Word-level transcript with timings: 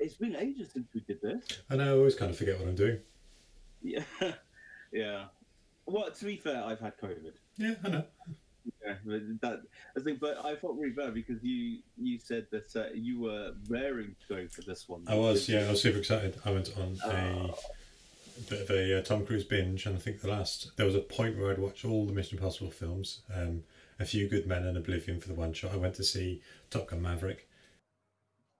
it's 0.00 0.14
been 0.14 0.34
ages 0.36 0.70
since 0.72 0.88
we 0.94 1.00
did 1.00 1.20
this. 1.22 1.44
I 1.70 1.76
know 1.76 1.94
I 1.94 1.96
always 1.98 2.14
kind 2.16 2.30
of 2.30 2.36
forget 2.36 2.58
what 2.58 2.68
I'm 2.68 2.74
doing. 2.74 2.98
Yeah, 3.82 4.02
yeah. 4.92 5.24
Well, 5.86 6.10
to 6.10 6.24
be 6.24 6.36
fair, 6.36 6.62
I've 6.64 6.80
had 6.80 6.96
COVID. 6.98 7.32
Yeah, 7.56 7.74
I 7.84 7.88
know. 7.88 8.04
Yeah, 8.84 8.94
but 9.04 9.22
that 9.40 9.62
I 9.96 10.00
think, 10.00 10.20
but 10.20 10.44
I 10.44 10.54
felt 10.56 10.76
really 10.76 10.92
bad 10.92 11.14
because 11.14 11.42
you 11.42 11.78
you 11.96 12.18
said 12.18 12.46
that 12.50 12.74
uh, 12.76 12.92
you 12.94 13.20
were 13.20 13.52
raring 13.68 14.14
to 14.28 14.34
go 14.34 14.48
for 14.48 14.62
this 14.62 14.88
one. 14.88 15.02
I 15.08 15.14
was, 15.14 15.48
yeah, 15.48 15.60
I 15.66 15.70
was 15.70 15.82
super 15.82 15.98
excited. 15.98 16.36
I 16.44 16.50
went 16.50 16.70
on 16.76 16.98
a 17.04 17.08
Oh. 17.48 17.58
bit 18.48 18.62
of 18.62 18.70
a 18.70 18.98
uh, 18.98 19.02
Tom 19.02 19.24
Cruise 19.26 19.44
binge, 19.44 19.86
and 19.86 19.96
I 19.96 19.98
think 19.98 20.20
the 20.20 20.28
last 20.28 20.76
there 20.76 20.86
was 20.86 20.94
a 20.94 21.00
point 21.00 21.38
where 21.38 21.50
I'd 21.50 21.58
watched 21.58 21.84
all 21.84 22.04
the 22.06 22.12
Mission 22.12 22.36
Impossible 22.38 22.70
films, 22.70 23.22
um, 23.34 23.62
a 23.98 24.04
few 24.04 24.28
Good 24.28 24.46
Men 24.46 24.64
and 24.66 24.76
Oblivion 24.76 25.20
for 25.20 25.28
the 25.28 25.34
one 25.34 25.52
shot. 25.54 25.72
I 25.72 25.76
went 25.76 25.94
to 25.94 26.04
see 26.04 26.42
Top 26.70 26.88
Gun 26.88 27.00
Maverick. 27.02 27.48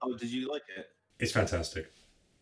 Oh, 0.02 0.16
did 0.16 0.30
you 0.30 0.50
like 0.50 0.62
it? 0.76 0.86
It's 1.20 1.32
fantastic, 1.32 1.90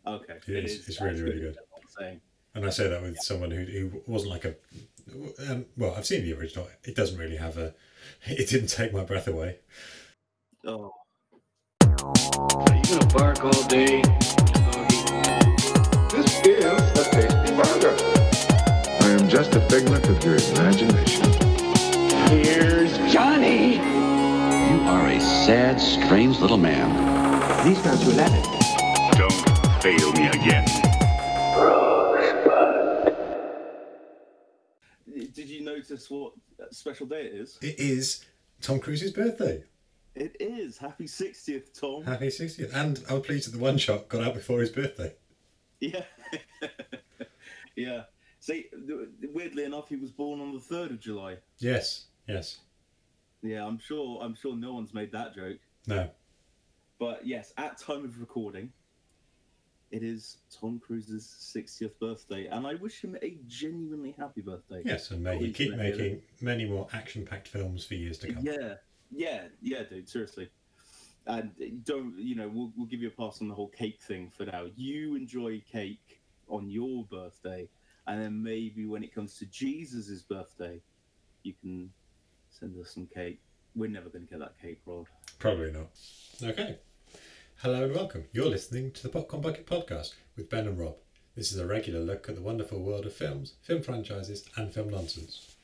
Okay, 0.06 0.38
It 0.46 0.64
is. 0.64 0.88
It's 0.88 1.00
really, 1.00 1.20
really 1.20 1.40
good. 1.40 1.54
that's 1.56 1.66
what 1.70 1.82
I'm 1.82 1.88
saying. 2.04 2.20
and 2.54 2.64
I 2.64 2.70
say 2.70 2.88
that 2.88 3.02
with 3.02 3.18
someone 3.20 3.50
who 3.50 3.64
who 3.64 4.02
wasn't 4.06 4.30
like 4.32 4.44
a. 4.44 4.54
Um, 5.48 5.64
well, 5.76 5.94
I've 5.96 6.06
seen 6.06 6.22
the 6.22 6.32
original. 6.34 6.68
It 6.84 6.94
doesn't 6.94 7.18
really 7.18 7.36
have 7.36 7.56
a. 7.58 7.74
It 8.26 8.48
didn't 8.48 8.68
take 8.68 8.92
my 8.92 9.04
breath 9.04 9.28
away. 9.28 9.58
Oh, 10.64 10.92
Are 11.82 12.74
you 12.74 12.82
gonna 12.84 13.06
bark 13.12 13.44
all 13.44 13.62
day. 13.68 14.02
This 16.10 16.40
is 16.46 16.64
a 16.64 17.04
tasty 17.10 17.52
burger. 17.54 17.94
I 19.00 19.08
am 19.18 19.28
just 19.28 19.54
a 19.54 19.60
figment 19.68 20.06
of 20.08 20.24
your 20.24 20.36
imagination. 20.36 21.30
Here's 22.30 22.96
Johnny. 23.12 23.74
You 23.76 24.80
are 24.94 25.08
a 25.08 25.20
sad, 25.20 25.80
strange 25.80 26.38
little 26.40 26.56
man. 26.58 26.88
These 27.66 27.80
guys 27.82 28.04
will 28.06 28.14
let 28.14 28.32
it. 28.32 28.44
Don't 28.44 28.57
fail 29.96 30.12
me 30.12 30.28
again. 30.28 30.64
did 35.34 35.48
you 35.48 35.64
notice 35.64 36.10
what 36.10 36.32
special 36.72 37.06
day 37.06 37.22
it 37.26 37.34
is? 37.34 37.58
It 37.62 37.78
is 37.78 38.24
Tom 38.60 38.80
Cruise's 38.80 39.12
birthday. 39.12 39.62
It 40.14 40.36
is 40.40 40.76
happy 40.76 41.04
60th, 41.04 41.78
Tom. 41.78 42.02
Happy 42.02 42.26
60th. 42.26 42.74
And 42.74 43.02
I'm 43.08 43.22
pleased 43.22 43.46
that 43.46 43.56
the 43.56 43.62
one 43.62 43.78
shot 43.78 44.08
got 44.08 44.24
out 44.24 44.34
before 44.34 44.60
his 44.60 44.70
birthday. 44.70 45.14
Yeah, 45.80 46.02
yeah. 47.76 48.02
See, 48.40 48.66
weirdly 49.32 49.64
enough, 49.64 49.88
he 49.88 49.96
was 49.96 50.10
born 50.10 50.40
on 50.40 50.52
the 50.52 50.60
third 50.60 50.90
of 50.90 51.00
July. 51.00 51.36
Yes, 51.58 52.06
yes. 52.26 52.58
Yeah, 53.42 53.64
I'm 53.64 53.78
sure. 53.78 54.20
I'm 54.20 54.34
sure 54.34 54.56
no 54.56 54.74
one's 54.74 54.92
made 54.92 55.12
that 55.12 55.34
joke. 55.34 55.58
No. 55.86 56.10
But 56.98 57.24
yes, 57.24 57.52
at 57.56 57.78
time 57.78 58.04
of 58.04 58.18
recording, 58.18 58.72
it 59.90 60.02
is 60.02 60.38
Tom 60.60 60.80
Cruise's 60.84 61.24
60th 61.54 61.98
birthday, 62.00 62.46
and 62.46 62.66
I 62.66 62.74
wish 62.74 63.02
him 63.02 63.16
a 63.22 63.38
genuinely 63.46 64.14
happy 64.18 64.40
birthday. 64.40 64.82
Yes, 64.84 65.10
and 65.10 65.22
may 65.22 65.38
he 65.38 65.52
keep 65.52 65.74
making 65.74 66.22
many 66.40 66.66
more 66.66 66.86
action 66.92 67.24
packed 67.24 67.48
films 67.48 67.84
for 67.84 67.94
years 67.94 68.18
to 68.18 68.32
come. 68.32 68.44
Yeah, 68.44 68.74
yeah, 69.10 69.44
yeah, 69.62 69.82
dude. 69.84 70.08
Seriously, 70.08 70.50
and 71.26 71.52
don't 71.84 72.14
you 72.18 72.34
know? 72.34 72.48
We'll 72.52 72.72
we'll 72.76 72.86
give 72.86 73.00
you 73.00 73.08
a 73.08 73.10
pass 73.10 73.40
on 73.40 73.48
the 73.48 73.54
whole 73.54 73.68
cake 73.68 74.00
thing 74.02 74.30
for 74.36 74.44
now. 74.44 74.66
You 74.76 75.16
enjoy 75.16 75.62
cake 75.70 76.20
on 76.48 76.68
your 76.68 77.04
birthday, 77.04 77.68
and 78.06 78.22
then 78.22 78.42
maybe 78.42 78.86
when 78.86 79.02
it 79.02 79.14
comes 79.14 79.38
to 79.38 79.46
Jesus's 79.46 80.22
birthday, 80.22 80.80
you 81.42 81.54
can 81.60 81.90
send 82.50 82.78
us 82.78 82.94
some 82.94 83.06
cake. 83.06 83.40
We're 83.74 83.90
never 83.90 84.08
going 84.08 84.26
to 84.26 84.30
get 84.30 84.40
that 84.40 84.60
cake, 84.60 84.80
Rob. 84.86 85.06
Probably 85.38 85.70
not. 85.70 85.88
Okay. 86.42 86.78
Hello 87.62 87.82
and 87.82 87.92
welcome. 87.92 88.24
You're 88.32 88.46
listening 88.46 88.92
to 88.92 89.02
the 89.02 89.08
Popcorn 89.08 89.42
Bucket 89.42 89.66
Podcast 89.66 90.14
with 90.36 90.48
Ben 90.48 90.68
and 90.68 90.78
Rob. 90.78 90.94
This 91.34 91.50
is 91.50 91.58
a 91.58 91.66
regular 91.66 91.98
look 91.98 92.28
at 92.28 92.36
the 92.36 92.40
wonderful 92.40 92.78
world 92.78 93.04
of 93.04 93.12
films, 93.12 93.54
film 93.62 93.82
franchises, 93.82 94.48
and 94.56 94.72
film 94.72 94.90
nonsense. 94.90 95.56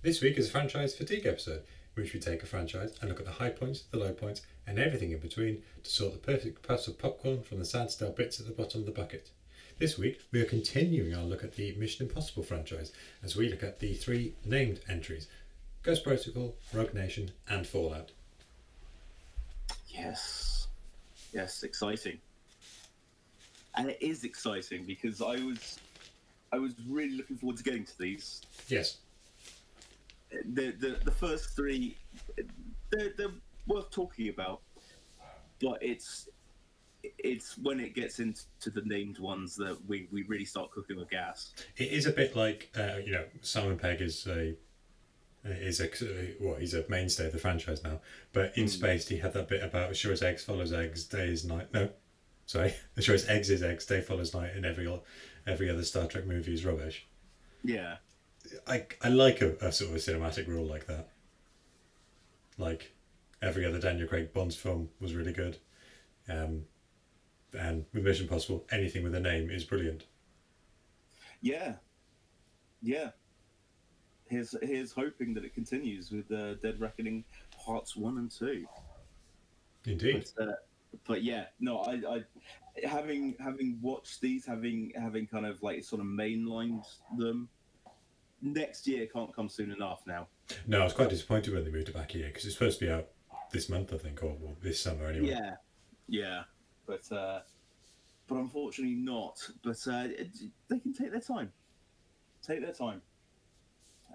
This 0.00 0.22
week 0.22 0.38
is 0.38 0.48
a 0.48 0.50
franchise 0.50 0.94
fatigue 0.94 1.26
episode, 1.26 1.62
in 1.94 2.02
which 2.02 2.14
we 2.14 2.20
take 2.20 2.42
a 2.42 2.46
franchise 2.46 2.96
and 3.02 3.10
look 3.10 3.20
at 3.20 3.26
the 3.26 3.32
high 3.32 3.50
points, 3.50 3.82
the 3.90 3.98
low 3.98 4.14
points, 4.14 4.40
and 4.66 4.78
everything 4.78 5.12
in 5.12 5.18
between 5.18 5.62
to 5.84 5.90
sort 5.90 6.14
the 6.14 6.18
perfect 6.18 6.66
puffs 6.66 6.88
of 6.88 6.98
popcorn 6.98 7.42
from 7.42 7.58
the 7.58 7.66
sad 7.66 7.90
stale 7.90 8.12
bits 8.12 8.40
at 8.40 8.46
the 8.46 8.52
bottom 8.52 8.80
of 8.80 8.86
the 8.86 8.92
bucket. 8.92 9.28
This 9.78 9.98
week, 9.98 10.22
we 10.32 10.40
are 10.40 10.46
continuing 10.46 11.14
our 11.14 11.24
look 11.24 11.44
at 11.44 11.56
the 11.56 11.74
Mission 11.74 12.06
Impossible 12.06 12.44
franchise 12.44 12.92
as 13.22 13.36
we 13.36 13.50
look 13.50 13.62
at 13.62 13.78
the 13.78 13.92
three 13.92 14.36
named 14.42 14.80
entries 14.88 15.28
Ghost 15.82 16.02
Protocol, 16.02 16.56
Rogue 16.72 16.94
Nation, 16.94 17.32
and 17.46 17.66
Fallout. 17.66 18.12
Yes, 19.92 20.68
yes, 21.32 21.62
exciting. 21.62 22.18
And 23.76 23.90
it 23.90 23.98
is 24.00 24.24
exciting 24.24 24.84
because 24.84 25.22
I 25.22 25.36
was, 25.36 25.78
I 26.52 26.58
was 26.58 26.74
really 26.88 27.16
looking 27.16 27.36
forward 27.36 27.56
to 27.56 27.62
getting 27.62 27.84
to 27.84 27.98
these. 27.98 28.42
Yes, 28.68 28.98
the 30.54 30.72
the, 30.72 30.98
the 31.04 31.10
first 31.10 31.54
three 31.54 31.96
they're, 32.90 33.12
they're 33.16 33.28
worth 33.66 33.90
talking 33.90 34.28
about 34.28 34.60
but 35.60 35.78
it's 35.80 36.28
it's 37.18 37.58
when 37.58 37.80
it 37.80 37.94
gets 37.94 38.20
into 38.20 38.44
the 38.66 38.82
named 38.82 39.18
ones 39.18 39.56
that 39.56 39.76
we, 39.88 40.08
we 40.12 40.22
really 40.24 40.44
start 40.44 40.70
cooking 40.70 40.96
with 40.96 41.10
gas 41.10 41.52
it 41.76 41.90
is 41.90 42.06
a 42.06 42.12
bit 42.12 42.36
like 42.36 42.70
uh, 42.78 42.98
you 43.04 43.12
know 43.12 43.24
Simon 43.40 43.78
Pegg 43.78 44.00
is 44.00 44.26
a 44.26 44.54
is 45.44 45.80
a 45.80 45.88
well 46.40 46.56
he's 46.56 46.74
a 46.74 46.84
mainstay 46.88 47.26
of 47.26 47.32
the 47.32 47.38
franchise 47.38 47.82
now. 47.82 48.00
But 48.32 48.56
in 48.56 48.68
Spaced 48.68 49.08
he 49.08 49.18
had 49.18 49.32
that 49.34 49.48
bit 49.48 49.62
about 49.62 49.96
sure 49.96 50.12
as 50.12 50.22
eggs 50.22 50.44
follows 50.44 50.72
eggs, 50.72 51.04
day 51.04 51.28
is 51.28 51.44
night. 51.44 51.72
No, 51.72 51.90
sorry, 52.46 52.74
sure 53.00 53.14
as 53.14 53.28
eggs 53.28 53.50
is 53.50 53.62
eggs, 53.62 53.86
day 53.86 54.00
follows 54.00 54.34
night, 54.34 54.52
and 54.54 54.64
every 54.64 54.88
every 55.46 55.68
other 55.68 55.82
Star 55.84 56.06
Trek 56.06 56.26
movie 56.26 56.54
is 56.54 56.64
rubbish. 56.64 57.06
yeah 57.64 57.96
I 58.66 58.86
I 59.02 59.08
like 59.08 59.40
a, 59.40 59.56
a 59.60 59.72
sort 59.72 59.90
of 59.90 59.96
a 59.96 59.98
cinematic 59.98 60.46
rule 60.46 60.66
like 60.66 60.86
that. 60.86 61.08
Like 62.58 62.92
every 63.40 63.64
other 63.66 63.80
Daniel 63.80 64.06
Craig 64.08 64.32
Bond's 64.32 64.56
film 64.56 64.90
was 65.00 65.14
really 65.14 65.32
good, 65.32 65.58
um, 66.28 66.64
and 67.58 67.84
with 67.92 68.04
Mission 68.04 68.28
Possible, 68.28 68.64
anything 68.70 69.02
with 69.02 69.14
a 69.14 69.20
name 69.20 69.50
is 69.50 69.64
brilliant. 69.64 70.04
yeah 71.40 71.74
yeah 72.80 73.10
here's 74.32 74.54
here's 74.62 74.92
hoping 74.92 75.34
that 75.34 75.44
it 75.44 75.54
continues 75.54 76.10
with 76.10 76.30
uh, 76.32 76.54
dead 76.54 76.80
reckoning 76.80 77.24
parts 77.64 77.96
one 77.96 78.18
and 78.18 78.30
two 78.30 78.64
Indeed. 79.86 80.28
but, 80.36 80.48
uh, 80.48 80.52
but 81.06 81.22
yeah 81.22 81.44
no 81.60 81.78
I, 81.80 81.92
I 82.14 82.24
having 82.86 83.34
having 83.38 83.78
watched 83.80 84.20
these 84.20 84.46
having 84.46 84.92
having 84.96 85.26
kind 85.26 85.46
of 85.46 85.62
like 85.62 85.84
sort 85.84 86.00
of 86.00 86.06
mainlined 86.06 86.84
them 87.18 87.48
next 88.40 88.86
year 88.88 89.06
can't 89.06 89.34
come 89.34 89.48
soon 89.48 89.70
enough 89.70 90.00
now 90.06 90.26
No, 90.66 90.80
I 90.80 90.84
was 90.84 90.92
quite 90.92 91.10
disappointed 91.10 91.52
when 91.54 91.64
they 91.64 91.70
moved 91.70 91.88
it 91.88 91.94
back 91.94 92.10
here 92.10 92.26
because 92.26 92.44
it's 92.44 92.54
supposed 92.54 92.78
to 92.80 92.86
be 92.86 92.90
out 92.90 93.08
this 93.52 93.68
month, 93.68 93.92
I 93.92 93.98
think, 93.98 94.22
or 94.22 94.36
well, 94.40 94.56
this 94.62 94.80
summer 94.80 95.06
anyway. 95.06 95.28
Yeah, 95.28 95.54
yeah, 96.08 96.42
but 96.86 97.10
uh, 97.12 97.40
but 98.26 98.36
unfortunately 98.36 98.96
not. 98.96 99.38
But 99.62 99.78
uh, 99.86 100.08
they 100.68 100.78
can 100.78 100.92
take 100.92 101.10
their 101.12 101.20
time, 101.20 101.52
take 102.46 102.60
their 102.62 102.72
time, 102.72 103.02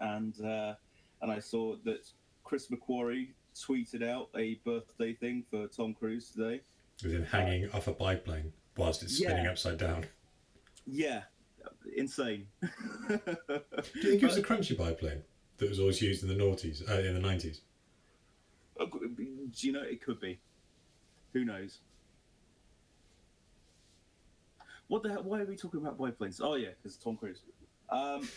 and 0.02 0.40
uh, 0.44 0.74
and 1.22 1.32
I 1.32 1.40
saw 1.40 1.76
that 1.86 2.08
Chris 2.44 2.68
McQuarrie 2.68 3.30
tweeted 3.56 4.04
out 4.08 4.30
a 4.36 4.56
birthday 4.66 5.14
thing 5.14 5.44
for 5.50 5.68
Tom 5.68 5.94
Cruise 5.94 6.30
today. 6.30 6.62
With 7.04 7.14
him 7.14 7.24
hanging 7.26 7.70
off 7.72 7.88
a 7.88 7.94
biplane 7.94 8.54
whilst 8.76 9.04
it's 9.04 9.18
spinning 9.18 9.46
Yeah. 9.46 9.52
upside 9.52 9.78
down. 9.78 10.06
Yeah, 10.86 11.24
insane. 11.96 12.48
Do 12.62 12.70
you 13.96 14.02
think 14.02 14.24
it 14.24 14.24
was 14.24 14.38
a 14.38 14.42
crunchy 14.44 14.78
biplane 14.78 15.24
that 15.58 15.70
was 15.70 15.80
always 15.80 16.02
used 16.02 16.24
in 16.24 16.30
the 16.30 16.36
noughties, 16.36 16.88
uh, 16.90 17.00
in 17.02 17.14
the 17.14 17.20
nineties? 17.20 17.62
Do 18.80 19.68
you 19.68 19.72
know 19.74 19.82
it 19.82 20.02
could 20.04 20.20
be? 20.20 20.40
Who 21.34 21.44
knows? 21.46 21.80
What 24.88 25.04
the 25.04 25.10
hell? 25.10 25.24
Why 25.24 25.42
are 25.42 25.46
we 25.46 25.56
talking 25.58 25.82
about 25.82 25.98
biplanes? 25.98 26.40
Oh 26.42 26.56
yeah, 26.56 26.70
because 26.82 26.98
Tom 26.98 27.18
Cruise. 27.18 27.42
Um, 27.90 28.28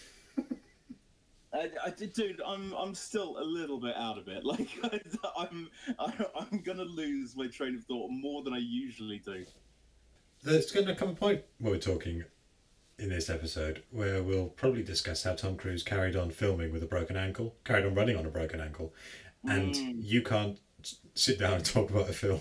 I, 1.53 1.71
I 1.85 1.91
dude. 1.91 2.41
I'm 2.47 2.73
I'm 2.75 2.95
still 2.95 3.39
a 3.39 3.45
little 3.45 3.81
bit 3.81 3.97
out 3.97 4.19
of 4.19 4.29
it. 4.29 4.45
Like 4.51 4.69
I'm 5.37 5.69
I, 5.99 6.13
I'm 6.39 6.61
gonna 6.61 6.85
lose 6.85 7.37
my 7.37 7.49
train 7.49 7.75
of 7.77 7.85
thought 7.85 8.11
more 8.11 8.43
than 8.43 8.53
I 8.53 8.59
usually 8.59 9.19
do. 9.19 9.45
There's 10.43 10.71
going 10.71 10.87
to 10.87 10.95
come 10.95 11.11
a 11.11 11.15
point 11.15 11.43
where 11.59 11.73
we're 11.73 11.79
talking 11.79 12.25
in 12.99 13.11
this 13.11 13.29
episode 13.29 13.83
where 13.91 14.23
we'll 14.23 14.49
probably 14.49 14.83
discuss 14.83 15.23
how 15.23 15.35
Tom 15.35 15.57
Cruise 15.57 15.83
carried 15.83 16.17
on 16.17 16.31
filming 16.31 16.73
with 16.73 16.83
a 16.83 16.87
broken 16.87 17.17
ankle, 17.17 17.55
carried 17.65 17.85
on 17.85 17.95
running 17.95 18.17
on 18.17 18.25
a 18.25 18.31
broken 18.31 18.61
ankle, 18.61 18.95
and 19.45 19.77
you 19.77 20.23
can't 20.23 20.59
sit 21.15 21.39
down 21.39 21.55
and 21.55 21.65
talk 21.65 21.91
about 21.91 22.09
a 22.09 22.13
film. 22.13 22.41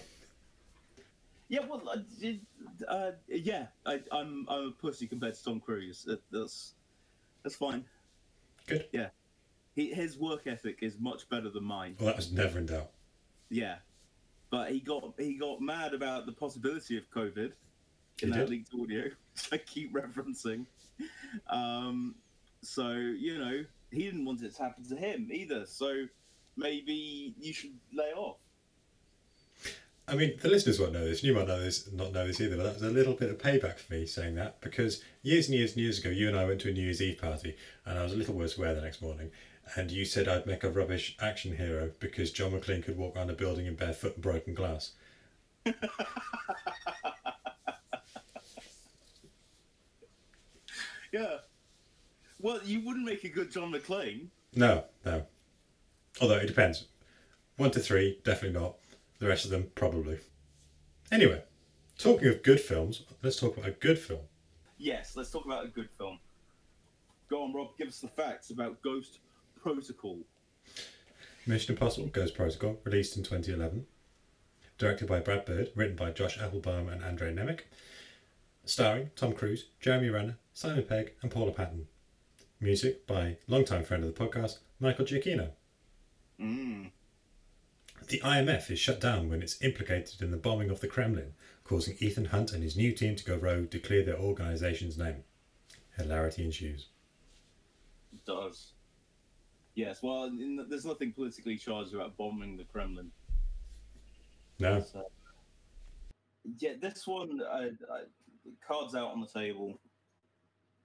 Yeah, 1.49 1.65
well, 1.67 1.81
I 1.89 2.39
uh, 2.87 3.11
yeah, 3.27 3.67
I, 3.85 4.01
I'm 4.11 4.45
I'm 4.47 4.67
a 4.67 4.71
pussy 4.71 5.07
compared 5.07 5.35
to 5.35 5.43
Tom 5.43 5.59
Cruise. 5.59 6.03
That, 6.03 6.21
that's 6.31 6.73
that's 7.43 7.55
fine. 7.55 7.85
Good. 8.69 8.87
Yeah, 8.91 9.09
he, 9.75 9.93
his 9.93 10.17
work 10.17 10.47
ethic 10.47 10.79
is 10.81 10.97
much 10.99 11.27
better 11.29 11.49
than 11.49 11.63
mine. 11.63 11.95
Well, 11.99 12.07
that 12.07 12.15
was 12.17 12.31
never 12.31 12.59
in 12.59 12.67
doubt. 12.67 12.91
Yeah, 13.49 13.77
but 14.51 14.71
he 14.71 14.79
got 14.79 15.13
he 15.17 15.33
got 15.35 15.61
mad 15.61 15.93
about 15.93 16.25
the 16.25 16.31
possibility 16.31 16.97
of 16.97 17.09
COVID 17.11 17.53
He 18.17 18.25
in 18.25 18.29
that 18.31 18.37
did? 18.39 18.49
leaked 18.49 18.73
audio, 18.79 19.03
which 19.33 19.49
I 19.51 19.57
keep 19.57 19.93
referencing. 19.93 20.65
Um, 21.49 22.15
so 22.61 22.89
you 22.91 23.37
know 23.39 23.63
he 23.91 24.03
didn't 24.03 24.25
want 24.25 24.41
it 24.43 24.55
to 24.55 24.61
happen 24.63 24.87
to 24.89 24.95
him 24.95 25.29
either. 25.31 25.65
So 25.65 26.05
maybe 26.55 27.33
you 27.39 27.53
should 27.53 27.73
lay 27.93 28.11
off. 28.15 28.37
I 30.09 30.15
mean, 30.15 30.37
the 30.41 30.49
listeners 30.49 30.79
won't 30.79 30.93
know 30.93 31.05
this, 31.05 31.19
and 31.19 31.27
you 31.27 31.35
might 31.35 31.47
know 31.47 31.59
this, 31.59 31.91
not 31.91 32.11
know 32.11 32.25
this 32.25 32.41
either, 32.41 32.57
but 32.57 32.63
that 32.63 32.73
was 32.73 32.83
a 32.83 32.89
little 32.89 33.13
bit 33.13 33.29
of 33.29 33.37
payback 33.37 33.77
for 33.77 33.93
me 33.93 34.05
saying 34.05 34.35
that 34.35 34.59
because 34.61 35.03
years 35.21 35.47
and 35.47 35.55
years 35.55 35.73
and 35.73 35.81
years 35.81 35.99
ago, 35.99 36.09
you 36.09 36.27
and 36.27 36.37
I 36.37 36.45
went 36.45 36.61
to 36.61 36.69
a 36.69 36.71
New 36.73 36.81
Year's 36.81 37.01
Eve 37.01 37.19
party, 37.21 37.55
and 37.85 37.99
I 37.99 38.03
was 38.03 38.13
a 38.13 38.17
little 38.17 38.33
worse 38.33 38.57
wear 38.57 38.73
the 38.73 38.81
next 38.81 39.01
morning, 39.01 39.31
and 39.75 39.91
you 39.91 40.05
said 40.05 40.27
I'd 40.27 40.45
make 40.47 40.63
a 40.63 40.69
rubbish 40.69 41.15
action 41.21 41.55
hero 41.55 41.91
because 41.99 42.31
John 42.31 42.51
McClane 42.51 42.83
could 42.83 42.97
walk 42.97 43.15
around 43.15 43.29
a 43.29 43.33
building 43.33 43.67
in 43.67 43.75
barefoot 43.75 44.15
and 44.15 44.23
broken 44.23 44.53
glass. 44.53 44.93
Yeah. 51.11 51.37
Well, 52.39 52.59
you 52.63 52.81
wouldn't 52.81 53.05
make 53.05 53.23
a 53.23 53.29
good 53.29 53.51
John 53.51 53.71
McClane. 53.71 54.27
No, 54.55 54.85
no. 55.05 55.25
Although 56.21 56.37
it 56.37 56.47
depends. 56.47 56.85
One 57.57 57.71
to 57.71 57.79
three, 57.79 58.19
definitely 58.23 58.59
not. 58.59 58.75
The 59.19 59.27
rest 59.27 59.45
of 59.45 59.51
them, 59.51 59.71
probably. 59.75 60.19
Anyway, 61.11 61.43
talking 61.97 62.29
of 62.29 62.43
good 62.43 62.59
films, 62.59 63.03
let's 63.21 63.39
talk 63.39 63.57
about 63.57 63.69
a 63.69 63.73
good 63.73 63.99
film. 63.99 64.21
Yes, 64.77 65.15
let's 65.15 65.29
talk 65.29 65.45
about 65.45 65.65
a 65.65 65.67
good 65.67 65.89
film. 65.97 66.19
Go 67.29 67.43
on, 67.43 67.53
Rob. 67.53 67.77
Give 67.77 67.89
us 67.89 67.99
the 67.99 68.07
facts 68.07 68.49
about 68.49 68.81
Ghost 68.81 69.19
Protocol. 69.61 70.19
Mission 71.45 71.73
Impossible 71.73 72.07
Ghost 72.07 72.35
Protocol, 72.35 72.79
released 72.83 73.17
in 73.17 73.23
2011. 73.23 73.85
Directed 74.77 75.07
by 75.07 75.19
Brad 75.19 75.45
Bird, 75.45 75.71
written 75.75 75.95
by 75.95 76.11
Josh 76.11 76.39
Applebaum 76.39 76.87
and 76.87 77.03
Andre 77.03 77.33
Nemec. 77.33 77.61
Starring 78.63 79.11
Tom 79.15 79.33
Cruise, 79.33 79.65
Jeremy 79.81 80.09
Renner, 80.09 80.37
Simon 80.53 80.83
Pegg, 80.83 81.13
and 81.21 81.29
Paula 81.29 81.51
Patton. 81.51 81.87
Music 82.61 83.05
by 83.05 83.37
longtime 83.47 83.83
friend 83.83 84.03
of 84.03 84.13
the 84.13 84.25
podcast, 84.25 84.59
Michael 84.79 85.05
Giacchino. 85.05 85.49
Mm. 86.39 86.91
The 88.09 88.19
IMF 88.21 88.71
is 88.71 88.79
shut 88.79 88.99
down 88.99 89.29
when 89.29 89.43
it's 89.43 89.61
implicated 89.61 90.23
in 90.23 90.31
the 90.31 90.37
bombing 90.37 90.71
of 90.71 90.79
the 90.79 90.87
Kremlin, 90.87 91.33
causing 91.63 91.95
Ethan 91.99 92.25
Hunt 92.25 92.51
and 92.51 92.63
his 92.63 92.75
new 92.75 92.91
team 92.91 93.15
to 93.15 93.23
go 93.23 93.35
rogue 93.35 93.69
to 93.69 93.79
clear 93.79 94.03
their 94.03 94.17
organisation's 94.17 94.97
name. 94.97 95.23
Hilarity 95.95 96.43
ensues. 96.43 96.87
It 98.11 98.25
does. 98.25 98.73
Yes, 99.75 100.01
well, 100.01 100.23
in, 100.23 100.65
there's 100.67 100.85
nothing 100.85 101.13
politically 101.13 101.55
charged 101.55 101.93
about 101.93 102.17
bombing 102.17 102.57
the 102.57 102.63
Kremlin. 102.63 103.11
No, 104.57 104.81
So, 104.81 105.05
yeah, 106.57 106.73
this 106.81 107.05
one, 107.05 107.39
uh, 107.41 107.67
uh, 107.93 107.99
cards 108.67 108.95
out 108.95 109.11
on 109.11 109.21
the 109.21 109.27
table, 109.27 109.79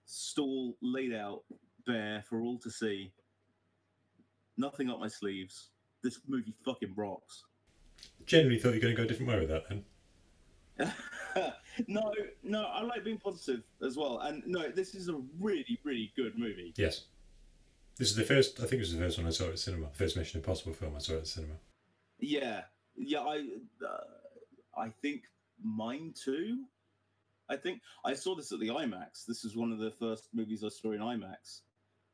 stall 0.05 0.77
laid 0.83 1.15
out 1.15 1.43
bare 1.87 2.23
for 2.29 2.43
all 2.43 2.59
to 2.59 2.71
see. 2.71 3.11
Nothing 4.59 4.91
up 4.91 5.01
my 5.01 5.09
sleeves. 5.09 5.71
This 6.05 6.21
movie 6.29 6.55
fucking 6.65 6.93
rocks. 6.95 7.45
generally 8.27 8.59
thought 8.59 8.75
you 8.75 8.75
were 8.75 8.81
going 8.81 8.95
to 8.95 8.97
go 8.97 9.05
a 9.05 9.07
different 9.09 9.33
way 9.33 9.41
with 9.41 9.49
that 9.49 9.65
then. 9.69 9.85
no, 11.89 12.13
no, 12.43 12.65
I 12.65 12.83
like 12.83 13.05
being 13.05 13.19
positive 13.19 13.63
as 13.85 13.97
well. 13.97 14.21
And 14.21 14.43
no, 14.47 14.69
this 14.69 14.95
is 14.95 15.09
a 15.09 15.21
really, 15.41 15.81
really 15.83 16.13
good 16.15 16.39
movie. 16.39 16.75
Yes. 16.77 17.07
This 17.97 18.11
is 18.11 18.17
the 18.17 18.25
first, 18.25 18.59
I 18.59 18.65
think 18.65 18.75
it 18.75 18.81
was 18.81 18.93
the 18.93 18.99
first 18.99 19.19
one 19.19 19.27
I 19.27 19.31
saw 19.31 19.45
at 19.45 19.53
the 19.53 19.57
cinema. 19.57 19.87
First 19.93 20.17
Mission 20.17 20.41
Impossible 20.41 20.75
film 20.75 20.93
I 20.95 20.99
saw 20.99 21.15
at 21.15 21.27
cinema. 21.27 21.55
Yeah, 22.19 22.63
yeah, 22.97 23.21
I, 23.21 23.47
uh, 23.85 24.81
I 24.81 24.91
think 25.01 25.23
mine 25.63 26.13
too. 26.15 26.65
I 27.49 27.57
think 27.57 27.81
I 28.05 28.15
saw 28.15 28.35
this 28.35 28.53
at 28.53 28.61
the 28.61 28.69
IMAX. 28.69 29.27
This 29.27 29.45
is 29.45 29.57
one 29.57 29.73
of 29.73 29.79
the 29.79 29.91
first 29.91 30.29
movies 30.35 30.65
I 30.65 30.69
saw 30.69 30.93
in 30.93 31.01
IMAX, 31.01 31.61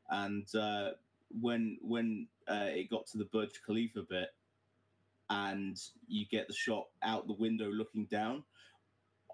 and 0.09 0.45
uh, 0.55 0.91
when 1.39 1.77
when 1.81 2.27
uh, 2.51 2.67
it 2.67 2.89
got 2.89 3.05
to 3.07 3.17
the 3.17 3.25
Burj 3.25 3.61
Khalifa 3.65 4.01
bit, 4.09 4.29
and 5.29 5.77
you 6.07 6.25
get 6.29 6.47
the 6.47 6.53
shot 6.53 6.87
out 7.03 7.27
the 7.27 7.33
window 7.33 7.69
looking 7.69 8.05
down, 8.05 8.43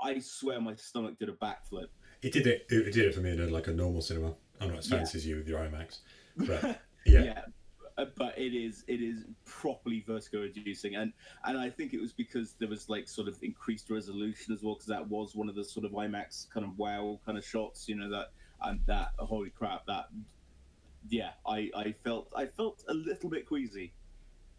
I 0.02 0.20
swear 0.20 0.62
my 0.62 0.76
stomach 0.76 1.18
did 1.20 1.30
a 1.30 1.34
backflip. 1.34 1.88
It 2.22 2.34
did 2.34 2.46
it, 2.48 2.66
it 2.70 2.94
did 2.94 3.06
it 3.06 3.16
for 3.16 3.22
me 3.22 3.32
in 3.32 3.40
a, 3.40 3.48
like 3.48 3.68
a 3.68 3.74
normal 3.74 4.02
cinema. 4.02 4.36
I'm 4.62 4.70
not 4.70 4.80
as 4.80 4.90
Yeah. 4.90 4.98
fancy 4.98 5.18
as 5.18 5.26
you 5.28 5.38
with 5.38 5.48
your 5.48 5.60
IMAX. 5.60 6.00
But 6.36 6.82
yeah. 7.06 7.44
uh, 7.98 8.06
but 8.16 8.38
it 8.38 8.54
is 8.54 8.84
it 8.88 9.02
is 9.02 9.26
properly 9.46 10.04
vertigo 10.06 10.44
inducing 10.44 10.96
and 10.96 11.12
and 11.46 11.58
i 11.58 11.68
think 11.68 11.94
it 11.94 12.02
was 12.02 12.14
because 12.14 12.54
there 12.60 12.68
was 12.70 12.90
like 12.90 13.08
sort 13.08 13.28
of 13.28 13.36
increased 13.42 13.90
resolution 13.90 14.54
as 14.54 14.62
well 14.62 14.76
because 14.76 14.88
that 14.88 15.08
was 15.08 15.36
one 15.36 15.50
of 15.50 15.56
the 15.56 15.64
sort 15.66 15.84
of 15.84 15.92
imax 15.94 16.48
kind 16.54 16.64
of 16.64 16.78
wow 16.78 17.20
kind 17.26 17.40
of 17.40 17.44
shots 17.46 17.88
you 17.90 17.96
know 17.96 18.08
that 18.10 18.28
and 18.64 18.80
that 18.86 19.10
holy 19.18 19.50
crap 19.50 19.84
that 19.88 20.10
yeah 21.10 21.32
i 21.48 21.70
i 21.76 21.92
felt 21.92 22.32
i 22.36 22.46
felt 22.46 22.84
a 22.90 22.94
little 22.94 23.30
bit 23.30 23.48
queasy 23.48 23.94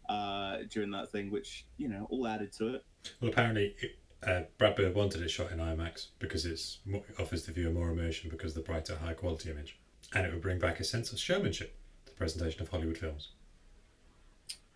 uh 0.09 0.57
during 0.69 0.89
that 0.91 1.11
thing 1.11 1.29
which 1.29 1.65
you 1.77 1.87
know 1.87 2.07
all 2.09 2.27
added 2.27 2.51
to 2.51 2.75
it 2.75 2.83
Well, 3.21 3.31
apparently, 3.31 3.75
uh, 4.23 4.41
Brad 4.57 4.75
Bird 4.75 4.95
wanted 4.95 5.21
it 5.21 5.29
shot 5.29 5.51
in 5.51 5.59
IMAX 5.59 6.07
because 6.19 6.45
it's 6.45 6.79
more, 6.85 7.03
it 7.07 7.19
offers 7.19 7.45
the 7.45 7.51
viewer 7.53 7.71
more 7.71 7.89
immersion 7.89 8.29
because 8.29 8.51
of 8.55 8.63
the 8.63 8.71
brighter, 8.71 8.95
high 8.97 9.13
quality 9.13 9.49
image, 9.49 9.79
and 10.13 10.25
it 10.25 10.33
would 10.33 10.41
bring 10.41 10.59
back 10.59 10.79
a 10.79 10.83
sense 10.83 11.11
of 11.13 11.19
showmanship 11.19 11.75
to 12.05 12.11
the 12.11 12.17
presentation 12.17 12.61
of 12.61 12.69
Hollywood 12.69 12.97
films. 12.97 13.31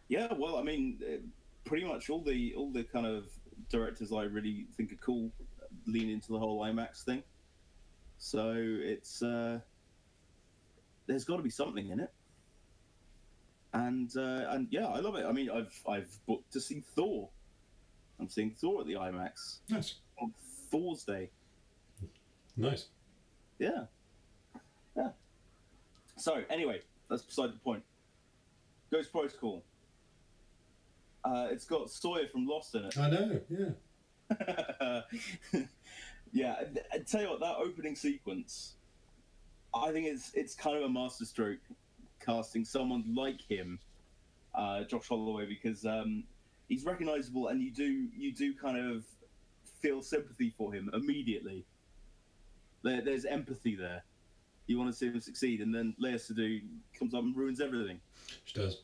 Yeah, 0.08 0.32
well, 0.38 0.58
I 0.58 0.64
mean, 0.64 1.00
uh, 1.02 1.18
pretty 1.66 1.86
much 1.86 2.10
all 2.10 2.22
the 2.22 2.54
all 2.56 2.72
the 2.72 2.84
kind 2.84 3.06
of 3.06 3.26
directors 3.70 4.12
I 4.14 4.24
really 4.24 4.68
think 4.78 4.92
are 4.94 4.98
cool 4.98 5.32
lean 5.88 6.10
into 6.10 6.32
the 6.32 6.40
whole 6.40 6.62
IMAX 6.62 7.04
thing. 7.04 7.24
So 8.18 8.54
it's 8.56 9.22
uh, 9.22 9.60
there's 11.08 11.24
got 11.26 11.38
to 11.38 11.44
be 11.44 11.50
something 11.50 11.90
in 11.90 12.00
it, 12.00 12.12
and 13.74 14.16
uh, 14.16 14.46
and 14.50 14.68
yeah, 14.72 14.88
I 14.88 15.00
love 15.00 15.16
it. 15.16 15.26
I 15.26 15.32
mean, 15.32 15.50
I've 15.50 15.78
I've 15.88 16.18
booked 16.26 16.52
to 16.54 16.62
see 16.62 16.84
Thor. 16.96 17.30
I'm 18.20 18.30
seeing 18.30 18.52
Thor 18.52 18.82
at 18.82 18.88
the 18.88 18.94
IMAX 18.94 19.60
Nice, 19.70 19.96
on 20.22 20.34
Thor's 20.70 21.04
Day. 21.04 21.30
nice. 22.56 22.86
Yeah, 23.60 23.86
yeah. 24.96 25.10
So 26.18 26.44
anyway, 26.50 26.82
that's 27.10 27.24
beside 27.24 27.54
the 27.54 27.60
point. 27.60 27.84
Ghost 28.92 29.12
Protocol. 29.12 29.64
Uh, 31.26 31.48
it's 31.52 31.66
got 31.66 31.90
Sawyer 31.90 32.28
from 32.28 32.46
Lost 32.46 32.76
in 32.76 32.86
it. 32.86 32.98
I 32.98 33.10
know. 33.10 33.40
Yeah. 33.50 35.02
yeah, 36.34 36.56
I 36.92 36.98
tell 37.00 37.22
you 37.22 37.30
what, 37.30 37.40
that 37.40 37.56
opening 37.58 37.96
sequence, 37.96 38.76
I 39.76 39.92
think 39.92 40.08
it's 40.08 40.32
it's 40.34 40.56
kind 40.56 40.78
of 40.78 40.84
a 40.84 40.90
masterstroke 40.90 41.60
casting 42.24 42.64
someone 42.64 43.04
like 43.16 43.42
him, 43.42 43.80
uh, 44.56 44.84
Josh 44.84 45.08
Holloway, 45.08 45.46
because 45.46 45.86
um, 45.86 46.24
he's 46.70 46.86
recognizable 46.86 47.48
and 47.48 47.62
you 47.62 47.72
do 47.72 48.08
you 48.16 48.34
do 48.34 48.54
kind 48.54 48.78
of 48.78 49.04
feel 49.82 50.02
sympathy 50.02 50.54
for 50.58 50.74
him 50.74 50.90
immediately. 50.94 51.66
There, 52.84 53.02
there's 53.02 53.26
empathy 53.26 53.76
there. 53.76 54.04
You 54.68 54.78
want 54.78 54.92
to 54.92 54.98
see 54.98 55.08
him 55.08 55.20
succeed, 55.20 55.60
and 55.60 55.76
then 55.76 55.94
Léa 56.02 56.16
Seydoux 56.16 56.62
comes 56.98 57.14
up 57.14 57.24
and 57.24 57.36
ruins 57.36 57.60
everything. 57.60 58.00
She 58.46 58.60
does. 58.60 58.82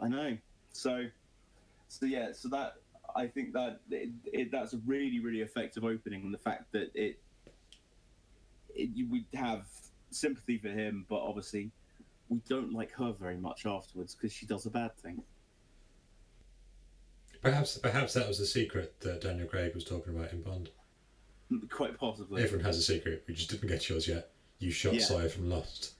I 0.00 0.08
know. 0.08 0.38
So, 0.72 1.04
so 1.88 2.06
yeah. 2.06 2.32
So 2.32 2.48
that 2.48 2.76
I 3.14 3.26
think 3.26 3.52
that 3.52 3.80
it, 3.90 4.10
it, 4.24 4.50
that's 4.50 4.72
a 4.72 4.78
really, 4.86 5.20
really 5.20 5.42
effective 5.42 5.84
opening, 5.84 6.22
and 6.22 6.32
the 6.32 6.38
fact 6.38 6.72
that 6.72 6.90
it, 6.94 7.20
we 8.76 9.24
have 9.34 9.66
sympathy 10.10 10.58
for 10.58 10.68
him, 10.68 11.06
but 11.08 11.20
obviously 11.20 11.70
we 12.28 12.40
don't 12.48 12.72
like 12.72 12.92
her 12.92 13.12
very 13.12 13.36
much 13.36 13.66
afterwards 13.66 14.14
because 14.14 14.32
she 14.32 14.46
does 14.46 14.66
a 14.66 14.70
bad 14.70 14.96
thing. 14.96 15.22
Perhaps, 17.42 17.78
perhaps 17.78 18.14
that 18.14 18.28
was 18.28 18.38
the 18.38 18.46
secret 18.46 18.98
that 19.00 19.20
Daniel 19.20 19.48
Craig 19.48 19.74
was 19.74 19.84
talking 19.84 20.14
about 20.16 20.32
in 20.32 20.42
Bond. 20.42 20.70
Quite 21.70 21.98
possibly. 21.98 22.42
Everyone 22.42 22.64
has 22.64 22.78
a 22.78 22.82
secret. 22.82 23.24
We 23.26 23.34
just 23.34 23.50
didn't 23.50 23.68
get 23.68 23.88
yours 23.88 24.06
yet. 24.06 24.30
You 24.58 24.70
shot 24.70 24.94
Yeah. 24.94 25.28
From 25.28 25.50
Lost. 25.50 25.94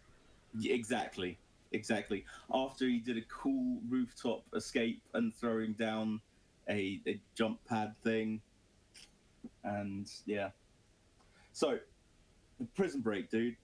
Yeah, 0.58 0.74
exactly. 0.74 1.38
Exactly. 1.72 2.24
After 2.52 2.86
he 2.86 2.98
did 2.98 3.18
a 3.18 3.22
cool 3.22 3.80
rooftop 3.88 4.44
escape 4.54 5.02
and 5.14 5.34
throwing 5.34 5.72
down 5.72 6.20
a, 6.68 7.00
a 7.06 7.20
jump 7.34 7.58
pad 7.66 7.94
thing. 8.04 8.40
And 9.64 10.10
yeah. 10.26 10.50
So, 11.52 11.78
prison 12.74 13.00
break, 13.00 13.30
dude. 13.30 13.56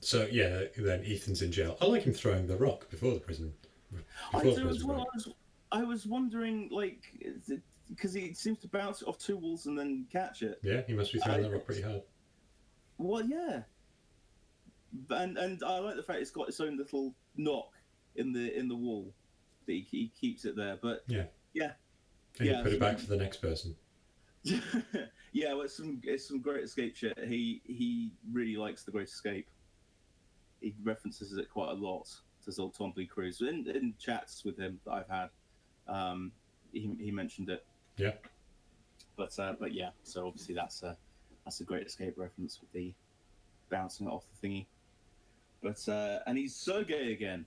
So 0.00 0.28
yeah, 0.30 0.64
then 0.76 1.02
Ethan's 1.04 1.42
in 1.42 1.50
jail. 1.52 1.76
I 1.80 1.86
like 1.86 2.02
him 2.02 2.12
throwing 2.12 2.46
the 2.46 2.56
rock 2.56 2.88
before 2.90 3.12
the 3.14 3.20
prison. 3.20 3.52
I 4.32 4.38
Before 4.38 4.54
the 4.54 4.60
do 4.62 4.68
as 4.68 4.84
well. 4.84 5.00
I 5.00 5.04
was, 5.14 5.28
I 5.72 5.82
was 5.82 6.06
wondering, 6.06 6.68
like, 6.70 7.02
because 7.88 8.12
he 8.12 8.32
seems 8.34 8.58
to 8.60 8.68
bounce 8.68 9.02
it 9.02 9.08
off 9.08 9.18
two 9.18 9.36
walls 9.36 9.66
and 9.66 9.78
then 9.78 10.06
catch 10.12 10.42
it. 10.42 10.60
Yeah, 10.62 10.82
he 10.86 10.92
must 10.94 11.12
be 11.12 11.18
throwing 11.18 11.40
I- 11.40 11.42
that 11.48 11.52
rock 11.52 11.64
pretty 11.64 11.82
hard. 11.82 12.02
Well, 12.98 13.24
yeah. 13.24 13.62
And 15.10 15.36
and 15.38 15.62
I 15.62 15.78
like 15.78 15.96
the 15.96 16.02
fact 16.02 16.20
it's 16.20 16.30
got 16.30 16.48
its 16.48 16.60
own 16.60 16.76
little 16.76 17.14
knock 17.36 17.70
in 18.16 18.32
the 18.32 18.56
in 18.58 18.68
the 18.68 18.74
wall 18.76 19.12
that 19.66 19.72
he, 19.72 19.86
he 19.90 20.12
keeps 20.20 20.44
it 20.44 20.56
there. 20.56 20.78
But 20.80 21.02
Yeah. 21.06 21.24
yeah, 21.54 21.72
And 22.38 22.48
Yeah, 22.48 22.56
you 22.58 22.62
put 22.64 22.72
it 22.72 22.80
back 22.80 22.98
for 22.98 23.06
the 23.06 23.16
next 23.16 23.36
person. 23.38 23.76
yeah, 25.32 25.52
well, 25.52 25.62
it's 25.62 25.76
some 25.76 26.00
it's 26.04 26.26
some 26.26 26.40
Great 26.40 26.64
Escape 26.64 26.96
shit. 26.96 27.18
He 27.26 27.60
he 27.64 28.12
really 28.32 28.56
likes 28.56 28.84
the 28.84 28.90
Great 28.90 29.08
Escape. 29.08 29.48
He 30.60 30.74
references 30.82 31.36
it 31.36 31.50
quite 31.50 31.70
a 31.70 31.74
lot. 31.74 32.08
Old 32.58 32.74
Tom 32.74 32.94
Lee 32.96 33.06
Cruise 33.06 33.42
in, 33.42 33.68
in 33.68 33.92
chats 33.98 34.44
with 34.44 34.56
him 34.58 34.80
that 34.86 34.92
I've 34.92 35.08
had. 35.08 35.28
Um, 35.86 36.32
he, 36.72 36.90
he 36.98 37.10
mentioned 37.10 37.50
it. 37.50 37.66
Yeah. 37.98 38.12
But 39.16 39.38
uh, 39.38 39.54
but 39.58 39.74
yeah, 39.74 39.90
so 40.04 40.26
obviously 40.26 40.54
that's 40.54 40.82
a 40.82 40.96
that's 41.44 41.60
a 41.60 41.64
Great 41.64 41.86
Escape 41.86 42.14
reference 42.16 42.60
with 42.60 42.72
the 42.72 42.94
bouncing 43.68 44.06
it 44.06 44.10
off 44.10 44.24
the 44.40 44.48
thingy. 44.48 44.66
But 45.62 45.86
uh, 45.92 46.20
and 46.26 46.38
he's 46.38 46.54
Sergey 46.54 47.12
again. 47.12 47.44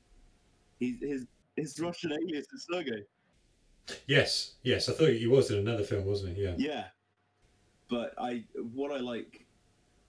He's 0.79 0.99
his 1.01 1.25
his 1.55 1.79
Russian 1.79 2.11
alias 2.11 2.45
is 2.53 2.67
Sergey. 2.69 3.03
Yes, 4.07 4.55
yes. 4.63 4.89
I 4.89 4.93
thought 4.93 5.09
he 5.09 5.27
was 5.27 5.51
in 5.51 5.59
another 5.59 5.83
film, 5.83 6.05
wasn't 6.05 6.35
he? 6.35 6.43
Yeah. 6.43 6.55
Yeah. 6.57 6.83
But 7.89 8.13
I 8.17 8.43
what 8.73 8.91
I 8.91 8.97
like 8.97 9.45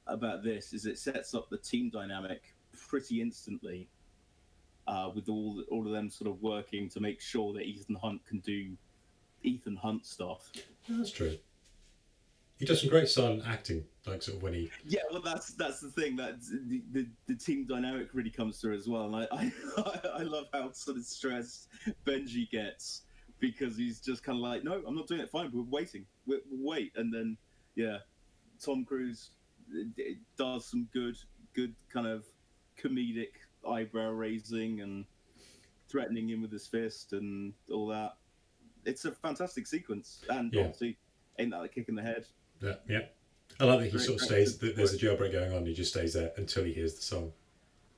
about 0.07 0.43
this 0.43 0.73
is 0.73 0.87
it 0.87 0.99
sets 0.99 1.35
up 1.35 1.49
the 1.51 1.59
team 1.59 1.91
dynamic 1.91 2.55
pretty 2.89 3.21
instantly. 3.21 3.89
Uh, 4.89 5.11
with 5.15 5.29
all 5.29 5.63
all 5.71 5.87
of 5.87 5.93
them 5.93 6.11
sort 6.11 6.29
of 6.29 6.43
working 6.43 6.89
to 6.89 6.99
make 6.99 7.21
sure 7.21 7.53
that 7.53 7.63
Ethan 7.63 7.95
Hunt 8.03 8.25
can 8.27 8.41
do 8.41 8.77
Ethan 9.45 9.77
Hunt 9.77 10.05
stuff. 10.05 10.51
That's 10.89 11.13
true. 11.13 11.37
He 12.59 12.67
does 12.67 12.81
some 12.81 12.91
great 12.91 13.09
silent 13.09 13.43
acting, 13.47 13.85
like 14.07 14.23
sort 14.23 14.37
of 14.37 14.43
when 14.45 14.55
he. 14.55 14.71
Yeah, 14.85 15.01
well, 15.11 15.21
that's 15.21 15.55
that's 15.55 15.81
the 15.81 15.91
thing 15.91 16.15
that 16.17 16.41
the, 16.43 16.83
the, 16.93 17.09
the 17.27 17.35
team 17.35 17.67
dynamic 17.67 18.11
really 18.13 18.31
comes 18.31 18.61
through 18.61 18.77
as 18.77 18.89
well, 18.89 19.07
and 19.07 19.17
I, 19.17 19.53
I 19.79 20.09
I 20.19 20.23
love 20.23 20.47
how 20.53 20.71
sort 20.71 20.97
of 20.97 21.05
stressed 21.05 21.69
Benji 22.07 22.49
gets 22.51 23.03
because 23.43 23.77
he's 23.77 23.99
just 24.01 24.23
kind 24.23 24.37
of 24.39 24.43
like, 24.43 24.63
no, 24.63 24.81
I'm 24.87 24.95
not 24.95 25.09
doing 25.09 25.21
it. 25.21 25.29
Fine, 25.29 25.51
we're 25.53 25.63
waiting. 25.65 26.07
we 26.27 26.39
we'll 26.49 26.71
wait, 26.77 26.93
and 26.97 27.13
then 27.13 27.37
yeah, 27.75 27.99
Tom 28.65 28.85
Cruise 28.85 29.31
does 30.39 30.65
some 30.65 30.89
good 30.93 31.17
good 31.53 31.75
kind 31.93 32.07
of 32.07 32.25
comedic 32.81 33.33
eyebrow 33.69 34.11
raising 34.11 34.81
and 34.81 35.05
threatening 35.89 36.29
him 36.31 36.41
with 36.41 36.53
his 36.53 36.67
fist 36.69 37.13
and 37.13 37.53
all 37.71 37.89
that. 37.89 38.15
It's 38.85 39.05
a 39.05 39.11
fantastic 39.13 39.67
sequence, 39.67 40.23
and 40.31 40.53
Yeah. 40.55 40.61
obviously, 40.61 40.97
ain't 41.39 41.51
that 41.51 41.63
a 41.63 41.69
kick 41.69 41.89
in 41.89 41.97
the 41.97 42.03
head? 42.03 42.27
Yeah, 42.63 42.77
yeah. 42.89 43.01
I 43.61 43.65
like 43.65 43.81
that 43.81 43.91
he 43.91 43.99
sort 43.99 44.21
of 44.21 44.25
stays. 44.27 44.57
There's 44.59 44.95
a 44.95 44.99
jailbreak 44.99 45.33
going 45.33 45.53
on. 45.53 45.67
He 45.67 45.75
just 45.75 45.91
stays 45.91 46.15
there 46.15 46.33
until 46.37 46.65
he 46.65 46.73
hears 46.73 46.95
the 46.95 47.03
song. 47.03 47.33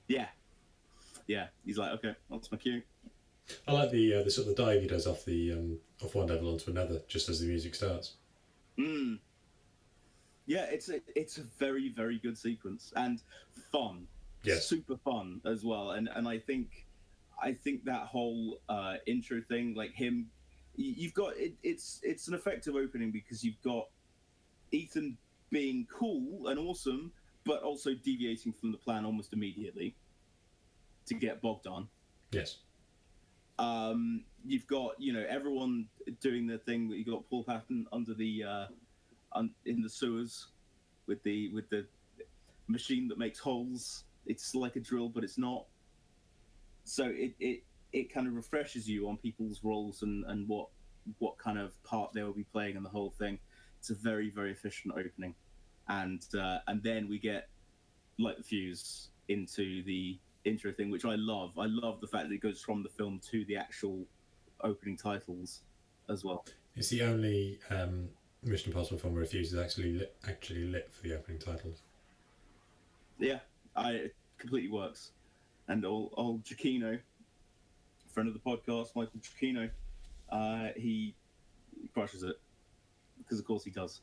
Yeah, 0.09 0.27
yeah. 1.27 1.49
He's 1.67 1.77
like, 1.79 1.93
okay, 1.93 2.15
that's 2.31 2.51
my 2.51 2.59
cue. 2.59 2.83
I 3.69 3.73
like 3.73 3.91
the 3.91 4.15
uh, 4.15 4.23
the 4.23 4.31
sort 4.31 4.49
of 4.49 4.57
dive 4.57 4.83
he 4.83 4.89
does 4.89 5.07
off 5.07 5.25
the 5.25 5.53
um, 5.53 5.79
off 6.03 6.15
one 6.15 6.29
level 6.29 6.53
onto 6.53 6.71
another, 6.71 7.03
just 7.09 7.29
as 7.29 7.41
the 7.41 7.47
music 7.47 7.75
starts. 7.75 8.15
Mm. 8.79 9.19
Yeah, 10.47 10.67
it's 10.71 10.89
a 10.89 11.01
it's 11.15 11.39
a 11.39 11.43
very 11.59 11.91
very 11.91 12.19
good 12.19 12.39
sequence 12.39 12.93
and 12.97 13.21
fun. 13.73 14.07
Yes. 14.43 14.67
super 14.67 14.99
fun 14.99 15.41
as 15.47 15.65
well. 15.65 15.93
And 15.93 16.09
and 16.15 16.29
I 16.29 16.39
think 16.39 16.87
I 17.43 17.53
think 17.53 17.85
that 17.85 18.03
whole 18.03 18.61
uh, 18.69 18.97
intro 19.07 19.41
thing, 19.41 19.75
like 19.75 19.93
him, 19.95 20.31
you've 20.77 21.15
got 21.15 21.37
it, 21.37 21.55
it's 21.63 22.01
it's 22.03 22.29
an 22.29 22.35
effective 22.35 22.75
opening 22.75 23.11
because 23.11 23.43
you've 23.43 23.61
got 23.63 23.89
Ethan 24.73 25.17
being 25.51 25.87
cool 25.91 26.49
and 26.49 26.59
awesome, 26.59 27.13
but 27.45 27.63
also 27.63 27.95
deviating 27.95 28.53
from 28.53 28.73
the 28.73 28.79
plan 28.79 29.05
almost 29.05 29.33
immediately 29.33 29.95
to 31.07 31.15
get 31.15 31.41
bogged 31.41 31.67
on. 31.67 31.89
Yes. 32.31 32.59
Um, 33.59 34.25
you've 34.45 34.67
got 34.67 35.01
you 35.01 35.13
know 35.13 35.25
everyone 35.29 35.87
doing 36.21 36.47
their 36.47 36.59
thing. 36.59 36.91
You've 36.91 37.07
got 37.07 37.29
Paul 37.29 37.45
Patton 37.45 37.87
under 37.93 38.15
the 38.15 38.45
uh, 38.45 38.67
un- 39.33 39.55
in 39.65 39.83
the 39.83 39.89
sewers 39.89 40.49
with 41.07 41.23
the 41.23 41.51
with 41.53 41.69
the 41.71 41.87
machine 42.67 43.09
that 43.09 43.19
makes 43.19 43.39
holes. 43.39 44.05
It's 44.27 44.55
like 44.55 44.77
a 44.77 44.81
drill, 44.81 45.09
but 45.09 45.25
it's 45.25 45.39
not. 45.39 45.67
So 46.85 47.05
it 47.07 47.35
it, 47.39 47.63
it 47.93 48.13
kind 48.13 48.27
of 48.27 48.35
refreshes 48.35 48.89
you 48.89 49.09
on 49.09 49.17
people's 49.19 49.63
roles 49.63 50.03
and, 50.03 50.25
and 50.27 50.49
what 50.49 50.69
what 51.19 51.39
kind 51.39 51.59
of 51.59 51.81
part 51.85 52.13
they 52.13 52.23
will 52.23 52.33
be 52.33 52.45
playing 52.45 52.77
in 52.77 52.83
the 52.83 52.89
whole 52.89 53.15
thing. 53.19 53.39
It's 53.79 53.91
a 53.91 53.95
very 53.95 54.31
very 54.31 54.51
efficient 54.51 54.95
opening, 54.97 55.35
and 55.89 56.25
uh, 56.39 56.59
and 56.67 56.83
then 56.83 57.09
we 57.09 57.19
get 57.19 57.49
light 58.19 58.45
fuse 58.45 59.11
into 59.29 59.83
the 59.85 60.19
intro 60.45 60.73
thing, 60.73 60.91
which 60.91 61.05
I 61.05 61.15
love. 61.17 61.59
I 61.59 61.67
love 61.67 62.01
the 62.01 62.07
fact 62.07 62.29
that 62.29 62.35
it 62.35 62.41
goes 62.41 62.61
from 62.61 62.83
the 62.83 62.89
film 62.89 63.21
to 63.31 63.45
the 63.47 63.57
actual 63.57 64.05
opening 64.63 64.97
titles 64.97 65.63
as 66.09 66.25
well. 66.25 66.45
It's 66.77 66.89
the 66.89 67.03
only 67.03 67.59
um, 67.71 68.09
Mission 68.43 68.73
Impossible 68.73 68.99
film 68.99 69.15
where 69.15 69.25
Fuse 69.25 69.53
is 69.53 69.59
actually 69.59 69.93
lit, 69.93 70.15
actually 70.29 70.65
lit 70.65 70.91
for 70.93 71.03
the 71.03 71.15
opening 71.15 71.39
titles. 71.39 71.83
Yeah, 73.19 73.39
I 73.77 73.93
it 73.93 74.15
completely 74.39 74.71
works. 74.71 75.13
And 75.69 75.85
old, 75.87 76.13
old 76.17 76.45
Giacchino, 76.45 77.01
friend 78.13 78.29
of 78.29 78.35
the 78.35 78.41
podcast, 78.41 78.89
Michael 78.95 79.21
Giacchino, 79.21 79.71
uh, 80.31 80.69
he 80.77 81.15
crushes 81.95 82.23
it 82.23 82.37
because, 83.19 83.39
of 83.39 83.47
course, 83.47 83.65
he 83.65 83.71
does. 83.71 84.03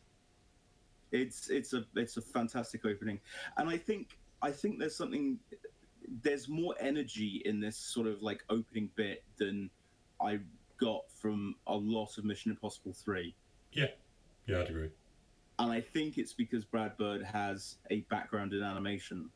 It's 1.12 1.50
it's 1.50 1.74
a 1.74 1.84
it's 1.96 2.16
a 2.18 2.22
fantastic 2.22 2.86
opening, 2.86 3.20
and 3.58 3.70
I 3.70 3.78
think 3.78 4.18
I 4.42 4.52
think 4.52 4.80
there's 4.80 4.96
something 4.96 5.38
there's 6.24 6.48
more 6.50 6.76
energy 6.80 7.42
in 7.46 7.60
this 7.60 7.78
sort 7.78 8.08
of 8.08 8.22
like 8.22 8.44
opening 8.50 8.90
bit 8.96 9.24
than 9.38 9.70
I 10.22 10.40
got 10.80 11.04
from 11.22 11.56
a 11.68 11.76
lot 11.76 12.18
of 12.18 12.26
Mission 12.26 12.52
Impossible 12.52 12.94
three. 12.94 13.36
Yeah, 13.72 13.88
Yeah, 14.48 14.60
I'd 14.62 14.70
agree. 14.70 14.90
and 15.60 15.72
I 15.72 15.82
think 15.82 16.18
it's 16.18 16.34
because 16.34 16.66
Brad 16.66 16.98
Bird 16.98 17.24
has 17.24 17.78
a 17.90 18.02
background 18.10 18.54
in 18.54 18.64
animation. 18.64 19.30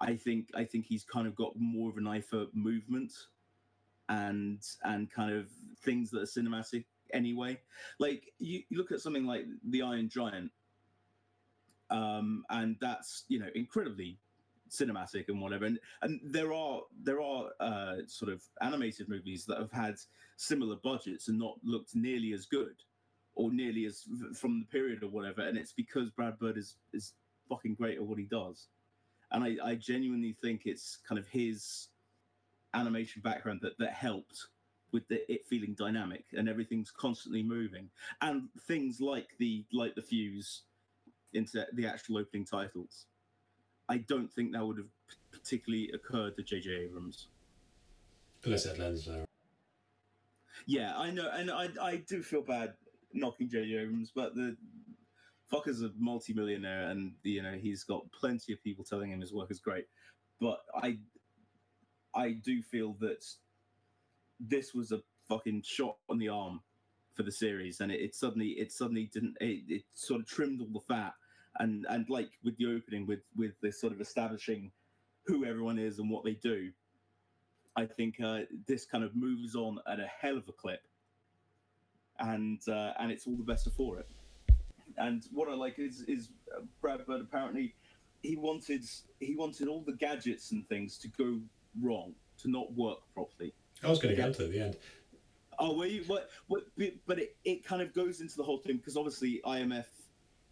I 0.00 0.16
think 0.16 0.48
I 0.54 0.64
think 0.64 0.86
he's 0.86 1.04
kind 1.04 1.26
of 1.26 1.36
got 1.36 1.52
more 1.56 1.90
of 1.90 1.96
an 1.96 2.06
eye 2.06 2.20
for 2.20 2.46
movement 2.52 3.12
and 4.08 4.60
and 4.82 5.10
kind 5.10 5.32
of 5.34 5.46
things 5.82 6.10
that 6.10 6.22
are 6.22 6.24
cinematic 6.24 6.84
anyway. 7.12 7.58
Like 8.00 8.32
you, 8.38 8.62
you 8.68 8.76
look 8.76 8.90
at 8.92 9.00
something 9.00 9.24
like 9.24 9.44
the 9.70 9.82
Iron 9.82 10.08
Giant, 10.08 10.50
um, 11.90 12.44
and 12.50 12.76
that's 12.80 13.24
you 13.28 13.38
know 13.38 13.48
incredibly 13.54 14.18
cinematic 14.74 15.28
and 15.28 15.40
whatever. 15.40 15.64
And 15.64 15.78
and 16.02 16.20
there 16.22 16.52
are 16.52 16.80
there 17.02 17.20
are 17.20 17.50
uh, 17.60 17.96
sort 18.06 18.32
of 18.32 18.42
animated 18.60 19.08
movies 19.08 19.44
that 19.46 19.58
have 19.58 19.72
had 19.72 19.96
similar 20.36 20.76
budgets 20.76 21.28
and 21.28 21.38
not 21.38 21.56
looked 21.62 21.94
nearly 21.94 22.32
as 22.32 22.46
good 22.46 22.74
or 23.34 23.52
nearly 23.52 23.86
as 23.86 24.04
from 24.34 24.60
the 24.60 24.66
period 24.66 25.02
or 25.02 25.08
whatever. 25.08 25.42
And 25.42 25.58
it's 25.58 25.72
because 25.72 26.10
Brad 26.10 26.38
Bird 26.38 26.56
is 26.58 26.76
is 26.92 27.12
fucking 27.48 27.74
great 27.74 27.96
at 27.96 28.04
what 28.04 28.18
he 28.18 28.24
does. 28.24 28.68
And 29.32 29.42
I, 29.42 29.56
I 29.64 29.74
genuinely 29.74 30.36
think 30.40 30.62
it's 30.64 30.98
kind 31.08 31.18
of 31.18 31.26
his 31.26 31.88
animation 32.74 33.22
background 33.22 33.60
that 33.62 33.78
that 33.78 33.92
helped 33.92 34.48
with 34.92 35.06
the, 35.08 35.30
it 35.30 35.44
feeling 35.44 35.74
dynamic 35.76 36.24
and 36.32 36.48
everything's 36.48 36.90
constantly 36.90 37.42
moving 37.42 37.90
and 38.22 38.48
things 38.66 39.00
like 39.00 39.28
the 39.38 39.64
like 39.72 39.94
the 39.96 40.02
fuse 40.02 40.62
into 41.32 41.66
the 41.72 41.86
actual 41.86 42.16
opening 42.16 42.44
titles 42.44 43.06
i 43.88 43.98
don't 43.98 44.32
think 44.32 44.52
that 44.52 44.66
would 44.66 44.78
have 44.78 44.86
particularly 45.32 45.90
occurred 45.92 46.36
to 46.36 46.42
jj 46.42 46.84
abrams 46.84 47.28
Unless 48.44 48.66
it 48.66 48.78
now. 48.78 49.24
Yeah, 50.66 50.92
I 50.96 51.10
know, 51.10 51.30
and 51.32 51.50
I 51.50 51.68
I 51.80 51.96
do 51.96 52.22
feel 52.22 52.42
bad 52.42 52.74
knocking 53.12 53.48
J.J. 53.48 53.76
Abrams, 53.76 54.12
but 54.14 54.34
the 54.34 54.56
fucker's 55.52 55.82
a 55.82 55.90
multi-millionaire, 55.98 56.88
and 56.90 57.12
you 57.22 57.42
know 57.42 57.52
he's 57.52 57.84
got 57.84 58.10
plenty 58.12 58.52
of 58.52 58.62
people 58.62 58.84
telling 58.84 59.10
him 59.10 59.20
his 59.20 59.32
work 59.32 59.50
is 59.50 59.60
great. 59.60 59.86
But 60.40 60.60
I 60.74 60.98
I 62.14 62.32
do 62.32 62.62
feel 62.62 62.96
that 63.00 63.24
this 64.40 64.74
was 64.74 64.92
a 64.92 65.02
fucking 65.28 65.62
shot 65.64 65.96
on 66.10 66.18
the 66.18 66.28
arm 66.28 66.60
for 67.14 67.22
the 67.22 67.32
series, 67.32 67.80
and 67.80 67.90
it, 67.90 68.00
it 68.00 68.14
suddenly 68.14 68.48
it 68.48 68.72
suddenly 68.72 69.10
didn't 69.12 69.36
it, 69.40 69.62
it 69.68 69.82
sort 69.94 70.20
of 70.20 70.26
trimmed 70.26 70.60
all 70.60 70.68
the 70.72 70.80
fat, 70.80 71.14
and 71.58 71.86
and 71.88 72.08
like 72.08 72.30
with 72.42 72.56
the 72.58 72.66
opening 72.66 73.06
with 73.06 73.20
with 73.36 73.52
this 73.62 73.80
sort 73.80 73.92
of 73.92 74.00
establishing 74.00 74.70
who 75.26 75.44
everyone 75.44 75.78
is 75.78 75.98
and 75.98 76.10
what 76.10 76.24
they 76.24 76.34
do. 76.34 76.70
I 77.76 77.86
think 77.86 78.20
uh, 78.20 78.40
this 78.68 78.84
kind 78.84 79.02
of 79.02 79.16
moves 79.16 79.56
on 79.56 79.78
at 79.90 79.98
a 79.98 80.06
hell 80.06 80.36
of 80.36 80.48
a 80.48 80.52
clip, 80.52 80.82
and 82.20 82.60
uh, 82.68 82.92
and 82.98 83.10
it's 83.10 83.26
all 83.26 83.36
the 83.36 83.44
better 83.44 83.70
for 83.70 83.98
it. 83.98 84.08
And 84.96 85.24
what 85.32 85.48
I 85.48 85.54
like 85.54 85.78
is 85.78 86.02
is 86.02 86.30
uh, 86.56 86.60
Brad 86.80 87.04
Bird 87.06 87.20
apparently 87.20 87.74
he 88.22 88.36
wanted 88.36 88.84
he 89.20 89.36
wanted 89.36 89.68
all 89.68 89.82
the 89.82 89.92
gadgets 89.92 90.52
and 90.52 90.66
things 90.68 90.98
to 90.98 91.08
go 91.08 91.40
wrong, 91.80 92.14
to 92.38 92.50
not 92.50 92.72
work 92.74 92.98
properly. 93.12 93.52
I 93.82 93.90
was 93.90 93.98
going 93.98 94.14
to 94.14 94.20
get 94.20 94.40
at 94.40 94.50
the 94.50 94.60
end. 94.60 94.76
Oh, 95.58 95.76
were 95.76 95.86
you? 95.86 96.02
What? 96.04 96.30
What? 96.48 96.64
But 97.06 97.18
it, 97.18 97.36
it 97.44 97.64
kind 97.64 97.82
of 97.82 97.92
goes 97.92 98.20
into 98.20 98.36
the 98.36 98.42
whole 98.42 98.58
thing 98.58 98.76
because 98.76 98.96
obviously 98.96 99.40
IMF 99.44 99.86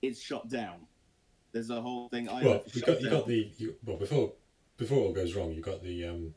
is 0.02 0.20
shut 0.20 0.48
down. 0.48 0.86
There's 1.52 1.70
a 1.70 1.80
whole 1.80 2.08
thing. 2.08 2.26
IMF 2.28 2.44
Well, 2.44 2.62
you 2.72 2.82
got 2.82 3.00
you 3.02 3.10
got 3.10 3.26
the 3.26 3.52
you, 3.58 3.74
well 3.84 3.96
before 3.96 4.32
before 4.78 4.98
all 4.98 5.12
goes 5.12 5.34
wrong. 5.34 5.52
You 5.52 5.60
got 5.60 5.82
the 5.82 6.06
um, 6.08 6.34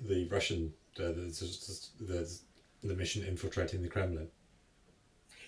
the 0.00 0.26
Russian 0.28 0.72
uh, 0.98 1.08
the, 1.08 1.88
the 2.00 2.38
the 2.84 2.94
mission 2.94 3.24
infiltrating 3.24 3.82
the 3.82 3.88
Kremlin. 3.88 4.28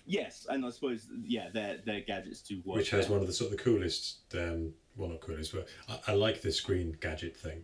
Yes, 0.05 0.45
and 0.49 0.65
I 0.65 0.69
suppose 0.69 1.07
yeah, 1.23 1.49
their 1.53 1.77
their 1.85 2.01
gadgets 2.01 2.41
do 2.41 2.61
work. 2.65 2.77
which 2.77 2.89
has 2.91 3.05
there. 3.07 3.13
one 3.13 3.21
of 3.21 3.27
the 3.27 3.33
sort 3.33 3.51
of 3.51 3.57
the 3.57 3.63
coolest, 3.63 4.17
um, 4.35 4.71
well 4.95 5.09
not 5.09 5.21
coolest, 5.21 5.53
but 5.53 5.67
I, 5.89 6.11
I 6.11 6.15
like 6.15 6.41
the 6.41 6.51
screen 6.51 6.95
gadget 6.99 7.35
thing. 7.35 7.63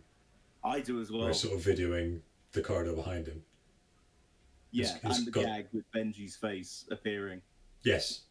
I 0.64 0.80
do 0.80 1.00
as 1.00 1.10
well. 1.10 1.22
Where 1.22 1.30
it's 1.30 1.40
sort 1.40 1.54
of 1.58 1.64
videoing 1.64 2.20
the 2.52 2.62
corridor 2.62 2.94
behind 2.94 3.26
him. 3.26 3.42
yeah, 4.72 4.86
it's- 4.86 5.00
it's 5.04 5.18
and 5.18 5.26
the 5.26 5.30
got- 5.30 5.44
gag 5.44 5.66
with 5.72 5.84
Benji's 5.92 6.36
face 6.36 6.84
appearing. 6.90 7.42
Yes. 7.84 8.22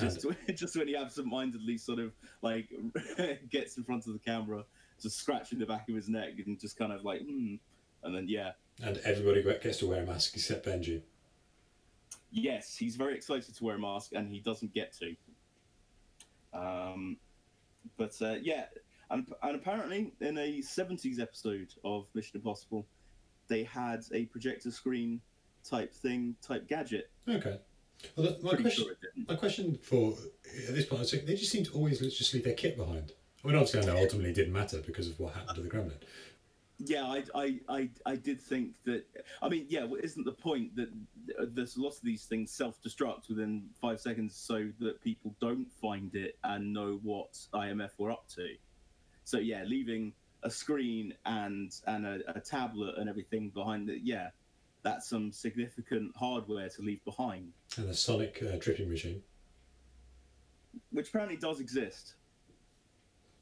And 0.00 0.10
Just 0.12 0.26
just 0.54 0.76
when 0.76 0.88
he 0.88 0.96
absentmindedly 0.96 1.78
sort 1.78 1.98
of 1.98 2.12
like 2.42 2.68
gets 3.50 3.76
in 3.76 3.84
front 3.84 4.06
of 4.06 4.12
the 4.12 4.18
camera, 4.18 4.64
just 5.00 5.16
scratching 5.18 5.58
the 5.58 5.66
back 5.66 5.88
of 5.88 5.94
his 5.94 6.08
neck 6.08 6.30
and 6.44 6.58
just 6.58 6.78
kind 6.78 6.92
of 6.92 7.04
like 7.04 7.22
hmm, 7.22 7.54
and 8.02 8.14
then 8.14 8.26
yeah, 8.28 8.52
and 8.82 8.98
everybody 8.98 9.42
gets 9.42 9.78
to 9.78 9.86
wear 9.86 10.02
a 10.02 10.06
mask 10.06 10.34
except 10.34 10.66
Benji. 10.66 11.02
yes, 12.30 12.76
he's 12.76 12.96
very 12.96 13.14
excited 13.14 13.54
to 13.54 13.64
wear 13.64 13.76
a 13.76 13.78
mask 13.78 14.12
and 14.14 14.30
he 14.30 14.40
doesn't 14.40 14.72
get 14.72 14.94
to. 14.98 15.16
Um, 16.52 17.16
but 17.96 18.14
uh, 18.22 18.36
yeah, 18.42 18.64
and, 19.10 19.26
and 19.42 19.56
apparently 19.56 20.12
in 20.20 20.38
a 20.38 20.58
70s 20.60 21.20
episode 21.20 21.74
of 21.84 22.06
Mission 22.14 22.36
Impossible, 22.36 22.86
they 23.48 23.64
had 23.64 24.04
a 24.12 24.26
projector 24.26 24.70
screen 24.70 25.20
type 25.68 25.92
thing, 25.92 26.36
type 26.42 26.68
gadget. 26.68 27.10
Okay. 27.28 27.58
Well, 28.16 28.36
my 28.42 28.50
Pretty 28.50 28.62
question, 28.64 28.84
sure 28.84 28.94
my 29.28 29.34
question 29.36 29.78
for 29.82 30.14
at 30.68 30.74
this 30.74 30.86
point, 30.86 31.08
they 31.26 31.34
just 31.34 31.50
seem 31.50 31.64
to 31.64 31.72
always 31.72 32.00
just 32.00 32.34
leave 32.34 32.44
their 32.44 32.54
kit 32.54 32.76
behind. 32.76 33.12
I 33.44 33.48
mean, 33.48 33.56
obviously, 33.56 33.80
I 33.80 33.84
know 33.84 33.96
ultimately 33.96 34.30
it 34.30 34.34
didn't 34.34 34.52
matter 34.52 34.80
because 34.84 35.08
of 35.08 35.18
what 35.18 35.34
happened 35.34 35.56
to 35.56 35.62
the 35.62 35.68
Kremlin. 35.68 35.96
Yeah, 36.82 37.04
I, 37.04 37.24
I, 37.34 37.60
I, 37.68 37.90
I 38.06 38.16
did 38.16 38.40
think 38.40 38.74
that. 38.84 39.04
I 39.42 39.48
mean, 39.48 39.66
yeah, 39.68 39.84
well, 39.84 40.00
isn't 40.02 40.24
the 40.24 40.32
point 40.32 40.74
that 40.76 40.88
there's 41.54 41.76
lots 41.76 41.98
of 41.98 42.04
these 42.04 42.24
things 42.24 42.50
self-destruct 42.52 43.28
within 43.28 43.68
five 43.80 44.00
seconds 44.00 44.34
so 44.34 44.68
that 44.80 45.02
people 45.02 45.34
don't 45.40 45.70
find 45.70 46.14
it 46.14 46.38
and 46.44 46.72
know 46.72 46.98
what 47.02 47.38
IMF 47.52 47.90
were 47.98 48.10
up 48.10 48.28
to? 48.36 48.54
So 49.24 49.38
yeah, 49.38 49.62
leaving 49.64 50.12
a 50.42 50.50
screen 50.50 51.14
and 51.26 51.74
and 51.86 52.06
a, 52.06 52.20
a 52.34 52.40
tablet 52.40 52.96
and 52.96 53.08
everything 53.08 53.50
behind 53.50 53.90
it. 53.90 54.00
Yeah, 54.02 54.30
that's 54.82 55.08
some 55.08 55.30
significant 55.32 56.12
hardware 56.16 56.68
to 56.70 56.82
leave 56.82 57.04
behind, 57.04 57.52
And 57.76 57.88
a 57.90 57.94
sonic 57.94 58.42
uh, 58.42 58.56
dripping 58.58 58.88
machine. 58.88 59.22
which 60.90 61.08
apparently 61.08 61.36
does 61.36 61.60
exist. 61.60 62.14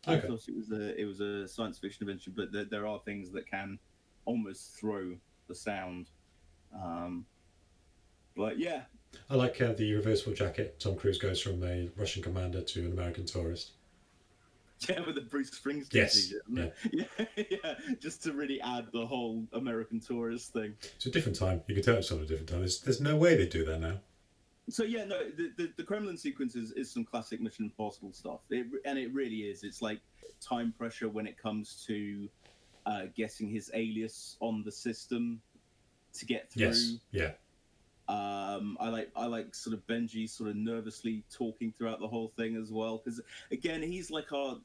Okay. 0.06 0.18
I 0.18 0.20
thought 0.28 0.48
it 0.48 0.56
was 0.56 0.70
a 0.70 0.98
it 1.00 1.04
was 1.04 1.20
a 1.20 1.46
science 1.48 1.78
fiction 1.78 2.08
invention, 2.08 2.32
but 2.36 2.52
there, 2.52 2.64
there 2.64 2.86
are 2.86 3.00
things 3.04 3.30
that 3.32 3.46
can 3.50 3.78
almost 4.24 4.76
throw 4.78 5.14
the 5.48 5.54
sound. 5.54 6.08
Um, 6.74 7.26
but 8.36 8.58
yeah, 8.58 8.82
I 9.28 9.34
like 9.34 9.60
uh, 9.60 9.72
the 9.72 9.92
reversible 9.94 10.34
jacket. 10.34 10.78
Tom 10.78 10.94
Cruise 10.96 11.18
goes 11.18 11.40
from 11.40 11.62
a 11.64 11.88
Russian 11.96 12.22
commander 12.22 12.62
to 12.62 12.80
an 12.86 12.92
American 12.92 13.26
tourist. 13.26 13.72
Yeah, 14.88 15.00
with 15.06 15.14
the 15.14 15.22
Bruce 15.22 15.50
Springsteen 15.50 15.92
Yes, 15.92 16.14
t-shirt, 16.14 16.74
yeah, 16.92 17.24
yeah, 17.36 17.74
just 18.00 18.22
to 18.24 18.32
really 18.32 18.60
add 18.60 18.86
the 18.92 19.06
whole 19.06 19.46
American 19.52 20.00
tourist 20.00 20.52
thing. 20.52 20.74
It's 20.96 21.06
a 21.06 21.10
different 21.10 21.38
time. 21.38 21.62
You 21.66 21.74
can 21.74 21.84
tell 21.84 21.96
it's 21.96 22.12
on 22.12 22.20
a 22.20 22.26
different 22.26 22.48
time. 22.48 22.60
There's, 22.60 22.80
there's 22.80 23.00
no 23.00 23.16
way 23.16 23.36
they 23.36 23.46
do 23.46 23.64
that 23.64 23.80
now. 23.80 23.98
So 24.70 24.84
yeah, 24.84 25.04
no, 25.04 25.18
the, 25.30 25.52
the, 25.56 25.72
the 25.78 25.82
Kremlin 25.82 26.16
sequence 26.16 26.54
is, 26.54 26.72
is 26.72 26.90
some 26.90 27.04
classic 27.04 27.40
Mission 27.40 27.64
Impossible 27.66 28.12
stuff, 28.12 28.40
it, 28.50 28.66
and 28.84 28.98
it 28.98 29.12
really 29.14 29.42
is. 29.42 29.64
It's 29.64 29.80
like 29.80 30.00
time 30.40 30.74
pressure 30.76 31.08
when 31.08 31.26
it 31.26 31.38
comes 31.38 31.84
to 31.86 32.28
uh, 32.86 33.02
getting 33.16 33.48
his 33.48 33.70
alias 33.74 34.36
on 34.40 34.62
the 34.64 34.72
system 34.72 35.40
to 36.14 36.26
get 36.26 36.50
through. 36.50 36.66
Yes. 36.66 36.96
Yeah. 37.10 37.30
Um, 38.08 38.78
I 38.80 38.88
like 38.88 39.10
I 39.14 39.26
like 39.26 39.54
sort 39.54 39.74
of 39.74 39.86
Benji 39.86 40.28
sort 40.28 40.48
of 40.48 40.56
nervously 40.56 41.22
talking 41.30 41.74
throughout 41.76 42.00
the 42.00 42.08
whole 42.08 42.32
thing 42.36 42.56
as 42.56 42.72
well 42.72 43.02
because 43.04 43.20
again 43.50 43.82
he's 43.82 44.10
like 44.10 44.32
our 44.32 44.56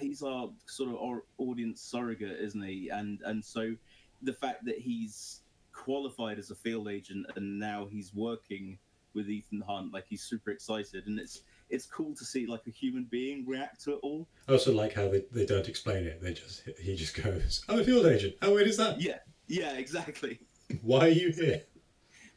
he's 0.00 0.22
our 0.22 0.50
sort 0.66 0.90
of 0.90 0.96
our 0.96 1.22
audience 1.38 1.80
surrogate, 1.80 2.40
isn't 2.40 2.62
he? 2.62 2.88
And 2.88 3.20
and 3.24 3.44
so 3.44 3.76
the 4.22 4.32
fact 4.32 4.64
that 4.64 4.78
he's 4.78 5.42
qualified 5.72 6.38
as 6.38 6.50
a 6.50 6.56
field 6.56 6.88
agent 6.88 7.26
and 7.36 7.58
now 7.58 7.86
he's 7.88 8.12
working 8.14 8.78
with 9.14 9.28
Ethan 9.30 9.62
Hunt, 9.62 9.92
like 9.92 10.04
he's 10.08 10.22
super 10.22 10.50
excited, 10.50 11.06
and 11.06 11.18
it's 11.18 11.42
it's 11.70 11.86
cool 11.86 12.14
to 12.14 12.24
see 12.24 12.46
like 12.46 12.62
a 12.66 12.70
human 12.70 13.04
being 13.04 13.44
react 13.46 13.82
to 13.84 13.94
it 13.94 14.00
all. 14.02 14.26
I 14.48 14.52
also 14.52 14.72
like 14.72 14.92
how 14.92 15.08
they, 15.08 15.22
they 15.32 15.46
don't 15.46 15.68
explain 15.68 16.04
it. 16.04 16.20
They 16.22 16.34
just 16.34 16.62
he 16.80 16.96
just 16.96 17.20
goes, 17.20 17.64
"I'm 17.68 17.78
a 17.78 17.84
field 17.84 18.06
agent." 18.06 18.34
Oh, 18.42 18.54
wait, 18.54 18.66
is 18.66 18.76
that? 18.76 19.00
Yeah, 19.00 19.18
yeah, 19.46 19.72
exactly. 19.72 20.40
Why 20.82 21.06
are 21.06 21.08
you 21.08 21.30
here? 21.30 21.62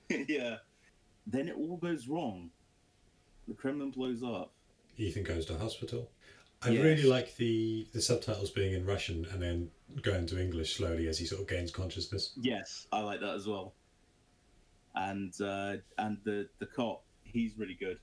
yeah. 0.28 0.58
Then 1.28 1.48
it 1.48 1.56
all 1.56 1.78
goes 1.78 2.08
wrong. 2.08 2.50
The 3.48 3.54
Kremlin 3.54 3.92
blows 3.92 4.24
up. 4.24 4.52
Ethan 4.98 5.24
goes 5.24 5.46
to 5.48 5.58
hospital. 5.58 6.10
I 6.62 6.70
Yes. 6.72 6.84
really 6.84 7.04
like 7.04 7.36
the 7.38 7.88
the 7.94 8.02
subtitles 8.02 8.52
being 8.52 8.74
in 8.74 8.86
Russian 8.86 9.26
and 9.32 9.42
then 9.42 9.72
going 10.02 10.26
to 10.28 10.42
English 10.42 10.76
slowly 10.76 11.08
as 11.08 11.18
he 11.18 11.26
sort 11.26 11.42
of 11.42 11.48
gains 11.48 11.72
consciousness. 11.72 12.34
Yes, 12.40 12.88
I 12.92 13.02
like 13.02 13.22
that 13.22 13.36
as 13.36 13.48
well. 13.48 13.74
And 14.96 15.34
uh, 15.40 15.78
and 15.98 16.18
the 16.26 16.50
the 16.60 16.66
cop, 16.66 17.04
he's 17.24 17.58
really 17.58 17.76
good. 17.80 18.00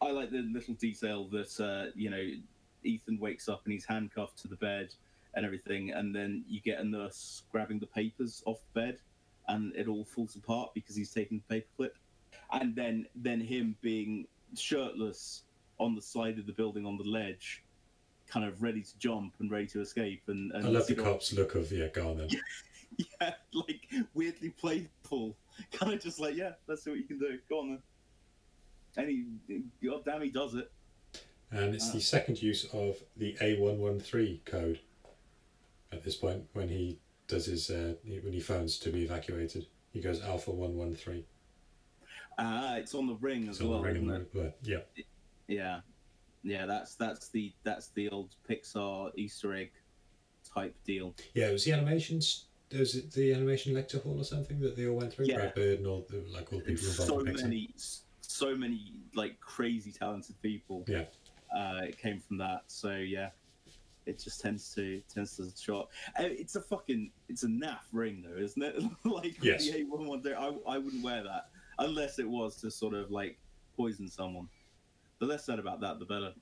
I 0.00 0.10
like 0.10 0.30
the 0.30 0.42
little 0.42 0.74
detail 0.74 1.24
that 1.30 1.58
uh, 1.60 1.90
you 1.96 2.10
know 2.10 2.24
Ethan 2.84 3.18
wakes 3.18 3.48
up 3.48 3.62
and 3.64 3.72
he's 3.72 3.86
handcuffed 3.86 4.38
to 4.42 4.48
the 4.48 4.56
bed 4.56 4.94
and 5.34 5.44
everything, 5.44 5.90
and 5.90 6.14
then 6.14 6.44
you 6.46 6.60
get 6.60 6.78
a 6.78 6.84
nurse 6.84 7.42
grabbing 7.50 7.80
the 7.80 7.86
papers 7.86 8.42
off 8.46 8.58
the 8.72 8.80
bed, 8.80 8.98
and 9.48 9.74
it 9.74 9.88
all 9.88 10.04
falls 10.04 10.36
apart 10.36 10.70
because 10.74 10.96
he's 10.96 11.12
taking 11.12 11.42
the 11.48 11.54
paperclip, 11.54 11.92
and 12.52 12.74
then 12.74 13.06
then 13.14 13.40
him 13.40 13.76
being 13.80 14.26
shirtless 14.56 15.42
on 15.78 15.94
the 15.94 16.02
side 16.02 16.38
of 16.38 16.46
the 16.46 16.52
building 16.52 16.86
on 16.86 16.96
the 16.96 17.04
ledge, 17.04 17.64
kind 18.26 18.46
of 18.46 18.62
ready 18.62 18.82
to 18.82 18.98
jump 18.98 19.34
and 19.40 19.50
ready 19.50 19.66
to 19.66 19.80
escape, 19.80 20.22
and, 20.28 20.52
and 20.52 20.66
I 20.66 20.68
love 20.68 20.86
the 20.86 20.94
cop's 20.94 21.32
look 21.32 21.54
of 21.54 21.70
yeah, 21.70 21.88
go 21.88 22.10
on 22.10 22.18
then. 22.18 22.28
yeah, 22.96 23.34
like 23.52 23.88
weirdly 24.14 24.50
playful, 24.50 25.36
kind 25.72 25.92
of 25.92 26.00
just 26.00 26.20
like, 26.20 26.36
yeah, 26.36 26.52
let's 26.66 26.84
see 26.84 26.90
what 26.90 26.98
you 26.98 27.06
can 27.06 27.18
do. 27.18 27.38
Go 27.48 27.60
on 27.60 27.68
then. 27.70 27.82
And 28.96 29.08
he, 29.08 29.62
god 29.84 30.04
damn, 30.04 30.22
he 30.22 30.30
does 30.30 30.54
it. 30.54 30.70
And 31.50 31.74
it's 31.74 31.90
the 31.90 31.98
uh. 31.98 32.02
second 32.02 32.42
use 32.42 32.64
of 32.72 32.96
the 33.16 33.36
A113 33.40 34.44
code 34.44 34.80
at 35.92 36.04
this 36.04 36.16
point 36.16 36.44
when 36.52 36.68
he 36.68 36.98
does 37.26 37.46
his 37.46 37.70
uh, 37.70 37.94
when 38.04 38.32
he 38.32 38.40
phones 38.40 38.78
to 38.80 38.90
be 38.90 39.04
evacuated. 39.04 39.66
He 39.92 40.00
goes 40.00 40.22
Alpha 40.22 40.50
113. 40.50 41.24
Uh, 42.36 42.74
it's 42.78 42.94
on 42.94 43.06
the 43.06 43.14
ring 43.14 43.48
as 43.48 43.62
well, 43.62 43.78
the 43.78 43.84
ring 43.84 44.08
isn't 44.08 44.28
it? 44.34 44.58
yeah. 44.62 44.78
Yeah, 45.46 45.80
yeah. 46.42 46.66
That's 46.66 46.96
that's 46.96 47.28
the 47.28 47.52
that's 47.62 47.88
the 47.88 48.08
old 48.10 48.34
Pixar 48.48 49.12
Easter 49.16 49.54
egg 49.54 49.70
type 50.52 50.74
deal. 50.84 51.14
Yeah, 51.34 51.48
it 51.48 51.52
was 51.52 51.64
the 51.64 51.72
animations. 51.72 52.46
Was 52.76 52.96
it 52.96 53.12
the 53.12 53.32
animation 53.32 53.72
lecture 53.74 53.98
hall 53.98 54.18
or 54.18 54.24
something 54.24 54.58
that 54.60 54.74
they 54.74 54.86
all 54.86 54.96
went 54.96 55.12
through? 55.12 55.26
Yeah. 55.26 55.36
Brad 55.36 55.54
Bird 55.54 55.78
and 55.78 55.86
all 55.86 56.04
the 56.08 56.24
like 56.32 56.52
all 56.52 56.58
the 56.58 56.64
people 56.64 56.88
involved 56.88 57.08
so 57.08 57.18
many, 57.20 57.70
so 58.20 58.56
many 58.56 58.94
like 59.14 59.38
crazy 59.40 59.92
talented 59.92 60.40
people. 60.42 60.84
Yeah. 60.88 61.04
uh, 61.56 61.82
it 61.84 61.98
came 61.98 62.20
from 62.20 62.38
that. 62.38 62.62
So 62.66 62.96
yeah, 62.96 63.30
it 64.06 64.18
just 64.18 64.40
tends 64.40 64.74
to 64.74 65.00
tends 65.12 65.36
to 65.36 65.50
shot. 65.60 65.88
Uh, 66.18 66.24
It's 66.24 66.56
a 66.56 66.60
fucking 66.60 67.10
it's 67.28 67.42
a 67.44 67.48
naff 67.48 67.80
ring 67.92 68.22
though, 68.26 68.40
isn't 68.42 68.62
it? 68.62 68.82
like 69.04 69.42
Yes. 69.42 69.70
the 69.70 69.80
A 69.80 69.84
one 69.84 70.06
one 70.06 70.22
there, 70.22 70.38
I 70.38 70.52
I 70.66 70.78
wouldn't 70.78 71.02
wear 71.02 71.22
that 71.22 71.48
unless 71.78 72.18
it 72.18 72.28
was 72.28 72.56
to 72.60 72.70
sort 72.70 72.94
of 72.94 73.10
like 73.10 73.38
poison 73.76 74.08
someone. 74.08 74.48
The 75.18 75.26
less 75.26 75.44
said 75.44 75.58
about 75.58 75.80
that, 75.80 75.98
the 75.98 76.04
better. 76.04 76.32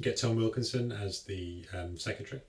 Get 0.00 0.16
Tom 0.16 0.36
Wilkinson 0.36 0.92
as 0.92 1.22
the 1.24 1.64
um, 1.74 1.96
secretary. 1.98 2.42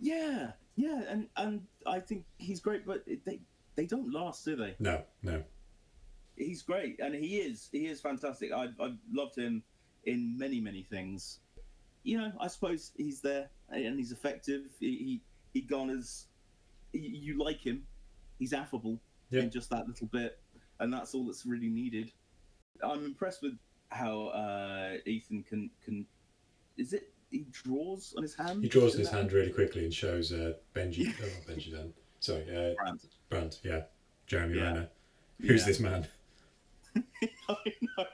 Yeah, 0.00 0.52
yeah, 0.76 1.02
and 1.08 1.28
and 1.36 1.62
I 1.86 2.00
think 2.00 2.24
he's 2.38 2.60
great, 2.60 2.86
but 2.86 3.04
they 3.24 3.40
they 3.74 3.86
don't 3.86 4.12
last, 4.12 4.44
do 4.44 4.56
they? 4.56 4.74
No, 4.78 5.02
no. 5.22 5.42
he's 6.36 6.62
great 6.62 7.00
and 7.00 7.14
he 7.14 7.38
is 7.38 7.68
he 7.72 7.86
is 7.86 8.00
fantastic 8.00 8.52
I've, 8.52 8.74
I've 8.80 8.96
loved 9.12 9.36
him 9.36 9.62
in 10.04 10.38
many 10.38 10.60
many 10.60 10.82
things 10.84 11.40
you 12.08 12.16
know 12.18 12.32
i 12.40 12.46
suppose 12.46 12.92
he's 12.96 13.20
there 13.20 13.44
and 13.70 13.98
he's 13.98 14.12
effective 14.12 14.62
he 14.80 14.90
he, 15.06 15.20
he 15.52 15.60
garners 15.60 16.26
you, 16.92 17.10
you 17.26 17.38
like 17.38 17.60
him 17.60 17.82
he's 18.38 18.52
affable 18.52 18.98
Yeah. 19.30 19.42
in 19.42 19.50
just 19.50 19.68
that 19.70 19.86
little 19.86 20.06
bit 20.06 20.38
and 20.80 20.92
that's 20.92 21.14
all 21.14 21.24
that's 21.26 21.44
really 21.44 21.68
needed 21.68 22.10
i'm 22.82 23.04
impressed 23.04 23.42
with 23.42 23.56
how 23.90 24.14
uh 24.28 24.94
ethan 25.06 25.42
can 25.42 25.70
can 25.84 26.06
is 26.78 26.92
it 26.94 27.12
he 27.30 27.44
draws 27.52 28.14
on 28.16 28.22
his 28.22 28.34
hand 28.34 28.62
He 28.62 28.70
draws 28.70 28.94
his 28.94 29.10
that- 29.10 29.16
hand 29.16 29.32
really 29.32 29.52
quickly 29.52 29.84
and 29.84 29.92
shows 29.92 30.32
uh, 30.32 30.54
Benji. 30.74 31.12
oh, 31.22 31.26
Benji 31.52 31.70
then. 31.72 31.92
Sorry, 32.20 32.44
uh, 32.56 32.72
Brand. 32.74 33.00
Brandt. 33.28 33.60
Yeah, 33.62 33.82
Jeremy 34.26 34.56
Yeah. 34.56 34.62
Renner. 34.62 34.88
Who's 35.42 35.60
Yeah. 35.60 35.66
this 35.66 35.78
man? 35.80 36.06
I 37.48 37.56
know. 37.80 38.04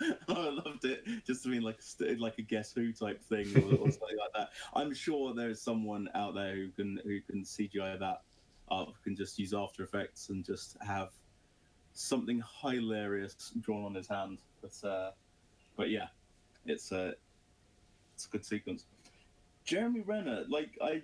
I 0.28 0.48
loved 0.48 0.84
it. 0.84 1.04
Just 1.26 1.42
to 1.44 1.48
mean 1.48 1.62
like 1.62 1.80
like 2.18 2.38
a 2.38 2.42
Guess 2.42 2.72
Who 2.72 2.92
type 2.92 3.22
thing 3.22 3.46
or, 3.56 3.76
or 3.76 3.90
something 3.90 4.18
like 4.18 4.32
that. 4.34 4.50
I'm 4.74 4.94
sure 4.94 5.34
there 5.34 5.50
is 5.50 5.60
someone 5.60 6.08
out 6.14 6.34
there 6.34 6.54
who 6.54 6.70
can 6.70 7.00
who 7.04 7.20
can 7.20 7.42
CGI 7.42 7.98
that 7.98 8.22
up, 8.70 8.88
who 8.88 9.02
can 9.04 9.16
just 9.16 9.38
use 9.38 9.52
After 9.52 9.82
Effects 9.82 10.28
and 10.28 10.44
just 10.44 10.76
have 10.80 11.10
something 11.92 12.42
hilarious 12.62 13.52
drawn 13.60 13.84
on 13.84 13.94
his 13.94 14.08
hand. 14.08 14.38
But 14.60 14.88
uh, 14.88 15.10
but 15.76 15.90
yeah, 15.90 16.08
it's 16.66 16.92
a 16.92 17.14
it's 18.14 18.26
a 18.26 18.30
good 18.30 18.44
sequence. 18.44 18.86
Jeremy 19.64 20.00
Renner, 20.00 20.44
like 20.48 20.70
I, 20.82 21.02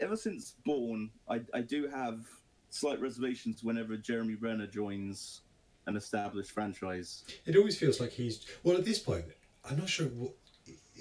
ever 0.00 0.16
since 0.16 0.54
Bourne, 0.64 1.10
I 1.28 1.40
I 1.52 1.60
do 1.60 1.88
have 1.88 2.26
slight 2.70 3.00
reservations 3.00 3.64
whenever 3.64 3.96
Jeremy 3.96 4.34
Renner 4.34 4.66
joins 4.66 5.42
an 5.88 5.96
established 5.96 6.52
franchise. 6.52 7.24
It 7.46 7.56
always 7.56 7.78
feels 7.78 7.98
like 7.98 8.10
he's 8.12 8.46
well 8.62 8.76
at 8.76 8.84
this 8.84 8.98
point. 8.98 9.24
I'm 9.68 9.78
not 9.78 9.88
sure. 9.88 10.06
What, 10.06 10.32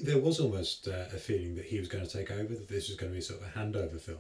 there 0.04 0.19
was 0.19 0.39
almost 0.39 0.88
uh, 0.88 1.06
a 1.13 1.17
feeling 1.17 1.56
that 1.56 1.65
he 1.65 1.80
was 1.80 1.88
going 1.88 2.06
to 2.06 2.12
take 2.12 2.32
over. 2.32 2.54
That 2.56 2.69
this 2.69 2.88
was 2.88 2.97
going 2.97 3.12
to 3.12 3.15
be 3.15 3.21
sort 3.21 3.41
of 3.41 3.47
a 3.47 3.52
handover 3.60 4.00
film 4.00 4.17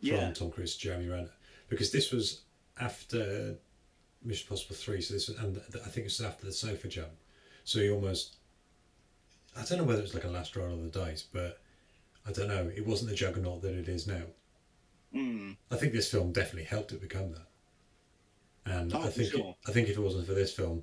from 0.00 0.08
Yeah. 0.08 0.32
Tom 0.32 0.50
Cruise 0.50 0.74
to 0.76 0.80
Jeremy 0.80 1.08
Renner, 1.08 1.30
because 1.68 1.92
this 1.92 2.10
was 2.10 2.40
after 2.80 3.56
Mission 4.24 4.48
Possible 4.48 4.74
three. 4.74 5.00
So 5.00 5.14
this 5.14 5.28
was, 5.28 5.38
and 5.38 5.60
I 5.74 5.88
think 5.88 5.98
it 5.98 6.04
was 6.04 6.20
after 6.20 6.46
the 6.46 6.52
sofa 6.52 6.88
jump. 6.88 7.12
So 7.64 7.80
he 7.80 7.90
almost. 7.90 8.36
I 9.56 9.64
don't 9.64 9.78
know 9.78 9.84
whether 9.84 10.02
it's 10.02 10.14
like 10.14 10.24
a 10.24 10.28
last 10.28 10.54
roll 10.56 10.72
of 10.72 10.82
the 10.82 11.00
dice, 11.00 11.24
but 11.30 11.60
I 12.26 12.32
don't 12.32 12.48
know. 12.48 12.70
It 12.74 12.86
wasn't 12.86 13.10
the 13.10 13.16
juggernaut 13.16 13.60
that 13.62 13.74
it 13.74 13.88
is 13.88 14.06
now. 14.06 14.22
Mm. 15.12 15.56
I 15.70 15.76
think 15.76 15.92
this 15.92 16.10
film 16.10 16.32
definitely 16.32 16.64
helped 16.64 16.92
it 16.92 17.00
become 17.00 17.32
that. 17.32 17.47
And 18.68 18.92
Oh, 18.94 19.00
I 19.02 19.08
think 19.08 19.30
sure. 19.32 19.54
I 19.66 19.72
think 19.72 19.88
if 19.88 19.96
it 19.96 20.00
wasn't 20.00 20.26
for 20.26 20.34
this 20.34 20.52
film, 20.52 20.82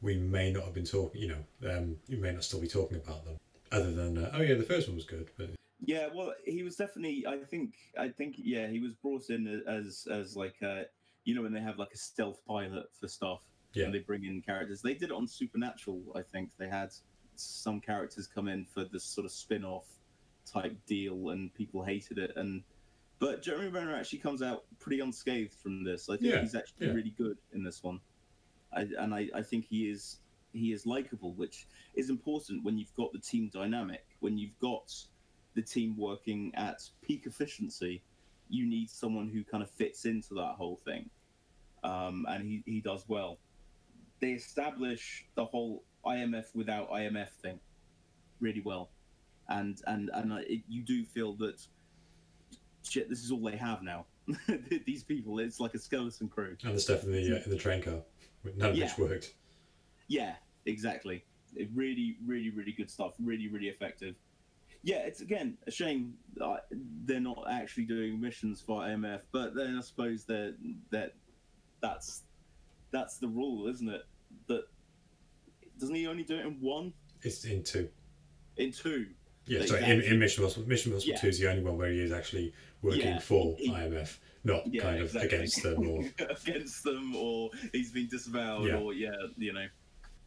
we 0.00 0.16
may 0.16 0.50
not 0.52 0.64
have 0.64 0.74
been 0.74 0.84
talking. 0.84 1.20
You 1.20 1.28
know, 1.28 1.70
um, 1.76 1.96
we 2.08 2.16
may 2.16 2.32
not 2.32 2.44
still 2.44 2.60
be 2.60 2.68
talking 2.68 2.98
about 2.98 3.24
them. 3.24 3.36
Other 3.72 3.92
than 3.92 4.18
uh, 4.18 4.30
oh 4.34 4.42
yeah, 4.42 4.54
the 4.54 4.62
first 4.62 4.86
one 4.88 4.96
was 4.96 5.04
good, 5.04 5.30
but 5.36 5.50
Yeah, 5.80 6.08
well, 6.14 6.32
he 6.44 6.62
was 6.62 6.76
definitely. 6.76 7.24
I 7.26 7.38
think. 7.38 7.74
I 7.98 8.08
think. 8.08 8.36
Yeah, 8.38 8.68
he 8.68 8.80
was 8.80 8.94
brought 8.94 9.28
in 9.30 9.62
as 9.66 10.06
as 10.10 10.36
like 10.36 10.56
uh 10.62 10.82
you 11.24 11.34
know 11.34 11.42
when 11.42 11.52
they 11.52 11.60
have 11.60 11.78
like 11.78 11.92
a 11.92 11.98
stealth 11.98 12.40
pilot 12.46 12.86
for 13.00 13.08
stuff 13.08 13.42
Yeah. 13.74 13.86
and 13.86 13.94
they 13.94 13.98
bring 13.98 14.24
in 14.24 14.40
characters. 14.42 14.80
They 14.82 14.94
did 14.94 15.10
it 15.10 15.12
on 15.12 15.26
Supernatural. 15.26 16.00
I 16.14 16.22
think 16.22 16.50
they 16.58 16.68
had 16.68 16.92
some 17.34 17.80
characters 17.80 18.26
come 18.26 18.48
in 18.48 18.64
for 18.64 18.84
this 18.84 19.04
sort 19.04 19.24
of 19.24 19.32
spin-off 19.32 19.86
type 20.50 20.76
deal, 20.86 21.30
and 21.30 21.52
people 21.54 21.82
hated 21.82 22.18
it. 22.18 22.32
And 22.36 22.62
but 23.18 23.42
Jeremy 23.42 23.68
Renner 23.68 23.94
actually 23.94 24.18
comes 24.18 24.42
out 24.42 24.64
pretty 24.78 25.00
unscathed 25.00 25.54
from 25.54 25.84
this. 25.84 26.08
I 26.08 26.16
think 26.16 26.32
Yeah, 26.32 26.40
he's 26.40 26.54
actually 26.54 26.88
yeah. 26.88 26.92
really 26.92 27.14
good 27.16 27.38
in 27.52 27.62
this 27.62 27.82
one, 27.82 28.00
I, 28.72 28.86
and 28.98 29.14
I, 29.14 29.28
I 29.34 29.42
think 29.42 29.66
he 29.66 29.88
is 29.88 30.18
he 30.52 30.72
is 30.72 30.86
likable, 30.86 31.34
which 31.34 31.66
is 31.94 32.08
important 32.10 32.64
when 32.64 32.78
you've 32.78 32.94
got 32.94 33.12
the 33.12 33.18
team 33.18 33.50
dynamic, 33.52 34.06
when 34.20 34.38
you've 34.38 34.58
got 34.58 34.92
the 35.54 35.62
team 35.62 35.96
working 35.96 36.52
at 36.54 36.82
peak 37.02 37.26
efficiency. 37.26 38.02
You 38.48 38.66
need 38.66 38.88
someone 38.88 39.28
who 39.28 39.42
kind 39.44 39.62
of 39.62 39.70
fits 39.70 40.04
into 40.04 40.34
that 40.34 40.54
whole 40.56 40.76
thing, 40.76 41.10
um, 41.84 42.26
and 42.28 42.44
he, 42.44 42.62
he 42.64 42.80
does 42.80 43.04
well. 43.08 43.38
They 44.20 44.30
establish 44.32 45.26
the 45.34 45.44
whole 45.44 45.84
IMF 46.06 46.54
without 46.54 46.90
IMF 46.90 47.30
thing 47.42 47.58
really 48.40 48.62
well, 48.64 48.90
and 49.48 49.80
and 49.86 50.10
and 50.14 50.32
it, 50.46 50.62
you 50.68 50.82
do 50.82 51.04
feel 51.04 51.34
that 51.36 51.66
shit. 52.88 53.08
This 53.08 53.22
is 53.22 53.30
all 53.30 53.40
they 53.40 53.56
have 53.56 53.82
now. 53.82 54.06
These 54.86 55.04
people, 55.04 55.38
it's 55.38 55.60
like 55.60 55.74
a 55.74 55.78
skeleton 55.78 56.28
crew. 56.28 56.56
and 56.64 56.74
the 56.74 56.80
stuff 56.80 57.04
in 57.04 57.12
the 57.12 57.36
uh, 57.38 57.42
in 57.44 57.50
the 57.50 57.56
train 57.56 57.82
car, 57.82 58.00
none 58.56 58.70
of 58.70 58.76
Yeah. 58.76 58.86
which 58.86 58.98
worked. 59.10 59.34
Yeah, 60.08 60.34
exactly. 60.66 61.24
It 61.54 61.68
really, 61.74 62.16
really, 62.26 62.50
really 62.50 62.72
good 62.72 62.90
stuff. 62.90 63.14
Really, 63.20 63.48
really 63.48 63.68
effective. 63.68 64.14
Yeah, 64.82 64.98
it's 64.98 65.20
again 65.20 65.56
a 65.66 65.70
shame 65.70 66.14
they're 67.04 67.20
not 67.20 67.44
actually 67.50 67.84
doing 67.84 68.20
missions 68.20 68.60
for 68.60 68.82
IMF, 68.82 69.20
but 69.32 69.54
then 69.54 69.76
I 69.78 69.80
suppose 69.80 70.24
that 70.24 70.56
that 70.90 71.14
that's 71.80 72.22
that's 72.90 73.18
the 73.18 73.28
rule, 73.28 73.68
isn't 73.68 73.88
it? 73.88 74.02
That 74.48 74.64
doesn't 75.78 75.94
he 75.94 76.06
only 76.06 76.22
do 76.24 76.36
it 76.36 76.46
in 76.46 76.60
one, 76.60 76.92
It's 77.22 77.44
in 77.44 77.62
two. 77.62 77.88
in 78.56 78.72
two? 78.72 79.06
Yeah, 79.46 79.64
sorry. 79.64 79.84
In, 79.84 80.00
in 80.02 80.18
Mission 80.18 80.42
Impossible, 80.42 80.68
Mission 80.68 80.92
Impossible 80.92 81.12
Yeah. 81.14 81.20
Two 81.20 81.28
is 81.28 81.38
the 81.38 81.48
only 81.50 81.62
one 81.62 81.78
where 81.78 81.90
he 81.90 82.00
is 82.00 82.12
actually 82.12 82.52
working 82.82 83.00
Yeah, 83.06 83.18
for 83.18 83.56
IMF, 83.56 84.16
not 84.44 84.72
Yeah, 84.72 84.82
kind 84.82 84.96
of 84.98 85.06
exactly. 85.06 85.36
against 85.36 85.62
them 85.62 85.88
or 85.88 86.04
against 86.30 86.84
them, 86.84 87.14
or 87.16 87.50
he's 87.72 87.92
been 87.92 88.08
disavowed, 88.08 88.70
or 88.70 88.92
yeah, 88.92 89.12
you 89.38 89.52
know, 89.52 89.66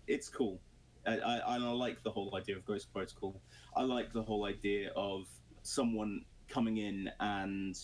it's 0.08 0.29
cool. 0.29 0.60
I, 1.05 1.17
I, 1.19 1.55
and 1.55 1.63
I 1.65 1.71
like 1.71 2.03
the 2.03 2.12
whole 2.12 2.36
idea 2.36 2.55
of 2.58 2.65
Ghost 2.65 2.91
Protocol. 2.93 3.41
I 3.75 3.84
like 3.84 4.12
the 4.13 4.21
whole 4.23 4.45
idea 4.45 4.91
of 4.95 5.27
someone 5.63 6.25
coming 6.47 6.77
in 6.77 7.10
and 7.19 7.77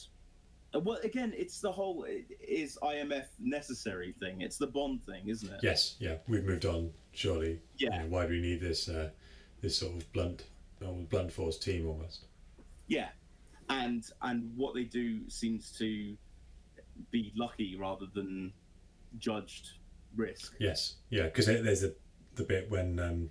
uh, 0.74 0.80
well, 0.80 0.98
again, 1.04 1.34
it's 1.38 1.60
the 1.62 1.72
whole 1.72 2.06
is 2.42 2.78
IMF 2.82 3.26
necessary 3.40 4.14
thing. 4.20 4.42
It's 4.42 4.58
the 4.58 4.68
Bond 4.68 5.06
thing, 5.06 5.28
isn't 5.30 5.50
it? 5.52 5.60
yes, 5.64 5.96
yeah. 6.00 6.16
We've 6.28 6.44
moved 6.44 6.66
on. 6.66 6.92
Surely, 7.14 7.60
you 7.78 7.90
Yeah. 7.90 8.00
know, 8.02 8.08
why 8.08 8.26
do 8.26 8.32
we 8.32 8.42
need 8.42 8.60
this 8.62 8.90
uh, 8.90 9.10
this 9.62 9.78
sort 9.78 9.96
of 9.96 10.12
blunt, 10.14 10.44
uh, 10.86 10.92
blunt 11.10 11.32
force 11.32 11.58
team 11.58 11.88
almost? 11.88 12.26
Yeah, 12.88 13.10
and 13.70 14.04
and 14.22 14.52
what 14.56 14.74
they 14.76 14.84
do 14.84 15.28
seems 15.30 15.72
to 15.80 16.16
be 17.12 17.34
lucky 17.36 17.76
rather 17.76 18.06
than 18.14 18.54
judged 19.18 19.72
risk. 20.16 20.56
Yes, 20.60 20.96
yeah, 21.10 21.24
because 21.24 21.48
there's 21.48 21.84
a, 21.84 21.94
the 22.36 22.44
bit 22.44 22.70
when 22.70 23.00
um, 23.00 23.30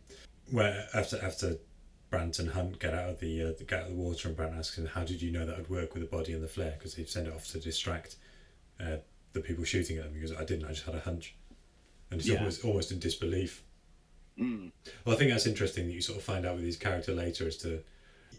where 0.51 0.87
after 0.95 1.19
after 1.23 1.57
Brandt 2.11 2.39
and 2.39 2.51
Hunt 2.51 2.79
get 2.79 2.95
out 2.95 3.09
of 3.11 3.21
the 3.21 3.43
uh, 3.43 3.53
get 3.67 3.81
out 3.81 3.83
of 3.87 3.91
the 3.91 3.97
water, 3.97 4.29
and 4.29 4.37
Brandt 4.37 4.55
asks 4.55 4.77
him, 4.79 4.87
"How 4.87 5.05
did 5.05 5.23
you 5.23 5.31
know 5.33 5.47
that 5.47 5.57
would 5.57 5.71
work 5.71 5.95
with 5.95 6.03
the 6.03 6.09
body 6.09 6.33
and 6.33 6.43
the 6.43 6.49
flare?" 6.49 6.75
Because 6.79 6.95
they've 6.95 7.09
sent 7.09 7.27
it 7.27 7.35
off 7.35 7.47
to 7.49 7.61
distract 7.61 8.17
uh, 8.81 8.97
the 9.33 9.41
people 9.41 9.65
shooting 9.65 9.99
at 9.99 10.05
them. 10.05 10.15
Because 10.15 10.33
I 10.33 10.45
didn't, 10.45 10.65
I 10.67 10.69
just 10.69 10.85
had 10.85 10.95
a 10.95 11.01
hunch, 11.01 11.37
and 12.11 12.21
it's 12.21 12.29
Yeah. 12.29 12.39
almost 12.39 12.65
almost 12.65 12.93
in 12.93 12.99
disbelief. 12.99 13.63
Mm. 14.39 14.73
Well, 15.05 15.15
I 15.15 15.19
think 15.19 15.31
that's 15.31 15.47
interesting 15.47 15.87
that 15.87 15.93
you 15.93 16.01
sort 16.01 16.19
of 16.19 16.25
find 16.25 16.45
out 16.45 16.57
with 16.57 16.65
his 16.65 16.77
character 16.77 17.13
later 17.15 17.47
as 17.47 17.57
to, 17.59 17.83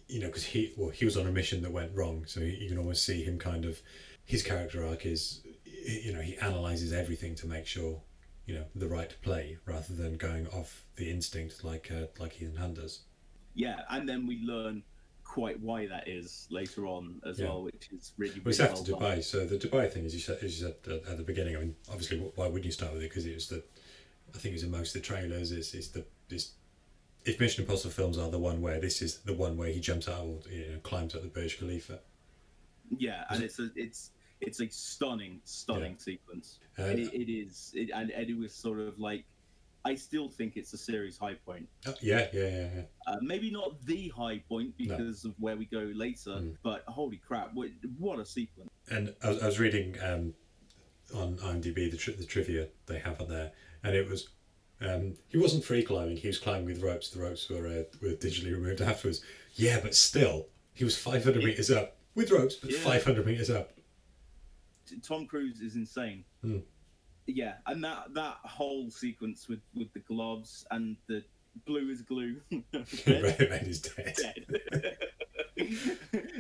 you 0.08 0.20
know, 0.20 0.28
because 0.28 0.44
he 0.46 0.74
well 0.78 0.90
he 0.90 1.06
was 1.06 1.18
on 1.18 1.26
a 1.28 1.32
mission 1.32 1.62
that 1.64 1.72
went 1.72 1.96
wrong, 1.96 2.26
so 2.28 2.40
you 2.42 2.68
can 2.68 2.78
almost 2.78 3.06
see 3.06 3.24
him 3.24 3.40
kind 3.40 3.66
of 3.66 3.82
his 4.26 4.44
character 4.44 4.86
arc 4.86 5.06
is, 5.06 5.42
you 5.66 6.12
know, 6.14 6.22
he 6.22 6.36
analyzes 6.38 6.92
everything 6.92 7.36
to 7.36 7.48
make 7.48 7.66
sure, 7.66 8.02
you 8.46 8.56
know, 8.56 8.66
the 8.76 8.88
right 8.88 9.16
play 9.22 9.58
rather 9.66 9.94
than 9.94 10.18
going 10.18 10.48
off 10.48 10.84
the 10.96 11.10
instinct 11.10 11.64
like 11.64 11.92
uh, 11.92 12.08
like 12.20 12.42
Ethan 12.42 12.58
Hunt 12.58 12.76
does. 12.76 13.02
Yeah, 13.54 13.82
and 13.90 14.08
then 14.10 14.28
we 14.28 14.42
learn 14.44 14.84
quite 15.24 15.60
why 15.62 15.88
that 15.88 16.08
is 16.08 16.48
later 16.52 16.86
on 16.88 17.22
as 17.26 17.40
Yeah. 17.40 17.48
well, 17.48 17.64
which 17.64 17.90
is 17.92 18.14
really, 18.18 18.34
Well, 18.34 18.42
really 18.46 18.50
it's 18.52 18.60
well 18.60 18.72
after 18.72 18.92
done. 18.92 19.00
Dubai, 19.02 19.24
so 19.24 19.46
the 19.46 19.58
Dubai 19.58 19.92
thing, 19.92 20.06
as 20.06 20.14
you 20.14 20.20
said, 20.20 20.40
as 20.44 20.60
you 20.60 20.68
said 20.68 20.76
at, 20.94 21.12
at 21.12 21.18
the 21.18 21.24
beginning. 21.24 21.56
I 21.56 21.60
mean, 21.62 21.76
obviously, 21.90 22.20
why 22.36 22.46
wouldn't 22.48 22.66
you 22.66 22.72
start 22.72 22.94
with 22.94 23.02
it? 23.02 23.10
Because 23.10 23.26
it 23.26 23.34
was 23.34 23.48
the, 23.48 23.64
I 24.36 24.38
think 24.38 24.52
it 24.52 24.56
was 24.56 24.64
in 24.64 24.72
most 24.72 24.96
of 24.96 25.02
the 25.02 25.08
trailers. 25.08 25.52
It's, 25.52 25.74
it's 25.74 25.88
the 25.88 26.06
it's, 26.30 26.52
if 27.24 27.40
Mission 27.40 27.64
Impossible 27.64 27.92
films 27.92 28.18
are 28.18 28.30
the 28.30 28.38
one 28.40 28.62
where 28.62 28.80
this 28.80 29.02
is 29.02 29.20
the 29.20 29.34
one 29.34 29.58
where 29.58 29.70
he 29.70 29.80
jumps 29.80 30.08
out, 30.08 30.26
or, 30.26 30.40
you 30.52 30.72
know, 30.72 30.80
climbs 30.84 31.16
up 31.16 31.22
the 31.22 31.28
Burj 31.28 31.58
Khalifa. 31.58 32.00
Yeah, 32.98 33.24
and 33.30 33.42
it's 33.44 33.60
a 33.60 33.70
it's 33.76 34.12
it's 34.42 34.60
a 34.62 34.70
stunning, 34.70 35.42
stunning 35.46 35.98
sequence. 35.98 36.60
Uh, 36.78 36.84
it, 36.84 37.14
it 37.14 37.32
is, 37.32 37.72
it, 37.74 37.90
and 37.96 38.12
it 38.12 38.38
was 38.38 38.54
sort 38.54 38.80
of 38.80 39.00
like, 39.00 39.24
I 39.86 39.96
still 39.96 40.28
think 40.30 40.58
it's 40.58 40.74
a 40.74 40.78
series 40.78 41.18
high 41.18 41.36
point. 41.36 41.68
Oh, 41.88 41.96
yeah, 42.02 42.28
yeah, 42.34 42.48
yeah, 42.48 42.68
yeah. 42.76 42.82
Uh, 43.08 43.16
maybe 43.22 43.50
not 43.50 43.82
the 43.86 44.10
high 44.10 44.44
point 44.50 44.76
because 44.78 45.24
of 45.24 45.34
where 45.40 45.56
we 45.56 45.66
go 45.66 45.90
later, 45.96 46.32
Mm. 46.32 46.58
but 46.64 46.84
holy 46.88 47.18
crap, 47.18 47.54
what, 47.54 47.70
what 47.98 48.20
a 48.20 48.26
sequence! 48.26 48.70
And 48.92 49.16
I 49.24 49.30
was, 49.30 49.42
I 49.42 49.46
was 49.46 49.60
reading 49.60 49.96
um, 50.04 50.34
on 51.16 51.38
IMDb 51.38 51.90
the, 51.90 51.98
tri- 51.98 52.16
the 52.16 52.26
trivia 52.26 52.68
they 52.88 53.00
have 53.00 53.22
on 53.22 53.30
there, 53.30 53.52
and 53.86 53.96
it 53.96 54.10
was 54.10 54.30
um, 54.82 55.14
he 55.30 55.38
wasn't 55.38 55.64
free 55.64 55.84
climbing; 55.84 56.18
he 56.18 56.28
was 56.28 56.38
climbing 56.40 56.66
with 56.66 56.82
ropes. 56.82 57.10
The 57.10 57.22
ropes 57.22 57.50
were 57.50 57.68
uh, 57.68 57.84
were 58.02 58.10
digitally 58.16 58.52
removed 58.52 58.82
afterwards. 58.82 59.22
Yeah, 59.54 59.80
but 59.82 59.96
still, 59.96 60.48
he 60.74 60.84
was 60.84 60.98
five 60.98 61.24
hundred 61.24 61.44
meters 61.46 61.72
up 61.72 61.96
with 62.16 62.32
ropes, 62.32 62.56
but 62.56 62.72
Yeah. 62.72 62.80
five 62.80 63.04
hundred 63.04 63.26
meters 63.26 63.50
up. 63.50 63.72
Tom 65.02 65.26
Cruise 65.28 65.62
is 65.62 65.76
insane. 65.76 66.26
Hmm. 66.42 66.58
Yeah, 67.28 67.54
and 67.68 67.84
that 67.84 68.14
that 68.14 68.38
whole 68.44 68.90
sequence 68.92 69.48
with 69.48 69.62
with 69.74 69.94
the 69.94 70.00
gloves 70.00 70.66
and 70.72 70.98
the 71.08 71.24
blue 71.66 71.90
is 71.90 72.02
glue. 72.02 72.42
Red 72.52 72.86
Red 73.08 73.68
is 73.68 73.82
dead. 73.82 74.16
dead. 74.72 74.98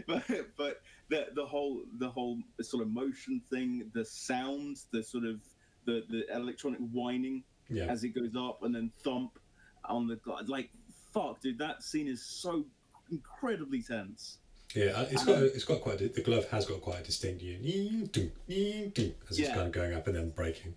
but 0.08 0.24
but 0.58 0.82
the 1.10 1.28
the 1.34 1.46
whole 1.46 1.84
the 2.00 2.10
whole 2.10 2.40
sort 2.62 2.84
of 2.84 2.92
motion 2.92 3.42
thing, 3.50 3.90
the 3.94 4.04
sounds, 4.06 4.88
the 4.92 5.02
sort 5.02 5.24
of 5.24 5.40
the 5.86 6.04
the 6.10 6.26
electronic 6.36 6.80
whining 6.92 7.44
Yeah, 7.70 7.86
as 7.86 8.04
it 8.04 8.10
goes 8.10 8.36
up 8.36 8.64
and 8.64 8.74
then 8.76 8.92
thump 9.04 9.38
on 9.86 10.08
the 10.08 10.20
like 10.48 10.70
fuck, 11.14 11.42
dude, 11.42 11.58
that 11.60 11.84
scene 11.84 12.08
is 12.08 12.22
so 12.26 12.66
incredibly 13.12 13.82
tense. 13.82 14.40
yeah. 14.76 14.88
uh, 14.88 15.06
It's 15.10 15.24
got 15.24 15.42
it's 15.44 15.64
got 15.64 15.82
quite 15.82 16.02
a, 16.02 16.10
the 16.10 16.22
glove 16.22 16.48
has 16.50 16.66
got 16.66 16.82
quite 16.82 17.00
a 17.00 17.04
distinct 17.04 17.42
you 17.42 17.58
as 19.30 19.40
it's 19.40 19.40
Yeah. 19.40 19.54
kind 19.56 19.68
of 19.68 19.72
going 19.72 19.94
up 19.94 20.08
and 20.08 20.16
then 20.16 20.30
breaking 20.32 20.76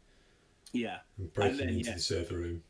Yeah. 0.73 0.99
and 1.17 1.33
breaking 1.33 1.59
then, 1.59 1.69
into 1.71 1.89
yeah. 1.89 1.95
the 1.95 2.01
server 2.01 2.37
room. 2.37 2.63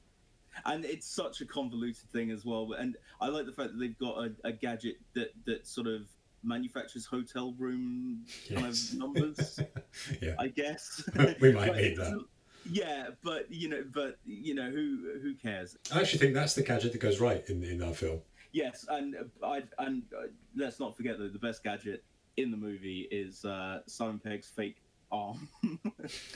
and 0.67 0.85
it's 0.85 1.07
such 1.07 1.41
a 1.41 1.47
convoluted 1.47 2.09
thing 2.11 2.31
as 2.31 2.45
well. 2.45 2.73
And 2.73 2.97
I 3.21 3.29
like 3.29 3.47
the 3.47 3.53
fact 3.53 3.71
that 3.73 3.79
they've 3.79 3.99
got 3.99 4.17
a, 4.19 4.33
a 4.45 4.53
gadget 4.53 4.97
that 5.15 5.31
that 5.45 5.67
sort 5.67 5.87
of 5.87 6.09
manufactures 6.43 7.05
hotel 7.07 7.55
room 7.59 8.25
kind 8.49 8.67
Yes. 8.67 8.93
of 8.93 8.99
numbers. 8.99 9.61
Yeah. 10.23 10.35
I 10.39 10.49
guess 10.49 11.03
We 11.41 11.53
might 11.53 11.75
need 11.75 11.97
that. 11.97 12.25
yeah, 12.65 13.09
but 13.25 13.51
you 13.51 13.69
know, 13.69 13.85
but 13.93 14.19
you 14.25 14.55
know, 14.55 14.71
who 14.71 15.19
who 15.23 15.35
cares? 15.35 15.77
I 15.93 16.01
actually 16.01 16.21
think 16.21 16.35
that's 16.35 16.55
the 16.55 16.63
gadget 16.63 16.93
that 16.93 17.01
goes 17.01 17.21
right 17.21 17.43
in 17.49 17.65
in 17.65 17.83
our 17.83 17.95
film. 17.95 18.21
Yes, 18.53 18.87
and 18.89 19.15
uh, 19.17 19.47
I 19.47 19.63
and 19.79 20.03
uh, 20.17 20.29
let's 20.57 20.79
not 20.79 20.97
forget 20.97 21.19
that 21.19 21.33
the 21.33 21.39
best 21.39 21.63
gadget 21.65 22.05
in 22.37 22.51
the 22.51 22.57
movie 22.57 23.09
is 23.11 23.45
uh, 23.45 23.81
Simon 23.87 24.21
Pegg's 24.21 24.49
fake 24.49 24.77
arm 25.11 25.49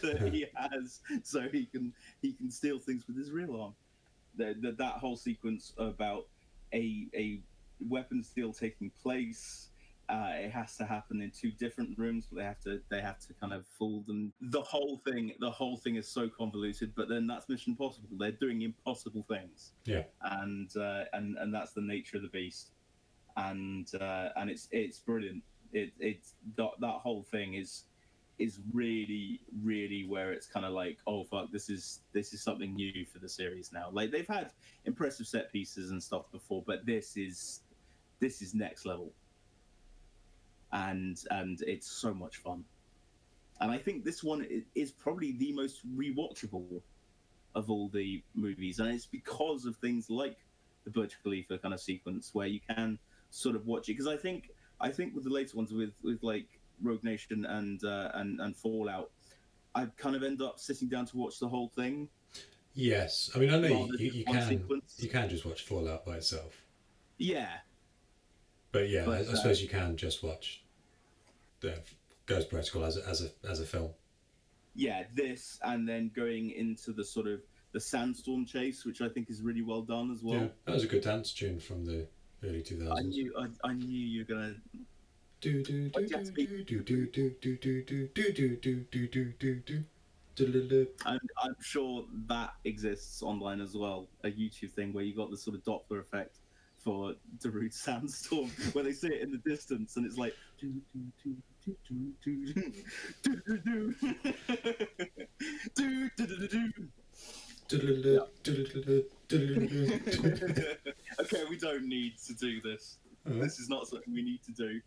that 0.03 0.31
he 0.33 0.47
has, 0.57 1.01
so 1.23 1.43
he 1.43 1.67
can 1.67 1.93
he 2.21 2.33
can 2.33 2.51
steal 2.51 2.79
things 2.81 3.07
with 3.07 3.17
his 3.17 3.31
real 3.31 3.61
arm. 3.61 3.75
That 4.37 4.61
the, 4.63 4.73
that 4.73 4.95
whole 4.95 5.17
sequence 5.17 5.73
about 5.79 6.27
a 6.75 7.07
a 7.15 7.41
weapon 7.89 8.25
steal 8.25 8.53
taking 8.53 8.91
place. 9.03 9.69
Uh, 10.13 10.33
it 10.45 10.51
has 10.53 10.77
to 10.77 10.85
happen 10.85 11.23
in 11.23 11.31
two 11.31 11.51
different 11.53 11.97
rooms, 11.99 12.27
but 12.31 12.37
they 12.39 12.45
have 12.45 12.61
to 12.61 12.81
they 12.91 13.01
have 13.01 13.19
to 13.27 13.33
kind 13.41 13.53
of 13.55 13.67
fool 13.79 14.05
them. 14.07 14.31
The 14.43 14.61
whole 14.61 15.01
thing, 15.07 15.33
the 15.41 15.51
whole 15.51 15.79
thing 15.79 15.97
is 15.97 16.07
so 16.07 16.29
convoluted. 16.29 16.95
But 16.95 17.09
then 17.09 17.27
that's 17.27 17.49
Mission 17.49 17.73
Impossible. 17.73 18.09
They're 18.19 18.33
doing 18.33 18.61
impossible 18.63 19.25
things 19.29 19.73
Yeah. 19.87 20.03
and 20.23 20.69
uh, 20.77 21.05
and 21.15 21.39
and 21.39 21.55
that's 21.55 21.73
the 21.73 21.81
nature 21.81 22.19
of 22.19 22.23
the 22.25 22.29
beast, 22.29 22.73
and 23.37 23.89
uh, 24.01 24.29
and 24.37 24.51
it's 24.51 24.69
it's 24.71 24.99
brilliant. 24.99 25.43
It 25.73 25.93
it's 25.99 26.35
that 26.59 26.73
that 26.81 26.97
whole 27.07 27.23
thing 27.23 27.55
is 27.55 27.85
is 28.39 28.61
really 28.73 29.41
really 29.63 30.05
where 30.09 30.33
it's 30.33 30.47
kind 30.47 30.67
of 30.67 30.73
like 30.73 30.99
oh 31.07 31.23
fuck 31.23 31.53
this 31.53 31.69
is 31.71 32.01
this 32.13 32.33
is 32.35 32.43
something 32.43 32.75
new 32.75 33.07
for 33.07 33.19
the 33.19 33.29
series 33.29 33.73
now. 33.73 33.89
Like 33.91 34.11
they've 34.11 34.27
had 34.29 34.51
impressive 34.85 35.27
set 35.27 35.51
pieces 35.53 35.91
and 35.91 36.03
stuff 36.03 36.31
before, 36.33 36.63
but 36.67 36.85
this 36.85 37.17
is 37.17 37.61
this 38.21 38.43
is 38.43 38.55
next 38.55 38.85
level, 38.85 39.13
and 40.73 41.19
and 41.31 41.63
it's 41.63 41.91
so 41.91 42.15
much 42.15 42.39
fun. 42.39 42.65
And 43.61 43.71
I 43.71 43.79
think 43.79 44.05
this 44.05 44.25
one 44.25 44.47
is 44.75 44.91
probably 44.91 45.33
the 45.33 45.53
most 45.53 45.87
rewatchable 45.97 46.81
of 47.55 47.71
all 47.71 47.89
the 47.89 48.23
movies, 48.35 48.79
and 48.79 48.91
it's 48.91 49.07
because 49.07 49.67
of 49.67 49.77
things 49.77 50.11
like 50.11 50.39
the 50.85 50.91
Burj 50.91 51.17
Khalifa 51.23 51.59
kind 51.59 51.73
of 51.73 51.81
sequence 51.81 52.31
where 52.33 52.47
you 52.47 52.61
can 52.75 52.99
sort 53.31 53.55
of 53.55 53.67
watch 53.67 53.89
it. 53.89 53.93
Because 53.93 54.09
I 54.09 54.17
think 54.17 54.51
I 54.81 54.91
think 54.91 55.15
with 55.15 55.25
the 55.25 55.31
later 55.31 55.57
ones, 55.57 55.73
with 55.73 55.93
with 56.03 56.23
like 56.23 56.47
Rogue 56.83 57.05
Nation 57.05 57.45
and 57.45 57.83
uh, 57.85 58.11
and 58.15 58.41
and 58.41 58.57
Fallout, 58.57 59.11
I 59.75 59.87
kind 59.97 60.17
of 60.17 60.23
end 60.23 60.43
up 60.43 60.59
sitting 60.59 60.89
down 60.89 61.07
to 61.07 61.17
watch 61.17 61.39
the 61.39 61.49
whole 61.49 61.69
thing. 61.69 62.09
Yes. 62.75 63.31
I 63.35 63.39
mean, 63.39 63.51
I 63.51 63.59
know 63.59 63.69
you, 63.69 63.97
you, 63.99 64.11
you 64.13 64.25
can 64.25 64.49
sequence. 64.49 64.97
you 64.99 65.11
can 65.11 65.29
just 65.29 65.45
watch 65.45 65.63
Fallout 65.63 66.07
by 66.07 66.17
itself, 66.17 66.63
Yeah, 67.19 67.51
but 68.73 68.89
yeah, 68.89 69.05
But, 69.05 69.13
I, 69.13 69.19
I 69.19 69.21
uh, 69.21 69.37
suppose 69.37 69.63
you 69.63 69.69
can 69.69 69.97
just 69.97 70.23
watch 70.23 70.62
the 71.63 71.79
Ghost 72.27 72.51
Protocol 72.51 72.85
as 72.85 72.97
a, 72.99 73.09
as 73.09 73.23
a 73.23 73.49
as 73.49 73.61
a 73.61 73.65
film. 73.65 73.91
yeah, 74.75 75.05
this 75.15 75.59
and 75.63 75.89
then 75.89 76.11
going 76.15 76.51
into 76.51 76.93
the 76.93 77.05
sort 77.05 77.27
of 77.27 77.41
the 77.73 77.81
sandstorm 77.81 78.45
chase, 78.45 78.85
which 78.85 79.01
I 79.01 79.09
think 79.09 79.31
is 79.31 79.41
really 79.41 79.63
well 79.63 79.83
done 79.83 80.11
as 80.11 80.23
well. 80.23 80.41
yeah, 80.43 80.49
that 80.67 80.75
was 80.75 80.85
a 80.85 80.87
good 80.89 81.03
dance 81.03 81.33
tune 81.33 81.59
from 81.59 81.85
the 81.87 82.07
early 82.45 82.63
two 82.63 82.77
I 82.91 83.01
knew 83.03 83.33
I, 83.39 83.69
I 83.69 83.73
knew 83.73 83.87
you 84.15 84.25
were 84.29 84.35
gonna 84.35 84.55
Do 85.41 85.63
do 85.63 85.89
do 85.91 86.07
do 86.07 86.65
do 86.65 86.83
do 86.83 86.83
do 86.83 87.83
do 87.83 87.83
do 87.83 88.09
do 88.09 88.17
do 88.17 88.57
do 88.57 88.85
do 88.85 89.07
do 89.07 89.33
do 89.39 89.55
do. 89.61 89.85
Do-do-do. 90.35 90.87
I'm, 91.05 91.21
I'm 91.45 91.57
sure 91.61 92.07
that 92.27 92.55
exists 92.65 93.23
online 93.23 93.61
as 93.61 93.75
well. 93.77 94.09
A 94.25 94.29
YouTube 94.31 94.73
thing 94.73 94.95
where 94.95 95.05
you 95.05 95.15
got 95.15 95.31
the 95.31 95.37
sort 95.37 95.57
of 95.57 95.63
Doppler 95.63 96.01
effect 96.01 96.39
for 96.79 97.13
Darude 97.39 97.75
Sandstorm, 97.75 98.49
where 98.73 98.83
they 98.83 98.93
see 98.93 99.09
it 99.09 99.21
in 99.21 99.31
the 99.31 99.51
distance 99.51 99.97
and 99.97 100.07
it's 100.07 100.17
like. 100.17 100.35
"Do, 100.59 100.73
do, 100.95 101.01
do, 101.23 101.37
okay, 111.21 111.45
we 111.49 111.57
don't 111.59 111.87
need 111.87 112.19
to 112.19 112.35
do 112.35 112.61
this. 112.61 112.99
This 113.25 113.61
is 113.61 113.69
not 113.69 113.87
something 113.87 114.13
we 114.13 114.23
need 114.23 114.43
to 114.45 114.53
do. 114.53 114.81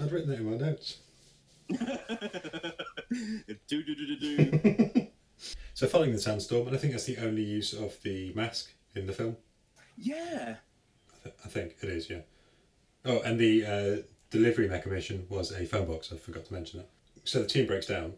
I've 0.00 0.12
written 0.12 0.30
that 0.30 0.40
in 0.40 0.50
my 0.50 0.56
notes. 0.56 0.98
so, 5.74 5.86
following 5.86 6.12
the 6.12 6.18
sandstorm, 6.18 6.68
and 6.68 6.76
I 6.76 6.78
think 6.78 6.92
that's 6.92 7.04
the 7.04 7.18
only 7.18 7.42
use 7.42 7.74
of 7.74 8.00
the 8.02 8.32
mask 8.34 8.72
in 8.94 9.06
the 9.06 9.12
film. 9.12 9.36
Yeah. 9.96 10.56
I, 11.14 11.18
th- 11.22 11.34
I 11.44 11.48
think 11.48 11.76
it 11.82 11.88
is, 11.88 12.08
yeah. 12.08 12.20
Oh, 13.04 13.20
and 13.20 13.38
the 13.38 13.64
uh, 13.64 13.96
delivery 14.30 14.68
mechanism 14.68 15.26
was 15.28 15.52
a 15.52 15.64
phone 15.66 15.86
box. 15.86 16.12
I 16.12 16.16
forgot 16.16 16.44
to 16.46 16.52
mention 16.54 16.80
that. 16.80 16.90
So 17.24 17.40
the 17.40 17.48
team 17.48 17.66
breaks 17.66 17.86
down, 17.86 18.14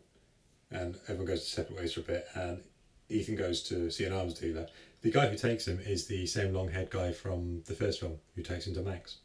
and 0.71 0.97
everyone 1.05 1.27
goes 1.27 1.45
to 1.45 1.51
separate 1.51 1.79
ways 1.81 1.93
for 1.95 2.01
a 2.01 2.05
bit. 2.05 2.27
And 2.35 2.63
Ethan 3.09 3.37
goes 3.37 3.63
to 3.65 3.91
see 3.91 4.05
an 4.05 4.13
arms 4.13 4.35
dealer. 4.35 4.67
The 5.01 5.11
guy 5.11 5.29
who 5.29 5.37
takes 5.37 5.67
him 5.67 5.81
is 5.81 6.07
the 6.07 6.27
same 6.27 6.53
long 6.53 6.69
haired 6.69 6.91
guy 6.91 7.13
from 7.13 7.63
the 7.67 7.75
first 7.75 8.01
film 8.01 8.19
who 8.35 8.43
takes 8.43 8.67
him 8.67 8.75
to 8.75 8.83
Max. 8.83 9.19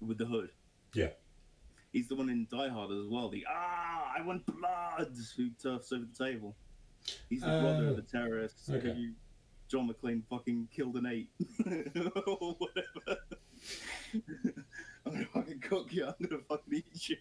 With 0.00 0.18
the 0.18 0.26
hood. 0.26 0.50
Yeah. 0.94 1.10
He's 1.92 2.08
the 2.08 2.16
one 2.16 2.28
in 2.28 2.46
Die 2.50 2.68
Hard 2.68 2.90
as 2.90 3.06
well. 3.08 3.28
The 3.28 3.44
ah, 3.48 4.12
I 4.18 4.22
want 4.22 4.44
blood 4.46 5.14
who 5.36 5.50
turfs 5.62 5.92
over 5.92 6.04
the 6.12 6.24
table. 6.24 6.56
He's 7.28 7.42
the 7.42 7.46
brother 7.46 7.86
Oh, 7.86 7.90
of 7.90 7.96
the 7.96 8.02
terrorist 8.02 8.68
okay. 8.70 8.88
who 8.94 9.10
John 9.68 9.88
McClane 9.88 10.22
fucking 10.28 10.68
killed 10.74 10.96
an 10.96 11.06
ape 11.06 11.30
or 12.26 12.56
whatever. 12.58 13.20
I'm 15.06 15.12
gonna 15.12 15.26
fucking 15.26 15.60
cook 15.60 15.92
you. 15.92 16.06
I'm 16.06 16.14
gonna 16.26 16.42
fucking 16.48 16.74
eat 16.74 17.08
you. 17.08 17.16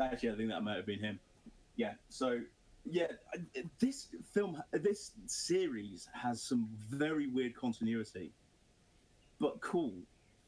Actually, 0.00 0.30
I 0.30 0.36
think 0.36 0.50
that 0.50 0.62
might 0.62 0.76
have 0.76 0.86
been 0.86 1.00
him. 1.00 1.18
Yeah. 1.76 1.94
So 2.08 2.40
yeah, 2.84 3.08
this 3.78 4.08
film, 4.32 4.62
this 4.72 5.12
series 5.26 6.08
has 6.12 6.42
some 6.42 6.68
very 6.90 7.28
weird 7.28 7.54
continuity, 7.54 8.32
but 9.40 9.60
cool, 9.60 9.94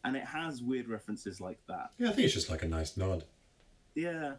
and 0.04 0.16
it 0.16 0.24
has 0.24 0.62
weird 0.62 0.88
references 0.88 1.40
like 1.40 1.58
that. 1.68 1.90
Yeah, 1.98 2.08
I 2.08 2.12
think 2.12 2.24
it's 2.24 2.34
just 2.34 2.50
like 2.50 2.62
a 2.62 2.68
nice 2.68 2.96
nod. 2.96 3.24
Yeah. 3.94 4.34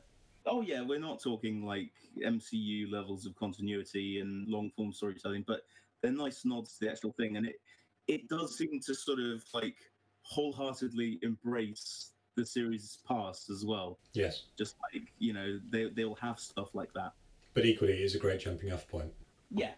Oh 0.45 0.61
yeah, 0.61 0.81
we're 0.81 0.99
not 0.99 1.21
talking 1.21 1.65
like 1.65 1.91
MCU 2.25 2.91
levels 2.91 3.25
of 3.25 3.35
continuity 3.35 4.19
and 4.19 4.47
long 4.47 4.71
form 4.71 4.91
storytelling, 4.91 5.43
but 5.45 5.61
they're 6.01 6.11
nice 6.11 6.45
nods 6.45 6.73
to 6.73 6.85
the 6.85 6.91
actual 6.91 7.13
thing, 7.13 7.37
and 7.37 7.45
it 7.45 7.61
it 8.07 8.27
does 8.27 8.57
seem 8.57 8.79
to 8.85 8.95
sort 8.95 9.19
of 9.19 9.43
like 9.53 9.77
wholeheartedly 10.23 11.19
embrace 11.23 12.11
the 12.35 12.45
series' 12.45 12.99
past 13.07 13.49
as 13.49 13.65
well. 13.65 13.99
Yes, 14.13 14.43
Just 14.57 14.75
like 14.93 15.03
you 15.19 15.33
know, 15.33 15.59
they 15.69 15.89
they'll 15.89 16.15
have 16.15 16.39
stuff 16.39 16.69
like 16.73 16.93
that. 16.93 17.13
but 17.53 17.65
equally, 17.65 17.93
it 17.93 18.01
is 18.01 18.15
a 18.15 18.19
great 18.19 18.39
jumping 18.39 18.71
off 18.71 18.87
point. 18.87 19.11
Yeah. 19.53 19.71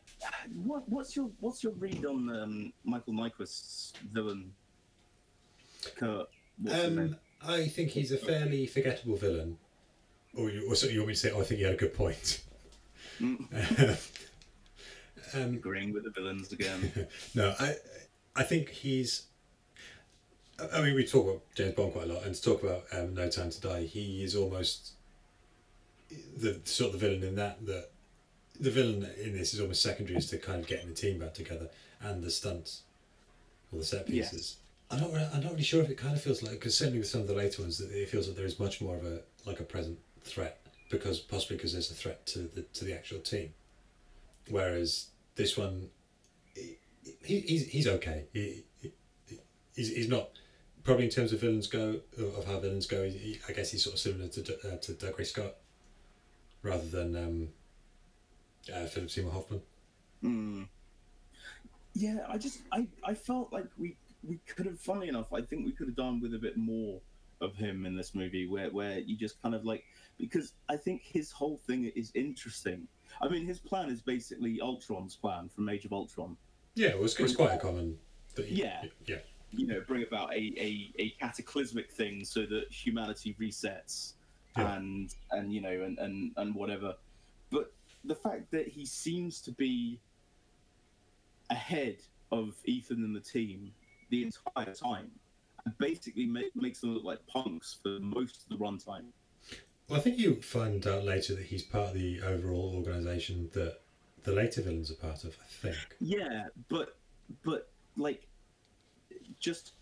What 0.53 0.88
what's 0.88 1.15
your 1.15 1.32
what's 1.39 1.63
your 1.63 1.73
read 1.73 2.06
on 2.06 2.29
um, 2.29 2.73
Michael 2.84 3.13
Nyqvist's 3.13 3.93
villain? 4.12 4.53
Kurt. 5.95 6.27
Um. 6.69 7.17
I 7.45 7.67
think 7.67 7.89
he's 7.89 8.12
a 8.13 8.17
fairly 8.17 8.65
forgettable 8.67 9.17
villain. 9.17 9.58
Or 10.34 10.49
you, 10.49 10.65
or 10.69 10.75
so 10.75 10.88
you 10.88 10.99
want 10.99 11.10
me 11.10 11.13
to 11.13 11.19
say, 11.19 11.32
oh, 11.32 11.41
I 11.41 11.43
think 11.43 11.58
he 11.60 11.65
had 11.65 11.73
a 11.73 11.77
good 11.77 11.93
point. 11.93 12.41
um, 13.21 13.97
Agreeing 15.34 15.91
with 15.93 16.06
the 16.06 16.10
villains 16.10 16.51
again. 16.53 17.08
no, 17.36 17.53
I, 17.60 17.75
I 18.36 18.43
think 18.43 18.69
he's. 18.69 19.23
I 20.73 20.82
mean, 20.82 20.95
we 20.95 21.06
talk 21.06 21.26
about 21.26 21.41
James 21.56 21.76
Bond 21.76 21.93
quite 21.93 22.10
a 22.10 22.13
lot, 22.13 22.26
and 22.26 22.36
to 22.36 22.41
talk 22.41 22.63
about 22.63 22.84
um, 22.91 23.13
No 23.13 23.30
Time 23.30 23.49
to 23.49 23.62
Die, 23.62 23.84
he 23.84 24.23
is 24.23 24.36
almost 24.36 24.91
the 26.38 26.60
sort 26.65 26.93
of 26.93 26.99
the 26.99 27.08
villain 27.08 27.23
in 27.23 27.36
that. 27.36 27.65
That 27.65 27.89
the 28.60 28.71
villain 28.71 29.10
in 29.21 29.34
this 29.34 29.54
is 29.54 29.60
almost 29.60 29.82
secondary 29.82 30.17
as 30.17 30.28
to 30.30 30.38
kind 30.38 30.60
of 30.60 30.67
getting 30.67 30.88
the 30.88 30.95
team 30.95 31.19
back 31.19 31.34
together 31.34 31.69
and 32.02 32.23
the 32.23 32.30
stunts 32.30 32.84
or 33.71 33.80
the 33.80 33.86
set 33.86 34.08
pieces. 34.08 34.58
I'm 34.91 34.99
not. 34.99 35.13
re- 35.13 35.30
I'm 35.34 35.41
not 35.41 35.52
really 35.52 35.63
sure 35.63 35.82
if 35.82 35.89
it 35.89 35.97
kind 35.97 36.15
of 36.15 36.21
feels 36.21 36.43
like 36.43 36.54
because 36.54 36.78
certainly 36.78 36.99
with 36.99 37.08
some 37.08 37.21
of 37.21 37.28
the 37.28 37.34
later 37.34 37.62
ones, 37.62 37.78
that 37.80 37.91
it 37.91 38.10
feels 38.10 38.28
like 38.28 38.38
there 38.38 38.45
is 38.45 38.60
much 38.60 38.82
more 38.82 38.95
of 38.95 39.06
a 39.06 39.21
like 39.45 39.60
a 39.60 39.63
present 39.63 39.97
threat 40.23 40.60
because 40.89 41.19
possibly 41.19 41.58
because 41.58 41.73
there's 41.73 41.89
a 41.89 41.95
threat 41.95 42.26
to 42.28 42.39
the 42.39 42.62
to 42.73 42.86
the 42.86 42.93
actual 42.93 43.19
team, 43.19 43.54
whereas 44.49 45.08
this 45.36 45.58
one, 45.58 45.89
he, 46.56 46.78
he, 47.23 47.39
he's 47.39 47.67
he's 47.67 47.88
okay. 47.88 48.26
He, 48.34 48.63
he, 48.82 48.91
he's, 49.76 49.95
he's 49.95 50.10
not 50.10 50.30
probably 50.84 51.06
in 51.06 51.12
terms 51.12 51.32
of 51.34 51.39
villains 51.41 51.67
go 51.67 52.00
of 52.17 52.46
how 52.46 52.60
villains 52.60 52.86
go. 52.86 53.04
He, 53.08 53.39
I 53.48 53.54
guess 53.54 53.72
he's 53.72 53.84
sort 53.84 53.96
of 53.96 54.00
similar 54.00 54.28
to 54.30 54.41
D- 54.41 54.56
uh, 54.65 54.78
to 54.78 54.91
Dougray 54.93 55.26
Scott, 55.26 55.56
rather 56.62 56.86
than 56.88 57.15
um, 57.15 57.50
uh, 58.74 58.86
Philip 58.86 59.10
Seymour 59.10 59.32
Hoffman. 59.32 59.62
Hmm. 60.22 60.63
Yeah, 61.93 62.26
I 62.28 62.38
just 62.38 62.62
I, 62.72 62.88
I 63.04 63.13
felt 63.13 63.54
like 63.54 63.65
we 63.78 63.96
we 64.24 64.39
could 64.48 64.65
have 64.65 64.80
funnily 64.80 65.10
enough, 65.10 65.32
I 65.34 65.41
think 65.41 65.65
we 65.65 65.72
could 65.74 65.88
have 65.88 65.96
done 65.96 66.22
with 66.22 66.34
a 66.34 66.39
bit 66.39 66.58
more 66.58 67.00
of 67.41 67.56
him 67.56 67.86
in 67.86 67.96
this 67.96 68.15
movie 68.15 68.48
where 68.48 68.69
where 68.72 69.00
you 69.00 69.17
just 69.17 69.41
kind 69.41 69.54
of 69.54 69.65
like 69.65 69.84
because 70.17 70.54
I 70.69 70.78
think 70.78 71.02
his 71.04 71.32
whole 71.32 71.60
thing 71.67 71.91
is 71.96 72.12
interesting. 72.15 72.88
I 73.22 73.28
mean 73.28 73.46
his 73.46 73.60
plan 73.60 73.89
is 73.89 74.02
basically 74.02 74.60
Ultron's 74.62 75.15
plan 75.15 75.50
from 75.50 75.69
Age 75.69 75.86
of 75.86 75.93
Ultron. 75.93 76.36
Yeah, 76.76 76.89
it 76.89 77.00
was, 77.00 77.19
it's 77.19 77.36
quite 77.36 77.54
a 77.54 77.58
common. 77.58 77.98
That 78.36 78.46
he- 78.48 78.62
Yeah. 78.63 78.84
yeah. 79.06 79.17
You 79.56 79.68
know, 79.68 79.82
bring 79.88 80.04
about 80.04 80.34
a, 80.34 80.54
a, 80.58 80.92
a 80.98 81.10
cataclysmic 81.20 81.92
thing 81.92 82.26
so 82.26 82.46
that 82.48 82.72
humanity 82.72 83.36
resets 83.39 84.13
Yeah. 84.58 84.76
and 84.76 85.13
and 85.32 85.54
you 85.54 85.62
know 85.62 85.70
and, 85.84 85.98
and, 86.00 86.32
and 86.38 86.56
whatever. 86.56 86.96
But 87.52 87.72
the 88.04 88.16
fact 88.16 88.52
that 88.52 88.68
he 88.68 88.86
seems 88.86 89.42
to 89.42 89.52
be 89.52 90.00
ahead 91.50 91.98
of 92.32 92.56
Ethan 92.66 93.04
and 93.04 93.16
the 93.16 93.20
team 93.20 93.72
the 94.10 94.24
entire 94.24 94.74
time, 94.74 95.12
and 95.66 95.78
basically 95.78 96.26
ma- 96.26 96.42
makes 96.56 96.80
them 96.82 96.94
look 96.94 97.04
like 97.04 97.26
punks 97.28 97.78
for 97.82 98.00
most 98.00 98.44
of 98.44 98.50
the 98.50 98.63
runtime. 98.63 99.06
Well, 99.88 100.00
I 100.00 100.02
think 100.04 100.18
you 100.18 100.42
find 100.42 100.86
out 100.88 101.04
later 101.04 101.36
that 101.36 101.46
he's 101.46 101.63
part 101.63 101.89
of 101.89 101.94
the 101.94 102.22
overall 102.22 102.74
organisation 102.76 103.50
that 103.54 103.82
the 104.24 104.32
later 104.32 104.62
villains 104.62 104.89
are 104.92 104.96
part 104.96 105.24
of. 105.26 105.36
I 105.42 105.46
think. 105.68 105.78
Yeah, 106.00 106.46
but 106.70 106.98
but 107.44 107.70
like 107.98 108.28
just 109.43 109.73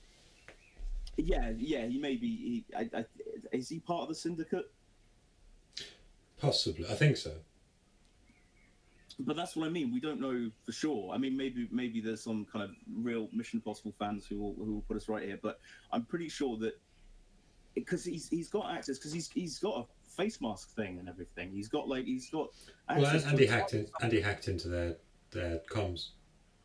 yeah 1.17 1.51
yeah 1.57 1.85
he 1.85 1.99
may 1.99 2.15
be 2.15 2.27
he, 2.27 2.65
I, 2.75 2.89
I, 2.99 3.05
is 3.53 3.69
he 3.69 3.79
part 3.79 4.03
of 4.03 4.09
the 4.09 4.15
syndicate? 4.15 4.69
Possibly, 6.39 6.85
I 6.89 6.95
think 6.95 7.17
so. 7.17 7.31
But 9.19 9.35
that's 9.35 9.55
what 9.55 9.67
I 9.67 9.69
mean. 9.69 9.93
We 9.93 9.99
don't 9.99 10.19
know 10.19 10.49
for 10.65 10.71
sure. 10.71 11.13
I 11.13 11.19
mean, 11.19 11.37
maybe 11.37 11.67
maybe 11.71 12.01
there's 12.01 12.23
some 12.23 12.47
kind 12.51 12.65
of 12.65 12.71
real 12.91 13.29
Mission 13.31 13.61
Possible 13.61 13.93
fans 13.99 14.25
who 14.25 14.39
will 14.39 14.55
who 14.57 14.73
will 14.73 14.81
put 14.81 14.97
us 14.97 15.07
right 15.07 15.23
here. 15.23 15.37
But 15.39 15.59
I'm 15.91 16.03
pretty 16.03 16.27
sure 16.27 16.57
that 16.57 16.79
because 17.75 18.03
he's 18.03 18.27
he's 18.29 18.49
got 18.49 18.71
access 18.71 18.97
because 18.97 19.13
he's 19.13 19.29
he's 19.29 19.59
got 19.59 19.85
a 19.85 20.09
face 20.09 20.41
mask 20.41 20.75
thing 20.75 20.97
and 20.97 21.07
everything. 21.07 21.51
He's 21.51 21.67
got 21.67 21.87
like 21.87 22.05
he's 22.05 22.31
got. 22.31 22.49
Well, 22.89 23.05
Andy 23.05 23.45
hacked 23.45 23.75
in, 23.75 23.87
Andy 24.01 24.21
hacked 24.21 24.47
into 24.47 24.67
their 24.67 24.97
their 25.29 25.61
comms. 25.69 26.09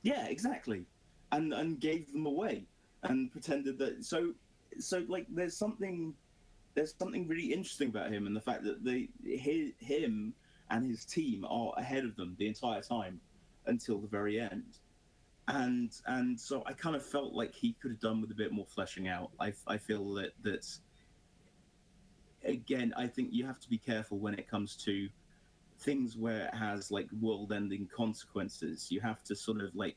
Yeah, 0.02 0.26
exactly, 0.28 0.86
and 1.32 1.52
and 1.52 1.78
gave 1.78 2.10
them 2.10 2.24
away 2.24 2.66
and 3.08 3.30
pretended 3.30 3.78
that. 3.78 4.04
So 4.04 4.32
so 4.78 5.04
like 5.08 5.26
there's 5.28 5.56
something 5.56 6.14
there's 6.74 6.94
something 6.98 7.26
really 7.26 7.52
interesting 7.52 7.88
about 7.88 8.10
him 8.10 8.26
and 8.26 8.36
the 8.36 8.40
fact 8.40 8.62
that 8.64 8.84
they 8.84 9.08
hi 9.42 9.72
him 9.78 10.34
and 10.70 10.88
his 10.88 11.04
team 11.04 11.44
are 11.48 11.72
ahead 11.78 12.04
of 12.04 12.16
them 12.16 12.36
the 12.38 12.46
entire 12.46 12.82
time 12.82 13.20
until 13.66 13.98
the 13.98 14.08
very 14.08 14.40
end. 14.40 14.78
And 15.48 15.92
and 16.06 16.38
so 16.38 16.62
I 16.66 16.72
kind 16.72 16.96
of 16.96 17.04
felt 17.04 17.32
like 17.32 17.54
he 17.54 17.74
could 17.80 17.92
have 17.92 18.00
done 18.00 18.20
with 18.20 18.30
a 18.30 18.34
bit 18.34 18.52
more 18.52 18.66
fleshing 18.66 19.08
out. 19.08 19.30
I, 19.38 19.52
I 19.66 19.78
feel 19.78 20.12
that 20.14 20.32
that 20.42 20.66
again 22.44 22.92
I 22.96 23.06
think 23.06 23.30
you 23.32 23.46
have 23.46 23.60
to 23.60 23.68
be 23.68 23.78
careful 23.78 24.18
when 24.18 24.34
it 24.34 24.48
comes 24.48 24.76
to 24.84 25.08
things 25.78 26.16
where 26.16 26.46
it 26.46 26.54
has 26.54 26.90
like 26.90 27.06
world-ending 27.20 27.88
consequences. 27.94 28.90
You 28.90 29.00
have 29.00 29.22
to 29.24 29.36
sort 29.36 29.60
of 29.60 29.74
like 29.74 29.96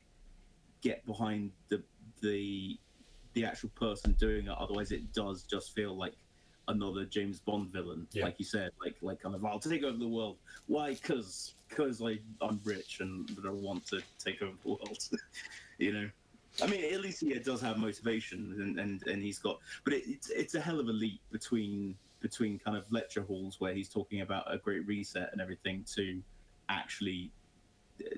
get 0.81 1.05
behind 1.05 1.51
the 1.69 1.83
the 2.21 2.77
the 3.33 3.45
actual 3.45 3.69
person 3.69 4.13
doing 4.13 4.47
it. 4.47 4.55
Otherwise, 4.57 4.91
it 4.91 5.11
does 5.13 5.43
just 5.43 5.73
feel 5.75 5.95
like 5.95 6.13
another 6.67 7.05
James 7.05 7.39
Bond 7.39 7.69
villain, 7.71 8.07
Yeah. 8.11 8.25
like 8.25 8.35
you 8.37 8.45
said, 8.45 8.71
like 8.83 8.95
like 9.01 9.21
kind 9.21 9.35
of 9.35 9.43
I'll 9.45 9.59
take 9.59 9.83
over 9.83 9.97
the 9.97 10.07
world. 10.07 10.37
Why? 10.67 10.93
Because 10.93 11.53
because 11.67 12.01
I 12.01 12.19
I'm 12.41 12.59
rich 12.63 12.99
and 13.01 13.29
I 13.45 13.49
want 13.49 13.85
to 13.87 14.01
take 14.23 14.41
over 14.41 14.53
the 14.63 14.69
world. 14.69 15.09
you 15.77 15.93
know. 15.93 16.09
I 16.61 16.67
mean, 16.67 16.93
at 16.93 16.99
least 17.01 17.21
he 17.21 17.33
does 17.39 17.61
have 17.61 17.77
motivation, 17.77 18.55
and, 18.59 18.79
and, 18.79 19.07
and 19.07 19.21
he's 19.23 19.37
got. 19.39 19.59
But 19.83 19.93
it, 19.93 20.03
it's 20.07 20.29
it's 20.29 20.55
a 20.55 20.59
hell 20.59 20.79
of 20.79 20.87
a 20.87 20.91
leap 20.91 21.21
between 21.31 21.95
between 22.21 22.59
kind 22.59 22.75
of 22.75 22.83
lecture 22.91 23.21
halls 23.21 23.61
where 23.61 23.73
he's 23.73 23.87
talking 23.87 24.21
about 24.21 24.51
a 24.53 24.57
great 24.57 24.85
reset 24.85 25.29
and 25.31 25.39
everything 25.39 25.85
to 25.95 26.21
actually, 26.67 27.31
uh, 28.01 28.17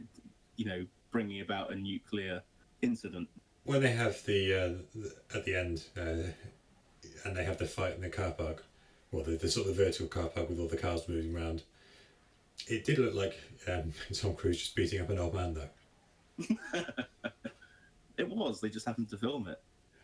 you 0.56 0.66
know, 0.66 0.86
bringing 1.12 1.42
about 1.42 1.72
a 1.72 1.76
nuclear 1.76 2.42
incident. 2.82 3.28
When 3.72 3.82
they 3.82 3.92
have 3.94 4.22
the, 4.26 4.54
uh, 4.54 4.74
the 4.94 5.16
at 5.34 5.46
the 5.46 5.56
end, 5.56 5.86
uh, 5.96 6.30
and 7.24 7.38
they 7.38 7.46
have 7.46 7.58
the 7.58 7.66
fight 7.66 7.96
in 7.96 8.02
the 8.02 8.10
car 8.10 8.32
park, 8.32 8.66
or 9.14 9.24
the, 9.24 9.38
the 9.38 9.50
sort 9.50 9.70
of 9.70 9.78
vertical 9.78 10.08
car 10.08 10.28
park 10.28 10.50
with 10.50 10.60
all 10.60 10.68
the 10.68 10.76
cars 10.76 11.08
moving 11.08 11.34
around. 11.34 11.64
It 12.68 12.84
did 12.84 12.98
look 12.98 13.16
like 13.16 13.40
um, 13.70 13.94
Tom 14.14 14.36
Cruise 14.36 14.60
just 14.60 14.76
beating 14.76 15.00
up 15.00 15.10
an 15.10 15.20
old 15.20 15.34
man, 15.34 15.54
though. 15.54 16.46
It 18.18 18.30
was. 18.30 18.60
They 18.60 18.70
just 18.70 18.86
happened 18.86 19.10
to 19.12 19.18
film 19.18 19.48
it. 19.48 19.60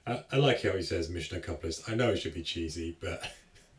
I, 0.07 0.23
I 0.31 0.37
like 0.37 0.63
how 0.63 0.71
he 0.71 0.81
says 0.81 1.09
mission 1.09 1.37
accomplished. 1.37 1.81
I 1.89 1.93
know 1.93 2.11
it 2.11 2.17
should 2.17 2.33
be 2.33 2.43
cheesy, 2.43 2.97
but 3.01 3.21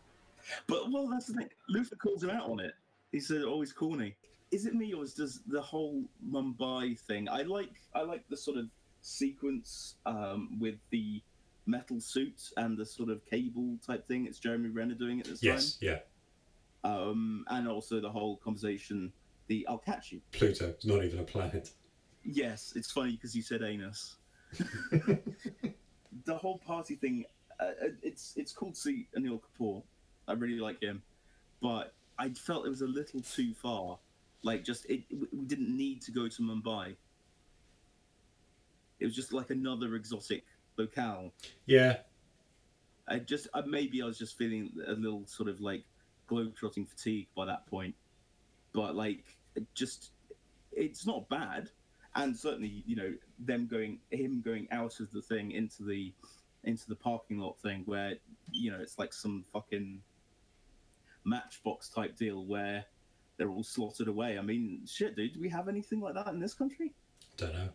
But 0.66 0.92
well, 0.92 1.09
that's 1.09 1.27
the 1.29 1.33
thing. 1.33 1.48
Luther 1.70 1.96
calls 1.96 2.22
him 2.22 2.31
out 2.31 2.51
on 2.51 2.61
it. 2.61 2.74
He 3.11 3.20
said, 3.20 3.42
"Always 3.42 3.72
corny." 3.72 4.16
Is 4.51 4.66
it 4.66 4.74
me 4.74 4.92
or 4.92 5.03
is 5.03 5.14
does 5.14 5.40
the 5.46 5.62
whole 5.62 6.05
Mumbai 6.31 6.98
thing? 6.98 7.27
I 7.29 7.42
like 7.42 7.81
I 7.94 8.03
like 8.03 8.29
the 8.29 8.37
sort 8.37 8.59
of 8.59 8.66
sequence 9.00 9.96
um, 10.06 10.58
with 10.61 10.76
the 10.90 11.22
metal 11.66 12.00
suits 12.00 12.52
and 12.56 12.76
the 12.76 12.87
sort 12.87 13.11
of 13.11 13.24
cable 13.26 13.76
type 13.87 14.06
thing. 14.08 14.26
It's 14.26 14.38
Jeremy 14.38 14.70
Renner 14.70 14.94
doing 14.94 15.20
it 15.20 15.26
this 15.26 15.40
time. 15.40 15.52
yes, 15.52 15.78
yeah. 15.80 15.98
Um, 16.84 17.44
and 17.48 17.68
also 17.68 18.00
the 18.00 18.11
whole 18.11 18.37
conversation. 18.37 19.12
The 19.48 19.66
I'll 19.68 19.78
catch 19.78 20.12
you. 20.12 20.20
Pluto 20.32 20.74
is 20.78 20.84
not 20.84 21.04
even 21.04 21.20
a 21.20 21.24
planet. 21.24 21.70
Yes, 22.24 22.72
it's 22.76 22.90
funny 22.90 23.12
because 23.12 23.34
you 23.34 23.42
said 23.42 23.62
anus. 23.62 24.16
the 26.24 26.37
whole 26.37 26.58
party 26.58 26.96
thing. 26.96 27.24
Uh, 27.61 27.64
uh, 27.64 27.88
it's 28.02 28.34
it's 28.37 28.52
cool 28.52 28.72
to 28.72 28.78
see 28.78 29.08
Anil 29.16 29.40
Kapoor. 29.40 29.82
I 30.28 30.34
really 30.34 30.61
like 30.61 30.80
him, 30.80 31.02
but 31.62 31.94
I 32.18 32.30
felt 32.30 32.66
it 32.66 32.70
was 32.70 32.82
a 32.82 32.87
little 32.87 33.20
too 33.20 33.54
far. 33.54 33.98
Like, 34.42 34.62
just 34.62 34.87
it, 34.87 35.04
we 35.11 35.46
didn't 35.46 35.74
need 35.74 36.02
to 36.02 36.12
go 36.12 36.28
to 36.28 36.42
Mumbai. 36.42 36.96
It 39.00 39.04
was 39.04 39.14
just 39.14 39.32
like 39.32 39.50
another 39.50 39.94
exotic 39.94 40.44
locale. 40.76 41.32
Yeah, 41.66 41.98
I 43.08 43.18
just 43.18 43.48
uh, 43.54 43.62
maybe 43.66 44.02
I 44.02 44.06
was 44.06 44.18
just 44.18 44.37
feeling 44.37 44.72
a 44.87 44.92
little 44.92 45.26
sort 45.26 45.48
of 45.48 45.61
like 45.61 45.84
globetrotting 46.28 46.88
fatigue 46.88 47.28
by 47.34 47.46
that 47.46 47.66
point, 47.66 47.94
but 48.72 48.94
like 48.94 49.24
it 49.54 49.64
just 49.74 50.11
it's 50.72 51.06
not 51.06 51.28
bad, 51.28 51.70
and 52.14 52.37
certainly 52.37 52.82
you 52.87 52.96
know 52.96 53.14
them 53.38 53.66
going 53.66 53.98
him 54.11 54.42
going 54.44 54.68
out 54.70 55.00
of 55.00 55.11
the 55.12 55.22
thing 55.22 55.52
into 55.52 55.84
the 55.84 56.12
into 56.64 56.88
the 56.88 56.96
parking 56.96 57.38
lot 57.38 57.58
thing 57.61 57.82
where 57.87 58.14
you 58.52 58.70
know 58.70 58.78
it's 58.80 58.98
like 58.98 59.12
some 59.12 59.44
fucking 59.52 60.00
matchbox 61.24 61.88
type 61.88 62.16
deal 62.16 62.44
where 62.44 62.84
they're 63.37 63.50
all 63.50 63.62
slotted 63.62 64.08
away. 64.08 64.37
I 64.38 64.42
mean, 64.42 64.82
shit, 64.87 65.14
dude, 65.14 65.34
do 65.34 65.40
we 65.40 65.48
have 65.48 65.68
anything 65.68 66.00
like 66.00 66.14
that 66.14 66.26
in 66.28 66.40
this 66.40 66.54
country? 66.54 66.92
don't 67.37 67.54
know. 67.54 67.68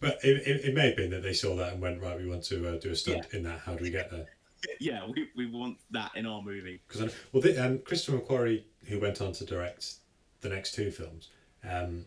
But 0.00 0.18
it, 0.22 0.46
it, 0.46 0.64
it 0.66 0.74
may 0.74 0.88
have 0.88 0.96
been 0.96 1.10
that 1.10 1.22
they 1.22 1.32
saw 1.32 1.56
that 1.56 1.72
and 1.72 1.80
went 1.80 2.02
right. 2.02 2.18
We 2.18 2.28
want 2.28 2.44
to 2.44 2.68
uh, 2.68 2.78
do 2.78 2.90
a 2.90 2.96
stunt 2.96 3.26
in 3.32 3.42
that. 3.44 3.60
How 3.60 3.74
do 3.74 3.82
we 3.82 3.90
get 3.90 4.10
there? 4.10 4.26
Yeah, 4.80 5.06
we, 5.06 5.28
we 5.36 5.46
want 5.46 5.78
that 5.90 6.12
in 6.16 6.26
our 6.26 6.42
movie. 6.42 6.80
Because 6.86 7.14
well, 7.32 7.42
the, 7.42 7.56
um, 7.64 7.78
Christopher 7.78 8.18
McQuarrie, 8.18 8.64
who 8.86 9.00
went 9.00 9.20
on 9.20 9.32
to 9.32 9.44
direct 9.44 9.94
the 10.40 10.48
next 10.48 10.74
two 10.74 10.90
films, 10.90 11.28
um, 11.68 12.06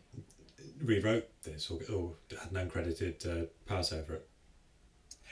rewrote 0.84 1.28
this 1.44 1.70
or, 1.70 1.80
or 1.94 2.14
had 2.30 2.52
an 2.52 2.70
uncredited 2.70 3.26
uh, 3.26 3.46
pass 3.66 3.92
over 3.92 4.16
it. 4.16 4.30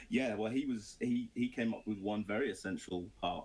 Yeah, 0.08 0.36
well, 0.36 0.50
he 0.50 0.64
was 0.64 0.96
he 1.00 1.30
he 1.34 1.48
came 1.48 1.74
up 1.74 1.86
with 1.86 1.98
one 1.98 2.24
very 2.24 2.50
essential 2.50 3.06
part, 3.20 3.44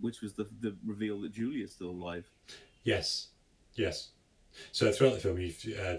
which 0.00 0.22
was 0.22 0.32
the 0.32 0.48
the 0.60 0.76
reveal 0.84 1.20
that 1.20 1.32
Julia's 1.32 1.72
still 1.72 1.90
alive. 1.90 2.28
Yes, 2.82 3.28
yes. 3.74 4.10
So 4.72 4.90
throughout 4.92 5.14
the 5.14 5.20
film, 5.20 5.38
you've, 5.38 5.64
uh, 5.80 5.96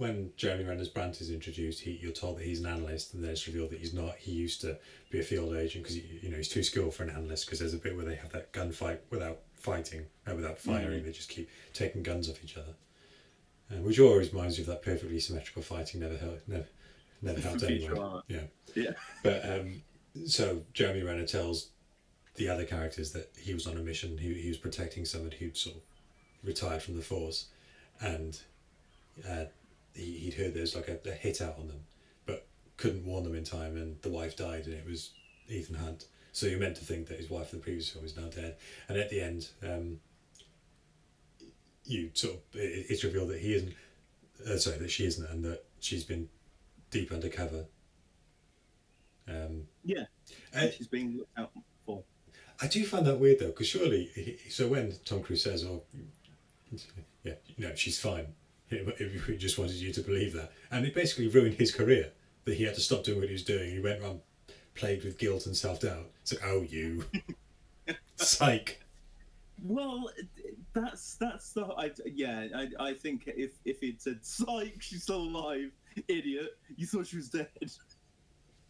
when 0.00 0.32
Jeremy 0.38 0.64
Renner's 0.64 0.88
Brandt 0.88 1.20
is 1.20 1.30
introduced, 1.30 1.82
he, 1.82 1.98
you're 2.00 2.10
told 2.10 2.38
that 2.38 2.46
he's 2.46 2.60
an 2.60 2.66
analyst, 2.66 3.12
and 3.12 3.22
then 3.22 3.32
it's 3.32 3.46
revealed 3.46 3.68
that 3.68 3.80
he's 3.80 3.92
not. 3.92 4.16
He 4.16 4.32
used 4.32 4.62
to 4.62 4.78
be 5.10 5.20
a 5.20 5.22
field 5.22 5.54
agent 5.54 5.84
because 5.84 5.98
you 5.98 6.30
know 6.30 6.38
he's 6.38 6.48
too 6.48 6.62
skilled 6.62 6.94
for 6.94 7.02
an 7.02 7.10
analyst. 7.10 7.44
Because 7.44 7.58
there's 7.58 7.74
a 7.74 7.78
bit 7.78 7.94
where 7.94 8.06
they 8.06 8.14
have 8.14 8.32
that 8.32 8.50
gunfight 8.50 9.00
without 9.10 9.40
fighting, 9.56 10.06
uh, 10.26 10.34
without 10.34 10.58
firing. 10.58 11.04
They 11.04 11.12
just 11.12 11.28
keep 11.28 11.50
taking 11.74 12.02
guns 12.02 12.30
off 12.30 12.42
each 12.42 12.56
other, 12.56 12.72
uh, 13.70 13.82
which 13.82 14.00
always 14.00 14.32
reminds 14.32 14.56
you 14.56 14.62
of 14.62 14.68
that 14.68 14.82
perfectly 14.82 15.20
symmetrical 15.20 15.60
fighting 15.60 16.00
never 16.00 16.16
helped, 16.16 16.48
never, 16.48 16.66
never 17.20 17.40
helped 17.42 17.62
anyone. 17.64 18.22
Yeah. 18.26 18.44
Yeah, 18.74 18.92
But 19.22 19.44
um, 19.44 19.82
so 20.24 20.62
Jeremy 20.72 21.02
Renner 21.02 21.26
tells 21.26 21.68
the 22.36 22.48
other 22.48 22.64
characters 22.64 23.12
that 23.12 23.30
he 23.38 23.52
was 23.52 23.66
on 23.66 23.76
a 23.76 23.80
mission. 23.80 24.16
He, 24.16 24.32
he 24.32 24.48
was 24.48 24.56
protecting 24.56 25.04
someone 25.04 25.32
who'd 25.32 25.58
sort 25.58 25.76
of 25.76 25.82
retired 26.42 26.82
from 26.82 26.96
the 26.96 27.02
force, 27.02 27.48
and 28.00 28.40
uh, 29.28 29.44
he, 29.94 30.12
he'd 30.18 30.34
heard 30.34 30.54
there's 30.54 30.74
like 30.74 30.88
a, 30.88 30.98
a 31.08 31.12
hit 31.12 31.40
out 31.40 31.56
on 31.58 31.68
them, 31.68 31.80
but 32.26 32.46
couldn't 32.76 33.04
warn 33.06 33.24
them 33.24 33.34
in 33.34 33.44
time, 33.44 33.76
and 33.76 34.00
the 34.02 34.10
wife 34.10 34.36
died, 34.36 34.66
and 34.66 34.74
it 34.74 34.86
was 34.86 35.10
Ethan 35.48 35.76
Hunt. 35.76 36.06
So 36.32 36.46
you're 36.46 36.60
meant 36.60 36.76
to 36.76 36.84
think 36.84 37.08
that 37.08 37.18
his 37.18 37.28
wife 37.28 37.52
in 37.52 37.58
the 37.58 37.62
previous 37.64 37.88
film 37.90 38.04
is 38.04 38.16
now 38.16 38.28
dead, 38.28 38.56
and 38.88 38.96
at 38.98 39.10
the 39.10 39.20
end, 39.20 39.48
um, 39.62 39.98
you 41.84 42.10
sort 42.14 42.34
of 42.34 42.40
it, 42.60 42.86
it's 42.88 43.04
revealed 43.04 43.30
that 43.30 43.40
he 43.40 43.54
isn't. 43.54 43.74
Uh, 44.48 44.56
sorry, 44.56 44.78
that 44.78 44.90
she 44.90 45.04
isn't, 45.04 45.28
and 45.30 45.44
that 45.44 45.64
she's 45.80 46.04
been 46.04 46.28
deep 46.90 47.12
undercover. 47.12 47.66
Um, 49.28 49.64
yeah. 49.84 50.04
uh, 50.56 50.68
She's 50.70 50.88
being 50.88 51.18
looked 51.18 51.38
out 51.38 51.50
for. 51.84 52.02
I 52.62 52.66
do 52.66 52.84
find 52.84 53.06
that 53.06 53.18
weird 53.18 53.38
though, 53.40 53.46
because 53.48 53.66
surely, 53.68 54.10
he- 54.14 54.38
so 54.50 54.68
when 54.68 54.94
Tom 55.04 55.22
Cruise 55.22 55.42
says, 55.42 55.64
"Oh, 55.64 55.82
yeah, 57.24 57.34
no, 57.58 57.74
she's 57.74 57.98
fine," 57.98 58.34
if 58.70 59.26
he 59.26 59.36
just 59.36 59.58
wanted 59.58 59.76
you 59.76 59.92
to 59.92 60.00
believe 60.00 60.32
that, 60.34 60.52
and 60.70 60.86
it 60.86 60.94
basically 60.94 61.28
ruined 61.28 61.54
his 61.54 61.72
career 61.72 62.12
that 62.44 62.54
he 62.54 62.64
had 62.64 62.74
to 62.74 62.80
stop 62.80 63.04
doing 63.04 63.18
what 63.18 63.26
he 63.26 63.32
was 63.32 63.44
doing. 63.44 63.70
He 63.70 63.80
went 63.80 64.02
around 64.02 64.20
plagued 64.74 65.04
with 65.04 65.18
guilt 65.18 65.46
and 65.46 65.56
self 65.56 65.80
doubt. 65.80 66.06
It's 66.22 66.32
like, 66.32 66.42
oh, 66.44 66.62
you, 66.62 67.04
psych. 68.16 68.80
Well, 69.62 70.10
that's 70.72 71.16
that's 71.16 71.52
the 71.52 71.66
I, 71.66 71.90
yeah. 72.06 72.46
I, 72.54 72.68
I 72.78 72.94
think 72.94 73.24
if 73.26 73.52
if 73.64 73.82
it 73.82 74.00
said 74.00 74.20
"Psych, 74.22 74.76
she's 74.80 75.02
still 75.02 75.22
alive," 75.22 75.70
idiot, 76.08 76.56
you 76.76 76.86
thought 76.86 77.06
she 77.06 77.16
was 77.16 77.28
dead. 77.28 77.48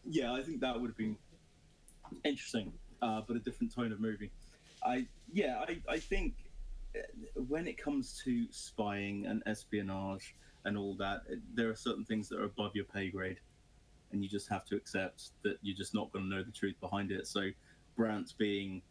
yeah, 0.09 0.33
I 0.33 0.41
think 0.41 0.59
that 0.61 0.79
would 0.79 0.89
have 0.89 0.97
been 0.97 1.17
interesting, 2.25 2.73
uh, 3.01 3.21
but 3.25 3.37
a 3.37 3.39
different 3.39 3.73
tone 3.73 3.91
of 3.91 3.99
movie. 3.99 4.31
I 4.83 5.05
yeah, 5.31 5.63
I 5.67 5.77
I 5.87 5.99
think 5.99 6.33
when 7.47 7.67
it 7.67 7.77
comes 7.77 8.21
to 8.23 8.45
spying 8.51 9.25
and 9.25 9.41
espionage 9.45 10.35
and 10.65 10.77
all 10.77 10.95
that, 10.95 11.21
there 11.53 11.69
are 11.69 11.75
certain 11.75 12.05
things 12.05 12.29
that 12.29 12.39
are 12.39 12.45
above 12.45 12.75
your 12.75 12.85
pay 12.85 13.09
grade, 13.09 13.39
and 14.11 14.23
you 14.23 14.29
just 14.29 14.49
have 14.49 14.65
to 14.65 14.75
accept 14.75 15.29
that 15.43 15.57
you're 15.61 15.77
just 15.77 15.93
not 15.93 16.11
going 16.11 16.25
to 16.25 16.35
know 16.35 16.43
the 16.43 16.51
truth 16.51 16.75
behind 16.79 17.11
it. 17.11 17.27
So, 17.27 17.49
Brandt 17.95 18.33
being 18.37 18.81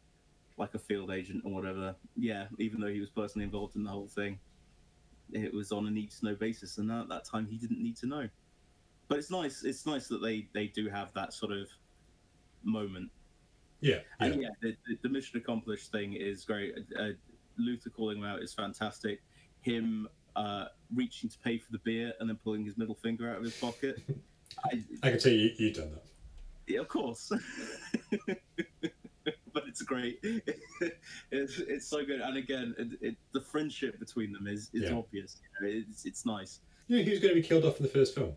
like 0.56 0.74
a 0.74 0.78
field 0.78 1.10
agent 1.10 1.42
or 1.44 1.52
whatever. 1.52 1.94
Yeah, 2.16 2.46
even 2.58 2.80
though 2.80 2.92
he 2.92 3.00
was 3.00 3.10
personally 3.10 3.44
involved 3.44 3.76
in 3.76 3.84
the 3.84 3.90
whole 3.90 4.08
thing, 4.08 4.38
it 5.32 5.52
was 5.52 5.72
on 5.72 5.86
a 5.86 5.90
need 5.90 6.10
to 6.12 6.26
know 6.26 6.34
basis, 6.34 6.78
and 6.78 6.90
at 6.90 7.08
that 7.08 7.24
time 7.24 7.46
he 7.46 7.56
didn't 7.56 7.82
need 7.82 7.96
to 7.98 8.06
know. 8.06 8.28
But 9.08 9.18
it's 9.18 9.30
nice. 9.30 9.64
It's 9.64 9.86
nice 9.86 10.06
that 10.08 10.22
they 10.22 10.48
they 10.52 10.68
do 10.68 10.88
have 10.88 11.12
that 11.14 11.32
sort 11.32 11.52
of 11.52 11.68
moment. 12.62 13.10
Yeah, 13.80 14.00
yeah. 14.20 14.26
And 14.26 14.42
yeah, 14.42 14.48
the, 14.60 14.76
the, 14.86 14.98
the 15.02 15.08
mission 15.08 15.38
accomplished 15.38 15.90
thing 15.90 16.12
is 16.12 16.44
great. 16.44 16.74
Uh, 16.98 17.10
Luther 17.64 17.90
calling 17.90 18.18
him 18.18 18.24
out 18.24 18.42
is 18.42 18.52
fantastic. 18.52 19.22
Him 19.62 20.08
uh, 20.36 20.66
reaching 20.94 21.28
to 21.30 21.38
pay 21.38 21.58
for 21.58 21.70
the 21.72 21.78
beer 21.78 22.12
and 22.20 22.28
then 22.28 22.36
pulling 22.42 22.64
his 22.64 22.76
middle 22.78 22.94
finger 22.94 23.30
out 23.30 23.38
of 23.38 23.44
his 23.44 23.56
pocket. 23.56 24.00
I, 24.64 24.82
I 25.02 25.10
can 25.10 25.18
tell 25.20 25.32
you, 25.32 25.50
you've 25.58 25.74
done 25.76 25.90
that. 25.92 26.02
yeah, 26.66 26.80
of 26.80 26.88
course. 26.88 27.30
but 29.52 29.64
it's 29.66 29.82
great. 29.82 30.18
it's, 30.22 31.58
it's 31.58 31.86
so 31.86 32.04
good, 32.04 32.20
and 32.20 32.36
again, 32.36 32.74
it, 32.78 32.88
it, 33.00 33.16
the 33.32 33.40
friendship 33.40 33.98
between 33.98 34.32
them 34.32 34.46
is 34.46 34.70
is 34.72 34.90
Yeah. 34.90 34.96
obvious. 34.96 35.38
You 35.60 35.66
know, 35.66 35.84
it's 35.88 36.04
it's 36.04 36.24
nice. 36.26 36.60
You 36.88 36.98
know, 36.98 37.04
he 37.04 37.10
was 37.10 37.20
going 37.20 37.34
to 37.34 37.40
be 37.40 37.46
killed 37.46 37.64
off 37.64 37.76
in 37.78 37.82
the 37.84 37.88
first 37.88 38.14
film. 38.14 38.32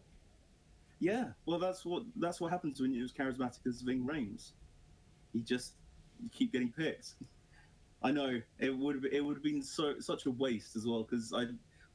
Yeah, 1.00 1.26
well, 1.46 1.60
that's 1.60 1.84
what 1.86 2.04
that's 2.18 2.40
what 2.40 2.52
happens 2.52 2.80
when 2.80 2.94
you're 2.94 3.06
as 3.06 3.12
charismatic 3.12 3.66
as 3.68 3.82
Ving 3.82 4.06
Rhames. 4.06 4.52
You 5.34 5.42
just 5.42 5.74
you 6.22 6.30
keep 6.32 6.52
getting 6.52 6.72
picked. 6.72 7.14
I 8.04 8.12
know 8.12 8.42
it 8.60 8.78
would 8.78 8.96
have 8.96 9.06
it 9.06 9.24
would 9.24 9.36
have 9.36 9.44
been 9.44 9.62
so 9.62 10.00
such 10.00 10.26
a 10.26 10.32
waste 10.32 10.76
as 10.76 10.86
well 10.86 11.04
because 11.04 11.34
I 11.34 11.46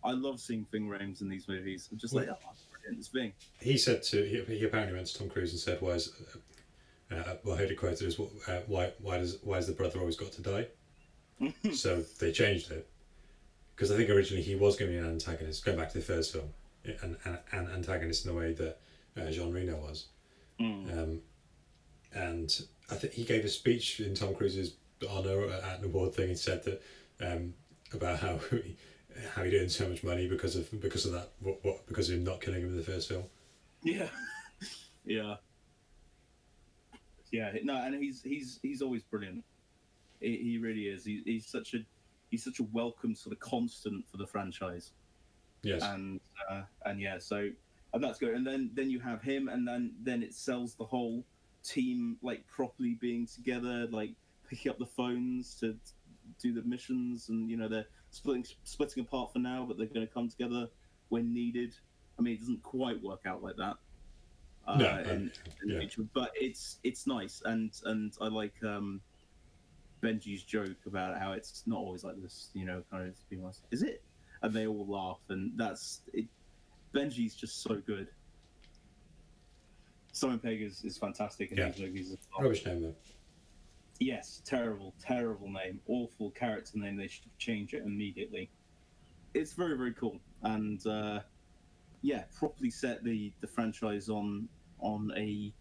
I 0.02 0.12
love 0.12 0.40
seeing 0.40 0.66
Ving 0.70 0.88
Rhames 0.88 1.20
in 1.20 1.28
these 1.28 1.48
movies. 1.48 1.88
I'm 1.92 1.98
just 1.98 2.14
like, 2.14 2.28
oh, 2.28 2.36
brilliant, 2.72 2.98
it's 2.98 3.09
Ving. 3.09 3.32
He 3.61 3.76
said 3.76 4.02
to 4.04 4.24
he, 4.24 4.42
he 4.59 4.64
apparently 4.64 4.94
went 4.94 5.09
to 5.09 5.18
Tom 5.18 5.28
Cruise 5.28 5.52
and 5.52 5.61
said, 5.61 5.80
"Why 5.80 5.90
is 5.92 6.12
uh, 7.11 7.34
well, 7.44 7.54
I 7.54 7.59
heard 7.59 7.70
it 7.70 7.76
quoted 7.76 8.06
as 8.06 8.18
uh, 8.18 8.62
why 8.66 8.92
why 9.00 9.18
does 9.18 9.38
why 9.42 9.56
has 9.56 9.66
the 9.66 9.72
brother 9.72 9.98
always 9.98 10.16
got 10.16 10.32
to 10.32 10.42
die?" 10.42 10.66
so 11.72 12.02
they 12.18 12.32
changed 12.32 12.70
it 12.70 12.88
because 13.74 13.92
I 13.92 13.96
think 13.96 14.11
originally 14.11 14.42
he 14.42 14.56
was 14.56 14.76
going 14.76 14.90
to 14.90 14.98
be 14.98 15.04
an 15.04 15.09
antagonist, 15.09 15.64
going 15.64 15.78
back 15.78 15.90
to 15.90 15.98
the 15.98 16.04
first 16.04 16.32
film, 16.32 16.48
an, 16.84 17.16
an, 17.24 17.38
an 17.52 17.68
antagonist 17.72 18.26
in 18.26 18.32
the 18.32 18.38
way 18.38 18.52
that 18.54 18.78
uh, 19.16 19.30
Jean 19.30 19.52
Reno 19.52 19.76
was. 19.76 20.06
Um, 20.61 21.20
and 22.12 22.62
I 22.90 22.96
think 22.96 23.12
he 23.12 23.24
gave 23.24 23.44
a 23.44 23.48
speech 23.48 24.00
in 24.00 24.14
Tom 24.14 24.34
Cruise's 24.34 24.74
honor 25.09 25.44
at 25.44 25.78
an 25.78 25.84
award 25.84 26.14
thing. 26.14 26.28
He 26.28 26.34
said 26.34 26.64
that 26.64 26.82
um, 27.20 27.55
about 27.92 28.18
how 28.18 28.38
he, 28.51 28.76
how 29.34 29.42
he 29.42 29.59
earned 29.59 29.72
so 29.72 29.88
much 29.88 30.03
money 30.03 30.28
because 30.28 30.57
of 30.57 30.80
because 30.80 31.07
of 31.07 31.12
that 31.12 31.30
what, 31.40 31.64
what 31.64 31.86
because 31.86 32.09
of 32.09 32.16
him 32.16 32.24
not 32.24 32.40
killing 32.40 32.62
him 32.62 32.68
in 32.68 32.76
the 32.76 32.82
first 32.82 33.09
film. 33.09 33.24
Yeah, 33.82 34.09
yeah, 35.05 35.36
yeah. 37.30 37.53
No, 37.62 37.76
and 37.76 37.94
he's 37.94 38.22
he's 38.22 38.59
he's 38.62 38.82
always 38.82 39.03
brilliant. 39.03 39.44
He, 40.20 40.36
he 40.36 40.59
really 40.59 40.88
is. 40.88 41.05
He, 41.05 41.22
he's 41.24 41.46
such 41.46 41.74
a 41.74 41.78
he's 42.30 42.44
such 42.44 42.61
a 42.61 42.64
welcome 42.72 43.14
sort 43.14 43.34
of 43.34 43.40
constant 43.40 44.09
for 44.11 44.16
the 44.16 44.26
franchise. 44.26 44.92
Yes. 45.62 45.82
and 45.82 46.20
uh, 46.49 46.62
and 46.86 47.01
yeah, 47.01 47.18
so 47.18 47.49
and 47.92 48.05
that's 48.05 48.18
good. 48.18 48.34
And 48.34 48.46
then 48.46 48.70
then 48.74 48.90
you 48.90 49.01
have 49.01 49.22
him, 49.22 49.49
and 49.49 49.66
then 49.66 49.92
then 50.03 50.22
it 50.22 50.34
sells 50.34 50.74
the 50.74 50.84
whole 50.84 51.24
team 51.64 52.16
like 52.22 52.46
properly 52.46 52.94
being 53.01 53.26
together, 53.26 53.86
like 53.90 54.12
picking 54.49 54.70
up 54.70 54.78
the 54.78 54.86
phones 54.86 55.55
to 55.61 55.76
do 56.42 56.53
the 56.53 56.62
missions, 56.62 57.28
and 57.28 57.49
you 57.51 57.57
know 57.57 57.68
they're 57.68 57.86
splitting 58.11 58.44
splitting 58.64 59.03
apart 59.05 59.32
for 59.32 59.38
now, 59.38 59.64
but 59.66 59.76
they're 59.78 59.86
going 59.86 60.07
to 60.07 60.12
come 60.12 60.28
together 60.28 60.68
when 61.09 61.32
needed. 61.32 61.74
I 62.18 62.22
mean, 62.22 62.34
it 62.34 62.40
doesn't 62.40 62.62
quite 62.62 63.01
work 63.03 63.20
out 63.26 63.42
like 63.42 63.57
that. 63.57 63.76
Uh, 64.66 64.76
No, 64.76 64.99
in, 65.11 65.32
in 65.62 65.68
yeah. 65.68 65.78
future, 65.78 66.03
but 66.12 66.32
it's 66.34 66.78
it's 66.84 67.07
nice, 67.07 67.42
and 67.44 67.72
and 67.84 68.12
I 68.20 68.28
like 68.28 68.55
um, 68.64 69.01
Benji's 70.03 70.42
joke 70.42 70.76
about 70.86 71.18
how 71.18 71.32
it's 71.32 71.62
not 71.66 71.78
always 71.78 72.05
like 72.05 72.20
this, 72.20 72.51
you 72.55 72.64
know, 72.66 72.82
kind 72.90 73.09
of 73.09 73.14
honest. 73.42 73.62
Is 73.70 73.82
it? 73.82 74.03
And 74.42 74.53
they 74.53 74.66
all 74.66 74.86
laugh, 74.86 75.20
and 75.30 75.53
that's 75.57 76.03
it. 76.12 76.26
Benji's 76.94 77.34
just 77.34 77.62
so 77.62 77.76
good. 77.76 78.09
Simon 80.12 80.38
Pegg 80.38 80.62
is, 80.62 80.82
is 80.84 80.96
fantastic 80.99 81.53
in 81.53 81.59
Yeah. 81.59 81.70
these 81.70 81.80
movies 81.80 82.12
as 82.12 82.18
well. 82.32 82.42
Rubbish 82.44 82.64
name 82.66 82.82
though. 82.82 82.94
Yes, 84.01 84.42
terrible, 84.44 84.94
terrible 85.01 85.49
name, 85.51 85.80
awful 85.88 86.30
character 86.30 86.78
name. 86.78 86.96
They 86.96 87.09
should 87.09 87.36
change 87.38 87.74
it 87.74 87.82
immediately. 87.84 88.51
It's 89.34 89.53
very, 89.53 89.76
very 89.76 89.92
cool, 89.92 90.20
and 90.42 90.84
uh, 90.86 91.20
yeah, 92.03 92.24
properly 92.38 92.70
set 92.70 93.03
the 93.03 93.32
the 93.40 93.46
franchise 93.49 94.09
on 94.09 94.49
on 94.80 95.11
a 95.16 95.53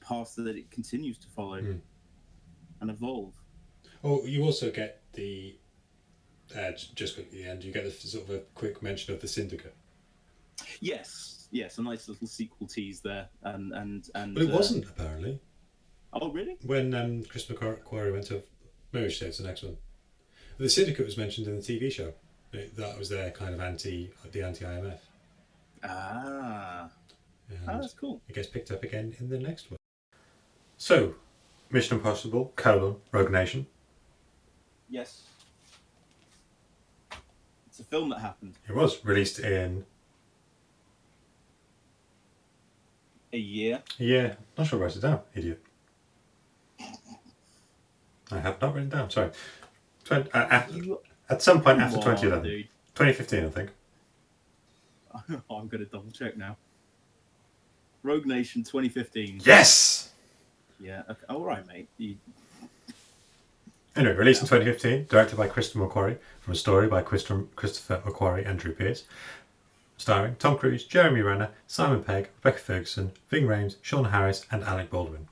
path 0.00 0.34
that 0.36 0.56
it 0.56 0.70
continues 0.70 1.18
to 1.18 1.28
follow 1.28 1.60
Mm. 1.60 1.80
and 2.80 2.90
evolve. 2.90 3.34
Oh, 4.04 4.24
you 4.26 4.44
also 4.44 4.70
get 4.70 5.02
the 5.14 5.58
uh, 6.56 6.72
just 6.94 7.14
quickly 7.14 7.38
at 7.40 7.44
the 7.44 7.50
end. 7.50 7.64
You 7.64 7.72
get 7.72 7.84
the 7.84 7.90
sort 7.90 8.24
of 8.28 8.34
a 8.34 8.38
quick 8.54 8.82
mention 8.82 9.14
of 9.14 9.20
the 9.20 9.28
syndicate, 9.28 9.74
Yes, 10.80 11.48
yes, 11.50 11.78
a 11.78 11.82
nice 11.82 12.08
little 12.08 12.26
sequel 12.26 12.66
tease 12.66 13.00
there, 13.00 13.28
and 13.42 13.72
and 13.72 14.08
and. 14.14 14.34
but 14.34 14.44
it 14.44 14.50
uh, 14.52 14.56
wasn't 14.56 14.84
apparently 14.84 15.40
Oh, 16.12 16.30
really? 16.32 16.56
when 16.64 16.94
um, 16.94 17.22
Chris 17.24 17.46
McQuarrie 17.46 18.12
went 18.12 18.26
to 18.28 18.42
Marriage 18.92 19.16
State's 19.16 19.38
the 19.38 19.44
next 19.46 19.62
one. 19.62 19.76
The 20.58 20.68
syndicate 20.68 21.04
was 21.04 21.16
mentioned 21.16 21.46
in 21.46 21.56
the 21.56 21.62
TV 21.62 21.92
show. 21.92 22.12
It- 22.52 22.74
that 22.76 22.98
was 22.98 23.08
their 23.10 23.30
kind 23.30 23.54
of 23.54 23.60
anti 23.60 24.10
the 24.32 24.42
anti 24.42 24.64
IMF. 24.64 24.98
Ah, 25.84 26.88
oh, 27.68 27.80
that's 27.80 27.92
cool. 27.92 28.20
it 28.28 28.34
gets 28.34 28.48
picked 28.48 28.70
up 28.72 28.82
again 28.82 29.14
in 29.20 29.28
the 29.28 29.38
next 29.38 29.70
one. 29.70 29.78
So, 30.78 31.14
Mission 31.70 31.98
Impossible: 31.98 32.52
colon 32.56 32.96
Rogue 33.12 33.30
Nation. 33.30 33.66
Yes. 34.88 35.22
It's 37.66 37.78
a 37.80 37.84
film 37.84 38.08
that 38.08 38.18
happened 38.20 38.54
It 38.68 38.74
was 38.74 39.04
released 39.04 39.38
in 39.38 39.84
a 43.32 43.38
year. 43.38 43.82
yeah. 43.98 44.34
Not 44.56 44.66
sure 44.66 44.78
I 44.78 44.82
wrote 44.82 44.96
it 44.96 45.00
down. 45.02 45.20
Idiot. 45.34 45.62
I 48.30 48.38
have 48.40 48.60
not 48.60 48.74
written 48.74 48.90
down. 48.90 49.10
Sorry. 49.10 49.30
Uh, 50.10 50.62
You- 50.70 51.00
at 51.30 51.42
some 51.42 51.60
point 51.62 51.80
after 51.80 51.98
Come 51.98 52.08
on, 52.08 52.16
2011. 52.16 52.44
dude. 52.50 52.68
2015, 52.94 53.44
I 53.44 53.48
think. 53.50 53.70
I'm 55.50 55.68
going 55.68 55.84
to 55.84 55.90
double 55.90 56.10
check 56.10 56.36
now. 56.36 56.56
Rogue 58.02 58.26
Nation 58.26 58.62
2015. 58.62 59.40
Yes! 59.44 60.10
Yeah. 60.80 61.02
Okay. 61.10 61.20
All 61.28 61.44
right, 61.44 61.66
mate. 61.66 61.88
You, 61.98 62.16
Anyway, 63.96 64.14
released 64.14 64.40
in 64.42 64.46
2015, 64.46 65.06
directed 65.10 65.36
by 65.36 65.48
Christopher 65.48 65.84
McQuarrie, 65.88 66.18
from 66.40 66.52
a 66.52 66.56
story 66.56 66.86
by 66.86 67.02
Christopher 67.02 67.42
Christopher 67.56 68.00
McQuarrie 68.06 68.48
and 68.48 68.56
Drew 68.58 68.72
Pearce. 68.72 69.02
Starring 69.96 70.36
Tom 70.36 70.56
Cruise, 70.56 70.84
Jeremy 70.84 71.20
Renner, 71.22 71.50
Simon 71.66 72.04
Pegg, 72.04 72.28
Rebecca 72.44 72.62
Ferguson, 72.62 73.10
Ving 73.28 73.46
Rhames, 73.46 73.74
Sean 73.82 74.04
Harris, 74.04 74.46
and 74.52 74.62
Alec 74.62 74.90
Baldwin. 74.90 75.26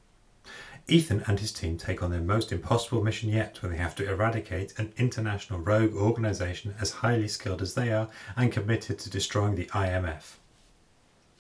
Ethan 0.89 1.24
and 1.26 1.41
his 1.41 1.53
team 1.53 1.76
take 1.76 2.03
on 2.03 2.11
their 2.11 2.20
most 2.20 2.53
impossible 2.53 3.03
mission 3.03 3.28
yet 3.28 3.61
when 3.61 3.72
they 3.72 3.78
have 3.78 3.97
to 3.97 4.09
eradicate 4.09 4.78
an 4.78 4.93
international 4.97 5.59
rogue 5.61 5.95
organisation 5.95 6.74
as 6.80 6.91
highly 6.93 7.26
skilled 7.26 7.61
as 7.61 7.74
they 7.74 7.93
are 7.93 8.09
and 8.37 8.53
committed 8.53 8.99
to 9.01 9.11
destroying 9.11 9.57
the 9.57 9.66
IMF. 9.66 10.37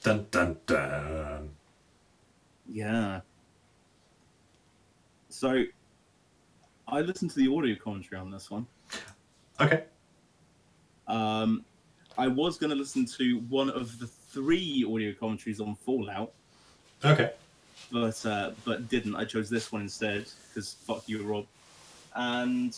Dun 0.02 0.26
dun 0.30 0.56
dun. 0.66 1.50
yeah. 2.68 3.20
So, 5.28 5.64
I 6.88 7.00
listened 7.02 7.30
to 7.32 7.36
the 7.36 7.54
audio 7.54 7.76
commentary 7.76 8.20
on 8.20 8.30
this 8.30 8.50
one. 8.50 8.66
Okay. 9.60 9.84
Um, 11.06 11.64
I 12.18 12.26
was 12.28 12.58
going 12.58 12.70
to 12.70 12.76
listen 12.76 13.04
to 13.18 13.38
one 13.48 13.70
of 13.70 13.98
the 13.98 14.06
three 14.06 14.84
audio 14.88 15.12
commentaries 15.12 15.60
on 15.60 15.76
Fallout, 15.76 16.32
Okay. 17.04 17.32
But 17.92 18.24
uh, 18.26 18.52
but 18.64 18.88
didn't. 18.88 19.14
I 19.14 19.24
chose 19.24 19.48
this 19.48 19.70
one 19.70 19.82
instead 19.82 20.26
because 20.48 20.76
fuck 20.86 21.08
you, 21.08 21.22
Rob. 21.22 21.46
And 22.14 22.76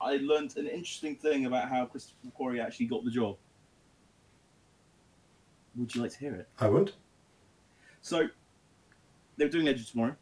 I 0.00 0.16
learned 0.18 0.56
an 0.56 0.66
interesting 0.66 1.16
thing 1.16 1.46
about 1.46 1.68
how 1.68 1.86
Christopher 1.86 2.16
McQuarrie 2.26 2.64
actually 2.64 2.86
got 2.86 3.04
the 3.04 3.10
job. 3.10 3.36
Would 5.76 5.94
you 5.94 6.02
like 6.02 6.12
to 6.12 6.18
hear 6.18 6.34
it? 6.34 6.48
I 6.58 6.68
would. 6.68 6.92
So 8.00 8.28
they 9.36 9.44
were 9.44 9.50
doing 9.50 9.68
Edge 9.68 9.80
of 9.80 9.90
Tomorrow. 9.90 10.16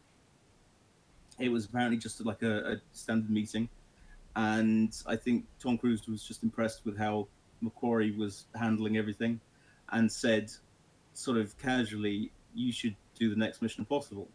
It 1.39 1.49
was 1.49 1.65
apparently 1.65 1.97
just 1.97 2.23
like 2.25 2.41
a, 2.41 2.73
a 2.73 2.75
standard 2.93 3.29
meeting, 3.29 3.69
and 4.35 4.95
I 5.05 5.15
think 5.15 5.45
Tom 5.59 5.77
Cruise 5.77 6.07
was 6.07 6.23
just 6.23 6.43
impressed 6.43 6.83
with 6.83 6.97
how 6.97 7.27
McQuarrie 7.63 8.17
was 8.17 8.45
handling 8.55 8.97
everything, 8.97 9.39
and 9.91 10.11
said, 10.11 10.51
sort 11.13 11.37
of 11.37 11.57
casually, 11.59 12.31
"You 12.55 12.71
should 12.71 12.95
do 13.17 13.29
the 13.29 13.35
next 13.35 13.61
Mission 13.61 13.81
Impossible." 13.81 14.29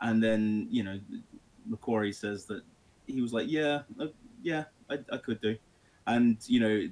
And 0.00 0.22
then 0.22 0.68
you 0.70 0.82
know, 0.82 1.00
McQuarrie 1.70 2.14
says 2.14 2.44
that 2.46 2.62
he 3.06 3.20
was 3.20 3.32
like, 3.32 3.46
"Yeah, 3.48 3.82
uh, 4.00 4.06
yeah, 4.42 4.64
I, 4.90 4.98
I 5.12 5.16
could 5.18 5.40
do," 5.40 5.56
and 6.06 6.36
you 6.46 6.60
know, 6.60 6.88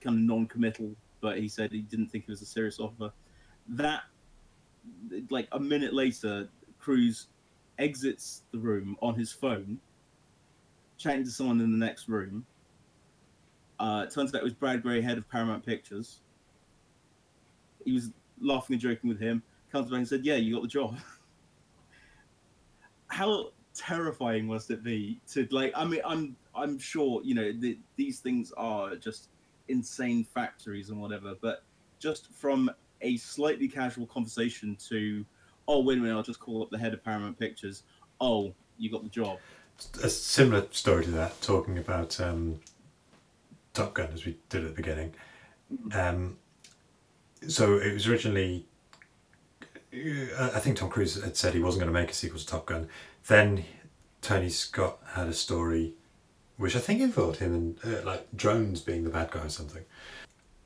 kind 0.00 0.16
of 0.16 0.22
non-committal, 0.22 0.94
but 1.20 1.38
he 1.38 1.48
said 1.48 1.72
he 1.72 1.82
didn't 1.82 2.08
think 2.08 2.24
it 2.24 2.30
was 2.30 2.42
a 2.42 2.46
serious 2.46 2.78
offer. 2.78 3.12
That, 3.68 4.02
like 5.30 5.48
a 5.52 5.60
minute 5.60 5.92
later, 5.92 6.48
Cruise 6.78 7.28
exits 7.78 8.42
the 8.52 8.58
room 8.58 8.96
on 9.02 9.14
his 9.14 9.32
phone, 9.32 9.78
chatting 10.98 11.24
to 11.24 11.30
someone 11.30 11.60
in 11.60 11.72
the 11.72 11.84
next 11.84 12.08
room. 12.08 12.46
Uh, 13.78 14.06
turns 14.06 14.34
out 14.34 14.40
it 14.40 14.44
was 14.44 14.54
Brad 14.54 14.82
Grey, 14.82 15.00
head 15.00 15.18
of 15.18 15.28
Paramount 15.28 15.64
Pictures. 15.64 16.20
He 17.84 17.92
was 17.92 18.10
laughing 18.40 18.74
and 18.74 18.80
joking 18.80 19.08
with 19.08 19.20
him. 19.20 19.42
Comes 19.72 19.90
back 19.90 19.98
and 19.98 20.08
said, 20.08 20.24
"Yeah, 20.24 20.36
you 20.36 20.54
got 20.54 20.62
the 20.62 20.68
job." 20.68 20.96
How 23.08 23.50
terrifying 23.74 24.46
must 24.46 24.70
it 24.70 24.82
be 24.82 25.20
to 25.32 25.46
like? 25.50 25.72
I 25.76 25.84
mean, 25.84 26.00
I'm 26.04 26.36
I'm 26.54 26.78
sure 26.78 27.20
you 27.22 27.34
know 27.34 27.52
the, 27.52 27.78
these 27.96 28.20
things 28.20 28.52
are 28.56 28.96
just 28.96 29.28
insane 29.68 30.24
factories 30.24 30.90
and 30.90 31.00
whatever, 31.00 31.34
but 31.40 31.64
just 31.98 32.32
from 32.32 32.70
a 33.02 33.16
slightly 33.16 33.68
casual 33.68 34.06
conversation 34.06 34.76
to, 34.88 35.24
oh 35.68 35.80
wait 35.80 35.98
a 35.98 36.00
minute, 36.00 36.16
I'll 36.16 36.22
just 36.22 36.40
call 36.40 36.62
up 36.62 36.70
the 36.70 36.78
head 36.78 36.94
of 36.94 37.04
Paramount 37.04 37.38
Pictures. 37.38 37.82
Oh, 38.20 38.54
you 38.78 38.90
got 38.90 39.02
the 39.02 39.10
job. 39.10 39.38
a 40.02 40.08
similar 40.08 40.66
story 40.70 41.04
to 41.04 41.10
that, 41.12 41.40
talking 41.42 41.78
about 41.78 42.20
um, 42.20 42.60
Top 43.74 43.94
Gun 43.94 44.10
as 44.12 44.24
we 44.24 44.38
did 44.48 44.64
at 44.64 44.70
the 44.70 44.74
beginning. 44.74 45.14
Um, 45.92 46.38
so 47.48 47.76
it 47.76 47.92
was 47.92 48.06
originally, 48.08 48.66
I 50.38 50.58
think 50.60 50.76
Tom 50.76 50.90
Cruise 50.90 51.22
had 51.22 51.36
said 51.36 51.54
he 51.54 51.60
wasn't 51.60 51.82
going 51.84 51.92
to 51.94 51.98
make 52.00 52.10
a 52.10 52.14
sequel 52.14 52.38
to 52.38 52.46
Top 52.46 52.66
Gun. 52.66 52.88
Then 53.26 53.64
Tony 54.20 54.48
Scott 54.50 54.98
had 55.14 55.26
a 55.28 55.32
story, 55.32 55.94
which 56.56 56.76
I 56.76 56.80
think 56.80 57.00
involved 57.00 57.38
him 57.38 57.54
and 57.54 57.78
uh, 57.84 58.04
like 58.04 58.26
drones 58.36 58.80
being 58.80 59.04
the 59.04 59.10
bad 59.10 59.30
guy 59.30 59.40
or 59.44 59.48
something. 59.48 59.84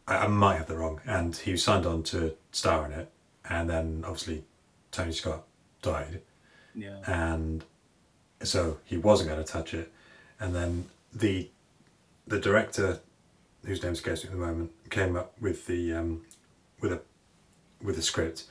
I, 0.09 0.24
I 0.24 0.26
might 0.26 0.57
have 0.57 0.66
that 0.66 0.76
wrong. 0.76 1.01
And 1.07 1.37
he 1.37 1.53
was 1.53 1.62
signed 1.62 1.87
on 1.87 2.03
to 2.05 2.35
star 2.51 2.87
in 2.87 2.93
it, 2.93 3.11
and 3.49 3.70
then 3.70 4.03
obviously 4.05 4.45
Tony 4.91 5.12
Scott 5.12 5.45
died 5.83 6.20
Yeah. 6.74 6.99
and 7.07 7.64
so 8.43 8.78
he 8.85 8.97
wasn't 8.97 9.31
going 9.31 9.43
to 9.45 9.51
touch 9.51 9.74
it. 9.74 9.93
And 10.41 10.55
then 10.55 10.87
the 11.12 11.49
the 12.26 12.39
director, 12.39 13.01
whose 13.64 13.83
name 13.83 13.93
escapes 13.93 14.24
me 14.24 14.31
at 14.31 14.37
the 14.39 14.45
moment, 14.45 14.70
came 14.91 15.16
up 15.16 15.35
with 15.41 15.66
the 15.66 15.93
um, 15.93 16.22
with 16.81 16.93
a 16.93 17.01
with 17.83 17.99
a 17.99 18.03
script, 18.03 18.45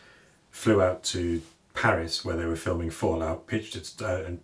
flew 0.52 0.82
out 0.82 1.04
to 1.04 1.42
Paris 1.74 2.26
where 2.26 2.36
they 2.36 2.46
were 2.46 2.56
filming 2.56 2.90
Fallout, 2.90 3.48
pitched 3.48 3.76
it, 3.76 3.94
uh, 4.02 4.24
and 4.26 4.40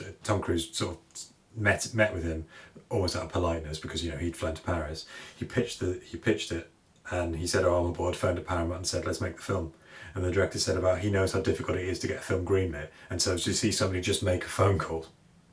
uh, 0.00 0.04
Tom 0.22 0.40
Cruise 0.40 0.70
sort 0.76 0.96
of 0.96 1.22
met 1.56 1.94
met 1.94 2.12
with 2.12 2.24
him 2.24 2.44
almost 2.90 3.16
out 3.16 3.24
of 3.24 3.32
politeness 3.32 3.78
because 3.78 4.04
you 4.04 4.10
know 4.10 4.18
he'd 4.18 4.36
flown 4.36 4.54
to 4.54 4.62
Paris. 4.62 5.06
He 5.36 5.44
pitched 5.44 5.80
the 5.80 6.00
he 6.04 6.16
pitched 6.16 6.52
it, 6.52 6.70
and 7.10 7.36
he 7.36 7.46
said, 7.46 7.64
"Oh, 7.64 7.76
I'm 7.84 7.90
aboard." 7.90 8.16
Phoned 8.16 8.36
to 8.36 8.42
Paramount 8.42 8.78
and 8.78 8.86
said, 8.86 9.06
"Let's 9.06 9.20
make 9.20 9.36
the 9.36 9.42
film." 9.42 9.72
And 10.14 10.24
the 10.24 10.30
director 10.30 10.58
said 10.58 10.76
about 10.76 10.98
he 11.00 11.10
knows 11.10 11.32
how 11.32 11.40
difficult 11.40 11.78
it 11.78 11.88
is 11.88 11.98
to 12.00 12.06
get 12.06 12.18
a 12.18 12.20
film 12.20 12.44
greenlit, 12.44 12.88
and 13.10 13.20
so 13.20 13.36
to 13.36 13.52
see 13.54 13.72
somebody 13.72 14.00
just 14.00 14.22
make 14.22 14.44
a 14.44 14.48
phone 14.48 14.78
call, 14.78 15.06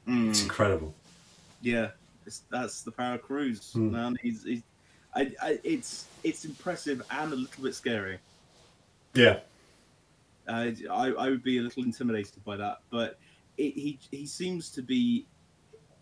it's 0.08 0.43
incredible. 0.43 0.93
Yeah, 1.62 1.89
it's, 2.26 2.41
that's 2.49 2.82
the 2.84 2.91
power 2.91 3.16
of 3.16 3.22
Cruise, 3.24 3.72
Hmm. 3.74 3.91
man. 3.91 4.18
He's, 4.22 4.43
he's 4.43 4.62
I, 5.16 5.32
I, 5.41 5.60
it's 5.64 6.06
it's 6.24 6.45
impressive 6.45 7.02
and 7.10 7.34
a 7.34 7.36
little 7.36 7.64
bit 7.64 7.74
scary. 7.76 8.20
Yeah, 9.14 9.39
Uh, 10.47 10.71
I, 10.91 11.07
I 11.11 11.29
would 11.29 11.43
be 11.43 11.57
a 11.59 11.61
little 11.61 11.83
intimidated 11.83 12.43
by 12.43 12.57
that, 12.57 12.79
but 12.89 13.19
it, 13.57 13.73
he 13.73 13.99
he 14.11 14.25
seems 14.25 14.69
to 14.71 14.81
be 14.81 15.25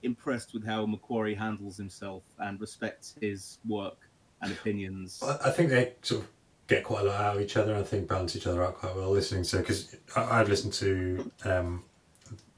impressed 0.04 0.54
with 0.54 0.66
how 0.66 0.86
McQuarrie 0.86 1.38
handles 1.38 1.76
himself 1.78 2.24
and 2.40 2.60
respects 2.62 3.16
his 3.20 3.58
work 3.68 3.98
and 4.42 4.52
opinions. 4.52 5.22
I 5.44 5.50
think 5.52 5.70
they 5.70 5.94
sort 6.02 6.22
of 6.22 6.30
get 6.68 6.84
quite 6.84 7.02
a 7.02 7.08
lot 7.10 7.20
out 7.22 7.36
of 7.36 7.42
each 7.42 7.58
other. 7.58 7.74
and 7.74 7.82
I 7.82 7.84
think 7.84 8.08
balance 8.08 8.36
each 8.36 8.48
other 8.48 8.64
out 8.64 8.76
quite 8.76 8.96
well 8.96 9.10
listening 9.12 9.44
to 9.44 9.58
because 9.58 9.96
I've 10.16 10.48
listened 10.48 10.74
to 10.74 11.32
um, 11.44 11.84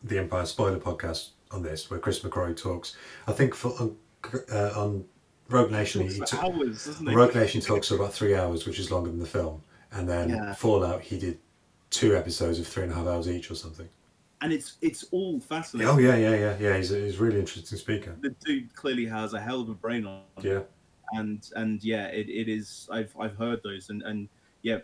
the 0.03 0.19
Empire 0.19 0.45
Spoiler 0.45 0.77
podcast 0.79 1.29
on 1.49 1.63
this 1.63 1.89
where 1.89 1.99
Chris 1.99 2.19
McQuarrie 2.19 2.55
talks. 2.55 2.95
I 3.27 3.31
think 3.31 3.55
for, 3.55 3.69
on 3.79 3.95
uh, 4.53 4.71
on 4.75 5.05
Rogue 5.49 5.71
Nation, 5.71 6.07
he, 6.07 6.19
took- 6.19 6.43
hours? 6.43 7.01
Rogue 7.01 7.33
Nation 7.35 7.59
talks 7.61 7.87
for 7.87 7.95
about 7.95 8.13
three 8.13 8.35
hours, 8.35 8.65
which 8.67 8.79
is 8.79 8.91
longer 8.91 9.09
than 9.09 9.19
the 9.19 9.25
film. 9.25 9.63
And 9.91 10.07
then 10.07 10.29
Yeah. 10.29 10.53
Fallout, 10.53 11.01
he 11.01 11.17
did 11.17 11.39
two 11.91 12.15
episodes 12.15 12.57
of 12.59 12.65
three 12.67 12.83
and 12.83 12.91
a 12.91 12.95
half 12.95 13.05
hours 13.05 13.29
each 13.29 13.51
or 13.51 13.55
something. 13.55 13.87
and 14.41 14.51
it's 14.51 14.77
it's 14.81 15.03
all 15.11 15.39
fascinating. 15.39 15.93
Oh 15.93 15.99
yeah, 15.99 16.15
yeah, 16.15 16.35
yeah, 16.35 16.57
yeah. 16.59 16.77
He's 16.77 16.91
a, 16.91 16.95
he's 16.99 17.19
a 17.19 17.23
really 17.23 17.39
interesting 17.39 17.77
speaker. 17.77 18.15
The 18.21 18.29
dude 18.43 18.73
clearly 18.75 19.05
has 19.05 19.33
a 19.35 19.39
hell 19.39 19.61
of 19.61 19.69
a 19.69 19.73
brain 19.75 20.05
on. 20.07 20.21
him. 20.37 20.51
Yeah, 20.51 20.61
and 21.19 21.47
and 21.55 21.83
yeah, 21.83 22.07
it, 22.07 22.27
it 22.29 22.49
is. 22.49 22.87
I've 22.91 23.13
I've 23.19 23.35
heard 23.35 23.61
those, 23.63 23.89
and 23.91 24.01
and 24.01 24.27
yeah, 24.63 24.79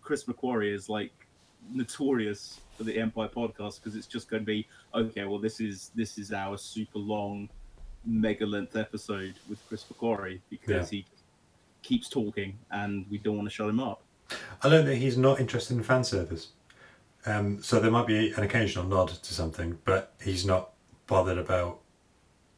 Chris 0.00 0.24
McQuarrie 0.24 0.72
is 0.72 0.88
like 0.88 1.12
notorious 1.72 2.60
for 2.76 2.84
the 2.84 2.98
Empire 2.98 3.28
podcast 3.28 3.80
because 3.80 3.94
it's 3.96 4.06
just 4.06 4.28
going 4.30 4.42
to 4.42 4.46
be 4.46 4.66
okay. 4.94 5.24
Well, 5.24 5.38
this 5.38 5.60
is 5.60 5.90
this 5.94 6.16
is 6.18 6.32
our 6.32 6.56
super 6.56 6.98
long, 6.98 7.48
mega 8.06 8.46
length 8.46 8.76
episode 8.76 9.34
with 9.48 9.58
Chris 9.68 9.84
McQuarrie 9.92 10.40
because 10.48 10.88
he 10.88 11.04
keeps 11.82 12.08
talking, 12.08 12.56
and 12.70 13.04
we 13.10 13.18
don't 13.18 13.36
want 13.36 13.48
to 13.48 13.54
shut 13.54 13.68
him 13.68 13.80
up. 13.80 14.02
I 14.62 14.68
learned 14.68 14.88
that 14.88 14.96
he's 14.96 15.16
not 15.16 15.40
interested 15.40 15.76
in 15.76 15.82
fan 15.82 16.04
service. 16.04 16.48
Um, 17.24 17.62
so 17.62 17.78
there 17.78 17.90
might 17.90 18.06
be 18.06 18.32
an 18.32 18.42
occasional 18.42 18.84
nod 18.84 19.08
to 19.08 19.34
something, 19.34 19.78
but 19.84 20.12
he's 20.22 20.44
not 20.44 20.70
bothered 21.06 21.38
about. 21.38 21.80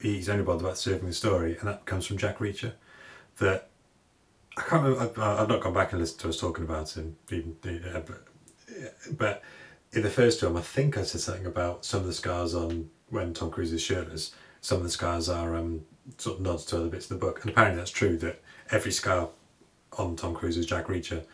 He's 0.01 0.29
only 0.29 0.45
bothered 0.45 0.63
about 0.63 0.79
serving 0.79 1.07
the 1.07 1.15
story, 1.15 1.57
and 1.59 1.69
that 1.69 1.87
comes 1.87 2.07
from 2.07 2.19
Jack 2.19 2.39
Reacher. 2.39 2.73
That 3.39 3.69
I 4.57 4.63
can't 4.63 4.83
remember. 4.85 5.21
I've, 5.21 5.41
I've 5.41 5.49
not 5.49 5.61
gone 5.61 5.75
back 5.75 5.93
and 5.93 6.01
listened 6.01 6.21
to 6.21 6.29
us 6.29 6.39
talking 6.39 6.65
about 6.65 6.97
him, 6.97 7.17
even, 7.31 7.57
uh, 7.65 8.01
but, 8.01 8.27
but 9.17 9.43
in 9.93 10.03
the 10.03 10.11
first 10.11 10.41
film, 10.41 10.57
I 10.57 10.61
think 10.61 10.97
I 10.99 11.03
said 11.03 11.21
something 11.21 11.47
about 11.47 11.85
some 11.85 12.01
of 12.01 12.07
the 12.07 12.13
scars 12.13 12.55
on 12.55 12.91
when 13.11 13.35
Tom 13.35 13.51
Cruise 13.51 13.73
is 13.73 13.83
shirtless. 13.83 14.35
Some 14.61 14.79
of 14.79 14.85
the 14.85 14.91
scars 14.91 15.29
are 15.29 15.55
um, 15.57 15.85
sort 16.19 16.37
of 16.37 16.43
nods 16.43 16.65
to 16.67 16.77
other 16.77 16.89
bits 16.89 17.11
of 17.11 17.21
the 17.21 17.27
book, 17.27 17.43
and 17.43 17.51
apparently 17.51 17.77
that's 17.77 17.91
true. 17.91 18.17
That 18.17 18.43
every 18.71 18.93
scar 18.93 19.29
on 19.99 20.17
Tom 20.17 20.35
Cruise's 20.35 20.67
Jack 20.67 20.87
Reacher 20.87 21.25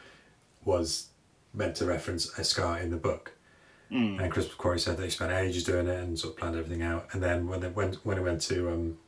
was 0.64 1.08
meant 1.54 1.74
to 1.76 1.84
reference 1.86 2.36
a 2.38 2.44
scar 2.44 2.78
in 2.78 2.90
the 2.90 2.96
book. 2.96 3.32
And 3.92 4.30
Chris 4.30 4.46
McQuarrie 4.46 4.78
said 4.78 4.96
that 4.98 5.02
he 5.04 5.10
spent 5.10 5.32
ages 5.32 5.64
doing 5.64 5.88
it 5.88 5.98
and 5.98 6.16
sort 6.16 6.34
of 6.34 6.38
planned 6.38 6.54
everything 6.56 6.80
out. 6.82 7.08
And 7.12 7.20
then 7.20 7.48
when 7.48 7.60
it 7.64 7.74
went 7.74 7.96
when 8.04 8.18
it 8.18 8.22
went 8.22 8.40
to 8.42 8.70
um, 8.70 8.98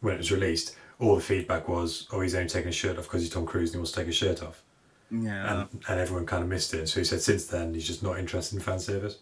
when 0.00 0.12
it 0.12 0.18
was 0.18 0.30
released, 0.30 0.76
all 0.98 1.14
the 1.16 1.22
feedback 1.22 1.68
was, 1.68 2.06
"Oh, 2.12 2.20
he's 2.20 2.34
only 2.34 2.50
taking 2.50 2.66
his 2.66 2.74
shirt 2.76 2.98
off 2.98 3.04
because 3.04 3.22
he's 3.22 3.30
Tom 3.30 3.46
Cruise 3.46 3.70
and 3.70 3.76
he 3.76 3.78
wants 3.78 3.92
to 3.92 3.96
take 4.00 4.08
his 4.08 4.14
shirt 4.16 4.42
off." 4.42 4.62
Yeah, 5.10 5.62
And 5.62 5.84
and 5.88 5.98
everyone 5.98 6.26
kind 6.26 6.42
of 6.42 6.50
missed 6.50 6.74
it. 6.74 6.86
So 6.90 7.00
he 7.00 7.04
said 7.04 7.22
since 7.22 7.46
then 7.46 7.72
he's 7.72 7.86
just 7.86 8.02
not 8.02 8.18
interested 8.18 8.56
in 8.56 8.60
fan 8.60 8.78
service. 8.78 9.20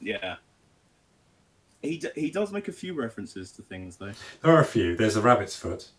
yeah. 0.00 0.36
He 1.82 1.98
d- 1.98 2.08
he 2.14 2.30
does 2.30 2.52
make 2.52 2.68
a 2.68 2.72
few 2.72 2.94
references 2.94 3.52
to 3.52 3.62
things 3.62 3.96
though. 3.98 4.12
There 4.42 4.52
are 4.54 4.60
a 4.60 4.64
few. 4.64 4.96
There's 4.96 5.16
a 5.16 5.20
rabbit's 5.22 5.54
foot, 5.54 5.90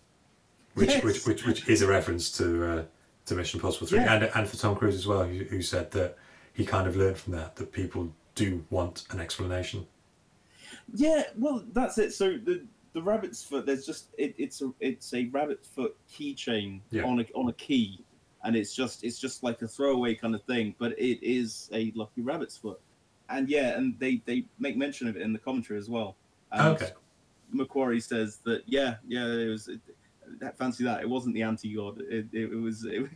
which 0.74 0.90
Yes. 0.90 1.04
which, 1.04 1.26
which 1.28 1.46
which 1.46 1.70
is 1.70 1.84
a 1.84 1.88
reference 1.88 2.32
to 2.40 2.66
uh, 2.80 2.84
to 3.28 3.36
Mission 3.36 3.60
Impossible 3.60 3.88
three, 3.88 4.00
Yeah. 4.00 4.16
and 4.16 4.24
and 4.36 4.48
for 4.50 4.58
Tom 4.58 4.76
Cruise 4.76 4.96
as 4.96 5.06
well, 5.08 5.24
who, 5.24 5.44
who 5.46 5.62
said 5.62 5.92
that 5.92 6.18
he 6.54 6.66
kind 6.66 6.88
of 6.88 6.96
learned 6.96 7.18
from 7.18 7.34
that 7.34 7.56
that 7.58 7.72
people 7.72 8.12
do 8.36 8.64
want 8.70 9.06
an 9.12 9.20
explanation. 9.20 9.86
Yeah, 10.94 11.24
well, 11.38 11.64
that's 11.74 11.98
it. 11.98 12.14
So 12.14 12.38
the 12.38 12.66
the 12.94 13.02
rabbit's 13.02 13.44
foot, 13.44 13.66
there's 13.66 13.86
just 13.86 14.08
it, 14.18 14.34
it's 14.38 14.62
a 14.62 14.72
it's 14.80 15.14
a 15.14 15.26
rabbit 15.28 15.66
foot 15.66 15.96
keychain 16.12 16.82
Yeah. 16.90 17.04
on 17.04 17.20
a 17.20 17.26
on 17.36 17.50
a 17.50 17.54
key, 17.54 18.04
and 18.44 18.56
it's 18.56 18.74
just 18.74 19.04
it's 19.04 19.20
just 19.20 19.44
like 19.44 19.62
a 19.62 19.68
throwaway 19.68 20.16
kind 20.16 20.34
of 20.34 20.42
thing, 20.44 20.74
but 20.80 20.94
it 20.98 21.22
is 21.24 21.70
a 21.74 21.92
lucky 21.96 22.22
rabbit's 22.22 22.58
foot, 22.58 22.80
and 23.30 23.50
yeah, 23.50 23.78
and 23.78 23.98
they 24.00 24.22
they 24.26 24.46
make 24.60 24.78
mention 24.78 25.08
of 25.08 25.16
it 25.16 25.22
in 25.22 25.34
the 25.34 25.40
commentary 25.40 25.78
as 25.80 25.90
well. 25.90 26.16
And 26.52 26.76
Okay. 26.76 26.92
McQuarrie 27.54 28.04
says 28.04 28.38
that 28.44 28.64
yeah 28.66 28.96
yeah 29.08 29.26
it 29.26 29.48
was 29.50 29.70
fancy 30.58 30.84
that 30.84 31.02
it 31.02 31.10
wasn't 31.10 31.34
the 31.34 31.42
anti 31.42 31.74
god 31.74 32.00
it, 32.10 32.28
it, 32.34 32.50
was 32.50 32.86
it, 32.86 33.10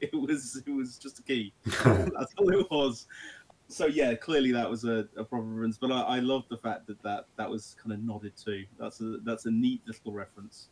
it 0.00 0.14
was 0.14 0.62
it 0.66 0.70
was 0.70 0.98
just 0.98 1.18
a 1.18 1.22
key 1.22 1.52
that's 1.64 2.34
all 2.38 2.50
it 2.50 2.70
was. 2.70 3.06
So 3.68 3.86
yeah, 3.86 4.14
clearly 4.14 4.52
that 4.52 4.70
was 4.70 4.84
a, 4.84 5.08
a 5.16 5.24
proper 5.24 5.42
reference, 5.42 5.76
but 5.76 5.90
I, 5.90 6.02
I 6.02 6.18
love 6.20 6.44
the 6.48 6.56
fact 6.56 6.86
that, 6.86 7.02
that 7.02 7.26
that 7.36 7.50
was 7.50 7.74
kind 7.82 7.92
of 7.92 8.00
nodded 8.00 8.34
to. 8.44 8.64
That's 8.78 9.00
a 9.00 9.18
that's 9.24 9.46
a 9.46 9.50
neat 9.50 9.82
little 9.86 10.12
reference. 10.12 10.68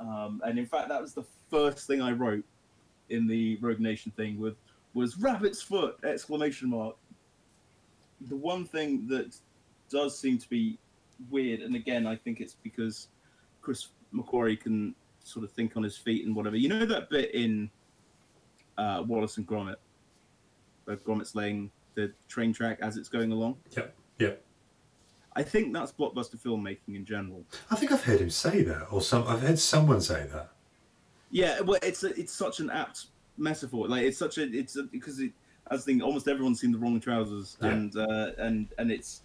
Um, 0.00 0.42
and 0.44 0.58
in 0.58 0.66
fact, 0.66 0.88
that 0.88 1.00
was 1.00 1.14
the 1.14 1.24
first 1.50 1.86
thing 1.86 2.02
I 2.02 2.10
wrote 2.10 2.44
in 3.10 3.26
the 3.28 3.58
Rogue 3.60 3.80
Nation 3.80 4.12
thing 4.16 4.40
with 4.40 4.56
was 4.94 5.18
rabbit's 5.18 5.62
foot 5.62 5.98
exclamation 6.04 6.70
mark. 6.70 6.96
The 8.28 8.36
one 8.36 8.64
thing 8.64 9.06
that 9.08 9.36
does 9.88 10.18
seem 10.18 10.38
to 10.38 10.48
be 10.48 10.78
weird. 11.30 11.60
And 11.60 11.76
again, 11.76 12.06
I 12.06 12.16
think 12.16 12.40
it's 12.40 12.56
because 12.62 13.08
Chris 13.60 13.88
McQuarrie 14.14 14.58
can 14.58 14.94
sort 15.24 15.44
of 15.44 15.52
think 15.52 15.76
on 15.76 15.82
his 15.82 15.96
feet 15.96 16.26
and 16.26 16.34
whatever. 16.34 16.56
You 16.56 16.68
know 16.68 16.86
that 16.86 17.10
bit 17.10 17.34
in 17.34 17.70
uh, 18.78 19.02
Wallace 19.06 19.36
and 19.36 19.46
Gromit, 19.46 19.76
where 20.84 20.96
Gromit's 20.96 21.34
laying 21.34 21.70
the 21.94 22.12
train 22.28 22.52
track 22.52 22.78
as 22.82 22.96
it's 22.96 23.08
going 23.08 23.32
along. 23.32 23.56
Yep. 23.76 23.94
Yep. 24.18 24.44
I 25.36 25.42
think 25.42 25.72
that's 25.72 25.92
blockbuster 25.92 26.36
filmmaking 26.36 26.96
in 26.96 27.04
general. 27.04 27.44
I 27.70 27.76
think 27.76 27.92
I've 27.92 28.02
heard 28.02 28.20
him 28.20 28.30
say 28.30 28.62
that, 28.62 28.86
or 28.90 29.00
some. 29.00 29.26
I've 29.28 29.42
heard 29.42 29.58
someone 29.58 30.00
say 30.00 30.26
that. 30.32 30.50
Yeah, 31.30 31.60
well, 31.60 31.78
it's 31.82 32.02
a, 32.02 32.08
it's 32.18 32.32
such 32.32 32.58
an 32.58 32.68
apt 32.70 33.06
metaphor. 33.36 33.86
Like 33.86 34.02
it's 34.02 34.18
such 34.18 34.38
a 34.38 34.42
it's 34.42 34.76
a, 34.76 34.82
because 34.84 35.20
it. 35.20 35.32
I 35.70 35.76
thinking 35.76 36.02
almost 36.02 36.26
everyone's 36.26 36.60
seen 36.60 36.72
the 36.72 36.78
wrong 36.78 36.98
trousers, 36.98 37.56
Yeah. 37.62 37.68
and 37.68 37.96
uh, 37.96 38.30
and 38.38 38.68
and 38.78 38.90
it's 38.90 39.22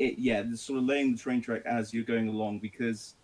it 0.00 0.18
yeah, 0.18 0.42
sort 0.54 0.80
of 0.80 0.86
laying 0.86 1.12
the 1.12 1.18
train 1.18 1.40
track 1.40 1.62
as 1.66 1.94
you're 1.94 2.02
going 2.02 2.28
along 2.28 2.58
because 2.58 3.14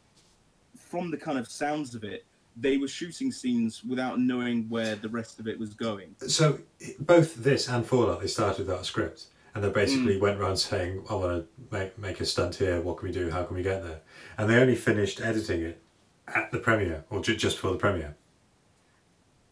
from 0.90 1.10
the 1.10 1.16
kind 1.16 1.38
of 1.38 1.48
sounds 1.48 1.94
of 1.94 2.02
it, 2.04 2.24
they 2.56 2.76
were 2.76 2.88
shooting 2.88 3.30
scenes 3.30 3.84
without 3.84 4.18
knowing 4.18 4.68
where 4.68 4.96
the 4.96 5.08
rest 5.08 5.38
of 5.38 5.46
it 5.46 5.58
was 5.58 5.72
going. 5.72 6.14
So 6.26 6.58
both 6.98 7.36
this 7.36 7.68
and 7.68 7.86
Fallout, 7.86 8.20
they 8.20 8.26
started 8.26 8.66
without 8.66 8.80
a 8.80 8.84
script, 8.84 9.26
and 9.54 9.62
they 9.62 9.70
basically 9.70 10.16
Mm. 10.16 10.20
went 10.20 10.40
around 10.40 10.56
saying, 10.56 11.04
"I 11.08 11.14
want 11.14 11.46
to 11.46 11.74
make 11.76 11.96
make 11.96 12.20
a 12.20 12.26
stunt 12.26 12.56
here. 12.56 12.80
What 12.80 12.96
can 12.98 13.08
we 13.08 13.14
do? 13.14 13.30
How 13.30 13.44
can 13.44 13.56
we 13.56 13.62
get 13.62 13.82
there?" 13.84 14.00
And 14.36 14.50
they 14.50 14.56
only 14.58 14.74
finished 14.74 15.20
editing 15.20 15.62
it 15.62 15.80
at 16.26 16.50
the 16.50 16.58
premiere, 16.58 17.04
or 17.08 17.22
ju- 17.22 17.36
just 17.36 17.56
before 17.56 17.72
the 17.72 17.78
premiere. 17.78 18.16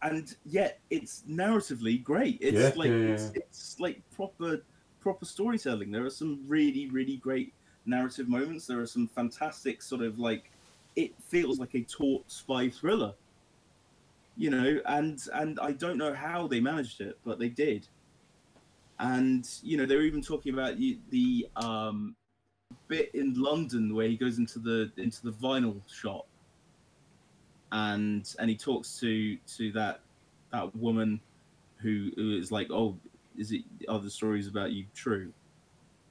and 0.01 0.33
yet 0.45 0.79
it's 0.89 1.23
narratively 1.29 2.01
great. 2.01 2.37
It's 2.39 2.57
Yeah, 2.57 2.71
like 2.81 2.89
yeah, 2.89 2.95
yeah, 2.95 3.13
It's, 3.15 3.31
it's 3.35 3.79
like 3.81 4.01
proper 4.15 4.61
proper 5.01 5.25
storytelling. 5.25 5.91
There 5.91 6.05
are 6.05 6.09
some 6.09 6.41
really 6.47 6.89
really 6.89 7.17
great 7.17 7.53
narrative 7.85 8.29
moments. 8.29 8.65
There 8.65 8.79
are 8.79 8.85
some 8.87 9.07
fantastic 9.07 9.81
sort 9.81 10.01
of 10.01 10.17
like 10.17 10.51
it 10.95 11.13
feels 11.27 11.59
like 11.59 11.75
a 11.75 11.81
taut 11.83 12.23
spy 12.27 12.69
thriller. 12.69 13.13
You 14.37 14.49
know, 14.51 14.79
and 14.85 15.19
and 15.33 15.59
I 15.59 15.73
don't 15.73 15.97
know 15.97 16.13
how 16.13 16.47
they 16.47 16.59
managed 16.59 17.01
it, 17.01 17.17
but 17.25 17.39
they 17.39 17.49
did. 17.49 17.87
And 18.99 19.47
you 19.61 19.77
know, 19.77 19.85
they 19.85 19.95
were 19.95 20.01
even 20.01 20.21
talking 20.21 20.53
about 20.53 20.77
the, 20.77 21.47
um, 21.55 22.15
bit 22.87 23.11
in 23.13 23.33
London 23.33 23.95
where 23.95 24.07
he 24.07 24.15
goes 24.15 24.37
into 24.37 24.59
the 24.59 24.91
into 24.97 25.23
the 25.23 25.31
vinyl 25.31 25.81
shop 25.91 26.27
and 27.71 28.35
and 28.39 28.49
he 28.49 28.55
talks 28.55 28.99
to 28.99 29.37
to 29.47 29.71
that 29.71 30.01
that 30.51 30.75
woman 30.75 31.19
who, 31.77 32.09
who 32.15 32.37
is 32.37 32.51
like, 32.51 32.69
oh, 32.71 32.97
is 33.37 33.51
it 33.51 33.61
are 33.87 33.99
the 33.99 34.09
stories 34.09 34.47
about 34.47 34.71
you 34.71 34.85
true? 34.93 35.31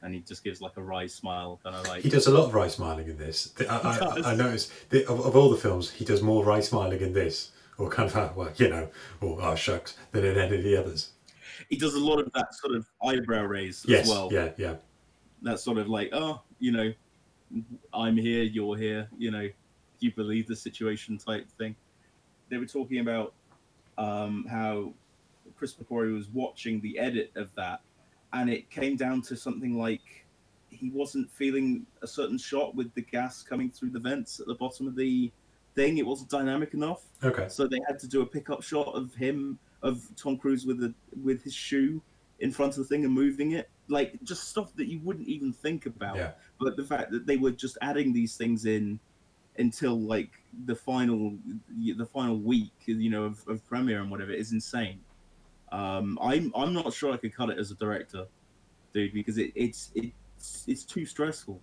And 0.03 0.15
he 0.15 0.21
just 0.21 0.45
gives 0.45 0.61
like 0.61 0.77
a 0.77 0.83
wry 0.83 1.07
smile, 1.07 1.59
kind 1.63 1.75
of 1.75 1.87
like 1.89 2.03
He 2.03 2.09
does 2.09 2.27
a 2.29 2.31
lot 2.31 2.45
of 2.47 2.55
wry 2.55 2.69
smiling 2.69 3.09
in 3.09 3.19
this. 3.19 3.53
I, 3.69 4.21
I. 4.25 4.33
I 4.33 4.35
noticed 4.37 4.73
the, 4.91 5.05
of, 5.09 5.21
of 5.27 5.35
all 5.37 5.51
the 5.51 5.57
films, 5.57 5.91
he 5.91 6.05
does 6.05 6.23
more 6.23 6.45
wry 6.45 6.61
smiling 6.61 7.01
in 7.01 7.13
this, 7.13 7.51
or 7.79 7.89
kind 7.91 8.09
of 8.11 8.37
well, 8.37 8.51
you 8.57 8.69
know, 8.69 8.89
or 9.21 9.39
oh 9.43 9.55
shucks, 9.57 9.97
than 10.13 10.25
in 10.25 10.39
any 10.39 10.57
of 10.57 10.63
the 10.63 10.77
others. 10.77 11.11
he 11.69 11.77
does 11.77 11.95
a 11.95 11.99
lot 12.01 12.21
of 12.21 12.33
that 12.35 12.55
sort 12.55 12.77
of 12.77 12.87
eyebrow 13.05 13.43
raise 13.45 13.85
Yes, 13.89 14.05
as 14.05 14.09
well. 14.09 14.29
yeah, 14.33 14.51
yeah. 14.57 14.75
That 15.43 15.59
sort 15.59 15.79
of 15.79 15.89
like, 15.89 16.11
oh, 16.13 16.43
you 16.61 16.71
know, 16.73 16.93
I'm 17.93 18.17
here, 18.17 18.43
you're 18.45 18.77
here, 18.77 19.09
you 19.19 19.31
know, 19.33 19.49
you 20.01 20.13
believe 20.13 20.47
the 20.47 20.57
situation 20.57 21.19
type 21.19 21.49
thing. 21.59 21.75
They 22.51 22.57
were 22.59 22.67
talking 22.67 23.01
about 23.01 23.35
um, 23.99 24.47
how 24.49 24.93
Chris 25.57 25.75
McQuarrie 25.75 26.15
was 26.15 26.29
watching 26.29 26.81
the 26.81 26.99
edit 26.99 27.33
of 27.35 27.53
that, 27.57 27.81
and 28.33 28.51
it 28.51 28.71
came 28.71 28.97
down 28.97 29.23
to 29.23 29.37
something 29.37 29.79
like 29.79 30.27
he 30.71 30.91
wasn't 30.91 31.31
feeling 31.31 31.87
a 32.03 32.07
certain 32.07 32.39
shot 32.39 32.75
with 32.75 32.93
the 32.95 33.01
gas 33.01 33.43
coming 33.43 33.71
through 33.71 33.91
the 33.91 33.99
vents 33.99 34.39
at 34.41 34.47
the 34.47 34.55
bottom 34.55 34.87
of 34.87 34.97
the 34.97 35.31
thing. 35.75 35.99
It 35.99 36.07
wasn't 36.07 36.31
dynamic 36.31 36.75
enough. 36.75 37.03
Okay. 37.23 37.49
So 37.49 37.67
they 37.67 37.81
had 37.87 37.99
to 38.01 38.09
do 38.09 38.23
a 38.23 38.27
pickup 38.27 38.63
shot 38.63 38.95
of 38.95 39.15
him, 39.15 39.59
of 39.83 40.05
Tom 40.17 40.37
Cruise 40.37 40.67
with 40.67 40.83
a 40.83 40.93
with 41.23 41.43
his 41.43 41.55
shoe 41.55 42.03
in 42.41 42.53
front 42.53 42.77
of 42.77 42.79
the 42.79 42.85
thing 42.85 43.05
and 43.05 43.13
moving 43.13 43.53
it, 43.53 43.69
like 43.89 44.13
just 44.23 44.49
stuff 44.49 44.75
that 44.77 44.87
you 44.87 45.01
wouldn't 45.03 45.29
even 45.29 45.53
think 45.53 45.87
about. 45.87 46.17
Yeah. 46.17 46.33
But 46.61 46.77
the 46.77 46.85
fact 46.85 47.11
that 47.13 47.27
they 47.27 47.37
were 47.37 47.51
just 47.51 47.79
adding 47.81 48.13
these 48.13 48.37
things 48.37 48.65
in 48.65 49.01
until 49.59 49.99
like 49.99 50.31
the 50.67 50.75
final 50.75 51.37
the 51.77 52.07
final 52.07 52.39
week, 52.39 52.73
you 52.87 53.11
know, 53.11 53.25
of, 53.25 53.47
of 53.49 53.67
premiere 53.67 54.01
and 54.01 54.11
whatever 54.11 54.33
is 54.33 54.53
insane. 54.53 55.01
Um, 55.73 56.19
I'm 56.23 56.53
I'm 56.55 56.73
not 56.73 56.93
sure 56.93 57.13
I 57.13 57.17
could 57.17 57.35
cut 57.35 57.51
it 57.51 57.59
as 57.59 57.71
a 57.71 57.75
director, 57.75 58.27
dude, 58.93 59.13
because 59.13 59.39
it, 59.39 59.53
it's 59.55 59.91
it's 59.95 60.65
it's 60.67 60.85
too 60.85 61.05
stressful. 61.05 61.61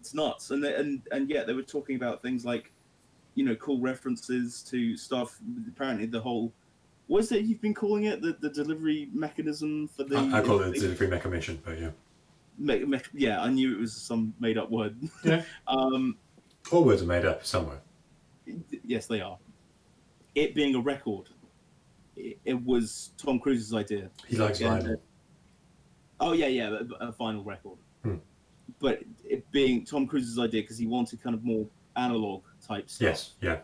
It's 0.00 0.14
nuts, 0.14 0.50
and 0.50 0.62
they- 0.62 0.74
and 0.74 1.02
and 1.12 1.28
yet 1.30 1.46
they 1.46 1.52
were 1.54 1.62
talking 1.62 1.96
about 1.96 2.22
things 2.22 2.44
like, 2.44 2.72
you 3.34 3.44
know, 3.44 3.54
cool 3.56 3.80
references 3.80 4.62
to 4.70 4.96
stuff. 4.96 5.38
Apparently, 5.68 6.06
the 6.06 6.20
whole 6.20 6.52
what 7.06 7.20
is 7.20 7.32
it 7.32 7.44
you've 7.44 7.60
been 7.60 7.74
calling 7.74 8.04
it 8.04 8.20
the, 8.20 8.36
the 8.40 8.50
delivery 8.50 9.08
mechanism 9.12 9.88
for 9.88 10.04
the 10.04 10.16
I, 10.18 10.38
I 10.38 10.42
call 10.42 10.60
it 10.62 10.72
the 10.74 10.80
delivery 10.80 11.06
mechanism, 11.08 11.60
but 11.64 11.78
yeah. 11.78 11.90
me- 12.58 12.84
me- 12.84 13.00
yeah, 13.14 13.40
I 13.42 13.48
knew 13.48 13.72
it 13.76 13.80
was 13.80 13.92
some 13.94 14.34
made 14.40 14.58
up 14.58 14.70
word. 14.70 14.96
Yeah. 15.24 15.42
um, 15.68 16.16
All 16.72 16.84
words 16.84 17.02
are 17.02 17.06
made 17.06 17.24
up 17.24 17.46
somewhere. 17.46 17.80
yes, 18.84 19.06
they 19.06 19.20
are. 19.20 19.38
It 20.34 20.54
being 20.54 20.74
a 20.74 20.80
record, 20.80 21.28
it, 22.16 22.38
it 22.44 22.64
was 22.64 23.12
Tom 23.18 23.38
Cruise's 23.38 23.74
idea. 23.74 24.10
He 24.26 24.36
likes 24.36 24.60
And, 24.60 24.82
vinyl. 24.82 24.92
uh, 24.94 24.96
oh 26.20 26.32
yeah, 26.32 26.46
yeah, 26.48 26.68
a, 27.00 27.08
a 27.08 27.12
vinyl 27.12 27.44
record. 27.44 27.78
Hmm. 28.02 28.16
But 28.80 29.00
it 29.24 29.50
being 29.52 29.84
Tom 29.84 30.06
Cruise's 30.06 30.38
idea 30.38 30.62
because 30.62 30.78
he 30.78 30.86
wanted 30.86 31.22
kind 31.22 31.34
of 31.34 31.44
more 31.44 31.66
analog 31.96 32.42
type 32.66 32.90
stuff. 32.90 33.06
Yes, 33.06 33.34
yeah. 33.40 33.60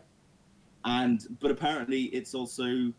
And 0.85 1.37
but 1.41 1.51
apparently 1.51 2.03
it's 2.05 2.35
also 2.35 2.93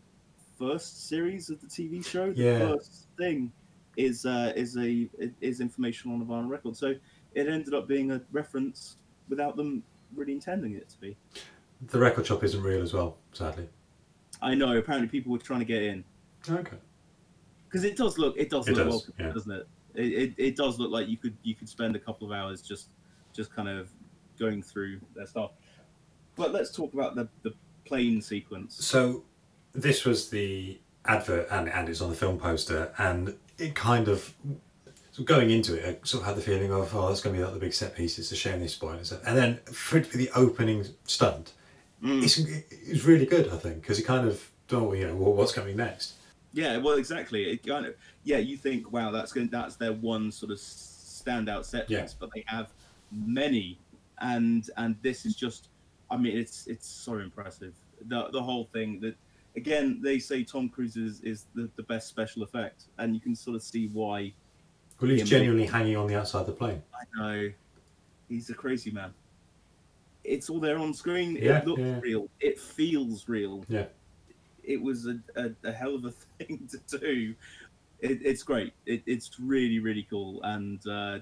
first 0.58 1.08
series 1.08 1.50
of 1.50 1.60
the 1.60 1.66
TV 1.66 2.04
show. 2.04 2.32
The 2.32 2.42
Yeah. 2.42 2.58
first 2.58 3.08
thing 3.18 3.52
is 3.96 4.26
uh, 4.26 4.52
is 4.56 4.76
a 4.76 5.08
is 5.40 5.60
information 5.60 6.12
on 6.12 6.20
a 6.20 6.24
vinyl 6.24 6.48
record. 6.48 6.76
So 6.76 6.94
it 7.34 7.48
ended 7.48 7.74
up 7.74 7.88
being 7.88 8.10
a 8.12 8.20
reference 8.32 8.96
without 9.28 9.56
them 9.56 9.82
really 10.14 10.32
intending 10.32 10.74
it 10.74 10.88
to 10.90 11.00
be. 11.00 11.16
The 11.88 11.98
record 11.98 12.26
shop 12.26 12.44
isn't 12.44 12.62
real 12.62 12.80
as 12.82 12.92
well, 12.94 13.16
sadly. 13.32 13.68
I 14.44 14.54
know. 14.54 14.76
Apparently, 14.76 15.08
people 15.08 15.32
were 15.32 15.38
trying 15.38 15.60
to 15.60 15.64
get 15.66 15.82
in 15.82 16.04
Okay. 16.48 16.76
because 17.66 17.84
it 17.84 17.96
does 17.96 18.18
look 18.18 18.36
it 18.36 18.50
does 18.50 18.68
It 18.68 18.76
look 18.76 18.86
does, 18.86 19.10
well, 19.18 19.26
yeah. 19.26 19.32
doesn't 19.32 19.52
it? 19.52 19.68
It, 19.94 20.12
it? 20.12 20.34
it 20.38 20.56
does 20.56 20.78
look 20.78 20.90
like 20.90 21.08
you 21.08 21.16
could 21.16 21.36
you 21.42 21.54
could 21.54 21.68
spend 21.68 21.96
a 21.96 21.98
couple 21.98 22.26
of 22.26 22.32
hours 22.32 22.62
just 22.62 22.88
just 23.32 23.54
kind 23.54 23.68
of 23.68 23.88
going 24.38 24.62
through 24.62 25.00
their 25.14 25.26
stuff. 25.26 25.52
But 26.36 26.52
let's 26.52 26.70
talk 26.74 26.92
about 26.94 27.14
the 27.14 27.28
the 27.42 27.54
plane 27.84 28.20
sequence. 28.22 28.84
So 28.84 29.24
this 29.72 30.04
was 30.04 30.30
the 30.30 30.78
advert, 31.04 31.48
and, 31.50 31.68
and 31.68 31.88
it's 31.88 32.00
on 32.00 32.10
the 32.10 32.16
film 32.16 32.38
poster, 32.38 32.92
and 32.98 33.34
it 33.58 33.74
kind 33.74 34.08
of 34.08 34.34
so 35.12 35.22
going 35.22 35.50
into 35.50 35.74
it, 35.74 36.00
I 36.02 36.06
sort 36.06 36.22
of 36.22 36.26
had 36.26 36.36
the 36.36 36.40
feeling 36.42 36.72
of, 36.72 36.92
oh, 36.92 37.06
that's 37.06 37.20
going 37.20 37.36
to 37.36 37.38
be 37.38 37.44
like 37.44 37.54
the 37.54 37.60
big 37.60 37.72
set 37.72 37.94
piece. 37.94 38.18
It's 38.18 38.32
a 38.32 38.36
shame 38.36 38.58
they 38.58 38.66
spoil 38.66 38.94
it. 38.94 39.12
And 39.24 39.38
then 39.38 39.58
for 39.72 39.98
it 39.98 40.10
to 40.10 40.18
be 40.18 40.24
the 40.24 40.32
opening 40.34 40.86
stunt, 41.04 41.52
Mm. 42.04 42.22
it's, 42.22 42.38
it's 42.38 43.04
really 43.04 43.26
good, 43.26 43.48
I 43.48 43.56
think, 43.56 43.80
because 43.80 43.98
it 43.98 44.04
kind 44.04 44.28
of, 44.28 44.50
oh, 44.72 44.92
you 44.92 45.06
know, 45.06 45.16
well, 45.16 45.32
what's 45.32 45.52
coming 45.52 45.76
next? 45.76 46.14
Yeah, 46.52 46.76
well, 46.76 46.98
exactly. 46.98 47.50
It 47.50 47.66
kind 47.66 47.86
of 47.86 47.94
yeah, 48.22 48.38
you 48.38 48.56
think 48.56 48.92
wow, 48.92 49.10
that's 49.10 49.32
going 49.32 49.48
that's 49.48 49.76
their 49.76 49.92
one 49.92 50.30
sort 50.30 50.52
of 50.52 50.58
standout 50.58 51.64
set 51.64 51.88
piece, 51.88 51.98
Yeah. 51.98 52.06
but 52.20 52.30
they 52.34 52.44
have 52.46 52.68
many, 53.10 53.78
and 54.20 54.68
and 54.76 54.96
this 55.02 55.26
is 55.26 55.34
just, 55.34 55.68
I 56.10 56.16
mean, 56.16 56.36
it's 56.36 56.66
it's 56.66 56.86
so 56.86 57.18
impressive. 57.18 57.74
The 58.06 58.28
the 58.30 58.42
whole 58.42 58.68
thing 58.72 59.00
that 59.00 59.16
again 59.56 60.00
they 60.02 60.18
say 60.18 60.44
Tom 60.44 60.68
Cruise 60.68 60.96
is, 60.96 61.20
is 61.22 61.46
the, 61.54 61.68
the 61.76 61.82
best 61.82 62.06
special 62.08 62.42
effect, 62.44 62.84
and 62.98 63.14
you 63.14 63.20
can 63.20 63.34
sort 63.34 63.56
of 63.56 63.62
see 63.62 63.88
why. 63.88 64.32
Well, 65.00 65.10
he's 65.10 65.28
genuinely 65.28 65.66
hanging 65.66 65.96
on 65.96 66.06
the 66.06 66.16
outside 66.16 66.40
of 66.42 66.46
the 66.46 66.52
plane. 66.52 66.82
I 66.94 67.20
know 67.20 67.50
he's 68.28 68.48
a 68.48 68.54
crazy 68.54 68.92
man. 68.92 69.12
It's 70.24 70.48
all 70.50 70.60
there 70.60 70.78
on 70.78 70.94
screen. 70.94 71.36
Yeah, 71.40 71.58
it 71.58 71.66
looks 71.66 71.80
yeah. 71.82 72.00
real. 72.00 72.28
It 72.40 72.58
feels 72.58 73.28
real. 73.28 73.64
Yeah. 73.68 73.86
it 74.62 74.80
was 74.80 75.06
a, 75.06 75.18
a, 75.36 75.50
a 75.68 75.72
hell 75.72 75.94
of 75.94 76.04
a 76.06 76.10
thing 76.38 76.68
to 76.88 76.98
do. 76.98 77.34
It, 78.00 78.20
it's 78.24 78.42
great. 78.42 78.72
It, 78.86 79.02
it's 79.06 79.38
really 79.38 79.78
really 79.78 80.06
cool. 80.10 80.42
And 80.42 80.84
uh, 80.86 81.18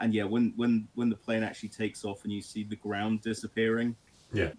and 0.00 0.12
yeah, 0.14 0.24
when 0.24 0.52
when 0.56 0.88
when 0.94 1.08
the 1.08 1.16
plane 1.16 1.42
actually 1.42 1.68
takes 1.70 2.04
off 2.04 2.24
and 2.24 2.32
you 2.32 2.42
see 2.42 2.64
the 2.64 2.76
ground 2.76 3.22
disappearing, 3.22 3.94
Yeah. 4.32 4.50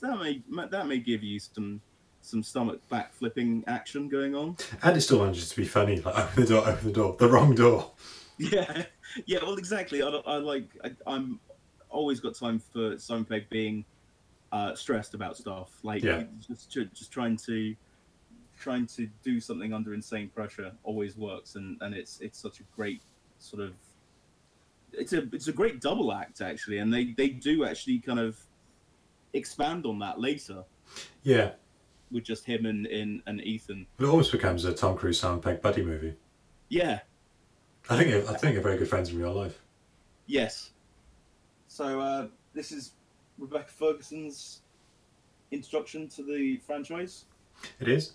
that 0.00 0.18
may 0.18 0.42
that 0.70 0.86
may 0.86 0.98
give 0.98 1.22
you 1.22 1.38
some 1.38 1.80
some 2.20 2.42
stomach 2.42 2.86
back 2.88 3.12
flipping 3.14 3.62
action 3.66 4.08
going 4.08 4.34
on. 4.34 4.56
And 4.82 4.96
it 4.96 5.00
still 5.02 5.20
manages 5.20 5.50
to 5.50 5.56
be 5.56 5.64
funny, 5.64 6.00
like 6.00 6.18
open 6.18 6.42
the 6.42 6.48
door, 6.48 6.68
open 6.68 6.86
the 6.88 6.92
door, 6.92 7.16
the 7.18 7.28
wrong 7.28 7.54
door. 7.54 7.92
Yeah, 8.40 8.84
yeah. 9.26 9.38
Well, 9.42 9.56
exactly. 9.56 10.00
I, 10.00 10.06
I 10.06 10.36
like. 10.36 10.68
I, 10.84 10.92
I'm 11.08 11.40
always 11.90 12.20
got 12.20 12.34
time 12.34 12.58
for 12.58 12.98
Simon 12.98 13.24
Pegg 13.24 13.48
being 13.48 13.84
uh, 14.52 14.74
stressed 14.74 15.14
about 15.14 15.36
stuff. 15.36 15.70
Like 15.82 16.02
Yeah. 16.02 16.24
just 16.46 16.70
just 16.70 17.10
trying 17.12 17.36
to 17.38 17.74
trying 18.58 18.86
to 18.86 19.08
do 19.22 19.40
something 19.40 19.72
under 19.72 19.94
insane 19.94 20.28
pressure 20.28 20.72
always 20.82 21.16
works, 21.16 21.54
and 21.54 21.76
and 21.80 21.94
it's 21.94 22.20
it's 22.20 22.38
such 22.38 22.60
a 22.60 22.64
great 22.74 23.02
sort 23.38 23.62
of 23.62 23.74
it's 24.92 25.12
a 25.12 25.28
it's 25.32 25.48
a 25.48 25.52
great 25.52 25.80
double 25.80 26.12
act 26.12 26.40
actually, 26.40 26.78
and 26.78 26.92
they 26.92 27.12
they 27.16 27.28
do 27.28 27.64
actually 27.64 27.98
kind 27.98 28.18
of 28.18 28.38
expand 29.34 29.84
on 29.86 29.98
that 29.98 30.18
later 30.18 30.64
Yeah, 31.22 31.52
with 32.10 32.24
just 32.24 32.44
him 32.46 32.64
and 32.66 32.86
and, 32.86 33.22
and 33.26 33.40
Ethan. 33.42 33.86
it 33.98 34.04
almost 34.04 34.32
becomes 34.32 34.64
a 34.64 34.72
Tom 34.72 34.96
Cruise 34.96 35.20
Simon 35.20 35.40
Pegg 35.40 35.60
buddy 35.60 35.82
movie. 35.84 36.14
Yeah. 36.68 37.00
I 37.90 37.96
think 37.96 38.28
I 38.28 38.34
think 38.34 38.54
they're 38.54 38.62
very 38.62 38.76
good 38.78 38.88
friends 38.88 39.10
in 39.10 39.18
real 39.18 39.32
life. 39.32 39.60
Yes. 40.26 40.70
So 41.78 42.00
uh, 42.00 42.26
this 42.54 42.72
is 42.72 42.90
Rebecca 43.38 43.70
Ferguson's 43.70 44.62
introduction 45.52 46.08
to 46.08 46.24
the 46.24 46.56
franchise, 46.66 47.26
It 47.78 47.86
is. 47.86 48.14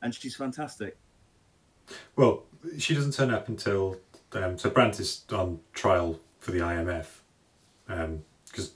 and 0.00 0.14
she's 0.14 0.36
fantastic. 0.36 0.96
Well, 2.14 2.44
she 2.78 2.94
doesn't 2.94 3.14
turn 3.14 3.32
up 3.32 3.48
until 3.48 3.96
um, 4.30 4.58
so 4.58 4.70
Brandt 4.70 5.00
is 5.00 5.24
on 5.32 5.58
trial 5.72 6.20
for 6.38 6.52
the 6.52 6.60
IMF 6.60 7.06
because 8.46 8.74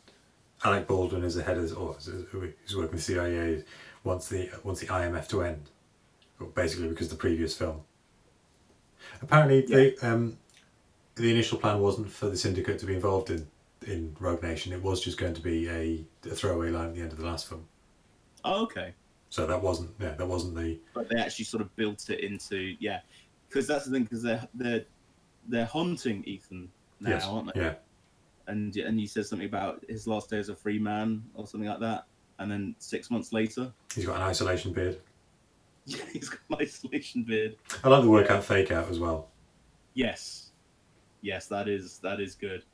Alec 0.64 0.88
Baldwin 0.88 1.22
is 1.22 1.36
the 1.36 1.44
head 1.44 1.58
of 1.58 1.78
or 1.78 1.94
who's 1.94 2.76
working 2.76 2.94
with 2.94 3.04
CIA 3.04 3.62
wants 4.02 4.28
the 4.28 4.50
wants 4.64 4.80
the 4.80 4.88
IMF 4.88 5.28
to 5.28 5.44
end, 5.44 5.70
basically 6.56 6.88
because 6.88 7.06
of 7.06 7.18
the 7.18 7.20
previous 7.20 7.56
film. 7.56 7.82
Apparently, 9.22 9.60
they 9.60 9.96
um, 9.98 10.38
the 11.14 11.30
initial 11.30 11.56
plan 11.56 11.78
wasn't 11.78 12.10
for 12.10 12.26
the 12.26 12.36
syndicate 12.36 12.80
to 12.80 12.86
be 12.86 12.94
involved 12.94 13.30
in 13.30 13.46
in 13.84 14.16
Rogue 14.18 14.42
Nation. 14.42 14.72
It 14.72 14.82
was 14.82 15.00
just 15.00 15.18
going 15.18 15.34
to 15.34 15.40
be 15.40 15.68
a, 15.68 16.04
a 16.30 16.34
throwaway 16.34 16.70
line 16.70 16.88
at 16.88 16.94
the 16.94 17.00
end 17.00 17.12
of 17.12 17.18
the 17.18 17.24
last 17.26 17.48
film. 17.48 17.66
Oh, 18.44 18.62
okay. 18.64 18.94
So 19.28 19.46
that 19.46 19.62
wasn't 19.62 19.90
yeah 19.98 20.12
that 20.12 20.26
wasn't 20.26 20.56
the 20.56 20.78
But 20.92 21.08
they 21.08 21.18
actually 21.18 21.46
sort 21.46 21.62
of 21.62 21.74
built 21.74 22.10
it 22.10 22.20
into 22.20 22.76
yeah, 22.80 23.00
because 23.48 23.66
that's 23.66 23.86
the 23.86 23.90
thing 23.90 24.02
because 24.02 24.22
they're 24.22 24.46
they're 24.52 24.84
they're 25.48 25.64
hunting 25.64 26.22
Ethan 26.24 26.68
now, 27.00 27.10
yes 27.10 27.24
aren't 27.26 27.54
they? 27.54 27.60
yeah 27.60 27.74
And 28.46 28.76
and 28.76 28.98
he 28.98 29.06
says 29.06 29.30
something 29.30 29.48
about 29.48 29.82
his 29.88 30.06
last 30.06 30.28
day 30.28 30.38
as 30.38 30.50
a 30.50 30.54
free 30.54 30.78
man 30.78 31.22
or 31.34 31.46
something 31.46 31.68
like 31.68 31.80
that, 31.80 32.04
and 32.40 32.50
then 32.50 32.74
six 32.78 33.10
months 33.10 33.32
later, 33.32 33.72
he's 33.94 34.04
got 34.04 34.16
an 34.16 34.22
isolation 34.22 34.72
beard. 34.72 35.00
yeah, 35.86 36.04
he's 36.12 36.28
got 36.28 36.40
an 36.50 36.66
isolation 36.66 37.22
beard. 37.24 37.56
I 37.82 37.88
like 37.88 38.02
the 38.02 38.10
workout 38.10 38.44
fake 38.44 38.70
out 38.70 38.90
as 38.90 38.98
well. 39.00 39.28
Yes, 39.94 40.50
yes, 41.22 41.46
that 41.46 41.68
is 41.68 42.00
that 42.00 42.20
is 42.20 42.34
good. 42.34 42.64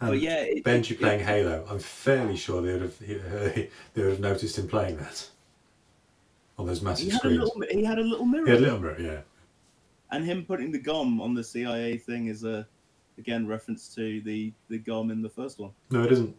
And 0.00 0.10
but 0.10 0.20
yeah, 0.20 0.40
it, 0.42 0.64
Benji 0.64 0.92
it- 0.92 1.00
playing 1.00 1.20
it- 1.20 1.26
Halo, 1.26 1.66
I'm 1.68 1.78
fairly 1.78 2.36
sure 2.36 2.62
they 2.62 2.72
would 2.72 2.82
have 2.82 2.98
they 2.98 3.68
would 3.96 4.06
have 4.10 4.20
noticed 4.20 4.58
him 4.58 4.66
playing 4.68 4.96
that 4.98 5.28
on 6.58 6.66
those 6.66 6.82
massive 6.82 7.10
He 7.10 7.16
screens. 7.18 7.38
little, 7.38 7.62
he 7.70 7.84
had 7.84 7.98
a 7.98 8.02
little 8.02 8.26
mirror. 8.26 8.48
Yeah, 8.48 8.54
a 8.54 8.60
little 8.60 8.78
bit, 8.78 9.00
yeah. 9.00 9.20
and 10.10 10.24
him 10.24 10.44
putting 10.44 10.72
the 10.72 10.78
gum 10.78 11.20
on 11.20 11.34
the 11.34 11.44
CIA 11.44 11.96
thing 11.98 12.26
is 12.26 12.44
a 12.44 12.66
again 13.18 13.46
reference 13.46 13.94
to 13.94 14.20
the 14.22 14.52
the 14.68 14.78
gum 14.78 15.10
in 15.10 15.20
the 15.22 15.28
first 15.28 15.58
one. 15.58 15.70
No, 15.90 16.02
it 16.04 16.12
isn't. 16.12 16.34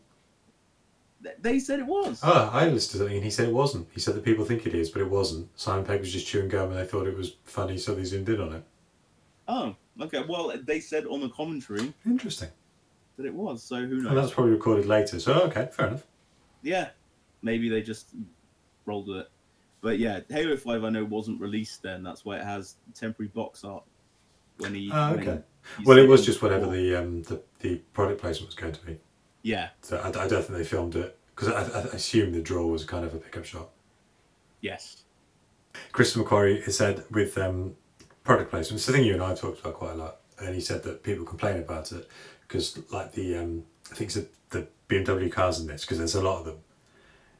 They 1.39 1.59
said 1.59 1.77
it 1.79 1.85
was. 1.85 2.19
Ah, 2.23 2.51
I 2.51 2.65
listened 2.67 2.93
to 2.93 2.97
something 2.97 3.15
and 3.17 3.23
he 3.23 3.29
said 3.29 3.47
it 3.47 3.53
wasn't. 3.53 3.87
He 3.91 3.99
said 3.99 4.15
that 4.15 4.25
people 4.25 4.43
think 4.43 4.65
it 4.65 4.73
is, 4.73 4.89
but 4.89 5.03
it 5.03 5.09
wasn't. 5.09 5.47
Simon 5.55 5.85
Pegg 5.85 5.99
was 5.99 6.11
just 6.11 6.25
chewing 6.25 6.49
gum 6.49 6.71
and 6.71 6.79
they 6.79 6.85
thought 6.85 7.05
it 7.05 7.15
was 7.15 7.35
funny, 7.43 7.77
so 7.77 7.93
they 7.93 8.03
zoomed 8.03 8.27
in 8.29 8.41
on 8.41 8.53
it. 8.53 8.63
Oh, 9.47 9.75
okay. 10.01 10.23
Well, 10.27 10.51
they 10.65 10.79
said 10.79 11.05
on 11.05 11.21
the 11.21 11.29
commentary 11.29 11.93
Interesting. 12.07 12.49
That 13.17 13.25
it 13.25 13.33
was. 13.33 13.63
So 13.63 13.75
who 13.77 13.97
knows? 13.97 14.05
And 14.07 14.17
that's 14.17 14.31
probably 14.31 14.53
recorded 14.53 14.85
later. 14.85 15.19
So 15.19 15.33
okay, 15.43 15.69
fair 15.71 15.87
enough. 15.87 16.05
Yeah, 16.61 16.89
maybe 17.41 17.69
they 17.69 17.81
just 17.81 18.09
rolled 18.85 19.07
with 19.07 19.17
it. 19.17 19.31
But 19.81 19.99
yeah, 19.99 20.21
Halo 20.29 20.55
Five 20.57 20.83
I 20.83 20.89
know 20.89 21.03
wasn't 21.05 21.41
released 21.41 21.81
then. 21.81 22.03
That's 22.03 22.23
why 22.23 22.37
it 22.37 22.43
has 22.43 22.75
temporary 22.93 23.29
box 23.29 23.63
art. 23.63 23.83
When 24.57 24.75
he. 24.75 24.89
Ah, 24.93 25.11
when 25.11 25.27
okay. 25.27 25.41
he 25.77 25.85
Well, 25.85 25.97
it 25.97 26.07
was 26.07 26.25
just 26.25 26.41
whatever 26.41 26.67
the 26.67 26.95
um 26.95 27.23
the, 27.23 27.41
the 27.59 27.77
product 27.93 28.21
placement 28.21 28.47
was 28.47 28.55
going 28.55 28.73
to 28.73 28.85
be. 28.85 28.99
Yeah. 29.43 29.69
So 29.81 29.97
I, 29.97 30.07
I 30.07 30.27
don't 30.27 30.43
think 30.43 30.49
they 30.49 30.63
filmed 30.63 30.95
it 30.95 31.17
because 31.35 31.49
I, 31.49 31.79
I 31.79 31.81
assume 31.93 32.31
the 32.31 32.41
draw 32.41 32.65
was 32.65 32.85
kind 32.85 33.05
of 33.05 33.13
a 33.13 33.17
pickup 33.17 33.45
shot. 33.45 33.69
Yes. 34.61 35.03
Christopher 35.91 36.25
McQuarrie 36.25 36.71
said 36.71 37.03
with 37.09 37.37
um, 37.37 37.75
product 38.23 38.51
placement, 38.51 38.77
it's 38.77 38.85
the 38.85 38.93
thing 38.93 39.05
you 39.05 39.13
and 39.13 39.23
I 39.23 39.29
have 39.29 39.39
talked 39.39 39.59
about 39.61 39.73
quite 39.73 39.93
a 39.93 39.95
lot, 39.95 40.17
and 40.39 40.53
he 40.53 40.61
said 40.61 40.83
that 40.83 41.01
people 41.01 41.25
complain 41.25 41.57
about 41.57 41.91
it 41.91 42.07
because, 42.51 42.77
like 42.91 43.13
the, 43.13 43.37
um, 43.37 43.63
I 43.91 43.95
think 43.95 44.13
it's 44.13 44.27
the 44.49 44.67
BMW 44.89 45.31
cars 45.31 45.59
in 45.61 45.67
this, 45.67 45.81
because 45.81 45.99
there's 45.99 46.15
a 46.15 46.21
lot 46.21 46.39
of 46.39 46.45
them, 46.45 46.57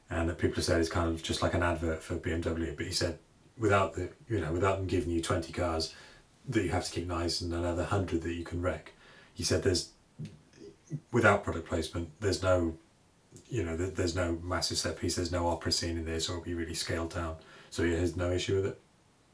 and 0.08 0.28
that 0.28 0.38
people 0.38 0.56
have 0.56 0.64
said 0.64 0.80
it's 0.80 0.88
kind 0.88 1.08
of 1.08 1.22
just 1.22 1.42
like 1.42 1.52
an 1.52 1.62
advert 1.62 2.02
for 2.02 2.16
BMW. 2.16 2.74
But 2.74 2.86
he 2.86 2.92
said 2.92 3.18
without 3.58 3.92
the, 3.94 4.08
you 4.28 4.40
know, 4.40 4.52
without 4.52 4.78
them 4.78 4.86
giving 4.86 5.10
you 5.10 5.20
twenty 5.20 5.52
cars 5.52 5.94
that 6.48 6.64
you 6.64 6.70
have 6.70 6.84
to 6.86 6.90
keep 6.90 7.06
nice 7.06 7.40
and 7.42 7.52
another 7.52 7.84
hundred 7.84 8.22
that 8.22 8.32
you 8.32 8.42
can 8.44 8.62
wreck, 8.62 8.92
he 9.34 9.42
said 9.44 9.62
there's 9.62 9.90
without 11.10 11.44
product 11.44 11.68
placement, 11.68 12.08
there's 12.20 12.42
no, 12.42 12.74
you 13.48 13.62
know, 13.62 13.76
there's 13.76 14.14
no 14.16 14.38
massive 14.42 14.78
set 14.78 14.98
piece, 14.98 15.16
there's 15.16 15.32
no 15.32 15.46
opera 15.46 15.72
scene 15.72 15.96
in 15.98 16.04
this, 16.04 16.28
or 16.28 16.32
it'll 16.32 16.44
be 16.44 16.54
really 16.54 16.74
scaled 16.74 17.14
down. 17.14 17.36
So 17.70 17.84
he 17.84 17.92
has 17.92 18.16
no 18.16 18.30
issue 18.30 18.56
with 18.56 18.66
it. 18.66 18.80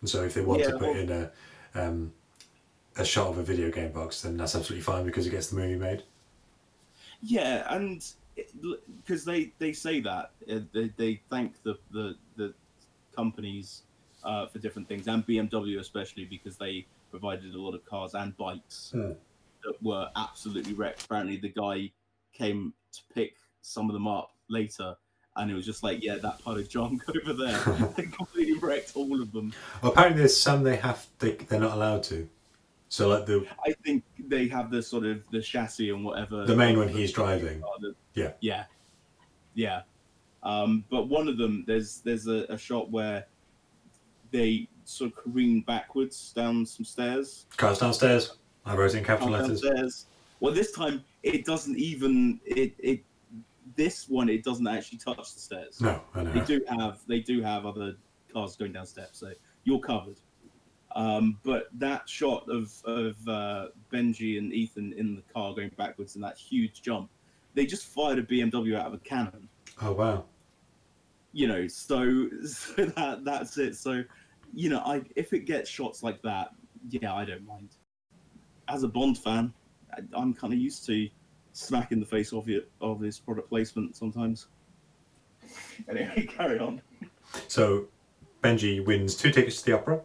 And 0.01 0.09
so 0.11 0.23
if 0.25 0.35
they 0.35 0.41
want 0.43 0.61
Yeah, 0.61 0.71
to 0.73 0.79
put 0.79 0.89
well- 0.89 0.97
in 0.97 1.11
a 1.11 1.31
um, 1.75 2.13
a 2.99 3.05
shot 3.05 3.29
of 3.29 3.39
a 3.39 3.43
video 3.43 3.71
game 3.71 3.93
box, 3.93 4.21
then 4.23 4.37
that's 4.37 4.55
absolutely 4.55 4.83
fine 4.83 5.05
because 5.07 5.27
it 5.27 5.31
gets 5.31 5.49
the 5.49 5.57
movie 5.57 5.77
made. 5.77 6.03
Yeah, 7.23 7.65
and 7.75 8.05
because 9.03 9.25
they 9.25 9.53
they 9.59 9.73
say 9.73 10.01
that 10.01 10.31
uh, 10.53 10.61
they, 10.73 10.91
they 10.97 11.21
thank 11.31 11.63
the 11.63 11.79
the 11.91 12.17
the 12.37 12.55
companies 13.15 13.83
uh, 14.25 14.47
for 14.47 14.59
different 14.59 14.87
things 14.89 15.09
and 15.09 15.27
BMW 15.27 15.81
especially 15.81 16.25
because 16.25 16.57
they 16.57 16.87
provided 17.11 17.55
a 17.55 17.61
lot 17.61 17.75
of 17.75 17.85
cars 17.85 18.15
and 18.15 18.37
bikes 18.37 18.91
Hmm. 18.93 19.13
that 19.65 19.75
were 19.83 20.09
absolutely 20.17 20.75
wrecked. 20.75 21.05
Apparently, 21.05 21.37
the 21.37 21.49
guy 21.49 21.91
came 22.33 22.73
to 22.93 23.01
pick 23.15 23.35
some 23.63 23.89
of 23.89 23.95
them 23.95 24.07
up 24.07 24.31
later. 24.49 24.95
And 25.37 25.51
it 25.51 25.55
was 25.55 25.65
just 25.65 25.83
like, 25.85 26.03
yeah, 26.03 26.17
that 26.17 26.41
pile 26.45 26.57
of 26.57 26.69
junk 26.69 27.03
over 27.09 27.33
there. 27.33 27.59
they 27.97 28.05
completely 28.05 28.59
wrecked 28.59 28.93
all 28.97 29.21
of 29.23 29.33
them. 29.33 29.53
Well, 29.83 29.93
apparently 29.93 30.19
there's 30.21 30.37
some 30.37 30.63
they 30.65 30.77
have 30.77 31.07
they 31.21 31.33
they're 31.33 31.61
not 31.61 31.75
allowed 31.77 32.03
to. 32.05 32.29
So 32.89 33.09
like 33.09 33.27
the 33.27 33.47
I 33.67 33.73
think 33.85 34.03
they 34.19 34.49
have 34.49 34.71
the 34.71 34.83
sort 34.83 35.05
of 35.05 35.23
the 35.31 35.41
chassis 35.43 35.91
and 35.91 36.05
whatever. 36.05 36.45
the 36.47 36.57
main 36.57 36.79
one 36.79 36.89
he's 36.89 37.13
driving. 37.13 37.61
the- 37.81 37.95
Yeah. 38.15 38.33
yeah, 38.41 38.65
yeah. 39.55 39.83
Um, 40.43 40.85
but 40.91 41.09
one 41.09 41.29
of 41.29 41.37
them, 41.37 41.65
there's 41.67 42.01
there's 42.01 42.27
a, 42.29 42.45
a 42.49 42.57
shot 42.57 42.91
where 42.91 43.27
they 44.31 44.69
sort 44.85 45.11
of 45.13 45.17
careen 45.17 45.61
backwards 45.63 46.33
down 46.33 46.65
some 46.65 46.85
stairs. 46.85 47.47
Cars 47.57 47.79
downstairs. 47.79 48.37
I 48.65 48.75
wrote 48.75 48.95
in 48.95 49.05
capital 49.05 49.33
Down 49.33 49.43
letters. 49.43 49.59
stairs. 49.59 50.07
Well, 50.41 50.55
this 50.55 50.73
time 50.73 51.05
it 51.23 51.45
doesn't 51.45 51.77
even 51.79 52.41
it 52.47 52.75
it. 52.79 53.05
This 53.77 54.09
one 54.09 54.29
it 54.29 54.43
doesn't 54.45 54.67
actually 54.67 54.99
touch 54.99 55.35
the 55.35 55.41
stairs. 55.41 55.81
No, 55.81 56.01
I 56.15 56.23
know. 56.23 56.33
They 56.33 56.41
do 56.41 56.61
have 56.69 57.01
they 57.07 57.21
do 57.21 57.43
have 57.43 57.67
other 57.67 57.97
cars 58.33 58.57
going 58.57 58.73
down 58.73 58.87
steps, 58.87 59.19
so 59.19 59.33
you're 59.65 59.79
covered. 59.81 60.17
Um, 60.97 61.39
but 61.45 61.69
that 61.75 62.09
shot 62.09 62.49
of 62.49 62.73
of 62.85 63.17
uh, 63.29 63.67
Benji 63.93 64.39
and 64.39 64.53
Ethan 64.53 64.95
in 64.97 65.15
the 65.15 65.23
car 65.33 65.55
going 65.55 65.71
backwards 65.77 66.17
in 66.17 66.23
that 66.23 66.39
huge 66.39 66.83
jump, 66.83 67.11
they 67.55 67.67
just 67.67 67.87
fired 67.87 68.19
a 68.19 68.23
BMW 68.23 68.77
out 68.77 68.87
of 68.87 68.95
a 68.95 68.99
cannon. 68.99 69.49
Oh 69.83 69.93
wow. 69.93 70.25
You 71.33 71.47
know, 71.47 71.67
so, 71.69 72.29
so 72.47 72.87
that 72.87 73.25
that's 73.25 73.59
it. 73.59 73.77
So, 73.77 74.03
you 74.55 74.71
know, 74.71 74.79
I 74.81 75.03
if 75.15 75.33
it 75.33 75.41
gets 75.41 75.69
shots 75.69 76.03
like 76.03 76.23
that, 76.23 76.51
yeah, 76.89 77.15
I 77.15 77.25
don't 77.25 77.47
mind. 77.47 77.77
As 78.69 78.83
a 78.83 78.89
Bond 78.89 79.19
fan, 79.19 79.53
I, 79.95 80.01
I'm 80.15 80.35
kind 80.35 80.53
of 80.53 80.59
used 80.59 80.87
to 80.87 81.09
smacking 81.53 82.01
the 82.01 82.07
face 82.07 82.33
off 82.33 82.49
it 82.49 82.71
of 82.81 83.01
his 83.01 83.19
product 83.19 83.49
placement 83.49 83.97
sometimes. 83.97 84.49
Anyway, 85.89 86.27
carry 86.37 86.59
on. 86.59 86.83
So 87.47 87.87
Benji 88.43 88.85
wins 88.85 89.15
two 89.15 89.31
tickets 89.31 89.63
to 89.63 89.67
the 89.67 89.73
opera. 89.79 90.03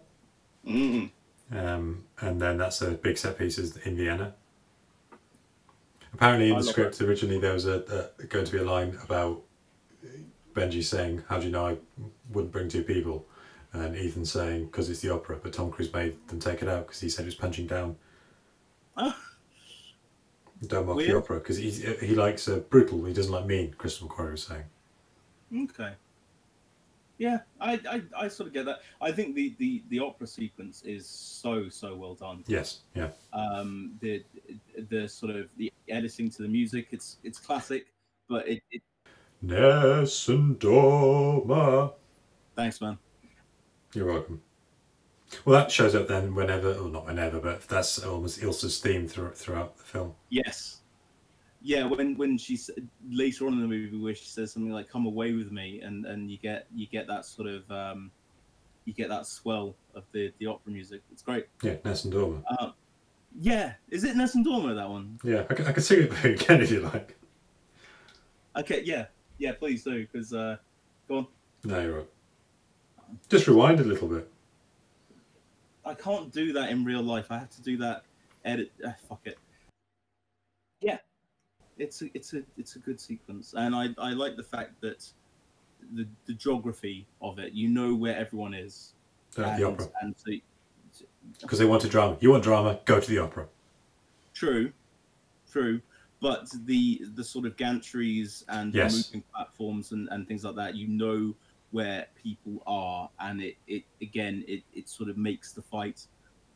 Mm. 0.68 1.12
Um, 1.52 2.06
and 2.22 2.42
then 2.42 2.58
that's 2.58 2.82
a 2.82 2.92
big 2.92 3.18
set 3.18 3.38
pieces 3.38 3.78
in 3.78 3.96
Vienna. 3.96 4.34
Apparently, 6.14 6.50
in 6.50 6.56
I 6.56 6.60
the 6.60 6.66
script 6.66 7.02
originally 7.02 7.40
there 7.40 7.54
was 7.54 7.66
a, 7.66 8.10
a 8.20 8.26
going 8.26 8.46
to 8.46 8.52
be 8.52 8.60
a 8.60 8.64
line 8.64 8.98
about 9.04 9.42
Benji 10.54 10.84
saying, 10.84 11.24
"How 11.28 11.40
do 11.40 11.46
you 11.46 11.52
know 11.52 11.68
I 11.68 11.78
wouldn't 12.32 12.52
bring 12.52 12.70
two 12.70 12.84
people?" 12.84 13.26
And 13.74 13.96
Ethan 13.96 14.26
saying, 14.26 14.66
"Because 14.66 14.90
it's 14.90 15.02
the 15.02 15.10
opera." 15.10 15.40
But 15.42 15.54
Tom 15.54 15.72
Cruise 15.72 15.92
made 15.92 16.16
them 16.28 16.40
take 16.40 16.62
it 16.62 16.70
out 16.70 16.88
because 16.88 17.02
he 17.02 17.10
said 17.10 17.24
it 17.24 17.28
was 17.28 17.36
punching 17.36 17.68
down. 17.68 17.96
Ah. 18.96 19.18
Don't 20.68 20.86
mock 20.86 20.98
the 20.98 21.18
opera 21.18 21.40
because 21.40 21.58
he 21.58 21.72
he 21.72 22.16
likes 22.16 22.48
uh, 22.48 22.60
brutal. 22.70 23.04
He 23.06 23.14
doesn't 23.14 23.32
like 23.32 23.46
mean. 23.46 23.74
Christopher 23.78 24.08
McQuarrie 24.08 24.32
was 24.32 24.44
saying. 24.44 24.64
Okay. 25.70 25.94
Yeah, 27.24 27.40
I, 27.62 27.80
I, 27.90 28.26
I 28.26 28.28
sort 28.28 28.48
of 28.48 28.54
get 28.54 28.66
that. 28.66 28.80
I 29.00 29.10
think 29.14 29.34
the, 29.34 29.56
the, 29.58 29.82
the 29.88 30.00
opera 30.00 30.28
sequence 30.28 30.82
is 30.82 31.08
so 31.08 31.70
so 31.70 31.96
well 31.96 32.16
done. 32.16 32.44
Yes, 32.48 32.82
yeah, 32.96 33.12
Um, 33.32 33.94
the 34.02 34.26
the 34.90 35.08
sort 35.08 35.34
of 35.34 35.48
the 35.56 35.72
editing 35.88 36.30
to 36.32 36.42
the 36.42 36.50
music, 36.50 36.88
it's 36.92 37.20
it's 37.24 37.40
classic, 37.40 37.86
but 38.28 38.46
it, 38.46 38.62
it 38.72 38.82
Ness 39.42 40.28
and 40.28 40.60
Doma. 40.60 41.94
thanks 42.58 42.82
man. 42.82 42.98
You're 43.94 44.08
welcome. 44.12 44.42
Well, 45.46 45.58
that 45.62 45.72
shows 45.72 45.96
up 45.96 46.10
then 46.10 46.36
whenever, 46.36 46.74
or 46.74 46.90
not 46.90 47.06
whenever, 47.06 47.40
but 47.40 47.70
that's 47.70 48.04
almost 48.04 48.42
Ilsa's 48.42 48.80
theme 48.80 49.08
through, 49.08 49.32
throughout 49.32 49.78
the 49.78 49.84
film. 49.84 50.16
Yes. 50.30 50.82
Yeah, 51.66 51.86
when 51.86 52.18
when 52.18 52.38
she's 52.38 52.70
later 53.10 53.48
on 53.48 53.54
in 53.54 53.62
the 53.62 53.68
movie 53.68 53.98
where 53.98 54.14
she 54.14 54.26
says 54.26 54.52
something 54.52 54.72
like 54.72 54.90
"Come 54.90 55.06
away 55.06 55.32
with 55.32 55.52
me," 55.52 55.80
and 55.80 56.06
and 56.06 56.30
you 56.30 56.38
get 56.38 56.68
you 56.76 56.88
get 56.88 57.08
that 57.08 57.26
sort 57.26 57.48
of 57.48 57.72
um, 57.72 58.12
you 58.84 58.94
get 58.94 59.08
that 59.10 59.26
swell 59.26 59.74
of 59.96 60.04
the 60.12 60.34
the 60.40 60.48
opera 60.48 60.74
music. 60.74 61.02
It's 61.12 61.22
great. 61.22 61.48
Yeah, 61.62 61.76
Nessun 61.86 62.12
Dorma. 62.12 62.44
Uh, 62.48 62.72
yeah, 63.40 63.74
is 63.90 64.04
it 64.04 64.16
Nessun 64.16 64.44
Dorma 64.44 64.76
that 64.76 64.90
one? 64.90 65.18
Yeah, 65.24 65.46
I 65.50 65.54
can, 65.54 65.66
I 65.66 65.72
can 65.72 65.82
sing 65.82 66.04
it 66.04 66.26
again 66.26 66.62
if 66.62 66.70
you 66.70 66.82
like. 66.82 67.18
Okay, 68.58 68.82
yeah, 68.84 69.06
yeah, 69.38 69.54
please 69.54 69.84
do 69.84 70.06
because 70.06 70.34
uh, 70.34 70.58
go 71.08 71.18
on. 71.20 71.28
No, 71.64 71.82
you're 71.82 71.98
right. 72.00 72.10
Just 73.30 73.48
rewind 73.48 73.80
a 73.80 73.84
little 73.84 74.08
bit. 74.08 74.30
I 75.86 75.94
can't 75.94 76.32
do 76.32 76.54
that 76.54 76.70
in 76.70 76.84
real 76.84 77.02
life. 77.02 77.28
I 77.30 77.40
have 77.40 77.50
to 77.52 77.62
do 77.62 77.78
that 77.78 78.04
edit. 78.46 78.72
Uh, 78.86 78.92
fuck 79.08 79.22
it. 79.26 79.38
It's 81.78 82.02
a 82.02 82.10
it's 82.14 82.34
a 82.34 82.44
it's 82.58 82.76
a 82.76 82.80
good 82.80 83.00
sequence, 83.00 83.54
and 83.56 83.76
I 83.76 83.90
I 83.98 84.12
like 84.12 84.36
the 84.36 84.44
fact 84.44 84.80
that 84.82 85.04
the 85.96 86.08
the 86.26 86.34
geography 86.34 87.08
of 87.22 87.40
it. 87.40 87.54
You 87.54 87.68
know 87.70 87.96
where 87.96 88.16
everyone 88.16 88.54
is. 88.54 88.94
At 89.38 89.58
the 89.58 89.64
opera. 89.64 89.90
So, 90.16 90.32
Because 91.42 91.58
they 91.60 91.66
wanted 91.66 91.90
drama. 91.90 92.18
You 92.20 92.30
want 92.32 92.44
drama, 92.44 92.80
go 92.86 93.00
to 93.00 93.10
the 93.10 93.18
opera. 93.18 93.48
true, 94.34 94.72
true. 95.52 95.82
But 96.22 96.50
the 96.66 97.02
the 97.16 97.24
sort 97.24 97.46
of 97.46 97.56
gantries 97.58 98.44
and 98.48 98.74
Yes. 98.74 99.10
moving 99.12 99.24
platforms 99.34 99.92
and, 99.92 100.08
and 100.12 100.28
things 100.28 100.44
like 100.46 100.56
that, 100.56 100.76
you 100.76 100.88
know 100.88 101.36
where 101.72 102.06
people 102.16 102.62
are, 102.68 103.10
and 103.20 103.42
it, 103.42 103.56
it 103.68 103.84
again 104.02 104.44
it, 104.48 104.62
it 104.74 104.88
sort 104.88 105.10
of 105.10 105.18
makes 105.18 105.52
the 105.54 105.62
fight 105.62 106.06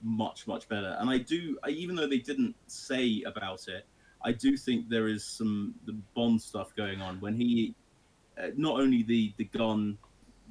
much 0.03 0.47
much 0.47 0.69
better. 0.69 0.95
And 0.99 1.09
I 1.09 1.17
do, 1.17 1.57
I, 1.63 1.69
even 1.69 1.95
though 1.95 2.07
they 2.07 2.19
didn't 2.19 2.55
say 2.67 3.23
about 3.25 3.67
it, 3.67 3.85
I 4.23 4.31
do 4.31 4.57
think 4.57 4.89
there 4.89 5.07
is 5.07 5.23
some 5.23 5.75
the 5.85 5.93
Bond 6.15 6.41
stuff 6.41 6.75
going 6.75 7.01
on 7.01 7.19
when 7.19 7.35
he 7.35 7.75
uh, 8.41 8.47
not 8.55 8.79
only 8.79 9.03
the 9.03 9.33
the 9.37 9.45
gun, 9.45 9.97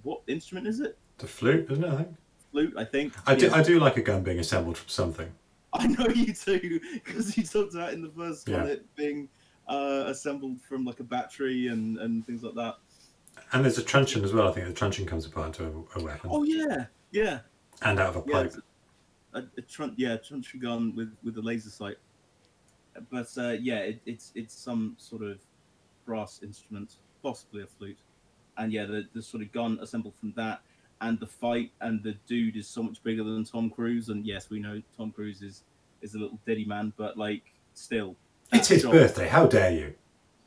what 0.03 0.21
instrument 0.27 0.67
is 0.67 0.81
it? 0.81 0.99
The 1.19 1.27
flute, 1.27 1.67
isn't 1.71 1.85
it? 1.85 1.89
I 1.91 1.97
think. 1.97 2.17
Flute, 2.53 2.75
I 2.77 2.85
think. 2.85 3.13
I 3.27 3.35
do. 3.35 3.51
I 3.53 3.63
do 3.63 3.79
like 3.81 3.97
a 3.97 4.03
gun 4.03 4.23
being 4.23 4.39
assembled 4.39 4.79
from 4.79 4.89
something. 4.89 5.31
I 5.73 5.87
know 5.89 6.07
you 6.09 6.33
do 6.33 6.81
because 6.95 7.37
you 7.37 7.45
talked 7.45 7.75
about 7.75 7.93
in 7.93 8.03
the 8.03 8.11
first 8.11 8.49
one 8.49 8.67
Yeah. 8.67 8.73
it 8.73 8.97
being 8.97 9.29
uh, 9.69 10.05
assembled 10.07 10.61
from 10.63 10.85
like 10.85 11.01
a 11.01 11.05
battery 11.05 11.69
and 11.69 11.99
and 11.99 12.25
things 12.25 12.43
like 12.43 12.55
that. 12.55 12.77
And 13.53 13.65
there's 13.65 13.77
a 13.79 13.83
truncheon 13.83 14.25
as 14.25 14.33
well. 14.33 14.49
I 14.49 14.53
think 14.53 14.67
the 14.67 14.73
truncheon 14.73 15.07
comes 15.07 15.27
apart 15.27 15.49
into 15.59 15.65
a, 15.95 15.99
a 16.01 16.03
weapon 16.05 16.31
Oh 16.33 16.45
yeah, 16.45 16.87
yeah, 17.11 17.41
and 17.83 18.01
out 18.01 18.17
of 18.17 18.27
a 18.27 18.31
yeah. 18.31 18.35
pipe. 18.35 18.47
it's 18.47 18.59
A, 19.35 19.45
a 19.59 19.63
trun- 19.63 19.95
yeah, 19.99 20.17
truncheon 20.17 20.61
gun 20.61 20.95
with 20.97 21.15
with 21.23 21.37
a 21.37 21.43
laser 21.43 21.69
sight. 21.71 21.97
But 23.11 23.29
uh, 23.39 23.51
yeah, 23.61 23.79
it, 23.79 24.01
it's 24.07 24.33
it's 24.35 24.55
some 24.55 24.95
sort 24.99 25.23
of 25.23 25.39
brass 26.05 26.41
instrument, 26.43 26.97
possibly 27.23 27.63
a 27.63 27.67
flute, 27.67 27.99
and 28.59 28.73
yeah, 28.73 28.85
the 28.87 29.07
the 29.15 29.23
sort 29.23 29.43
of 29.43 29.53
gun 29.53 29.79
assembled 29.81 30.15
from 30.19 30.33
that. 30.37 30.61
And 31.03 31.21
the 31.21 31.27
fight 31.27 31.73
and 31.83 32.03
the 32.03 32.13
dude 32.27 32.57
is 32.57 32.67
so 32.67 32.83
much 32.83 33.03
bigger 33.03 33.23
than 33.23 33.45
Tom 33.45 33.69
Cruise, 33.69 34.09
and 34.09 34.25
yes, 34.25 34.49
we 34.49 34.59
know 34.61 34.81
Tom 34.97 35.13
Cruise 35.13 35.43
is 35.43 35.63
is 36.01 36.15
a 36.15 36.19
little 36.19 36.39
diddy 36.47 36.65
man, 36.65 36.93
but 36.97 37.19
like 37.19 37.43
still, 37.75 38.17
It's 38.53 38.69
his 38.69 38.81
shot- 38.83 38.93
birthday. 38.93 39.29
How 39.29 39.47
dare 39.47 39.73
you? 39.73 39.95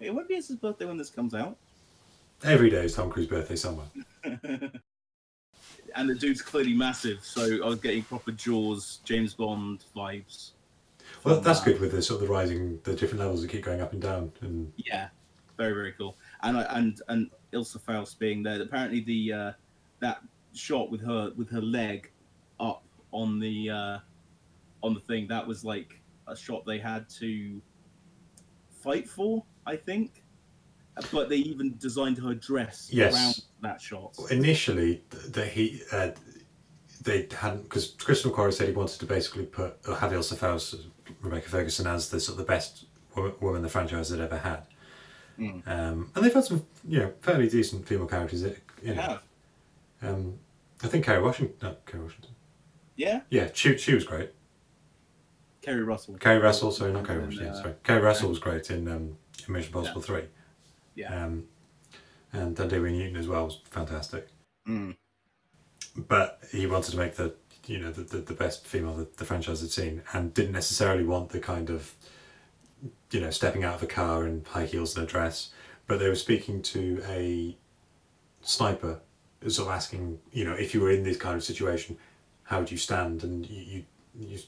it 0.00 0.14
won't 0.14 0.28
be 0.28 0.36
his 0.36 0.48
birthday 0.52 0.86
when 0.86 0.96
this 0.96 1.10
comes 1.10 1.34
out. 1.34 1.56
Every 2.42 2.70
day 2.70 2.84
is 2.86 2.94
Tom 2.94 3.10
Cruise's 3.10 3.28
birthday 3.30 3.56
somewhere. 3.56 3.86
and 5.94 6.08
the 6.08 6.14
dude's 6.14 6.40
clearly 6.40 6.72
massive, 6.72 7.22
so 7.22 7.42
I 7.62 7.68
was 7.68 7.80
getting 7.80 8.02
proper 8.04 8.32
Jaws, 8.32 9.00
James 9.04 9.34
Bond 9.34 9.84
vibes. 9.94 10.52
Well, 11.24 11.36
from 11.36 11.44
that's 11.44 11.60
that. 11.60 11.72
good 11.72 11.80
with 11.80 11.92
the 11.92 12.02
sort 12.02 12.20
of 12.22 12.26
the 12.28 12.32
rising, 12.32 12.80
the 12.84 12.94
different 12.94 13.20
levels 13.20 13.42
that 13.42 13.48
keep 13.50 13.64
going 13.64 13.80
up 13.80 13.92
and 13.92 14.00
down. 14.02 14.32
And 14.40 14.72
Yeah, 14.76 15.08
very 15.56 15.72
very 15.74 15.92
cool. 15.92 16.16
And 16.42 16.56
I 16.58 16.62
and 16.70 17.00
and 17.08 17.30
Ilsa 17.52 17.80
Faust 17.80 18.18
being 18.18 18.42
there. 18.42 18.60
Apparently 18.60 19.00
the 19.00 19.32
uh, 19.32 19.52
that 20.00 20.22
shot 20.54 20.90
with 20.90 21.00
her 21.04 21.32
with 21.36 21.50
her 21.50 21.60
leg 21.60 22.10
up 22.58 22.82
on 23.12 23.38
the 23.38 23.70
uh, 23.70 23.98
on 24.82 24.94
the 24.94 25.00
thing 25.00 25.26
that 25.28 25.46
was 25.46 25.64
like 25.64 26.00
a 26.28 26.36
shot 26.36 26.64
they 26.64 26.78
had 26.78 27.08
to 27.08 27.60
fight 28.70 29.08
for, 29.08 29.44
I 29.66 29.76
think. 29.76 30.22
But 31.12 31.28
they 31.30 31.36
even 31.36 31.76
designed 31.78 32.18
her 32.18 32.34
dress 32.34 32.90
Yes. 32.92 33.14
around 33.14 33.42
that 33.62 33.80
shot. 33.80 34.16
initially, 34.30 35.02
that 35.28 35.48
he 35.48 35.80
uh, 35.92 36.10
they 37.02 37.26
hadn't 37.34 37.62
because 37.62 37.92
Christopher 37.98 38.34
Quarry 38.34 38.52
said 38.52 38.68
he 38.68 38.74
wanted 38.74 39.00
to 39.00 39.06
basically 39.06 39.46
put 39.46 39.78
or 39.88 39.94
have 39.96 40.12
Ilsa 40.12 40.36
Faust, 40.36 40.74
Rebecca 41.20 41.48
Ferguson 41.48 41.86
as 41.86 42.10
the 42.10 42.20
sort 42.20 42.38
of 42.38 42.46
the 42.46 42.50
best 42.52 42.84
wo- 43.14 43.34
woman 43.40 43.62
the 43.62 43.68
franchise 43.68 44.08
had 44.10 44.20
ever 44.20 44.38
had. 44.38 44.66
Mm. 45.38 45.66
Um, 45.66 46.10
and 46.14 46.24
they've 46.24 46.34
had 46.34 46.44
some, 46.44 46.66
you 46.86 46.98
know, 47.00 47.12
fairly 47.22 47.48
decent 47.48 47.86
female 47.86 48.06
characters. 48.06 48.42
You 48.42 48.56
They 48.82 48.94
know, 48.94 49.02
have. 49.02 49.22
um, 50.02 50.38
I 50.82 50.88
think 50.88 51.04
Kerry 51.04 51.22
Washington. 51.22 51.56
No, 51.62 51.76
Kerry 51.86 52.02
Washington. 52.02 52.30
Yeah, 52.96 53.20
Yeah, 53.30 53.48
she 53.54 53.78
she 53.78 53.94
was 53.94 54.04
great. 54.04 54.30
Keri 55.62 55.82
Russell. 55.82 56.14
Keri 56.18 56.38
Russell, 56.38 56.70
sorry, 56.72 56.92
not 56.92 57.06
Kerry 57.06 57.24
Washington. 57.24 57.48
uh, 57.48 57.54
sorry, 57.62 57.74
Keri 57.84 58.00
Russell 58.02 58.28
was 58.28 58.38
great 58.38 58.70
in 58.70 58.86
um, 58.88 59.16
in 59.46 59.52
Mission 59.54 59.68
Impossible 59.74 60.02
Three. 60.02 60.24
Yeah. 60.94 61.24
Um, 61.24 61.44
and 62.32 62.56
Thandie 62.56 62.80
Newton 62.92 63.16
as 63.16 63.26
well 63.28 63.46
was 63.46 63.60
fantastic. 63.64 64.28
Mm. 64.68 64.96
But 65.96 66.40
he 66.52 66.66
wanted 66.66 66.90
to 66.92 66.96
make 66.98 67.14
the 67.16 67.34
you 67.66 67.78
know 67.78 67.90
the, 67.90 68.02
the, 68.02 68.18
the 68.18 68.34
best 68.34 68.66
female 68.66 68.94
that 68.94 69.16
the 69.16 69.24
franchise 69.24 69.60
had 69.60 69.70
seen, 69.70 70.02
and 70.12 70.34
didn't 70.34 70.52
necessarily 70.52 71.04
want 71.04 71.30
the 71.30 71.40
kind 71.40 71.70
of 71.70 71.94
you 73.10 73.20
know 73.20 73.30
stepping 73.30 73.64
out 73.64 73.74
of 73.74 73.82
a 73.82 73.86
car 73.86 74.26
in 74.26 74.44
high 74.50 74.66
heels 74.66 74.96
and 74.96 75.06
a 75.06 75.10
dress. 75.10 75.50
But 75.86 75.98
they 75.98 76.08
were 76.08 76.14
speaking 76.14 76.62
to 76.62 77.02
a 77.08 77.56
sniper, 78.42 79.00
sort 79.46 79.68
of 79.68 79.74
asking 79.74 80.20
you 80.32 80.44
know 80.44 80.54
if 80.54 80.74
you 80.74 80.80
were 80.80 80.90
in 80.90 81.04
this 81.04 81.16
kind 81.16 81.36
of 81.36 81.44
situation, 81.44 81.96
how 82.44 82.58
would 82.60 82.70
you 82.70 82.78
stand? 82.78 83.24
And 83.24 83.48
you 83.48 83.84
you 84.14 84.38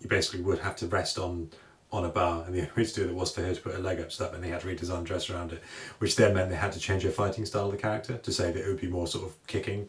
you, 0.00 0.08
basically 0.08 0.40
would 0.40 0.58
have 0.60 0.76
to 0.76 0.86
rest 0.86 1.18
on 1.18 1.50
on 1.92 2.04
a 2.04 2.08
bar, 2.08 2.44
and 2.44 2.54
the 2.54 2.60
only 2.60 2.72
way 2.76 2.84
to 2.84 2.94
do 2.94 3.06
that 3.06 3.14
was 3.14 3.32
for 3.32 3.42
her 3.42 3.54
to 3.54 3.60
put 3.60 3.74
her 3.74 3.80
leg 3.80 4.00
up, 4.00 4.12
so 4.12 4.24
that 4.24 4.32
meant 4.32 4.44
they 4.44 4.50
had 4.50 4.60
to 4.60 4.66
redesign 4.68 5.04
dress 5.04 5.28
around 5.28 5.52
it, 5.52 5.62
which 5.98 6.16
then 6.16 6.34
meant 6.34 6.50
they 6.50 6.56
had 6.56 6.72
to 6.72 6.80
change 6.80 7.02
her 7.02 7.10
fighting 7.10 7.44
style 7.44 7.66
of 7.66 7.72
the 7.72 7.78
character 7.78 8.16
to 8.16 8.32
say 8.32 8.52
that 8.52 8.64
it 8.64 8.68
would 8.68 8.80
be 8.80 8.88
more 8.88 9.06
sort 9.06 9.24
of 9.24 9.46
kicking. 9.46 9.88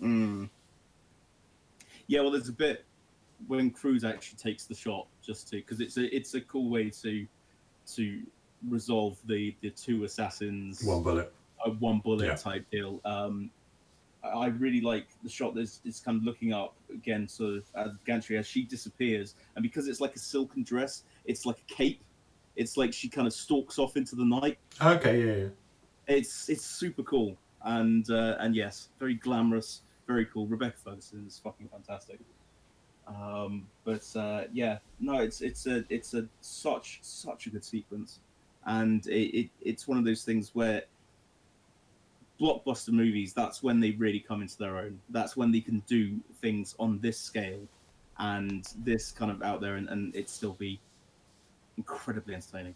Mm. 0.00 0.48
Yeah, 2.06 2.20
well, 2.20 2.30
there's 2.30 2.48
a 2.48 2.52
bit 2.52 2.84
when 3.46 3.70
Cruise 3.70 4.04
actually 4.04 4.38
takes 4.38 4.64
the 4.66 4.74
shot, 4.74 5.06
just 5.22 5.48
to 5.50 5.56
because 5.56 5.80
it's 5.80 5.96
a 5.96 6.14
it's 6.14 6.34
a 6.34 6.40
cool 6.42 6.68
way 6.70 6.90
to 6.90 7.26
to 7.94 8.22
resolve 8.68 9.18
the 9.26 9.54
the 9.60 9.70
two 9.70 10.04
assassins 10.04 10.82
One 10.84 11.02
bullet. 11.02 11.32
a 11.64 11.70
one 11.70 12.00
bullet 12.00 12.26
Yeah. 12.26 12.34
type 12.36 12.64
deal. 12.70 13.00
Um, 13.04 13.50
I 14.22 14.46
really 14.46 14.80
like 14.80 15.06
the 15.22 15.28
shot 15.28 15.54
that's 15.54 15.80
it's 15.84 16.00
kind 16.00 16.16
of 16.16 16.24
looking 16.24 16.52
up 16.54 16.74
again, 16.90 17.28
sort 17.28 17.56
of 17.56 17.64
as 17.74 17.96
Gantry 18.06 18.38
as 18.38 18.46
she 18.46 18.62
disappears, 18.62 19.34
and 19.56 19.62
because 19.62 19.86
it's 19.86 20.00
like 20.00 20.14
a 20.16 20.18
silken 20.18 20.62
dress, 20.62 21.02
it's 21.26 21.44
like 21.44 21.58
a 21.68 21.74
cape. 21.74 22.02
It's 22.56 22.76
like 22.76 22.92
she 22.94 23.08
kind 23.08 23.26
of 23.26 23.32
stalks 23.34 23.78
off 23.78 23.96
into 23.96 24.14
the 24.16 24.24
night. 24.24 24.58
Okay, 24.80 25.26
yeah, 25.26 25.42
yeah. 25.44 25.48
It's 26.16 26.48
it's 26.48 26.64
super 26.64 27.02
cool, 27.02 27.36
and 27.64 28.08
uh, 28.10 28.36
and 28.38 28.54
yes, 28.54 28.88
very 28.98 29.14
glamorous, 29.14 29.82
very 30.06 30.26
cool. 30.26 30.46
Rebecca 30.46 30.76
Ferguson 30.82 31.24
is 31.26 31.40
fucking 31.42 31.68
fantastic. 31.68 32.18
Um, 33.06 33.66
but 33.84 34.04
uh, 34.16 34.44
yeah, 34.52 34.78
no, 35.00 35.18
it's 35.18 35.40
it's 35.40 35.66
a 35.66 35.84
it's 35.88 36.14
a 36.14 36.26
such 36.40 37.00
such 37.02 37.46
a 37.46 37.50
good 37.50 37.64
sequence, 37.64 38.20
and 38.66 39.06
it, 39.06 39.38
it 39.38 39.50
it's 39.60 39.86
one 39.86 39.98
of 39.98 40.04
those 40.04 40.24
things 40.24 40.50
where 40.54 40.82
blockbuster 42.40 42.88
movies 42.90 43.32
that's 43.32 43.62
when 43.62 43.78
they 43.78 43.92
really 43.92 44.20
come 44.20 44.42
into 44.42 44.56
their 44.58 44.78
own. 44.78 44.98
That's 45.10 45.36
when 45.36 45.52
they 45.52 45.60
can 45.60 45.82
do 45.86 46.18
things 46.40 46.74
on 46.78 46.98
this 47.00 47.18
scale, 47.18 47.60
and 48.18 48.66
this 48.78 49.12
kind 49.12 49.30
of 49.30 49.42
out 49.42 49.60
there, 49.60 49.76
and, 49.76 49.88
and 49.88 50.14
it 50.16 50.30
still 50.30 50.54
be 50.54 50.80
incredibly 51.76 52.34
entertaining. 52.34 52.74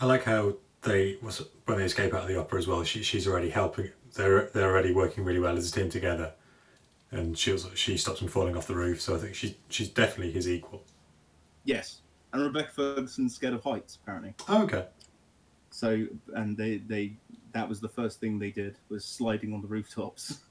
I 0.00 0.06
like 0.06 0.24
how 0.24 0.56
they 0.82 1.18
was 1.20 1.42
when 1.64 1.78
they 1.78 1.84
escape 1.84 2.14
out 2.14 2.22
of 2.22 2.28
the 2.28 2.38
opera 2.38 2.58
as 2.58 2.68
well. 2.68 2.84
She 2.84 3.02
she's 3.02 3.26
already 3.26 3.50
helping. 3.50 3.90
They're 4.16 4.50
they're 4.52 4.70
already 4.70 4.92
working 4.92 5.24
really 5.24 5.40
well 5.40 5.56
as 5.56 5.70
a 5.70 5.72
team 5.72 5.90
together, 5.90 6.32
and 7.10 7.36
she 7.36 7.52
was, 7.52 7.68
she 7.74 7.96
stops 7.96 8.20
him 8.20 8.28
falling 8.28 8.56
off 8.56 8.66
the 8.66 8.74
roof. 8.74 9.00
So 9.00 9.14
I 9.14 9.18
think 9.18 9.34
she 9.34 9.56
she's 9.68 9.88
definitely 9.88 10.32
his 10.32 10.48
equal. 10.48 10.82
Yes, 11.64 12.00
and 12.32 12.42
Rebecca 12.42 12.70
Ferguson's 12.72 13.34
scared 13.34 13.54
of 13.54 13.62
heights 13.62 13.98
apparently. 14.02 14.34
Oh, 14.48 14.64
okay. 14.64 14.86
So 15.70 16.06
and 16.34 16.56
they 16.56 16.78
they 16.78 17.16
that 17.52 17.68
was 17.68 17.80
the 17.80 17.88
first 17.88 18.20
thing 18.20 18.38
they 18.38 18.50
did 18.50 18.76
was 18.88 19.04
sliding 19.04 19.52
on 19.52 19.62
the 19.62 19.68
rooftops. 19.68 20.40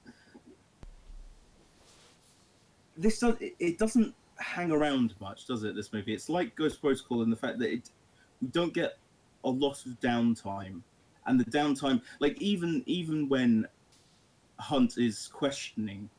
this 2.97 3.19
does 3.19 3.35
it, 3.39 3.55
it 3.59 3.77
doesn't 3.77 4.13
hang 4.37 4.71
around 4.71 5.13
much, 5.19 5.47
does 5.47 5.63
it? 5.63 5.75
This 5.75 5.93
movie, 5.93 6.13
it's 6.13 6.29
like 6.29 6.55
Ghost 6.55 6.81
Protocol 6.81 7.23
in 7.23 7.29
the 7.29 7.35
fact 7.35 7.59
that 7.59 7.71
it 7.71 7.89
we 8.41 8.47
don't 8.49 8.73
get 8.73 8.97
a 9.43 9.49
lot 9.49 9.85
of 9.85 9.99
downtime, 10.01 10.81
and 11.25 11.39
the 11.39 11.45
downtime, 11.45 12.01
like 12.19 12.41
even 12.41 12.83
even 12.85 13.27
when 13.29 13.67
Hunt 14.59 14.97
is 14.97 15.29
questioning 15.33 16.09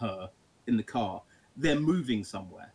her 0.00 0.30
in 0.66 0.76
the 0.76 0.82
car, 0.82 1.22
they're 1.56 1.80
moving 1.80 2.24
somewhere. 2.24 2.72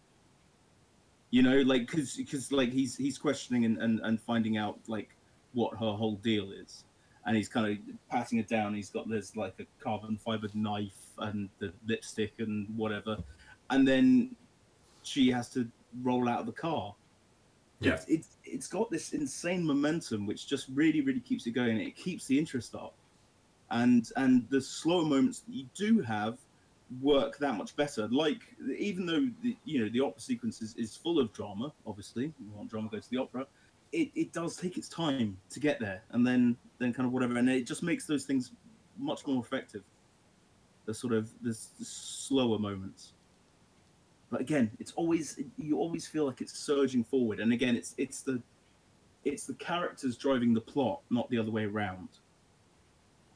You 1.31 1.43
know, 1.43 1.61
like 1.61 1.87
because 1.87 2.15
because 2.15 2.51
like 2.51 2.71
he's 2.71 2.95
he's 2.95 3.17
questioning 3.17 3.65
and, 3.65 3.77
and 3.77 3.99
and 4.01 4.21
finding 4.21 4.57
out 4.57 4.79
like 4.87 5.09
what 5.53 5.73
her 5.73 5.91
whole 5.91 6.15
deal 6.15 6.51
is, 6.51 6.85
and 7.25 7.35
he's 7.35 7.49
kind 7.49 7.67
of 7.67 7.77
patting 8.09 8.39
it 8.39 8.47
down. 8.47 8.73
He's 8.73 8.89
got 8.89 9.09
this 9.09 9.35
like 9.35 9.55
a 9.59 9.65
carbon 9.83 10.17
fibered 10.17 10.55
knife 10.55 11.11
and 11.17 11.49
the 11.59 11.73
lipstick 11.87 12.33
and 12.39 12.67
whatever, 12.77 13.17
and 13.69 13.87
then 13.87 14.35
she 15.03 15.29
has 15.31 15.49
to 15.49 15.67
roll 16.03 16.29
out 16.29 16.39
of 16.39 16.45
the 16.45 16.51
car. 16.51 16.95
Yeah. 17.79 17.93
It's, 17.93 18.05
it's 18.07 18.27
it's 18.43 18.67
got 18.67 18.89
this 18.89 19.13
insane 19.13 19.65
momentum 19.65 20.25
which 20.25 20.47
just 20.47 20.67
really 20.73 21.01
really 21.01 21.19
keeps 21.19 21.45
it 21.45 21.51
going. 21.51 21.79
It 21.79 21.95
keeps 21.95 22.25
the 22.25 22.39
interest 22.39 22.73
up, 22.75 22.93
and 23.71 24.09
and 24.15 24.47
the 24.49 24.61
slower 24.61 25.03
moments 25.03 25.39
that 25.41 25.53
you 25.53 25.65
do 25.75 26.01
have 26.01 26.37
work 27.01 27.37
that 27.39 27.55
much 27.55 27.75
better. 27.75 28.07
Like 28.07 28.41
even 28.77 29.05
though 29.05 29.27
the 29.41 29.57
you 29.65 29.83
know 29.83 29.89
the 29.89 29.99
opera 30.01 30.21
sequence 30.21 30.61
is, 30.61 30.75
is 30.75 30.95
full 30.95 31.19
of 31.19 31.33
drama, 31.33 31.73
obviously 31.85 32.25
you 32.25 32.51
want 32.55 32.69
drama 32.69 32.89
go 32.89 32.99
to 32.99 33.09
the 33.09 33.17
opera. 33.17 33.45
It, 33.91 34.09
it 34.15 34.33
does 34.33 34.57
take 34.57 34.77
its 34.77 34.89
time 34.89 35.37
to 35.49 35.59
get 35.59 35.79
there, 35.79 36.01
and 36.11 36.25
then 36.25 36.57
then 36.79 36.93
kind 36.93 37.07
of 37.07 37.13
whatever, 37.13 37.37
and 37.37 37.49
it 37.49 37.65
just 37.65 37.83
makes 37.83 38.05
those 38.05 38.25
things 38.25 38.51
much 38.97 39.25
more 39.27 39.41
effective. 39.41 39.83
The 40.85 40.93
sort 40.93 41.13
of 41.13 41.29
the, 41.41 41.49
the 41.79 41.85
slower 41.85 42.59
moments. 42.59 43.13
But 44.29 44.41
again, 44.41 44.71
it's 44.79 44.91
always 44.93 45.39
you 45.57 45.77
always 45.77 46.07
feel 46.07 46.25
like 46.25 46.41
it's 46.41 46.57
surging 46.57 47.03
forward, 47.03 47.39
and 47.39 47.53
again, 47.53 47.75
it's 47.75 47.93
it's 47.97 48.21
the 48.21 48.41
it's 49.23 49.45
the 49.45 49.53
characters 49.55 50.17
driving 50.17 50.53
the 50.53 50.61
plot, 50.61 51.01
not 51.09 51.29
the 51.29 51.37
other 51.37 51.51
way 51.51 51.65
around. 51.65 52.09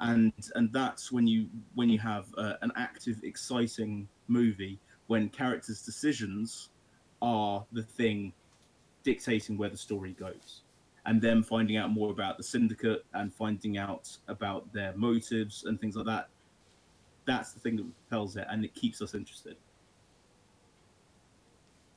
And 0.01 0.33
and 0.55 0.71
that's 0.73 1.11
when 1.11 1.27
you 1.27 1.47
when 1.75 1.89
you 1.89 1.99
have 1.99 2.27
uh, 2.37 2.53
an 2.61 2.71
active, 2.75 3.19
exciting 3.23 4.07
movie 4.27 4.79
when 5.07 5.29
characters' 5.29 5.81
decisions 5.81 6.69
are 7.21 7.65
the 7.71 7.83
thing 7.83 8.31
dictating 9.03 9.57
where 9.57 9.69
the 9.69 9.77
story 9.77 10.15
goes, 10.19 10.61
and 11.05 11.21
them 11.21 11.43
finding 11.43 11.77
out 11.77 11.91
more 11.91 12.11
about 12.11 12.37
the 12.37 12.43
syndicate 12.43 13.05
and 13.13 13.33
finding 13.33 13.77
out 13.77 14.17
about 14.27 14.71
their 14.73 14.93
motives 14.95 15.65
and 15.65 15.79
things 15.79 15.95
like 15.95 16.05
that. 16.05 16.29
That's 17.25 17.51
the 17.51 17.59
thing 17.59 17.75
that 17.75 17.85
propels 18.07 18.37
it, 18.37 18.47
and 18.49 18.65
it 18.65 18.73
keeps 18.73 19.01
us 19.01 19.13
interested 19.13 19.57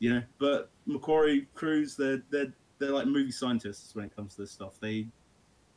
you 0.02 0.12
know. 0.12 0.22
But 0.38 0.68
McQuarrie 0.88 1.46
Cruise, 1.54 1.96
they're 1.96 2.22
they're 2.30 2.52
they're 2.78 2.90
like 2.90 3.06
movie 3.06 3.30
scientists 3.30 3.94
when 3.94 4.04
it 4.04 4.14
comes 4.14 4.34
to 4.34 4.42
this 4.42 4.50
stuff. 4.50 4.74
They 4.80 5.06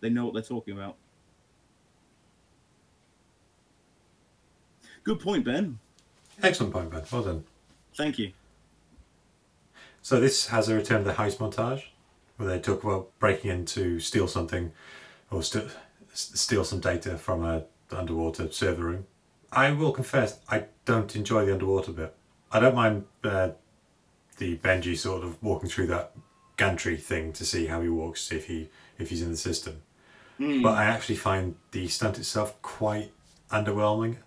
they 0.02 0.10
know 0.10 0.26
what 0.26 0.34
they're 0.34 0.42
talking 0.42 0.76
about. 0.76 0.98
Good 5.04 5.20
point, 5.20 5.46
Ben. 5.46 5.78
Excellent 6.42 6.74
point, 6.74 6.90
Ben. 6.90 7.04
Well 7.12 7.22
done. 7.22 7.44
Thank 7.96 8.18
you. 8.18 8.32
So 10.02 10.20
this 10.20 10.48
has 10.48 10.70
a 10.70 10.76
return 10.76 11.04
to 11.04 11.10
the 11.10 11.14
heist 11.14 11.38
montage, 11.38 11.84
where 12.38 12.50
they 12.50 12.60
talk 12.60 12.84
about 12.84 13.18
breaking 13.20 13.52
in 13.52 13.66
to 13.68 14.00
steal 14.00 14.28
something, 14.28 14.72
or 15.30 15.44
st- 15.44 15.70
steal 16.14 16.64
some 16.64 16.80
data 16.80 17.18
from 17.18 17.44
a 17.46 17.66
underwater 17.92 18.52
server 18.52 18.86
room. 18.86 19.06
I 19.52 19.72
will 19.72 19.92
confess, 19.92 20.40
I 20.50 20.66
don't 20.86 21.16
enjoy 21.16 21.46
the 21.46 21.54
underwater 21.54 21.92
bit. 21.92 22.16
I 22.52 22.60
don't 22.60 22.76
mind 22.76 23.06
uh, 23.24 23.50
the 24.38 24.58
Benji 24.58 24.98
sort 24.98 25.24
of 25.24 25.42
walking 25.42 25.70
through 25.70 25.88
that 25.88 26.12
gantry 26.58 26.98
thing 26.98 27.34
to 27.34 27.46
see 27.46 27.66
how 27.68 27.82
he 27.82 27.90
walks, 27.90 28.32
if 28.32 28.48
he 28.48 28.70
if 28.98 29.10
he's 29.10 29.22
in 29.22 29.32
the 29.32 29.38
system. 29.38 29.82
But 30.38 30.74
I 30.78 30.84
actually 30.86 31.16
find 31.16 31.56
the 31.72 31.88
stunt 31.88 32.18
itself 32.18 32.62
quite 32.62 33.12
underwhelming. 33.50 34.18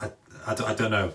I, 0.00 0.10
I, 0.46 0.54
don't- 0.54 0.68
I 0.70 0.74
don't 0.74 0.90
know. 0.90 1.12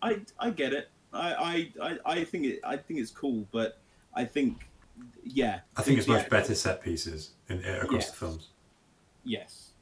I 0.00 0.20
I 0.38 0.50
get 0.50 0.72
it. 0.72 0.88
I 1.12 1.70
I 1.80 1.98
I, 2.06 2.24
think 2.24 2.46
it 2.46 2.60
I 2.64 2.76
think 2.76 3.00
it's 3.00 3.10
cool, 3.10 3.46
but 3.52 3.78
I 4.14 4.24
think 4.24 4.66
yeah. 5.22 5.60
I 5.76 5.82
think 5.82 5.98
it's 5.98 6.08
yeah, 6.08 6.14
much 6.16 6.30
better 6.30 6.54
set 6.54 6.82
pieces 6.82 7.32
in, 7.48 7.58
across 7.64 7.92
Yes. 7.92 8.10
the 8.10 8.16
films. 8.16 8.48
Yes, 9.24 9.72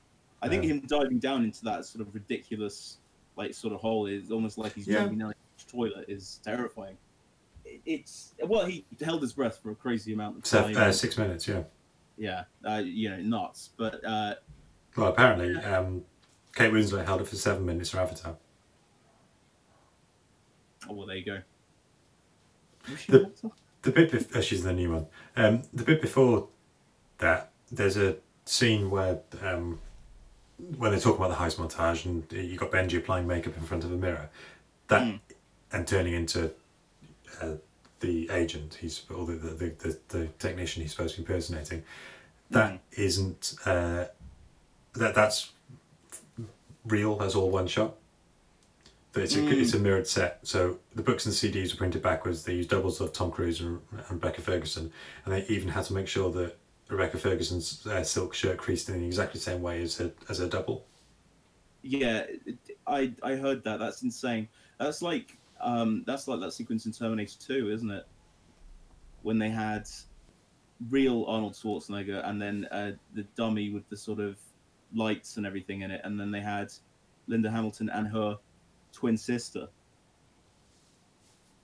I 0.42 0.48
think 0.48 0.64
Um, 0.64 0.68
him 0.70 0.80
diving 0.86 1.18
down 1.20 1.44
into 1.44 1.64
that 1.64 1.84
sort 1.86 2.06
of 2.06 2.12
ridiculous 2.14 2.98
like 3.36 3.54
sort 3.54 3.72
of 3.72 3.80
hole 3.80 4.06
is 4.06 4.30
almost 4.30 4.58
like 4.58 4.74
he's 4.74 4.86
Yeah. 4.88 4.98
jumping 5.02 5.22
a 5.22 5.32
toilet 5.70 6.06
is 6.08 6.40
terrifying. 6.44 6.96
It's 7.86 8.34
well, 8.46 8.66
he 8.66 8.84
held 9.02 9.22
his 9.22 9.32
breath 9.32 9.58
for 9.62 9.70
a 9.70 9.74
crazy 9.74 10.12
amount 10.12 10.38
of 10.38 10.46
So, 10.46 10.62
time. 10.62 10.76
uh, 10.76 10.92
six 10.92 11.16
minutes, 11.18 11.46
yeah. 11.46 11.62
yeah, 12.16 12.44
uh, 12.68 12.78
you 12.84 13.10
know, 13.10 13.18
nuts. 13.18 13.70
But 13.76 14.04
uh, 14.04 14.34
Well, 14.96 15.08
apparently, 15.08 15.54
um, 15.62 16.02
Kate 16.54 16.72
Winslet 16.72 17.04
held 17.06 17.20
it 17.20 17.28
for 17.28 17.36
seven 17.36 17.64
minutes 17.64 17.90
for 17.90 17.98
Avatar. 17.98 18.36
oh 20.88 20.94
well, 20.94 21.06
there 21.06 21.16
you 21.16 21.24
go. 21.24 21.38
The- 23.08 23.30
The 23.82 23.92
bit 23.92 24.10
bef- 24.12 24.36
uh, 24.36 24.42
she's 24.42 24.62
the 24.62 24.74
new 24.74 24.92
one. 24.92 25.06
Um, 25.36 25.62
the 25.72 25.84
bit 25.84 26.02
before 26.02 26.48
that, 27.16 27.50
there's 27.72 27.96
a 27.96 28.16
scene 28.44 28.90
where 28.90 29.20
um, 29.42 29.80
when 30.76 30.92
they 30.92 31.00
talk 31.00 31.16
about 31.16 31.30
the 31.30 31.36
heist 31.36 31.56
montage, 31.56 32.04
and 32.04 32.30
you 32.30 32.58
got 32.58 32.70
Benji 32.70 32.98
applying 32.98 33.26
makeup 33.26 33.56
in 33.56 33.62
front 33.62 33.84
of 33.84 33.90
a 33.92 33.96
mirror, 33.96 34.28
that 34.88 35.00
Mm. 35.02 35.20
And 35.72 35.86
turning 35.86 36.14
into 36.14 36.50
uh, 37.40 37.54
the 38.00 38.28
agent. 38.30 38.78
He's 38.80 39.02
or 39.10 39.26
the 39.26 39.32
the, 39.34 39.66
the, 39.78 39.98
the 40.08 40.26
technician 40.38 40.82
he's 40.82 40.92
supposed 40.92 41.14
to 41.16 41.22
be 41.22 41.26
impersonating. 41.26 41.82
That 42.50 42.80
not 42.96 43.54
uh, 43.64 44.04
that 44.94 45.14
that's 45.14 45.52
real. 46.86 47.16
That's 47.16 47.34
all 47.34 47.50
one 47.50 47.66
shot. 47.66 47.94
But 49.12 49.24
it's 49.24 49.34
a, 49.34 49.38
Mm. 49.40 49.60
it's 49.60 49.74
a 49.74 49.78
mirrored 49.78 50.06
set. 50.06 50.38
So 50.44 50.78
the 50.94 51.02
books 51.02 51.26
and 51.26 51.34
CDs 51.34 51.72
were 51.72 51.78
printed 51.78 52.00
backwards. 52.00 52.44
They 52.44 52.54
used 52.54 52.70
doubles 52.70 53.00
of 53.00 53.12
Tom 53.12 53.32
Cruise 53.32 53.60
and, 53.60 53.80
and 53.90 54.10
Rebecca 54.10 54.40
Ferguson, 54.40 54.92
and 55.24 55.34
they 55.34 55.44
even 55.46 55.68
had 55.68 55.84
to 55.86 55.94
make 55.94 56.06
sure 56.06 56.30
that 56.30 56.56
Rebecca 56.88 57.18
Ferguson's 57.18 57.84
uh, 57.88 58.04
silk 58.04 58.34
shirt 58.34 58.58
creased 58.58 58.88
in 58.88 59.02
exactly 59.04 59.38
the 59.38 59.42
same 59.44 59.62
way 59.62 59.82
as 59.82 59.96
her 59.98 60.12
as 60.28 60.38
her 60.38 60.46
double. 60.48 60.84
Yeah, 61.82 62.26
I 62.86 63.12
I 63.22 63.34
heard 63.34 63.64
that. 63.64 63.78
That's 63.78 64.02
insane. 64.02 64.48
That's 64.78 65.02
like 65.02 65.36
um 65.60 66.04
that's 66.06 66.28
like 66.28 66.40
that 66.40 66.52
sequence 66.52 66.86
in 66.86 66.92
Terminator 66.92 67.38
2, 67.38 67.70
isn't 67.70 67.90
it? 67.90 68.06
When 69.22 69.38
they 69.38 69.50
had 69.50 69.88
real 70.88 71.24
Arnold 71.28 71.52
Schwarzenegger 71.52 72.26
and 72.26 72.40
then 72.40 72.66
uh, 72.70 72.92
the 73.14 73.24
dummy 73.36 73.70
with 73.70 73.88
the 73.90 73.96
sort 73.96 74.18
of 74.20 74.38
lights 74.94 75.36
and 75.36 75.46
everything 75.46 75.82
in 75.82 75.90
it, 75.90 76.00
and 76.04 76.18
then 76.18 76.30
they 76.30 76.40
had 76.40 76.72
Linda 77.26 77.50
Hamilton 77.50 77.90
and 77.90 78.08
her 78.08 78.38
twin 78.92 79.16
sister 79.16 79.68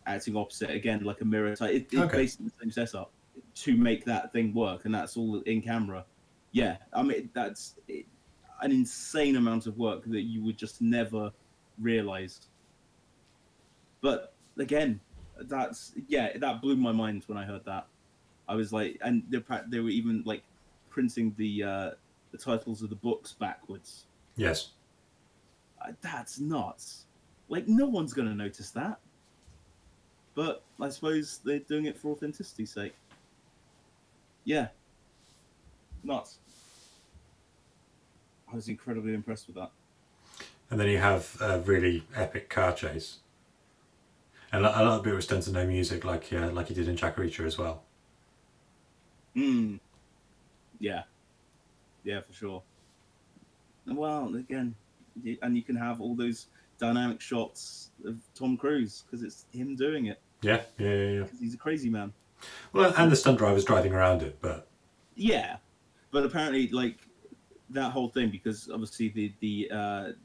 acting 0.07 0.37
opposite 0.37 0.71
again, 0.71 1.03
like 1.03 1.21
a 1.21 1.25
mirror. 1.25 1.57
type. 1.57 1.75
It, 1.75 1.83
it's 1.93 1.95
Okay. 1.95 2.17
basically 2.19 2.47
the 2.47 2.55
same 2.61 2.71
setup 2.71 3.11
to 3.55 3.77
make 3.77 4.05
that 4.05 4.33
thing 4.33 4.55
work, 4.55 4.85
and 4.85 4.95
that's 4.95 5.17
all 5.17 5.41
in 5.43 5.61
camera. 5.63 6.05
Yeah, 6.53 6.77
I 6.93 7.03
mean 7.03 7.31
that's 7.35 7.77
it, 7.89 8.07
an 8.63 8.71
insane 8.73 9.37
amount 9.37 9.67
of 9.67 9.77
work 9.79 10.05
that 10.07 10.23
you 10.23 10.43
would 10.45 10.57
just 10.57 10.81
never 10.81 11.33
realize. 11.79 12.49
But 14.07 14.35
again, 14.57 15.01
that's 15.37 15.95
yeah, 16.07 16.39
that 16.39 16.63
blew 16.63 16.77
my 16.77 16.93
mind 16.93 17.25
when 17.27 17.37
I 17.37 17.45
heard 17.45 17.65
that. 17.65 17.89
I 18.49 18.55
was 18.55 18.73
like, 18.73 18.99
and 19.03 19.25
they 19.29 19.43
they 19.69 19.81
were 19.81 19.89
even 19.89 20.23
like 20.25 20.45
printing 20.91 21.35
the 21.37 21.65
uh, 21.65 21.91
the 22.31 22.39
titles 22.39 22.83
of 22.83 22.91
the 22.91 22.95
books 22.95 23.33
backwards. 23.33 24.05
Yes. 24.37 24.71
Uh, 25.85 25.91
That's 26.03 26.39
nuts. 26.39 27.07
Like 27.49 27.67
no 27.67 27.87
one's 27.87 28.15
gonna 28.15 28.33
notice 28.33 28.71
that. 28.71 29.01
But 30.37 30.63
I 30.81 30.89
suppose 30.91 31.41
they're 31.45 31.59
doing 31.59 31.87
it 31.87 31.99
for 31.99 32.15
authenticity's 32.15 32.71
sake. 32.71 32.95
Yeah. 34.45 34.69
Nuts. 36.05 36.39
I 38.53 38.55
was 38.55 38.69
incredibly 38.69 39.15
impressed 39.15 39.49
with 39.49 39.57
that. 39.57 39.73
And 40.71 40.79
then 40.79 40.87
you 40.87 40.99
have 40.99 41.37
a 41.41 41.59
really 41.59 42.05
epic 42.15 42.49
car 42.49 42.73
chase. 42.73 43.19
And 44.57 44.65
a 44.65 44.71
lot 44.71 45.01
of 45.01 45.07
it 45.07 45.13
was 45.13 45.27
done 45.27 45.43
to 45.43 45.53
no 45.53 45.67
music, 45.67 46.03
like 46.07 46.33
uh, 46.33 46.51
like 46.51 46.69
he 46.69 46.75
did 46.75 46.89
in 46.89 46.97
Jack 46.97 47.17
Reacher 47.17 47.45
as 47.45 47.59
well. 47.59 47.83
Mm. 49.37 49.79
Yeah. 50.81 51.03
Yeah, 52.05 52.21
for 52.23 52.33
sure. 52.33 52.63
Well, 53.87 54.35
again, 54.35 54.75
and 55.43 55.57
you 55.57 55.63
can 55.63 55.77
have 55.77 56.01
all 56.01 56.15
those 56.15 56.47
dynamic 56.79 57.21
shots 57.21 57.91
of 58.07 58.17
Tom 58.35 58.57
Cruise 58.57 59.05
because 59.05 59.23
it's 59.23 59.45
him 59.53 59.77
doing 59.77 60.07
it 60.07 60.21
Yeah, 60.41 60.63
yeah, 60.79 60.89
yeah, 60.89 61.11
yeah. 61.11 61.23
because 61.25 61.39
he's 61.39 61.55
a 61.55 61.59
crazy 61.59 61.91
man. 61.91 62.15
Well, 62.73 62.95
and 62.97 63.13
the 63.13 63.17
stunt 63.17 63.37
driver's 63.37 63.65
driving 63.65 63.93
around 63.93 64.23
it, 64.23 64.39
but 64.41 64.69
Yeah, 65.17 65.57
but 66.11 66.25
apparently, 66.25 66.69
like 66.69 66.97
that 67.71 67.93
whole 67.93 68.09
thing, 68.09 68.31
because 68.31 68.71
obviously 68.73 69.11
the 69.11 69.33
the 69.41 69.71
uh, 69.71 70.03
the 70.09 70.17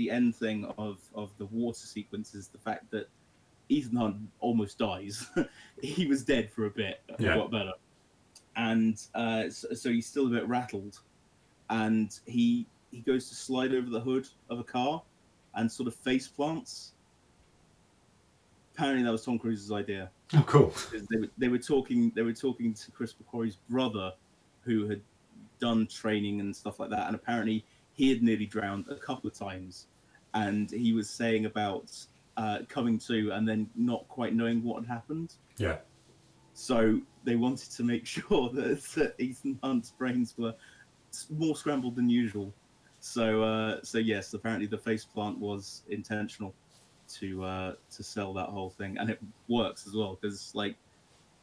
the 0.00 0.10
end 0.10 0.34
thing 0.34 0.64
of 0.78 0.98
of 1.14 1.30
the 1.36 1.44
water 1.46 1.86
sequence 1.86 2.34
is 2.34 2.48
the 2.48 2.56
fact 2.58 2.90
that 2.90 3.06
Ethan 3.68 3.96
Hunt 3.96 4.16
almost 4.40 4.78
dies. 4.78 5.26
he 5.82 6.06
was 6.06 6.24
dead 6.24 6.50
for 6.50 6.64
a 6.64 6.70
bit, 6.70 7.02
Yeah. 7.18 7.36
got 7.36 7.50
better, 7.50 7.72
and 8.56 8.98
uh, 9.14 9.50
so, 9.50 9.74
so 9.74 9.90
he's 9.90 10.06
still 10.06 10.26
a 10.26 10.30
bit 10.30 10.48
rattled, 10.48 11.00
and 11.68 12.18
he 12.24 12.66
he 12.90 13.00
goes 13.00 13.28
to 13.28 13.34
slide 13.34 13.74
over 13.74 13.90
the 13.90 14.00
hood 14.00 14.26
of 14.48 14.58
a 14.58 14.64
car 14.64 15.02
and 15.54 15.70
sort 15.70 15.86
of 15.86 15.94
face 15.94 16.26
plants. 16.26 16.92
Apparently, 18.74 19.04
that 19.04 19.12
was 19.12 19.22
Tom 19.24 19.38
Cruise's 19.38 19.70
idea. 19.70 20.10
Oh, 20.34 20.44
cool. 20.46 20.72
They 21.10 21.18
were, 21.18 21.28
they 21.36 21.48
were 21.48 21.58
talking. 21.58 22.10
They 22.14 22.22
were 22.22 22.32
talking 22.32 22.72
to 22.72 22.90
Chris 22.92 23.14
McQuarrie's 23.14 23.58
brother, 23.68 24.14
who 24.62 24.88
had 24.88 25.02
done 25.60 25.86
training 25.88 26.40
and 26.40 26.56
stuff 26.56 26.80
like 26.80 26.88
that, 26.88 27.06
and 27.06 27.14
apparently 27.14 27.66
he 27.92 28.08
had 28.08 28.22
nearly 28.22 28.46
drowned 28.46 28.86
a 28.88 28.94
couple 28.94 29.28
of 29.28 29.34
times, 29.36 29.86
and 30.34 30.70
he 30.70 30.92
was 30.92 31.08
saying 31.08 31.46
about 31.46 31.90
uh, 32.36 32.58
coming 32.68 32.98
to 32.98 33.30
and 33.32 33.48
then 33.48 33.68
not 33.76 34.06
quite 34.08 34.34
knowing 34.34 34.62
what 34.62 34.84
had 34.84 34.92
happened. 34.92 35.34
Yeah. 35.56 35.78
So 36.54 37.00
they 37.24 37.36
wanted 37.36 37.70
to 37.72 37.82
make 37.82 38.06
sure 38.16 38.50
that, 38.54 38.82
that 38.94 39.14
Ethan 39.18 39.58
Hunt's 39.62 39.90
brains 39.90 40.34
were 40.38 40.54
more 41.30 41.56
scrambled 41.56 41.96
than 41.96 42.08
usual. 42.08 42.52
So, 43.00 43.42
uh, 43.42 43.78
so 43.82 43.98
yes, 43.98 44.34
apparently 44.34 44.66
the 44.66 44.78
face 44.78 45.04
plant 45.04 45.38
was 45.38 45.82
intentional 45.88 46.54
to 47.14 47.42
uh, 47.42 47.74
to 47.96 48.02
sell 48.02 48.32
that 48.34 48.48
whole 48.50 48.70
thing, 48.70 48.98
and 48.98 49.10
it 49.10 49.18
works 49.48 49.86
as 49.86 49.94
well 49.94 50.18
because 50.20 50.52
like 50.54 50.76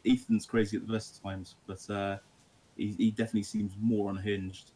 Ethan's 0.06 0.46
crazy 0.46 0.78
at 0.78 0.88
the 0.88 0.94
best 0.94 1.18
of 1.18 1.24
times, 1.24 1.56
but 1.66 1.90
uh, 1.90 2.18
he, 2.78 2.94
he 2.98 3.12
definitely 3.12 3.44
seems 3.44 3.74
more 3.82 4.10
unhinged. 4.10 4.72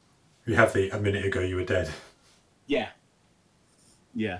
You 0.45 0.55
have 0.55 0.73
the 0.73 0.89
a 0.89 0.99
minute 0.99 1.23
ago 1.23 1.39
you 1.41 1.55
were 1.55 1.63
dead. 1.63 1.89
Yeah, 2.67 2.89
yeah, 4.15 4.39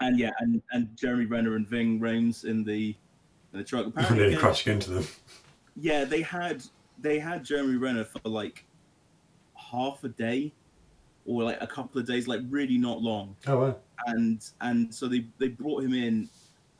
and 0.00 0.18
yeah, 0.18 0.30
and 0.40 0.62
and 0.72 0.88
Jeremy 0.96 1.26
Renner 1.26 1.56
and 1.56 1.66
Ving 1.66 2.00
Rhames 2.00 2.44
in 2.44 2.64
the 2.64 2.94
in 3.52 3.58
the 3.58 3.64
truck. 3.64 3.86
Apparently, 3.86 4.28
again- 4.28 4.38
crashing 4.38 4.72
into 4.74 4.90
them. 4.90 5.06
yeah, 5.76 6.04
they 6.04 6.22
had 6.22 6.62
they 7.00 7.18
had 7.18 7.44
Jeremy 7.44 7.76
Renner 7.76 8.04
for 8.04 8.20
like 8.28 8.64
half 9.54 10.02
a 10.04 10.08
day 10.08 10.52
or 11.26 11.42
like 11.44 11.60
a 11.60 11.66
couple 11.66 12.00
of 12.00 12.06
days, 12.06 12.26
like 12.26 12.40
really 12.48 12.78
not 12.78 13.02
long. 13.02 13.36
Oh 13.46 13.58
wow. 13.58 13.76
And 14.06 14.44
and 14.60 14.94
so 14.94 15.06
they 15.08 15.26
they 15.38 15.48
brought 15.48 15.82
him 15.82 15.94
in, 15.94 16.28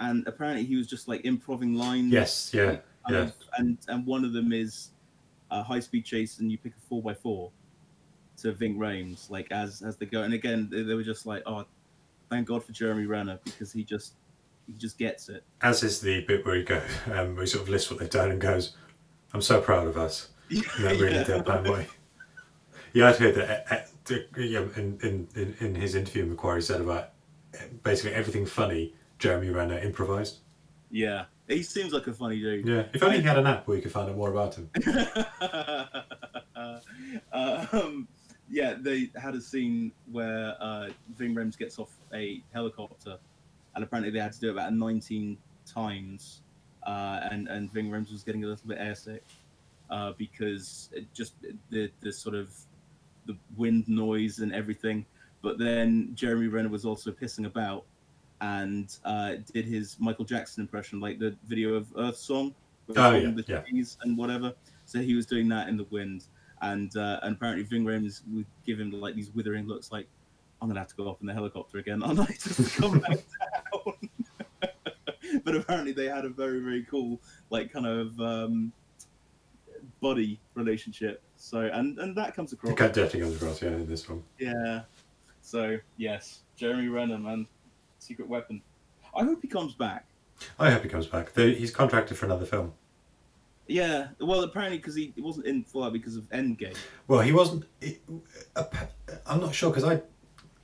and 0.00 0.26
apparently 0.26 0.64
he 0.64 0.76
was 0.76 0.86
just 0.86 1.08
like 1.08 1.24
improving 1.24 1.74
lines. 1.74 2.12
Yes, 2.12 2.52
yeah, 2.54 2.78
and, 3.06 3.16
yeah. 3.16 3.30
And 3.58 3.78
and 3.88 4.06
one 4.06 4.24
of 4.24 4.32
them 4.32 4.52
is 4.52 4.90
a 5.50 5.62
high 5.62 5.80
speed 5.80 6.04
chase, 6.04 6.38
and 6.38 6.50
you 6.50 6.58
pick 6.58 6.72
a 6.72 6.80
four 6.88 7.02
by 7.02 7.14
four 7.14 7.50
to 8.42 8.52
Ving 8.52 8.76
Rhames, 8.78 9.30
like 9.30 9.50
as 9.50 9.82
as 9.82 9.96
they 9.96 10.06
go. 10.06 10.22
And 10.22 10.34
again, 10.34 10.68
they, 10.70 10.82
they 10.82 10.94
were 10.94 11.02
just 11.02 11.26
like, 11.26 11.42
oh, 11.46 11.64
thank 12.30 12.46
God 12.48 12.64
for 12.64 12.72
Jeremy 12.72 13.06
Renner 13.06 13.38
because 13.44 13.72
he 13.72 13.84
just 13.84 14.14
he 14.66 14.74
just 14.74 14.98
gets 14.98 15.28
it. 15.28 15.44
As 15.62 15.82
is 15.82 16.00
the 16.00 16.20
bit 16.22 16.44
where 16.44 16.56
he 16.56 16.62
go, 16.62 16.80
um, 17.12 17.34
where 17.34 17.42
he 17.44 17.46
sort 17.46 17.62
of 17.62 17.68
lists 17.68 17.90
what 17.90 18.00
they've 18.00 18.10
done 18.10 18.30
and 18.30 18.40
goes, 18.40 18.76
"I'm 19.32 19.42
so 19.42 19.60
proud 19.60 19.86
of 19.86 19.96
us." 19.96 20.28
In 20.50 20.60
that 20.78 20.98
really 20.98 21.14
Yeah. 21.16 21.24
deadpan 21.24 21.70
way. 21.70 21.86
Yeah, 22.94 23.08
I'd 23.08 23.16
heard 23.16 23.34
that. 23.34 23.66
Uh, 23.70 23.74
uh, 23.74 23.80
the- 24.06 24.26
yeah, 24.46 24.60
in, 24.76 24.98
in, 25.02 25.28
in, 25.34 25.54
in 25.60 25.74
his 25.74 25.94
interview, 25.94 26.34
McQuarrie 26.34 26.62
said 26.62 26.80
about 26.80 27.10
uh, 27.54 27.58
basically 27.82 28.14
everything 28.14 28.46
funny. 28.46 28.94
Jeremy 29.18 29.50
Renner 29.50 29.78
improvised. 29.78 30.38
Yeah, 30.90 31.24
he 31.48 31.62
seems 31.62 31.92
like 31.92 32.06
a 32.06 32.14
funny 32.14 32.40
dude. 32.40 32.66
Yeah, 32.66 32.84
if 32.94 33.02
only 33.02 33.18
he 33.20 33.22
had 33.26 33.36
an 33.38 33.46
app 33.46 33.66
where 33.68 33.76
you 33.76 33.82
could 33.82 33.92
find 33.92 34.08
out 34.08 34.16
more 34.16 34.30
about 34.30 34.54
him. 34.54 34.70
um, 37.32 38.08
yeah, 38.50 38.74
they 38.78 39.10
had 39.20 39.34
a 39.34 39.40
scene 39.40 39.92
where 40.10 40.56
uh, 40.60 40.88
Ving 41.16 41.34
Rhames 41.34 41.56
gets 41.58 41.78
off 41.78 41.90
a 42.14 42.42
helicopter, 42.52 43.18
and 43.74 43.84
apparently 43.84 44.10
they 44.10 44.20
had 44.20 44.32
to 44.32 44.40
do 44.40 44.48
it 44.48 44.52
about 44.52 44.72
19 44.72 45.36
times, 45.66 46.42
uh, 46.86 47.20
and 47.30 47.48
and 47.48 47.72
Ving 47.72 47.90
Rhames 47.90 48.10
was 48.10 48.22
getting 48.22 48.44
a 48.44 48.46
little 48.46 48.66
bit 48.66 48.78
airsick 48.78 49.20
uh, 49.90 50.12
because 50.16 50.90
it 50.92 51.12
just 51.12 51.34
the 51.70 51.90
the 52.00 52.12
sort 52.12 52.34
of 52.34 52.50
the 53.26 53.36
wind 53.56 53.86
noise 53.88 54.38
and 54.38 54.54
everything. 54.54 55.04
But 55.42 55.58
then 55.58 56.10
Jeremy 56.14 56.48
Renner 56.48 56.68
was 56.68 56.84
also 56.84 57.12
pissing 57.12 57.46
about 57.46 57.84
and 58.40 58.96
uh, 59.04 59.34
did 59.52 59.64
his 59.64 59.96
Michael 60.00 60.24
Jackson 60.24 60.62
impression, 60.62 61.00
like 61.00 61.18
the 61.18 61.36
video 61.46 61.74
of 61.74 61.86
Earth 61.96 62.16
Song, 62.16 62.54
Oh, 62.96 63.14
yeah, 63.14 63.30
the 63.30 63.44
yeah. 63.46 63.60
trees 63.60 63.98
and 64.02 64.16
whatever. 64.16 64.54
So 64.86 65.00
he 65.00 65.14
was 65.14 65.26
doing 65.26 65.48
that 65.48 65.68
in 65.68 65.76
the 65.76 65.84
wind, 65.84 66.24
and 66.62 66.94
uh, 66.96 67.20
and 67.22 67.36
apparently 67.36 67.64
Ving 67.64 67.84
Rhames 67.84 68.22
would 68.32 68.46
give 68.66 68.80
him 68.80 68.90
like 68.90 69.14
these 69.14 69.30
withering 69.30 69.66
looks, 69.66 69.92
like 69.92 70.06
I'm 70.60 70.68
gonna 70.68 70.80
have 70.80 70.88
to 70.88 70.96
go 70.96 71.10
up 71.10 71.20
in 71.20 71.26
the 71.26 71.34
helicopter 71.34 71.78
again, 71.78 72.02
aren't 72.04 72.20
I, 72.20 72.26
just 72.26 72.74
to 72.74 72.80
come 72.80 72.98
back 73.00 73.18
down. 73.18 74.72
but 75.44 75.54
apparently 75.54 75.92
they 75.92 76.06
had 76.06 76.24
a 76.24 76.28
very 76.28 76.60
very 76.60 76.84
cool 76.84 77.20
like 77.50 77.72
kind 77.72 77.86
of 77.86 78.18
um, 78.20 78.72
buddy 80.00 80.40
relationship. 80.54 81.22
So 81.36 81.60
and 81.60 81.98
and 81.98 82.16
that 82.16 82.34
comes 82.34 82.52
across. 82.52 82.70
The 82.70 82.76
cat 82.76 82.94
definitely 82.94 83.20
comes 83.20 83.36
across, 83.36 83.62
yeah, 83.62 83.68
in 83.68 83.86
this 83.86 84.08
one. 84.08 84.22
Yeah. 84.38 84.82
So 85.40 85.78
yes, 85.96 86.40
Jeremy 86.56 86.88
Renner, 86.88 87.18
man, 87.18 87.46
secret 87.98 88.28
weapon. 88.28 88.62
I 89.16 89.24
hope 89.24 89.40
he 89.42 89.48
comes 89.48 89.74
back. 89.74 90.06
I 90.58 90.70
hope 90.70 90.82
he 90.82 90.88
comes 90.88 91.06
back. 91.06 91.34
He's 91.34 91.70
contracted 91.70 92.16
for 92.16 92.26
another 92.26 92.46
film. 92.46 92.72
Yeah. 93.68 94.08
Well, 94.18 94.42
apparently 94.42 94.78
because 94.78 94.94
he 94.96 95.12
wasn't 95.18 95.46
in 95.46 95.62
Fallout 95.62 95.92
because 95.92 96.16
of 96.16 96.24
Endgame. 96.30 96.76
Well, 97.06 97.20
he 97.20 97.32
wasn't. 97.32 97.64
It, 97.80 98.00
I'm 99.26 99.40
not 99.40 99.54
sure 99.54 99.70
because 99.70 99.84
I 99.84 100.00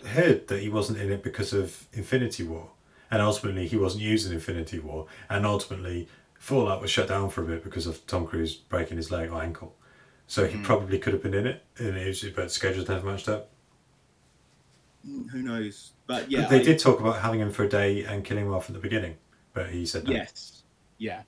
heard 0.08 0.48
that 0.48 0.60
he 0.60 0.68
wasn't 0.68 0.98
in 0.98 1.12
it 1.12 1.22
because 1.22 1.52
of 1.52 1.86
Infinity 1.92 2.44
War, 2.44 2.70
and 3.10 3.22
ultimately 3.22 3.66
he 3.68 3.76
wasn't 3.76 4.02
using 4.02 4.32
Infinity 4.32 4.78
War, 4.80 5.06
and 5.28 5.44
ultimately 5.46 6.08
Fallout 6.38 6.80
was 6.80 6.90
shut 6.90 7.08
down 7.08 7.30
for 7.30 7.42
a 7.42 7.46
bit 7.46 7.62
because 7.62 7.86
of 7.86 8.06
Tom 8.06 8.26
Cruise 8.26 8.54
breaking 8.54 8.96
his 8.96 9.10
leg 9.10 9.30
or 9.30 9.40
ankle. 9.42 9.74
So 10.26 10.46
he 10.46 10.58
probably 10.62 10.98
could 10.98 11.12
have 11.12 11.22
been 11.22 11.34
in 11.34 11.46
it, 11.46 11.62
and 11.76 11.96
it 11.96 12.06
was, 12.06 12.22
but 12.34 12.50
schedules 12.50 12.88
never 12.88 13.06
matched 13.06 13.28
up. 13.28 13.50
Mm, 15.06 15.28
Who 15.30 15.42
knows? 15.42 15.92
But 16.06 16.30
yeah, 16.30 16.42
But 16.42 16.50
they 16.50 16.60
I- 16.60 16.64
did 16.64 16.78
talk 16.78 17.00
about 17.00 17.20
having 17.20 17.40
him 17.40 17.50
for 17.52 17.64
a 17.64 17.68
day 17.68 18.04
and 18.04 18.24
killing 18.24 18.46
him 18.46 18.54
off 18.54 18.68
at 18.70 18.74
the 18.74 18.80
beginning, 18.80 19.16
but 19.52 19.68
he 19.68 19.84
said 19.84 20.04
no. 20.04 20.12
Yes. 20.12 20.62
Yeah. 20.96 21.22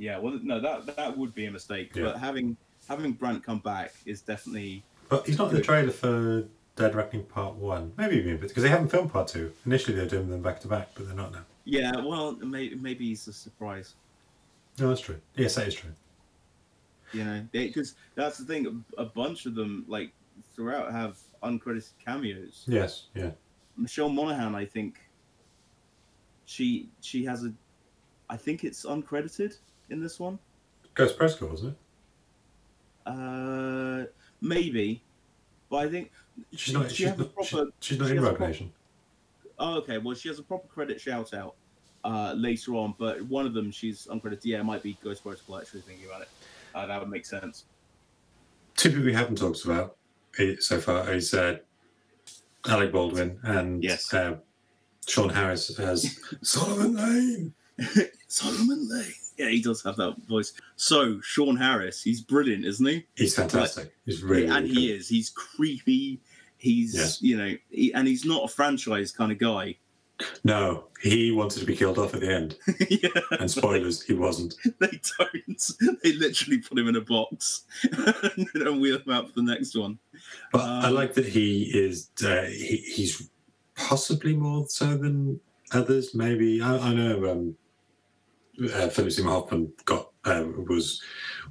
Yeah. 0.00 0.18
Well, 0.18 0.40
no, 0.42 0.60
that 0.60 0.96
that 0.96 1.16
would 1.16 1.34
be 1.34 1.44
a 1.46 1.50
mistake. 1.50 1.94
Yeah. 1.94 2.04
But 2.04 2.18
having 2.18 2.56
having 2.88 3.12
Brandt 3.12 3.44
come 3.44 3.58
back 3.58 3.92
is 4.06 4.22
definitely 4.22 4.82
But 5.10 5.26
he's 5.26 5.36
not 5.38 5.50
in 5.50 5.56
the 5.56 5.62
trailer 5.62 5.90
for 5.90 6.44
Dead 6.74 6.94
Reckoning 6.94 7.26
Part 7.26 7.54
One. 7.56 7.92
Maybe 7.98 8.16
even 8.16 8.38
because 8.38 8.62
they 8.62 8.70
haven't 8.70 8.88
filmed 8.88 9.12
Part 9.12 9.28
Two. 9.28 9.52
Initially, 9.66 9.94
they 9.96 10.02
were 10.02 10.08
doing 10.08 10.30
them 10.30 10.40
back 10.40 10.58
to 10.60 10.68
back, 10.68 10.88
but 10.94 11.06
they're 11.06 11.14
not 11.14 11.32
now. 11.32 11.44
yeah. 11.64 11.92
Well, 11.96 12.36
maybe 12.36 12.74
maybe 12.76 13.08
he's 13.08 13.28
a 13.28 13.32
surprise. 13.32 13.94
No, 14.78 14.88
that's 14.88 15.02
true. 15.02 15.20
Yes, 15.36 15.56
that 15.56 15.68
is 15.68 15.74
true. 15.74 15.90
You 17.12 17.24
know, 17.24 17.46
because 17.52 17.96
that's 18.14 18.38
the 18.38 18.44
thing. 18.44 18.82
A, 18.96 19.02
a 19.02 19.04
bunch 19.04 19.44
of 19.44 19.54
them, 19.54 19.84
like 19.86 20.12
throughout, 20.54 20.92
have 20.92 21.18
uncredited 21.42 21.92
cameos. 22.02 22.64
Yes, 22.66 23.08
yeah. 23.14 23.32
Michelle 23.76 24.08
Monaghan, 24.08 24.54
I 24.54 24.64
think 24.64 25.00
she 26.46 26.88
she 27.00 27.24
has 27.24 27.44
a, 27.44 27.52
I 28.30 28.36
think 28.36 28.64
it's 28.64 28.86
uncredited 28.86 29.58
in 29.90 30.00
this 30.02 30.18
one. 30.18 30.38
Ghost 30.94 31.16
Protocol, 31.16 31.48
wasn't 31.50 31.76
it? 33.06 33.10
Uh, 33.10 34.04
maybe, 34.40 35.02
but 35.70 35.76
I 35.78 35.88
think 35.90 36.10
She's 36.54 36.74
not. 36.74 36.90
she 36.90 37.04
She's 37.04 37.16
not, 37.18 37.34
proper. 37.34 37.42
she- 37.44 37.70
she's 37.80 37.98
not 37.98 38.08
she 38.08 38.16
in 38.16 38.22
Rogue 38.22 38.40
Nation. 38.40 38.72
Oh, 39.58 39.74
okay. 39.78 39.98
Well, 39.98 40.14
she 40.14 40.28
has 40.28 40.38
a 40.38 40.42
proper 40.42 40.66
credit 40.68 41.00
shout 41.00 41.34
out 41.34 41.54
uh, 42.04 42.32
later 42.36 42.74
on, 42.76 42.94
but 42.98 43.20
one 43.22 43.46
of 43.46 43.52
them 43.54 43.70
she's 43.70 44.06
uncredited. 44.06 44.40
Yeah, 44.44 44.60
it 44.60 44.64
might 44.64 44.82
be 44.82 44.96
Ghost 45.02 45.22
Protocol. 45.22 45.58
Actually, 45.58 45.82
thinking 45.82 46.06
about 46.06 46.22
it, 46.22 46.28
uh, 46.74 46.86
that 46.86 46.98
would 47.00 47.10
make 47.10 47.26
sense. 47.26 47.64
Two 48.76 48.88
people 48.90 49.04
we 49.04 49.12
haven't 49.12 49.36
talked 49.36 49.64
about 49.64 49.96
eh, 50.38 50.54
so 50.60 50.80
far 50.80 51.12
is 51.12 51.34
uh, 51.34 51.58
Alec 52.66 52.92
Baldwin 52.92 53.38
and 53.42 53.82
Yes. 53.84 54.12
uh, 54.14 54.36
Sean 55.06 55.28
Harris 55.28 55.78
as 55.78 56.18
Solomon 56.42 56.96
Lane. 56.96 57.54
Solomon 58.28 58.88
Lane. 58.88 59.12
Yeah, 59.40 59.48
he 59.50 59.60
does 59.62 59.82
have 59.84 59.96
that 59.96 60.16
voice. 60.28 60.52
So 60.76 61.20
Sean 61.22 61.56
Harris, 61.56 62.02
he's 62.02 62.20
brilliant, 62.20 62.64
isn't 62.64 62.86
he? 62.86 63.06
He's 63.16 63.34
fantastic. 63.36 63.92
He's 64.06 64.22
really, 64.22 64.46
and 64.46 64.64
really 64.66 64.68
he 64.68 64.86
good. 64.88 64.96
is. 65.00 65.08
He's 65.08 65.30
creepy. 65.30 66.20
He's 66.58 66.94
Yes. 66.94 67.22
you 67.22 67.36
know, 67.38 67.54
he, 67.70 67.92
and 67.94 68.06
he's 68.06 68.24
not 68.24 68.44
a 68.44 68.48
franchise 68.48 69.12
kind 69.12 69.32
of 69.32 69.38
guy. 69.38 69.76
No, 70.44 70.84
he 71.00 71.30
wanted 71.30 71.60
to 71.60 71.64
be 71.64 71.74
killed 71.74 71.96
off 71.98 72.12
at 72.12 72.20
the 72.20 72.30
end. 72.30 72.58
yeah, 72.90 73.08
And 73.38 73.50
spoilers, 73.50 74.02
he 74.02 74.12
wasn't. 74.12 74.54
they 74.78 75.00
don't. 75.18 75.98
They 76.02 76.12
literally 76.12 76.58
put 76.58 76.78
him 76.78 76.88
in 76.88 76.96
a 76.96 77.00
box 77.00 77.64
and 78.54 78.80
wheel 78.82 78.98
him 78.98 79.10
out 79.10 79.28
for 79.28 79.34
the 79.36 79.42
next 79.42 79.74
one. 79.74 79.98
But 80.52 80.60
I 80.60 80.88
Um, 80.88 80.94
like 80.94 81.14
that 81.14 81.24
he 81.26 81.62
is. 81.74 82.10
Uh, 82.22 82.42
he, 82.42 82.76
he's 82.94 83.30
possibly 83.74 84.36
more 84.36 84.66
so 84.68 84.94
than 84.98 85.40
others. 85.72 86.14
Maybe 86.14 86.60
I, 86.60 86.76
I 86.76 86.92
know. 86.92 87.30
Um, 87.32 87.56
uh, 88.60 88.88
Philip 88.88 89.12
Seymour 89.12 89.32
Hoffman 89.32 89.72
got 89.84 90.10
uh, 90.24 90.44
was 90.68 91.02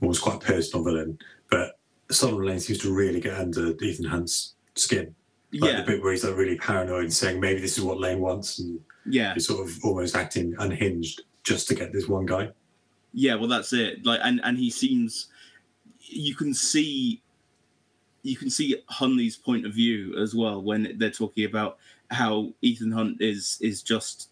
was 0.02 0.20
quite 0.20 0.38
a 0.38 0.46
personal 0.46 0.84
villain, 0.84 1.18
but 1.50 1.80
Solomon 2.12 2.46
Lane 2.48 2.60
seems 2.60 2.80
to 2.80 2.94
really 2.94 3.20
get 3.20 3.38
under 3.38 3.74
Ethan 3.84 4.06
Hunt's 4.06 4.56
skin. 4.76 5.16
Like 5.52 5.72
yeah, 5.72 5.80
the 5.82 5.86
bit 5.86 6.04
where 6.04 6.12
he's 6.12 6.24
like 6.24 6.36
really 6.36 6.58
paranoid 6.58 7.06
and 7.06 7.14
saying 7.14 7.40
maybe 7.40 7.60
this 7.60 7.78
is 7.78 7.84
what 7.84 8.00
Lane 8.00 8.20
wants, 8.20 8.60
and 8.60 8.80
yeah, 9.06 9.34
he's 9.34 9.48
sort 9.48 9.68
of 9.68 9.84
almost 9.84 10.16
acting 10.16 10.56
unhinged 10.60 11.24
just 11.44 11.68
to 11.70 11.76
get 11.76 11.92
this 11.92 12.08
one 12.08 12.26
guy. 12.26 12.50
yeah. 13.14 13.36
Well, 13.36 13.48
that's 13.48 13.74
it. 13.74 14.06
Like, 14.06 14.20
and 14.24 14.40
and 14.44 14.58
he 14.58 14.70
seems, 14.70 15.28
you 16.02 16.36
can 16.36 16.54
see 16.54 17.22
you 18.22 18.36
can 18.36 18.50
see 18.50 18.76
Hunley's 18.92 19.38
point 19.38 19.66
of 19.66 19.74
view 19.74 20.16
as 20.22 20.36
well 20.36 20.62
when 20.62 20.96
they're 20.98 21.10
talking 21.10 21.46
about 21.46 21.78
how 22.12 22.54
Ethan 22.62 22.92
Hunt 22.92 23.22
is 23.22 23.58
is 23.62 23.82
just 23.82 24.30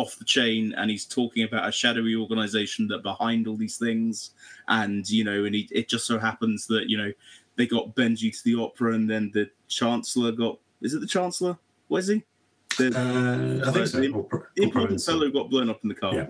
off 0.00 0.16
the 0.18 0.24
chain 0.24 0.74
and 0.78 0.90
he's 0.90 1.04
talking 1.06 1.44
about 1.44 1.68
a 1.68 1.72
shadowy 1.72 2.14
organization 2.16 2.88
that 2.88 3.02
behind 3.02 3.46
all 3.46 3.56
these 3.56 3.76
things 3.76 4.30
and 4.68 5.08
you 5.08 5.24
know 5.24 5.44
and 5.44 5.54
he, 5.54 5.68
it 5.70 5.88
just 5.88 6.06
so 6.06 6.18
happens 6.18 6.66
that 6.66 6.88
you 6.88 6.96
know 6.96 7.12
they 7.56 7.66
got 7.66 7.94
Benji 7.94 8.30
to 8.36 8.44
the 8.44 8.56
opera 8.62 8.94
and 8.94 9.08
then 9.08 9.30
the 9.34 9.50
chancellor 9.68 10.32
got 10.32 10.58
is 10.80 10.94
it 10.94 11.00
the 11.00 11.06
chancellor 11.06 11.56
where's 11.88 12.08
he 12.08 12.22
the, 12.78 12.86
Uh, 12.96 13.68
I 13.68 13.72
think 13.72 13.86
so. 13.86 14.00
The- 14.00 14.48
the 14.56 14.62
important 14.62 15.02
fellow 15.02 15.28
got 15.30 15.50
blown 15.50 15.68
up 15.68 15.80
in 15.82 15.88
the 15.88 15.94
car. 15.94 16.14
Yeah. 16.14 16.26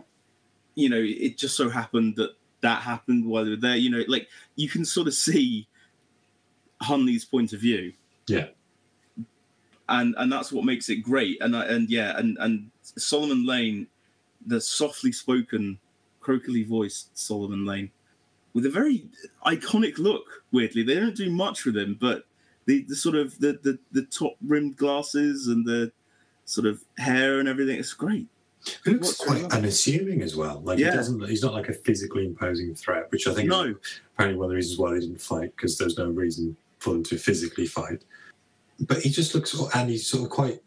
You 0.74 0.88
know, 0.88 1.02
it 1.26 1.36
just 1.36 1.56
so 1.56 1.68
happened 1.68 2.16
that 2.16 2.30
that 2.62 2.82
happened 2.82 3.24
while 3.26 3.44
they 3.44 3.50
were 3.50 3.56
there. 3.56 3.76
You 3.76 3.90
know, 3.90 4.02
like 4.08 4.28
you 4.56 4.68
can 4.68 4.84
sort 4.84 5.06
of 5.06 5.14
see 5.14 5.68
Hunley's 6.82 7.24
point 7.24 7.52
of 7.52 7.60
view. 7.60 7.92
Yeah. 8.26 8.48
And 9.90 10.14
and 10.18 10.32
that's 10.32 10.52
what 10.52 10.64
makes 10.64 10.88
it 10.88 10.96
great. 11.02 11.38
And 11.42 11.56
I, 11.56 11.64
and 11.66 11.90
yeah, 11.90 12.16
and 12.16 12.38
and 12.40 12.70
Solomon 12.82 13.44
Lane, 13.44 13.86
the 14.46 14.60
softly 14.60 15.12
spoken, 15.12 15.78
croakily 16.22 16.66
voiced 16.66 17.16
Solomon 17.18 17.66
Lane, 17.66 17.90
with 18.54 18.66
a 18.66 18.70
very 18.70 19.04
iconic 19.46 19.98
look. 19.98 20.24
Weirdly, 20.52 20.82
they 20.84 20.94
don't 20.94 21.16
do 21.16 21.30
much 21.30 21.64
with 21.64 21.76
him, 21.76 21.98
but 22.00 22.24
the, 22.66 22.82
the 22.88 22.94
sort 22.94 23.16
of 23.16 23.38
the, 23.40 23.58
the 23.62 23.78
the 23.92 24.02
top 24.06 24.36
rimmed 24.46 24.76
glasses 24.76 25.48
and 25.48 25.66
the 25.66 25.90
sort 26.44 26.66
of 26.66 26.82
hair 26.98 27.40
and 27.40 27.48
everything, 27.48 27.78
it's 27.78 27.92
great. 27.92 28.26
He 28.84 28.90
looks 28.92 29.18
What's 29.18 29.24
quite 29.24 29.52
unassuming 29.52 30.22
as 30.22 30.36
well. 30.36 30.60
Like 30.60 30.78
Yeah. 30.78 30.90
he 30.90 30.96
doesn't. 30.98 31.28
He's 31.28 31.42
not 31.42 31.54
like 31.54 31.68
a 31.68 31.72
physically 31.72 32.26
imposing 32.26 32.74
threat, 32.74 33.10
which 33.10 33.26
I 33.26 33.34
think 33.34 33.48
No. 33.48 33.62
is 33.64 33.74
apparently 34.14 34.38
one 34.38 34.46
of 34.46 34.50
the 34.50 34.56
reasons 34.56 34.78
why 34.78 34.92
they 34.94 35.00
didn't 35.00 35.20
fight 35.20 35.54
because 35.56 35.78
there's 35.78 35.96
no 35.98 36.10
reason 36.10 36.56
for 36.78 36.92
them 36.92 37.02
to 37.04 37.16
physically 37.18 37.66
fight. 37.66 38.02
But 38.80 39.02
he 39.02 39.10
just 39.10 39.34
looks, 39.34 39.54
and 39.74 39.90
he's 39.90 40.06
sort 40.06 40.24
of 40.24 40.30
quite 40.30 40.62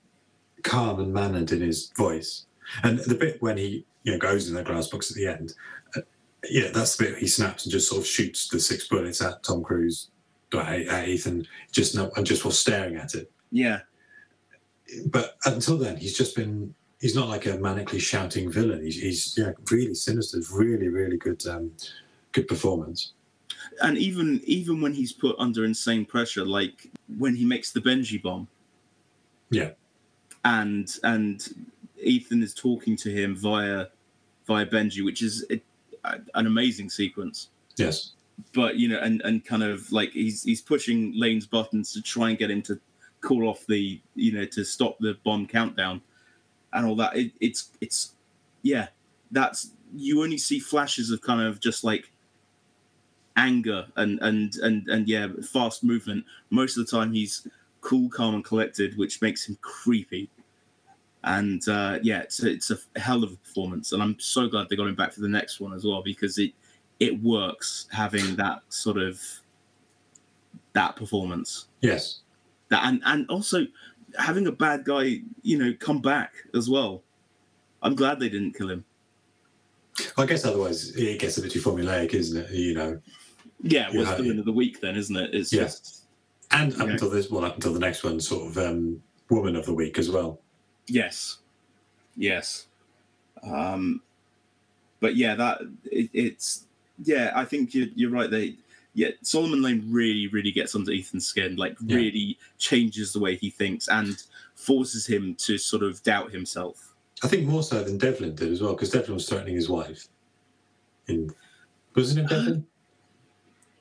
calm 0.64 0.99
and 0.99 1.14
mannered 1.14 1.52
in 1.52 1.61
his 1.61 1.91
voice. 1.98 2.45
And 2.84 2.99
the 2.99 3.15
bit 3.15 3.41
when 3.41 3.57
he 3.57 3.85
you 4.03 4.14
know 4.14 4.18
goes 4.18 4.48
in 4.48 4.56
the 4.56 4.64
glass 4.64 4.88
box 4.88 5.11
at 5.11 5.18
the 5.18 5.27
end, 5.27 5.53
uh, 5.95 6.02
yeah, 6.49 6.69
that's 6.73 6.95
the 6.95 7.06
bit 7.06 7.18
he 7.18 7.27
snaps 7.27 7.65
and 7.65 7.72
just 7.72 7.90
sort 7.90 8.02
of 8.02 8.07
shoots 8.07 8.48
the 8.48 8.60
six 8.60 8.88
bullets 8.88 9.22
at 9.22 9.44
Tom 9.44 9.64
Cruise, 9.64 10.10
at, 10.53 10.88
at 10.88 11.07
Ethan, 11.07 11.48
just 11.72 11.95
not, 11.95 12.11
and 12.18 12.26
just 12.26 12.44
while 12.45 12.52
staring 12.52 12.95
at 12.95 13.15
it. 13.15 13.31
Yeah. 13.52 13.80
but 15.07 15.38
until 15.45 15.77
then, 15.77 15.98
he's 15.98 16.18
just 16.18 16.35
been. 16.35 16.73
He's 17.02 17.15
not 17.15 17.27
like 17.27 17.45
a 17.48 17.57
manically 17.57 17.99
shouting 17.99 18.49
villain. 18.49 18.81
He's, 18.81 18.95
he's 18.95 19.35
yeah, 19.38 19.52
really 19.69 19.94
sinister. 19.94 20.40
Really, 20.53 20.88
really 20.88 21.18
good, 21.18 21.45
um, 21.48 21.72
good 22.31 22.48
performance. 22.48 23.11
And 23.81 23.98
even 23.98 24.41
even 24.45 24.81
when 24.81 24.94
he's 24.94 25.11
put 25.14 25.35
under 25.40 25.65
insane 25.65 26.06
pressure, 26.06 26.45
like 26.45 26.90
when 27.18 27.35
he 27.35 27.45
makes 27.45 27.72
the 27.72 27.80
Benji 27.81 28.22
bomb, 28.22 28.48
Yeah. 29.49 29.72
and 30.45 30.90
and 31.03 31.68
Ethan 32.02 32.44
is 32.44 32.53
talking 32.53 32.95
to 32.98 33.11
him 33.11 33.35
via 33.35 33.88
via 34.45 34.65
Benji, 34.65 35.03
which 35.06 35.22
is 35.22 35.45
a, 35.52 35.61
an 36.35 36.48
amazing 36.48 36.90
sequence. 36.90 37.49
Yes, 37.77 38.11
But 38.53 38.76
you 38.77 38.88
know, 38.90 38.99
and 38.99 39.22
and 39.22 39.44
kind 39.44 39.64
of 39.64 39.91
like 39.91 40.11
he's 40.11 40.44
he's 40.44 40.61
pushing 40.61 41.14
Lane's 41.15 41.45
buttons 41.48 41.94
to 41.94 42.02
try 42.02 42.30
and 42.30 42.38
get 42.38 42.52
him 42.52 42.61
to 42.64 42.80
call 43.22 43.48
off 43.48 43.65
the 43.68 44.02
you 44.15 44.31
know 44.34 44.45
to 44.45 44.64
stop 44.65 44.98
the 44.99 45.18
bomb 45.23 45.48
countdown 45.48 46.02
and 46.73 46.85
all 46.85 46.95
that. 46.98 47.15
It, 47.15 47.31
it's 47.40 47.69
it's 47.81 48.14
yeah, 48.61 48.88
that's 49.31 49.72
you 49.95 50.23
only 50.23 50.38
see 50.38 50.60
flashes 50.60 51.10
of 51.11 51.22
kind 51.22 51.41
of 51.41 51.60
just 51.60 51.84
like 51.84 52.11
anger 53.35 53.88
and 53.95 54.19
and 54.22 54.55
and 54.57 54.88
and 54.88 55.07
yeah 55.07 55.27
fast 55.51 55.84
movement. 55.84 56.26
Most 56.49 56.77
of 56.77 56.85
the 56.85 56.91
time 56.91 57.14
he's 57.14 57.47
cool 57.81 58.10
calm 58.10 58.35
and 58.35 58.45
collected 58.45 58.97
which 58.97 59.22
makes 59.22 59.47
him 59.47 59.57
creepy. 59.61 60.30
And 61.23 61.68
uh 61.68 61.99
yeah 62.01 62.22
it's, 62.22 62.43
it's 62.43 62.72
a 62.72 62.77
hell 62.99 63.23
of 63.23 63.34
a 63.34 63.38
performance. 63.38 63.91
And 63.91 64.01
i'm 64.03 64.19
so 64.19 64.47
glad 64.47 64.69
they 64.69 64.76
got 64.76 64.88
him 64.88 64.95
back 64.95 65.14
for 65.14 65.22
the 65.22 65.27
next 65.30 65.60
one 65.60 65.73
as 65.73 65.84
well 65.85 66.01
because 66.03 66.38
it 66.38 66.53
it 66.99 67.22
works 67.22 67.88
having 67.91 68.35
that 68.35 68.61
sort 68.69 68.97
of 68.97 69.19
that 70.73 70.95
performance. 70.95 71.68
Yes, 71.81 72.19
that 72.69 72.85
and 72.85 73.01
and 73.05 73.30
also 73.30 73.65
having 74.18 74.47
a 74.47 74.51
bad 74.51 74.85
guy 74.85 75.22
you 75.41 75.57
know 75.57 75.73
come 75.80 76.01
back 76.01 76.34
as 76.55 76.69
well. 76.69 77.03
I'm 77.81 77.95
glad 77.95 78.19
they 78.19 78.30
didn't 78.30 78.53
kill 78.53 78.69
him. 78.69 78.85
I 80.18 80.26
guess 80.26 80.45
otherwise 80.45 80.95
it 80.95 81.19
gets 81.19 81.38
a 81.38 81.41
bit 81.41 81.51
too 81.51 81.61
formulaic, 81.61 82.14
isn't 82.14 82.45
it? 82.45 82.51
You 82.51 82.73
know, 82.73 83.01
yeah 83.64 83.90
what's 83.91 84.10
have- 84.10 84.18
the 84.19 84.27
win 84.27 84.38
of 84.40 84.45
the 84.45 84.52
week 84.52 84.80
then 84.81 84.95
isn't 84.95 85.15
it 85.15 85.34
it's 85.34 85.52
Yeah. 85.52 85.64
just 85.64 86.02
and 86.52 86.72
up 86.76 86.81
Okay. 86.81 86.91
until 86.91 87.10
this, 87.10 87.31
well, 87.31 87.44
up 87.45 87.56
until 87.56 87.73
the 87.73 87.80
next 87.80 88.03
one, 88.03 88.19
sort 88.19 88.45
of 88.48 88.57
um, 88.60 89.02
woman 89.31 89.56
of 89.56 89.65
the 89.65 89.73
week 89.73 89.98
as 89.98 90.11
well. 90.11 90.40
Yes, 90.85 91.40
yes. 92.15 92.68
Um, 93.41 94.03
but 94.99 95.15
yeah, 95.15 95.34
that 95.34 95.61
it, 95.85 96.11
it's 96.14 96.65
yeah. 97.03 97.31
I 97.34 97.44
think 97.45 97.73
you're, 97.73 97.88
you're 97.95 98.11
right. 98.11 98.30
They 98.30 98.56
yeah, 98.94 99.10
Solomon 99.23 99.64
Lane 99.64 99.84
really, 99.90 100.27
really 100.27 100.52
gets 100.52 100.76
under 100.76 100.94
Ethan's 100.94 101.26
skin. 101.26 101.56
Like 101.56 101.76
Yeah. 101.84 101.95
really 101.95 102.38
changes 102.60 103.14
the 103.14 103.19
way 103.19 103.35
he 103.35 103.49
thinks 103.49 103.88
and 103.88 104.22
forces 104.53 105.07
him 105.07 105.34
to 105.35 105.57
sort 105.57 105.81
of 105.81 106.03
doubt 106.03 106.31
himself. 106.31 106.94
I 107.23 107.27
think 107.30 107.48
more 107.48 107.64
so 107.64 107.84
than 107.84 107.98
Devlin 107.98 108.35
did 108.35 108.52
as 108.52 108.61
well, 108.61 108.73
because 108.73 108.91
Devlin 108.91 109.15
was 109.15 109.27
threatening 109.27 109.56
his 109.56 109.69
wife. 109.69 110.07
In 111.07 111.34
wasn't 111.95 112.26
it 112.26 112.30
Devlin? 112.35 112.68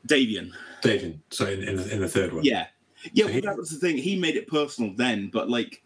Davian, 0.08 0.52
Devlin. 0.82 1.22
So 1.30 1.46
in, 1.46 1.62
in, 1.62 1.76
the, 1.76 1.94
in 1.94 2.00
the 2.00 2.08
third 2.08 2.32
one. 2.32 2.44
yeah, 2.44 2.66
yeah. 3.12 3.24
So 3.24 3.26
well, 3.26 3.34
he- 3.34 3.40
that 3.40 3.56
was 3.56 3.70
the 3.70 3.78
thing. 3.78 3.96
He 3.98 4.18
made 4.18 4.36
it 4.36 4.48
personal 4.48 4.92
then, 4.96 5.30
but 5.32 5.48
like, 5.48 5.82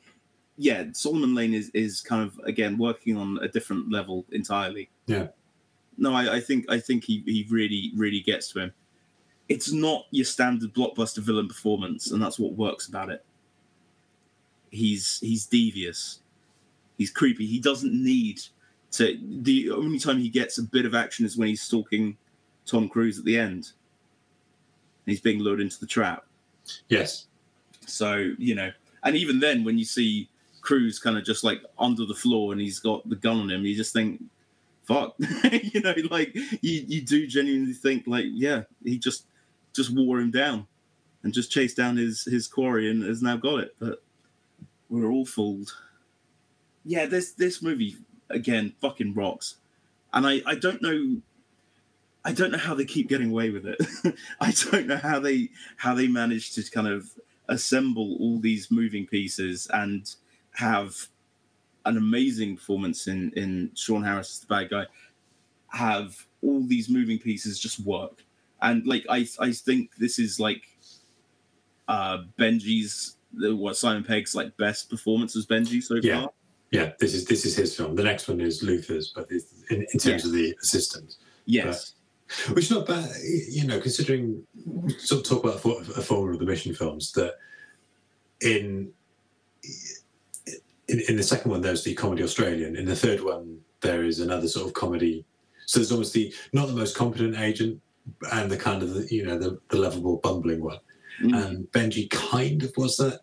yeah, 0.56 0.84
Solomon 0.92 1.34
Lane 1.34 1.54
is 1.54 1.70
is 1.74 2.00
kind 2.00 2.22
of 2.22 2.38
again 2.44 2.78
working 2.78 3.16
on 3.16 3.38
a 3.42 3.48
different 3.48 3.90
level 3.92 4.24
entirely. 4.32 4.88
Yeah. 5.06 5.28
No, 5.98 6.12
I, 6.14 6.36
I 6.36 6.40
think 6.40 6.70
I 6.70 6.78
think 6.78 7.04
he 7.04 7.22
he 7.26 7.46
really 7.50 7.92
really 7.96 8.20
gets 8.20 8.48
to 8.52 8.60
him. 8.60 8.72
It's 9.48 9.70
not 9.72 10.06
your 10.10 10.24
standard 10.24 10.74
blockbuster 10.74 11.18
villain 11.18 11.46
performance, 11.48 12.10
and 12.10 12.20
that's 12.20 12.38
what 12.38 12.52
works 12.54 12.88
about 12.88 13.10
it. 13.10 13.24
He's 14.70 15.20
he's 15.20 15.46
devious, 15.46 16.20
he's 16.98 17.10
creepy. 17.10 17.46
He 17.46 17.60
doesn't 17.60 17.92
need 17.94 18.40
to. 18.92 19.18
The 19.42 19.70
only 19.70 19.98
time 19.98 20.18
he 20.18 20.28
gets 20.28 20.58
a 20.58 20.62
bit 20.62 20.84
of 20.84 20.94
action 20.94 21.24
is 21.24 21.36
when 21.36 21.48
he's 21.48 21.62
stalking 21.62 22.16
Tom 22.66 22.88
Cruise 22.88 23.18
at 23.18 23.24
the 23.24 23.38
end. 23.38 23.72
He's 25.06 25.20
being 25.20 25.40
lured 25.40 25.60
into 25.60 25.80
the 25.80 25.86
trap. 25.86 26.24
Yes. 26.88 27.26
So, 27.86 28.32
you 28.38 28.54
know, 28.54 28.72
and 29.02 29.16
even 29.16 29.40
then, 29.40 29.64
when 29.64 29.78
you 29.78 29.84
see 29.84 30.28
Cruise 30.60 30.98
kind 30.98 31.16
of 31.16 31.24
just 31.24 31.44
like 31.44 31.62
under 31.78 32.04
the 32.04 32.14
floor 32.14 32.52
and 32.52 32.60
he's 32.60 32.80
got 32.80 33.08
the 33.08 33.16
gun 33.16 33.38
on 33.38 33.50
him, 33.50 33.64
you 33.64 33.76
just 33.76 33.92
think, 33.92 34.20
fuck, 34.82 35.14
you 35.52 35.80
know, 35.80 35.94
like 36.10 36.34
you, 36.34 36.84
you 36.86 37.00
do 37.02 37.26
genuinely 37.26 37.72
think, 37.72 38.04
like, 38.06 38.26
yeah, 38.28 38.62
he 38.82 38.98
just 38.98 39.26
just 39.72 39.94
wore 39.94 40.18
him 40.18 40.30
down 40.30 40.66
and 41.22 41.34
just 41.34 41.50
chased 41.50 41.76
down 41.76 41.96
his 41.96 42.24
his 42.24 42.48
quarry 42.48 42.90
and 42.90 43.02
has 43.02 43.22
now 43.22 43.36
got 43.36 43.60
it. 43.60 43.76
But 43.78 44.02
we're 44.88 45.10
all 45.10 45.26
fooled. 45.26 45.74
Yeah, 46.84 47.06
this 47.06 47.32
this 47.32 47.62
movie 47.62 47.96
again 48.30 48.74
fucking 48.80 49.14
rocks, 49.14 49.56
and 50.12 50.26
I 50.26 50.42
I 50.46 50.54
don't 50.54 50.82
know. 50.82 51.20
I 52.26 52.32
don't 52.32 52.50
know 52.50 52.58
how 52.58 52.74
they 52.74 52.84
keep 52.84 53.08
getting 53.08 53.30
away 53.30 53.50
with 53.50 53.66
it. 53.66 53.78
I 54.40 54.52
don't 54.70 54.86
know 54.88 54.96
how 54.96 55.20
they 55.20 55.48
how 55.76 55.94
they 55.94 56.08
manage 56.08 56.52
to 56.54 56.70
kind 56.70 56.88
of 56.88 57.08
assemble 57.48 58.16
all 58.18 58.38
these 58.40 58.68
moving 58.70 59.06
pieces 59.06 59.68
and 59.72 60.12
have 60.54 60.94
an 61.84 61.96
amazing 61.96 62.56
performance 62.56 63.06
in 63.06 63.30
in 63.36 63.70
Sean 63.76 64.02
Harris 64.02 64.30
as 64.32 64.40
the 64.40 64.46
bad 64.48 64.70
guy. 64.70 64.86
Have 65.68 66.26
all 66.42 66.66
these 66.66 66.88
moving 66.88 67.18
pieces 67.18 67.58
just 67.60 67.78
work, 67.80 68.24
and 68.60 68.84
like 68.86 69.06
I 69.08 69.26
I 69.38 69.52
think 69.52 69.94
this 69.96 70.18
is 70.18 70.40
like 70.40 70.62
uh 71.88 72.18
Benji's 72.38 73.16
what 73.32 73.76
Simon 73.76 74.02
Pegg's 74.02 74.34
like 74.34 74.56
best 74.56 74.90
performance 74.90 75.36
as 75.36 75.46
Benji 75.46 75.82
so 75.82 75.96
Yeah. 76.02 76.22
far. 76.22 76.30
Yeah. 76.72 76.92
This 76.98 77.14
is 77.14 77.24
this 77.26 77.44
is 77.44 77.54
his 77.56 77.76
film. 77.76 77.94
The 77.94 78.02
next 78.04 78.26
one 78.28 78.40
is 78.40 78.62
Luther's, 78.62 79.12
but 79.14 79.30
in, 79.30 79.86
in 79.92 79.98
terms 80.00 80.04
Yeah. 80.24 80.26
of 80.26 80.32
the 80.32 80.56
assistant. 80.62 81.16
Yes. 81.44 81.92
Which 82.52 82.64
is 82.64 82.70
not 82.70 82.86
bad, 82.86 83.08
you 83.48 83.66
know, 83.66 83.80
considering 83.80 84.42
sort 84.98 85.20
of 85.20 85.28
talk 85.28 85.44
about 85.44 85.64
a 85.96 86.02
formula 86.02 86.32
of 86.32 86.40
the 86.40 86.46
mission 86.46 86.74
films 86.74 87.12
that 87.12 87.34
in, 88.40 88.90
in 90.88 91.00
in 91.08 91.16
the 91.16 91.22
second 91.22 91.50
one 91.50 91.60
there's 91.60 91.84
the 91.84 91.94
comedy 91.94 92.22
Australian, 92.22 92.76
in 92.76 92.84
the 92.84 92.96
third 92.96 93.22
one 93.22 93.60
there 93.80 94.04
is 94.04 94.20
another 94.20 94.48
sort 94.48 94.66
of 94.66 94.74
comedy. 94.74 95.24
So 95.66 95.78
there's 95.78 95.92
almost 95.92 96.14
the 96.14 96.34
not 96.52 96.66
the 96.66 96.74
most 96.74 96.96
competent 96.96 97.38
agent 97.38 97.80
and 98.32 98.50
the 98.50 98.56
kind 98.56 98.82
of 98.82 98.94
the, 98.94 99.14
you 99.14 99.24
know 99.24 99.38
the, 99.38 99.58
the 99.68 99.78
lovable 99.78 100.18
bumbling 100.18 100.62
one. 100.62 100.78
Mm. 101.22 101.46
And 101.46 101.72
Benji 101.72 102.10
kind 102.10 102.62
of 102.62 102.72
was 102.76 102.96
that 102.96 103.20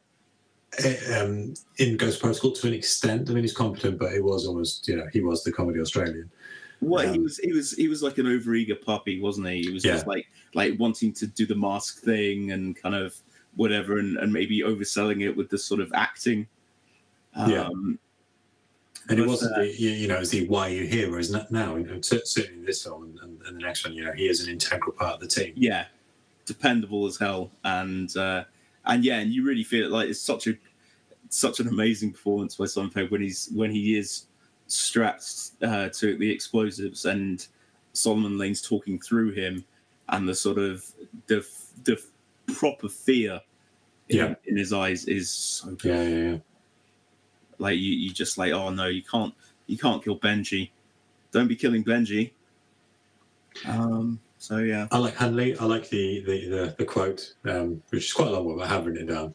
eh, 0.80 1.19
um, 1.19 1.53
in 1.77 1.97
Ghost 1.97 2.21
Protocol 2.21 2.51
to 2.53 2.67
an 2.67 2.73
extent. 2.73 3.30
I 3.30 3.34
mean, 3.34 3.43
he's 3.43 3.55
competent, 3.55 3.99
but 3.99 4.13
it 4.13 4.23
was 4.23 4.47
almost 4.47 4.88
you 4.88 4.95
know 4.95 5.07
he 5.11 5.21
was 5.21 5.43
the 5.43 5.51
comedy 5.51 5.80
Australian. 5.80 6.30
What 6.84 7.05
he 7.10 7.18
Um, 7.18 7.23
was, 7.23 7.38
he 7.38 7.51
was, 7.51 7.72
he 7.73 7.88
was 7.88 8.03
like 8.03 8.18
an 8.18 8.26
overeager 8.26 8.80
puppy, 8.80 9.19
wasn't 9.19 9.47
he? 9.47 9.61
He 9.64 9.69
was 9.72 9.84
just 9.84 10.07
like, 10.07 10.27
like 10.53 10.80
wanting 10.80 11.14
to 11.14 11.27
do 11.27 11.45
the 11.45 11.55
mask 11.55 12.01
thing 12.03 12.51
and 12.51 12.76
kind 12.76 12.95
of 12.95 13.15
whatever, 13.55 13.99
and, 13.99 14.18
and 14.18 14.31
maybe 14.31 14.61
overselling 14.61 15.22
it 15.23 15.35
with 15.35 15.49
the 15.49 15.57
sort 15.57 15.80
of 15.81 15.91
acting. 15.93 16.47
Um, 17.35 17.51
Yeah. 17.51 17.69
And 19.10 19.19
it 19.19 19.27
wasn't, 19.27 19.53
uh, 19.55 19.60
the, 19.60 19.68
you 19.68 19.89
you 19.89 20.07
know, 20.07 20.15
it 20.15 20.22
was 20.22 20.30
the 20.30 20.47
why 20.47 20.68
are 20.69 20.73
you 20.73 20.85
here, 20.88 21.10
whereas 21.11 21.30
not 21.30 21.51
now, 21.51 21.76
and 21.76 22.05
cer- 22.05 22.23
certainly 22.23 22.60
in 22.60 22.65
this 22.65 22.84
film 22.84 23.03
and, 23.03 23.19
and, 23.19 23.41
and 23.47 23.57
the 23.57 23.61
next 23.61 23.84
one, 23.84 23.93
you 23.93 24.05
know, 24.05 24.14
he 24.14 24.30
is 24.30 24.41
an 24.41 24.49
integral 24.49 24.93
part 24.93 25.15
of 25.15 25.19
the 25.19 25.27
team. 25.27 25.51
yeah, 25.57 25.88
dependable 26.45 27.05
as 27.05 27.18
hell, 27.18 27.51
and 27.65 28.15
uh, 28.15 28.45
and 28.85 29.03
yeah, 29.03 29.19
and 29.19 29.34
you 29.34 29.43
really 29.43 29.64
feel 29.64 29.85
it 29.85 29.91
like 29.91 30.07
it's 30.07 30.22
such 30.22 30.47
a 30.47 30.53
such 31.27 31.60
an 31.60 31.68
amazing 31.68 32.14
performance 32.14 32.55
by 32.55 32.65
Simon 32.65 32.91
Pegg 32.91 33.11
when 33.11 33.22
he's 33.22 33.49
when 33.53 33.72
he 33.72 33.97
is 33.97 34.27
strapped 34.68 35.52
uh, 35.61 35.90
to 35.90 36.18
the 36.18 36.30
explosives 36.30 37.06
and 37.06 37.45
Solomon 37.94 38.38
Lane's 38.38 38.61
talking 38.61 38.99
through 38.99 39.31
him, 39.31 39.64
and 40.10 40.27
the 40.27 40.35
sort 40.35 40.57
of 40.57 40.85
the 41.27 41.45
the 41.84 42.02
proper 42.53 42.90
fear 42.90 43.40
in, 44.10 44.18
Yeah. 44.18 44.35
in 44.45 44.57
his 44.57 44.73
eyes 44.73 45.06
is 45.06 45.30
so 45.30 45.72
good. 45.76 45.85
Yeah, 45.85 46.03
yeah, 46.03 46.31
yeah. 46.31 46.38
Like 47.60 47.77
you, 47.77 47.94
you 47.94 48.11
just 48.11 48.38
like, 48.38 48.52
oh 48.52 48.69
no, 48.69 48.88
you 48.88 49.03
can't, 49.03 49.34
you 49.68 49.77
can't 49.77 50.03
kill 50.03 50.19
Benji. 50.19 50.72
Don't 51.31 51.48
be 51.48 51.56
killing 51.56 51.84
Benji. 51.84 52.31
Um. 53.65 54.19
So 54.40 54.57
yeah. 54.57 54.88
I 54.91 54.98
like 54.98 55.15
Hunley. 55.15 55.60
I 55.61 55.65
like 55.65 55.90
the 55.90 56.22
the 56.26 56.49
the, 56.49 56.76
the 56.80 56.85
quote, 56.85 57.34
um, 57.45 57.81
which 57.90 58.06
is 58.06 58.14
quite 58.14 58.27
a 58.27 58.31
long 58.31 58.45
one, 58.45 58.57
but 58.57 58.65
I 58.65 58.68
have 58.69 58.85
written 58.85 59.07
it 59.07 59.14
down. 59.14 59.34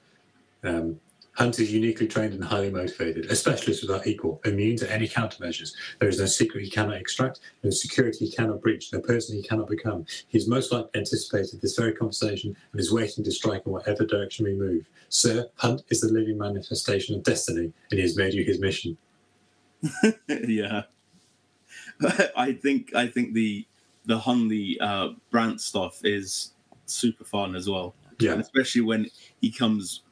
Um, 0.65 1.01
Hunt 1.39 1.61
is 1.61 1.73
uniquely 1.73 2.09
trained 2.09 2.35
and 2.35 2.43
highly 2.43 2.69
motivated, 2.69 3.27
a 3.27 3.37
specialist 3.37 3.83
without 3.83 4.09
equal, 4.09 4.41
immune 4.45 4.77
to 4.79 4.93
any 4.93 5.07
countermeasures. 5.07 5.71
There 6.01 6.09
is 6.09 6.19
no 6.19 6.27
secret 6.27 6.65
he 6.65 6.71
cannot 6.71 6.97
extract, 6.97 7.39
no 7.63 7.71
security 7.71 8.27
he 8.27 8.33
cannot 8.33 8.61
breach, 8.61 8.93
no 8.93 8.99
person 9.01 9.37
he 9.37 9.43
cannot 9.45 9.69
become. 9.69 10.05
He 10.27 10.37
has 10.37 10.49
most 10.49 10.73
likely 10.73 10.91
anticipated 10.97 11.61
this 11.61 11.77
very 11.77 11.93
conversation 11.93 12.57
and 12.73 12.81
is 12.81 12.93
waiting 12.93 13.23
to 13.23 13.31
strike 13.31 13.63
in 13.67 13.71
whatever 13.71 14.05
direction 14.05 14.47
we 14.47 14.55
move. 14.55 14.89
Sir, 15.11 15.49
Hunt 15.55 15.83
is 15.91 16.01
the 16.01 16.13
living 16.13 16.39
manifestation 16.39 17.15
of 17.15 17.23
destiny, 17.23 17.73
and 17.93 17.99
he 17.99 18.01
has 18.01 18.17
made 18.17 18.35
you 18.35 18.43
his 18.43 18.59
mission. 18.59 18.99
yeah. 20.29 20.83
I 22.37 22.53
think 22.53 22.97
I 22.97 23.07
think 23.07 23.35
the 23.35 23.65
the 24.07 24.19
Hunley 24.19 24.75
uh, 24.81 25.11
Brandt 25.31 25.61
stuff 25.61 26.01
is 26.03 26.55
super 26.87 27.23
fun 27.23 27.55
as 27.55 27.69
well, 27.69 27.95
and 28.11 28.23
Yeah, 28.23 28.35
especially 28.35 28.81
when 28.81 29.09
he 29.41 29.53
comes 29.53 30.03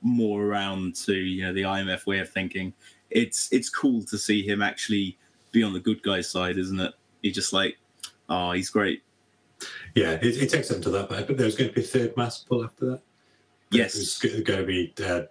more 0.00 0.42
around 0.44 0.94
to 0.94 1.14
you 1.14 1.42
know 1.42 1.52
the 1.52 1.62
IMF 1.62 2.06
way 2.06 2.18
of 2.18 2.28
thinking. 2.28 2.72
It's 3.10 3.48
it's 3.52 3.68
cool 3.68 4.02
to 4.04 4.18
see 4.18 4.42
him 4.46 4.62
actually 4.62 5.16
be 5.52 5.62
on 5.62 5.72
the 5.72 5.80
good 5.80 6.02
guy 6.02 6.20
side, 6.20 6.58
isn't 6.58 6.78
it? 6.78 6.92
He 7.22 7.30
just 7.30 7.52
like, 7.52 7.78
oh, 8.28 8.52
he's 8.52 8.70
great. 8.70 9.02
yeah, 9.94 10.12
it, 10.12 10.42
it 10.42 10.50
takes 10.50 10.68
them 10.68 10.80
to 10.82 10.90
that 10.90 11.08
point. 11.08 11.26
But 11.26 11.36
there's 11.36 11.56
going 11.56 11.70
to 11.70 11.74
be 11.74 11.82
a 11.82 11.84
third 11.84 12.16
mass 12.16 12.38
pull 12.38 12.64
after 12.64 12.86
that. 12.86 13.00
Yes. 13.70 13.96
It's 13.96 14.18
going 14.18 14.44
to 14.44 14.66
be 14.66 14.94
uh, 15.04 15.22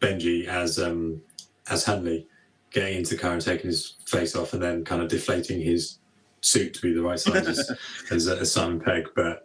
Benji 0.00 0.46
as 0.46 0.78
um, 0.78 1.22
as 1.68 1.84
Hunley 1.84 2.26
getting 2.70 2.98
into 2.98 3.14
the 3.16 3.20
car 3.20 3.32
and 3.32 3.42
taking 3.42 3.66
his 3.66 3.96
face 4.06 4.36
off, 4.36 4.52
and 4.52 4.62
then 4.62 4.84
kind 4.84 5.02
of 5.02 5.08
deflating 5.08 5.60
his 5.60 5.98
suit 6.40 6.72
to 6.74 6.80
be 6.80 6.92
the 6.92 7.02
right 7.02 7.20
size 7.20 7.46
as, 7.46 7.70
as, 8.10 8.28
as 8.28 8.52
Simon 8.52 8.80
Pegg. 8.80 9.08
But 9.14 9.44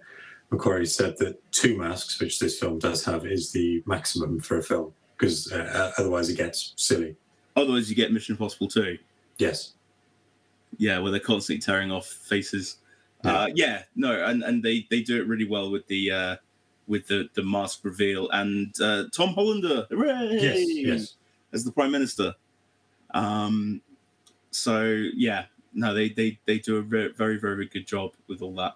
McQuarrie 0.51 0.87
said 0.87 1.17
that 1.17 1.39
two 1.51 1.77
masks, 1.77 2.19
which 2.19 2.39
this 2.39 2.59
film 2.59 2.79
does 2.79 3.03
have, 3.05 3.25
is 3.25 3.51
the 3.51 3.83
maximum 3.85 4.39
for 4.39 4.57
a 4.57 4.63
film 4.63 4.93
because 5.17 5.51
uh, 5.51 5.91
otherwise 5.97 6.29
it 6.29 6.37
gets 6.37 6.73
silly. 6.75 7.15
Otherwise, 7.55 7.89
you 7.89 7.95
get 7.95 8.11
Mission 8.11 8.33
Impossible 8.33 8.67
too. 8.67 8.97
Yes. 9.37 9.73
yeah, 10.77 10.99
where 10.99 11.11
they're 11.11 11.19
constantly 11.19 11.61
tearing 11.61 11.91
off 11.91 12.05
faces. 12.07 12.77
Yeah. 13.23 13.33
Uh, 13.33 13.47
yeah, 13.55 13.83
no, 13.95 14.25
and, 14.25 14.43
and 14.43 14.61
they, 14.61 14.85
they 14.89 15.01
do 15.01 15.19
it 15.21 15.27
really 15.27 15.47
well 15.47 15.71
with 15.71 15.87
the 15.87 16.11
uh, 16.11 16.35
with 16.87 17.07
the, 17.07 17.27
the 17.33 17.41
mask 17.43 17.79
reveal 17.83 18.29
and 18.31 18.73
uh, 18.81 19.05
Tom 19.11 19.29
Hollander, 19.33 19.87
hooray, 19.89 20.37
Yes. 20.39 20.65
Yes. 20.67 21.15
as 21.53 21.63
the 21.63 21.71
prime 21.71 21.91
minister. 21.91 22.35
Um, 23.13 23.81
so 24.51 24.83
yeah, 25.15 25.45
no, 25.73 25.93
they 25.93 26.09
they 26.09 26.37
they 26.45 26.59
do 26.59 26.77
a 26.77 26.81
very 26.81 27.11
very 27.13 27.39
very 27.39 27.65
good 27.67 27.87
job 27.87 28.11
with 28.27 28.41
all 28.41 28.53
that, 28.55 28.75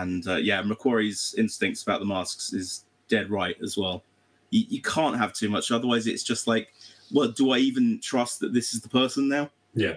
and 0.00 0.26
uh, 0.26 0.36
yeah, 0.36 0.62
McQuarrie's 0.62 1.34
instincts 1.38 1.82
about 1.82 2.00
the 2.00 2.06
masks 2.06 2.52
is 2.52 2.84
dead 3.08 3.30
right 3.30 3.56
as 3.62 3.76
well. 3.76 4.02
You, 4.50 4.64
you 4.68 4.82
can't 4.82 5.16
have 5.18 5.32
too 5.32 5.48
much, 5.48 5.70
otherwise 5.70 6.06
it's 6.06 6.22
just 6.24 6.46
like, 6.46 6.72
well, 7.12 7.28
do 7.28 7.50
I 7.50 7.58
even 7.58 8.00
trust 8.00 8.40
that 8.40 8.52
this 8.52 8.74
is 8.74 8.80
the 8.80 8.88
person 8.88 9.28
now? 9.28 9.50
Yeah. 9.74 9.96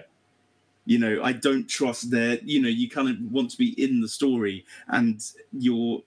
you 0.86 0.98
know 0.98 1.20
i 1.22 1.32
don't 1.32 1.68
trust 1.68 2.10
their 2.10 2.38
you 2.42 2.62
know 2.62 2.68
you 2.68 2.88
kind 2.88 3.08
of 3.10 3.16
want 3.30 3.50
to 3.50 3.58
be 3.58 3.70
in 3.82 4.00
the 4.00 4.08
story 4.08 4.64
and 4.88 5.20
you're 5.52 6.02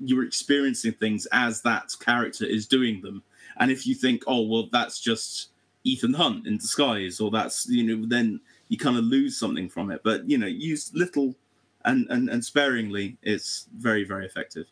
you're 0.00 0.24
experiencing 0.24 0.92
things 0.94 1.26
as 1.30 1.62
that 1.62 1.94
character 2.00 2.44
is 2.44 2.66
doing 2.66 3.02
them 3.02 3.22
and 3.58 3.70
if 3.70 3.86
you 3.86 3.94
think 3.94 4.24
oh 4.26 4.42
well 4.42 4.68
that's 4.72 4.98
just 4.98 5.50
ethan 5.84 6.14
hunt 6.14 6.46
in 6.46 6.56
disguise 6.58 7.20
or 7.20 7.30
that's 7.30 7.68
you 7.68 7.84
know 7.84 8.04
then 8.08 8.40
you 8.68 8.76
kind 8.78 8.96
of 8.96 9.04
lose 9.04 9.38
something 9.38 9.68
from 9.68 9.90
it 9.90 10.00
but 10.02 10.28
you 10.28 10.38
know 10.38 10.46
use 10.46 10.90
little 10.94 11.36
and 11.84 12.06
and, 12.10 12.28
and 12.28 12.44
sparingly 12.44 13.16
it's 13.22 13.68
very 13.76 14.04
very 14.04 14.26
effective 14.26 14.66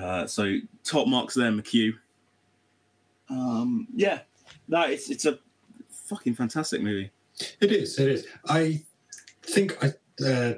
uh, 0.00 0.26
so 0.26 0.58
top 0.84 1.06
marks 1.06 1.34
there 1.34 1.50
mchugh 1.50 1.94
um 3.30 3.86
yeah 3.94 4.20
no 4.68 4.82
it's 4.82 5.10
it's 5.10 5.24
a 5.24 5.38
fucking 5.90 6.34
fantastic 6.34 6.80
movie 6.82 7.10
It 7.60 7.72
is. 7.72 7.98
It 7.98 8.08
is. 8.08 8.26
I 8.48 8.82
think 9.42 9.76
I. 9.84 9.92
Uh, 10.24 10.54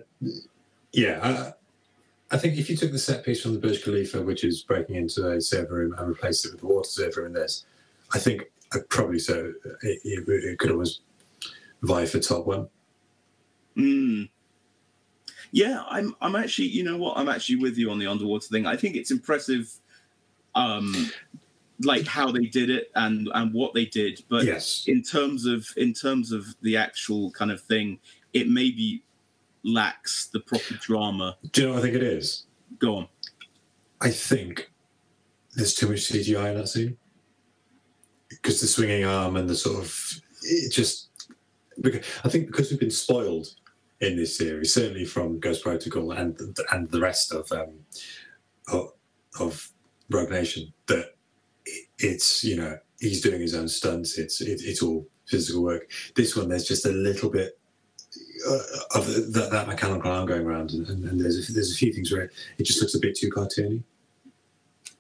yeah. 0.93 1.19
I, 1.23 2.35
I 2.35 2.39
think 2.39 2.59
if 2.59 2.69
you 2.69 2.77
took 2.77 2.93
the 2.93 2.99
set 2.99 3.25
piece 3.25 3.43
from 3.43 3.55
the 3.55 3.59
Burj 3.59 3.83
Khalifa, 3.83 4.23
which 4.23 4.45
is 4.45 4.63
breaking 4.63 4.97
into 4.97 5.29
a 5.31 5.41
server 5.41 5.75
room, 5.75 5.95
and 5.99 6.09
replaced 6.09 6.45
it 6.45 6.53
with 6.53 6.61
the 6.61 6.67
water 6.67 6.89
server 6.89 7.27
in 7.27 7.33
this, 7.33 7.65
I 8.13 8.19
think 8.19 8.45
I'd 8.73 8.89
probably 8.89 9.19
so 9.19 9.53
it, 9.83 10.01
it, 10.05 10.29
it 10.29 10.59
could 10.59 10.71
almost 10.71 11.01
vie 11.83 12.07
for 12.07 12.21
top 12.21 12.47
one. 12.47 12.69
Mm. 13.77 14.29
Yeah, 15.53 15.83
I'm. 15.89 16.15
I'm 16.21 16.37
actually. 16.37 16.69
You 16.69 16.85
know 16.85 16.97
what? 16.97 17.17
I'm 17.17 17.29
actually 17.29 17.57
with 17.57 17.79
you 17.79 17.91
on 17.91 17.99
the 17.99 18.07
underwater 18.07 18.47
thing. 18.49 18.67
I 18.67 18.77
think 18.77 18.97
it's 18.97 19.11
impressive, 19.11 19.73
um, 20.55 21.11
like 21.83 22.07
how 22.07 22.31
they 22.31 22.47
did 22.47 22.71
it 22.71 22.91
and 22.95 23.29
and 23.35 23.53
what 23.55 23.75
they 23.75 23.87
did. 23.87 24.23
But 24.29 24.45
yes. 24.45 24.85
in 24.87 25.03
terms 25.03 25.47
of 25.47 25.67
in 25.77 25.95
terms 25.95 26.33
of 26.33 26.47
the 26.63 26.77
actual 26.77 27.31
kind 27.31 27.51
of 27.51 27.63
thing, 27.63 27.99
it 28.33 28.49
maybe 28.49 29.03
lacks 29.65 30.27
the 30.27 30.41
proper 30.41 30.75
drama. 30.75 31.37
Do 31.53 31.63
you 31.63 31.67
know 31.69 31.75
what 31.75 31.81
I 31.81 31.83
think 31.83 31.97
it 31.97 32.03
is? 32.03 32.45
Go 32.79 32.97
on. 32.97 33.09
I 34.01 34.11
think 34.11 34.71
there's 35.55 35.75
too 35.75 35.89
much 35.89 36.11
CGI 36.11 36.51
in 36.51 36.59
that 36.59 36.69
scene 36.69 36.97
because 38.29 38.61
the 38.61 38.67
swinging 38.67 39.05
arm 39.05 39.37
and 39.37 39.49
the 39.49 39.57
sort 39.57 39.85
of 39.85 40.21
it 40.43 40.73
just. 40.73 41.07
Because, 41.81 42.05
I 42.25 42.29
think 42.29 42.49
because 42.49 42.71
we've 42.71 42.81
been 42.81 42.91
spoiled 42.91 43.55
in 44.01 44.17
this 44.17 44.37
series, 44.37 44.75
certainly 44.75 45.05
from 45.05 45.41
Ghost 45.41 45.63
Protocol 45.63 46.13
and 46.13 46.39
and 46.73 46.91
the 46.91 47.01
rest 47.01 47.33
of 47.33 47.51
um, 47.53 47.73
of, 49.41 49.71
Rogue 50.11 50.31
Nation, 50.31 50.73
that 50.87 51.15
it's 51.99 52.43
you 52.45 52.57
know 52.57 52.79
he's 53.01 53.21
doing 53.21 53.41
his 53.41 53.55
own 53.55 53.69
stunts. 53.69 54.19
It's 54.19 54.41
it, 54.41 54.61
it's 54.65 54.83
all 54.83 55.07
physical 55.27 55.63
work. 55.63 55.91
This 56.15 56.37
one, 56.37 56.49
there's 56.49 56.67
just 56.67 56.87
a 56.87 56.93
little 56.93 57.31
bit 57.31 57.59
uh, 58.49 58.59
of 58.95 59.07
that, 59.33 59.49
that 59.51 59.67
mechanical 59.67 60.11
arm 60.11 60.27
going 60.27 60.47
around, 60.47 60.71
and, 60.71 60.89
and, 60.89 61.05
and 61.05 61.21
there's 61.21 61.51
a, 61.51 61.53
there's 61.53 61.73
a 61.73 61.77
few 61.77 61.93
things 61.93 62.13
where 62.13 62.31
it 62.59 62.65
just 62.65 62.81
looks 62.81 62.95
a 62.95 63.01
bit 63.01 63.17
too 63.17 63.31
cartoony. 63.31 63.83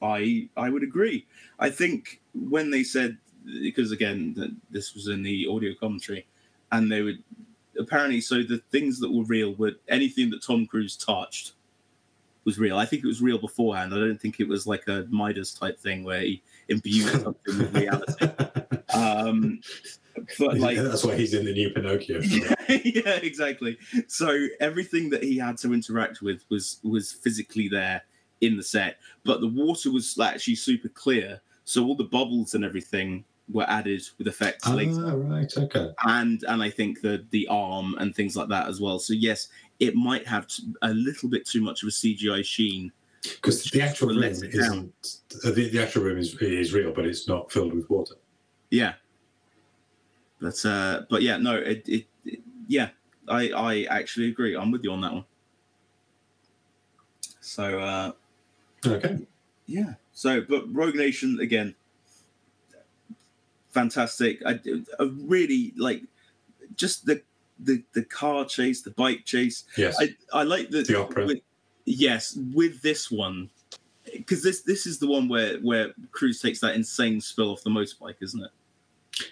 I 0.02 0.48
I 0.56 0.70
would 0.70 0.82
agree. 0.82 1.26
I 1.58 1.70
think 1.70 2.20
when 2.34 2.70
they 2.70 2.82
said 2.82 3.16
because 3.62 3.92
again 3.92 4.34
th- 4.34 4.50
this 4.70 4.94
was 4.94 5.08
in 5.08 5.22
the 5.22 5.46
audio 5.48 5.72
commentary, 5.78 6.26
and 6.72 6.90
they 6.90 7.02
would 7.02 7.22
apparently 7.78 8.20
so 8.20 8.42
the 8.42 8.62
things 8.70 9.00
that 9.00 9.12
were 9.12 9.24
real 9.24 9.54
were 9.54 9.72
anything 9.88 10.30
that 10.30 10.42
Tom 10.42 10.66
Cruise 10.66 10.96
touched 10.96 11.52
was 12.44 12.58
real. 12.58 12.78
I 12.78 12.86
think 12.86 13.04
it 13.04 13.06
was 13.06 13.20
real 13.20 13.38
beforehand. 13.38 13.92
I 13.92 13.98
don't 13.98 14.20
think 14.20 14.40
it 14.40 14.48
was 14.48 14.66
like 14.66 14.88
a 14.88 15.06
Midas 15.10 15.52
type 15.52 15.78
thing 15.78 16.02
where 16.02 16.20
he 16.20 16.42
imbued 16.68 17.08
something 17.22 17.58
with 17.58 17.76
reality. 17.76 18.26
Um, 18.94 19.60
but 20.38 20.58
like 20.58 20.78
that's 20.78 21.04
why 21.04 21.14
he's 21.14 21.34
in 21.34 21.44
the 21.44 21.52
new 21.52 21.70
Pinocchio. 21.70 22.20
yeah, 22.22 22.54
yeah, 22.68 23.18
exactly. 23.22 23.78
So 24.06 24.46
everything 24.60 25.10
that 25.10 25.22
he 25.22 25.36
had 25.38 25.58
to 25.58 25.74
interact 25.74 26.22
with 26.22 26.44
was 26.48 26.80
was 26.82 27.12
physically 27.12 27.68
there 27.68 28.02
in 28.40 28.56
the 28.56 28.62
set, 28.62 28.96
but 29.24 29.40
the 29.40 29.48
water 29.48 29.90
was 29.90 30.18
actually 30.18 30.54
super 30.54 30.88
clear. 30.88 31.40
So 31.64 31.84
all 31.84 31.96
the 31.96 32.04
bubbles 32.04 32.54
and 32.54 32.64
everything 32.64 33.24
were 33.50 33.68
added 33.68 34.02
with 34.18 34.26
effects 34.26 34.64
Ah, 34.66 34.74
later, 34.74 35.16
right, 35.16 35.52
okay. 35.56 35.90
and 36.04 36.42
and 36.48 36.62
I 36.62 36.70
think 36.70 37.00
the 37.00 37.24
the 37.30 37.46
arm 37.48 37.94
and 37.98 38.14
things 38.14 38.36
like 38.36 38.48
that 38.48 38.68
as 38.68 38.80
well. 38.80 38.98
So 38.98 39.14
yes, 39.14 39.48
it 39.80 39.94
might 39.94 40.26
have 40.26 40.46
a 40.82 40.92
little 40.92 41.28
bit 41.28 41.46
too 41.46 41.60
much 41.60 41.82
of 41.82 41.88
a 41.88 41.92
CGI 41.92 42.44
sheen. 42.44 42.92
Because 43.22 43.64
the 43.64 43.82
actual 43.82 44.08
room 44.08 44.20
get 44.20 44.40
down. 44.52 44.92
isn't 45.02 45.20
uh, 45.44 45.50
the, 45.50 45.68
the 45.70 45.82
actual 45.82 46.04
room 46.04 46.18
is 46.18 46.34
is 46.40 46.72
real, 46.72 46.92
but 46.92 47.04
it's 47.06 47.26
not 47.26 47.50
filled 47.50 47.74
with 47.74 47.88
water. 47.90 48.14
Yeah. 48.70 48.94
But 50.40 50.64
uh 50.64 51.02
but 51.10 51.22
yeah, 51.22 51.36
no, 51.36 51.56
it, 51.56 51.88
it, 51.88 52.06
it 52.24 52.40
yeah, 52.68 52.90
I 53.28 53.50
I 53.50 53.82
actually 53.90 54.28
agree. 54.28 54.54
I'm 54.56 54.70
with 54.70 54.84
you 54.84 54.92
on 54.92 55.00
that 55.00 55.12
one. 55.12 55.24
So 57.40 57.80
uh 57.80 58.12
Okay. 58.86 59.18
Yeah. 59.66 59.94
So, 60.12 60.40
but 60.40 60.72
Rogue 60.74 60.94
Nation 60.94 61.38
again, 61.40 61.74
fantastic. 63.78 64.40
I, 64.44 64.58
I 65.00 65.04
really 65.34 65.72
like 65.76 66.02
just 66.76 67.06
the 67.06 67.22
the 67.60 67.82
the 67.94 68.04
car 68.04 68.44
chase, 68.44 68.82
the 68.82 68.90
bike 68.92 69.24
chase. 69.24 69.64
Yes. 69.76 69.96
I 70.00 70.14
I 70.32 70.42
like 70.42 70.70
the 70.70 70.82
The 70.82 70.98
opera. 71.00 71.26
with- 71.26 71.40
yes, 71.84 72.36
with 72.54 72.82
this 72.82 73.10
one, 73.10 73.50
because 74.12 74.42
this 74.42 74.62
this 74.62 74.86
is 74.86 74.98
the 74.98 75.06
one 75.06 75.28
where 75.28 75.58
where 75.60 75.92
Cruise 76.12 76.40
takes 76.40 76.60
that 76.60 76.74
insane 76.74 77.20
spill 77.20 77.50
off 77.52 77.62
the 77.62 77.70
motorbike, 77.70 78.16
isn't 78.20 78.42
it? 78.44 78.50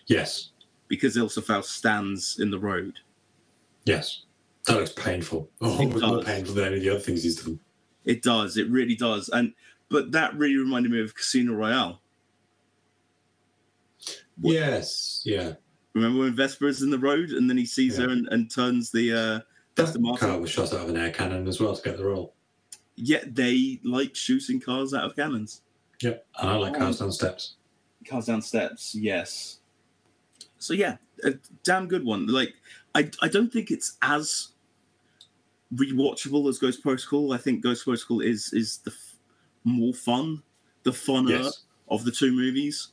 yes. 0.06 0.50
Because 0.88 1.16
Ilsa 1.16 1.42
Faust 1.42 1.70
stands 1.70 2.38
in 2.38 2.50
the 2.50 2.58
road. 2.60 3.00
Yes. 3.84 4.22
That 4.66 4.76
looks 4.76 4.92
painful. 4.92 5.48
Oh, 5.60 5.80
It 5.82 5.92
was 5.92 6.02
more 6.02 6.22
painful 6.22 6.54
than 6.54 6.64
any 6.66 6.76
of 6.76 6.82
the 6.82 6.90
other 6.90 7.00
things 7.00 7.22
he's 7.24 7.36
done. 7.42 7.58
It 8.04 8.22
does. 8.22 8.56
It 8.56 8.68
really 8.70 8.94
does. 8.94 9.28
And 9.28 9.52
but 9.88 10.12
that 10.12 10.34
really 10.36 10.56
reminded 10.56 10.90
me 10.92 11.00
of 11.00 11.14
Casino 11.14 11.54
Royale. 11.54 12.00
Yes. 14.42 15.22
Yeah. 15.24 15.54
Remember 15.94 16.20
when 16.20 16.34
Vesper 16.36 16.66
is 16.66 16.82
in 16.82 16.90
the 16.90 16.98
road 16.98 17.30
and 17.30 17.48
then 17.48 17.56
he 17.56 17.64
sees 17.66 17.98
Yeah. 17.98 18.04
her 18.06 18.10
and, 18.12 18.28
and 18.28 18.50
turns 18.50 18.90
the 18.90 19.12
uh 19.12 19.40
That 19.76 19.98
Martin? 20.00 20.28
car 20.28 20.38
was 20.38 20.50
shot 20.50 20.72
out 20.74 20.82
of 20.82 20.88
an 20.90 20.96
air 20.96 21.10
cannon 21.10 21.46
as 21.48 21.58
well 21.60 21.74
to 21.74 21.82
get 21.82 21.96
the 21.96 22.04
roll. 22.04 22.34
Yet 22.96 23.34
they 23.34 23.80
like 23.84 24.14
shooting 24.14 24.60
cars 24.60 24.92
out 24.94 25.04
of 25.04 25.16
cannons. 25.16 25.62
Yep. 26.02 26.26
And 26.38 26.50
I 26.50 26.56
like 26.56 26.76
cars 26.76 26.98
down 26.98 27.12
steps. 27.12 27.54
Cars 28.06 28.26
down 28.26 28.42
steps, 28.42 28.94
yes. 28.94 29.58
So 30.58 30.74
yeah, 30.74 30.96
a 31.24 31.34
damn 31.64 31.88
good 31.88 32.04
one. 32.04 32.26
Like 32.26 32.54
I 32.94 33.10
I 33.22 33.28
don't 33.28 33.52
think 33.52 33.70
it's 33.70 33.96
as 34.02 34.48
rewatchable 35.74 36.48
as 36.48 36.58
Ghost 36.58 36.82
Protocol. 36.82 37.32
I 37.32 37.38
think 37.38 37.62
Ghost 37.62 37.84
Protocol 37.84 38.20
is 38.20 38.52
is 38.52 38.78
the 38.78 38.90
f- 38.92 39.16
more 39.64 39.92
fun, 39.94 40.42
the 40.84 40.90
funner 40.92 41.42
Yes. 41.44 41.62
of 41.88 42.04
the 42.04 42.12
two 42.12 42.32
movies. 42.32 42.88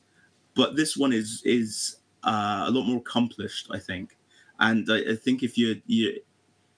But 0.54 0.76
this 0.76 0.96
one 0.96 1.12
is 1.12 1.42
is 1.44 1.96
uh, 2.22 2.64
a 2.66 2.70
lot 2.70 2.86
more 2.86 2.98
accomplished, 2.98 3.68
I 3.70 3.78
think. 3.78 4.16
And 4.60 4.86
I, 4.90 5.12
I 5.12 5.16
think 5.16 5.42
if 5.42 5.58
you're 5.58 5.76
you 5.86 6.20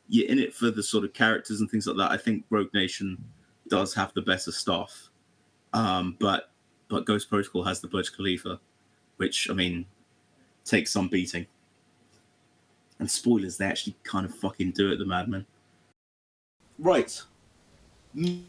you're 0.08 0.28
in 0.28 0.38
it 0.38 0.54
for 0.54 0.70
the 0.70 0.82
sort 0.82 1.04
of 1.04 1.12
characters 1.12 1.60
and 1.60 1.70
things 1.70 1.86
like 1.86 1.96
that, 1.96 2.10
I 2.10 2.16
think 2.16 2.44
Rogue 2.50 2.72
Nation 2.72 3.22
does 3.68 3.94
have 3.94 4.12
the 4.14 4.22
better 4.22 4.52
stuff. 4.52 5.10
Um, 5.72 6.16
but 6.20 6.50
but 6.88 7.04
Ghost 7.04 7.28
Protocol 7.28 7.64
has 7.64 7.80
the 7.80 7.88
Burj 7.88 8.12
Khalifa, 8.12 8.60
which 9.16 9.48
I 9.50 9.54
mean 9.54 9.86
takes 10.64 10.92
some 10.92 11.08
beating. 11.08 11.46
And 12.98 13.10
spoilers, 13.10 13.58
they 13.58 13.66
actually 13.66 13.94
kind 14.04 14.24
of 14.24 14.34
fucking 14.34 14.70
do 14.70 14.90
it, 14.90 14.96
the 14.98 15.04
Madmen. 15.04 15.44
Right. 16.78 17.20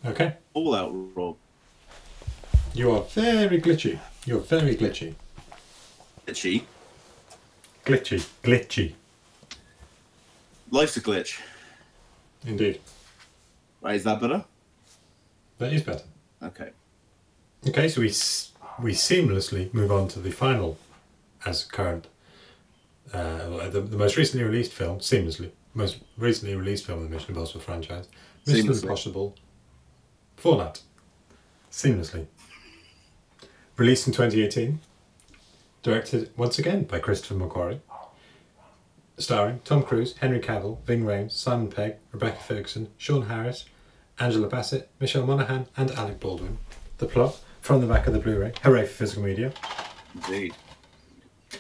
Okay. 0.06 0.38
All 0.54 0.74
out, 0.74 0.92
Rob. 1.16 1.36
You 2.74 2.92
are 2.92 3.02
very 3.04 3.60
glitchy. 3.62 4.00
You're 4.26 4.40
very 4.40 4.76
glitchy. 4.76 5.16
Glitchy. 6.26 6.64
Glitchy. 7.86 8.26
Glitchy. 8.44 8.94
Life's 10.70 10.98
a 10.98 11.02
glitch. 11.02 11.40
Indeed. 12.46 12.82
Right, 13.82 13.96
is 13.96 14.04
that 14.04 14.20
better? 14.20 14.44
That 15.58 15.74
is 15.74 15.82
better. 15.84 16.04
Okay. 16.44 16.70
Okay, 17.68 17.88
so 17.90 18.02
we 18.02 18.10
s- 18.10 18.52
we 18.82 18.92
seamlessly 18.94 19.74
move 19.74 19.92
on 19.92 20.08
to 20.10 20.20
the 20.20 20.30
final, 20.32 20.78
as 21.46 21.64
current, 21.64 22.08
uh, 23.14 23.70
the, 23.70 23.82
the 23.82 23.98
most 23.98 24.18
recently 24.18 24.46
released 24.46 24.72
film, 24.72 25.00
seamlessly, 25.00 25.50
most 25.74 25.98
recently 26.18 26.56
released 26.56 26.86
film 26.86 27.00
in 27.00 27.06
the 27.06 27.16
Mission 27.16 27.32
Impossible 27.32 27.62
franchise, 27.62 28.08
Mission 28.46 28.68
Seamlessly. 28.68 28.84
Impossible 28.84 29.36
Fallout. 30.36 30.82
Seamlessly. 31.72 32.28
Released 33.78 34.08
in 34.08 34.14
2018, 34.14 34.80
directed 35.84 36.32
once 36.36 36.58
again 36.58 36.86
by 36.86 36.98
Christopher 36.98 37.36
McQuarrie, 37.36 37.80
starring 39.20 39.60
Tom 39.66 39.84
Cruise, 39.84 40.18
Henry 40.18 40.40
Cavill, 40.40 40.84
Ving 40.86 41.04
Rhames, 41.04 41.34
Simon 41.34 41.70
Pegg, 41.70 41.98
Rebecca 42.12 42.42
Ferguson, 42.42 42.90
Sean 42.98 43.28
Harris, 43.28 43.66
Angela 44.20 44.48
Bassett, 44.48 44.90
Michelle 45.00 45.28
Monaghan, 45.28 45.68
and 45.78 45.92
Alec 45.92 46.20
Baldwin. 46.20 46.58
The 46.98 47.06
plot 47.06 47.40
from 47.62 47.82
the 47.82 47.86
back 47.86 48.08
of 48.08 48.14
the 48.14 48.20
Blu-ray. 48.20 48.54
Hooray 48.64 48.88
for 48.88 48.94
physical 48.94 49.24
media. 49.24 49.54
Indeed. 50.16 50.56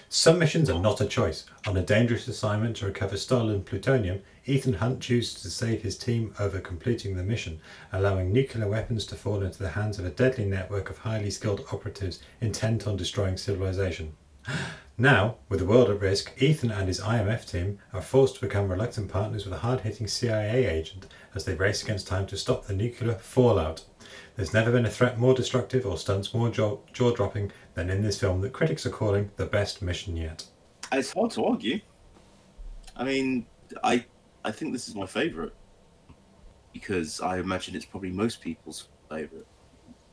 Some 0.09 0.39
missions 0.39 0.69
are 0.69 0.81
not 0.81 0.99
a 0.99 1.05
choice. 1.05 1.45
On 1.65 1.77
a 1.77 1.81
dangerous 1.81 2.27
assignment 2.27 2.75
to 2.77 2.85
recover 2.85 3.15
stolen 3.15 3.63
plutonium, 3.63 4.21
Ethan 4.45 4.73
Hunt 4.73 4.99
chooses 4.99 5.41
to 5.41 5.49
save 5.49 5.81
his 5.81 5.97
team 5.97 6.33
over 6.39 6.59
completing 6.59 7.15
the 7.15 7.23
mission, 7.23 7.61
allowing 7.93 8.33
nuclear 8.33 8.67
weapons 8.67 9.05
to 9.05 9.15
fall 9.15 9.41
into 9.41 9.59
the 9.59 9.69
hands 9.69 9.97
of 9.97 10.05
a 10.05 10.09
deadly 10.09 10.43
network 10.43 10.89
of 10.89 10.97
highly 10.97 11.29
skilled 11.29 11.65
operatives 11.71 12.19
intent 12.41 12.85
on 12.85 12.97
destroying 12.97 13.37
civilization. 13.37 14.17
Now, 14.99 15.35
with 15.47 15.59
the 15.59 15.65
world 15.65 15.91
at 15.91 16.01
risk, 16.01 16.33
Ethan 16.41 16.71
and 16.71 16.87
his 16.87 16.99
IMF 16.99 17.47
team 17.47 17.77
are 17.93 18.01
forced 18.01 18.35
to 18.35 18.41
become 18.41 18.67
reluctant 18.67 19.09
partners 19.09 19.45
with 19.45 19.53
a 19.53 19.59
hard 19.59 19.81
hitting 19.81 20.07
CIA 20.07 20.65
agent 20.65 21.05
as 21.35 21.45
they 21.45 21.53
race 21.53 21.83
against 21.83 22.07
time 22.07 22.25
to 22.25 22.35
stop 22.35 22.65
the 22.65 22.73
nuclear 22.73 23.13
fallout. 23.13 23.85
There's 24.37 24.53
never 24.53 24.71
been 24.71 24.85
a 24.85 24.89
threat 24.89 25.19
more 25.19 25.33
destructive 25.33 25.85
or 25.85 25.97
stunts 25.97 26.33
more 26.33 26.49
jaw 26.49 26.77
dropping 26.93 27.51
than 27.73 27.89
in 27.89 28.03
this 28.03 28.19
film 28.19 28.41
that 28.41 28.53
critics 28.53 28.85
are 28.85 28.91
calling 28.91 29.31
the 29.35 29.47
best 29.47 29.81
mission 29.81 30.15
yet. 30.15 30.45
It's 30.91 31.11
hard 31.11 31.31
to 31.31 31.43
argue. 31.43 31.81
I 32.95 33.03
mean, 33.03 33.47
I 33.83 34.05
I 34.45 34.51
think 34.51 34.73
this 34.73 34.87
is 34.87 34.95
my 34.95 35.07
favourite 35.07 35.53
because 36.71 37.19
I 37.19 37.39
imagine 37.39 37.75
it's 37.75 37.85
probably 37.85 38.11
most 38.11 38.41
people's 38.41 38.89
favourite. 39.09 39.47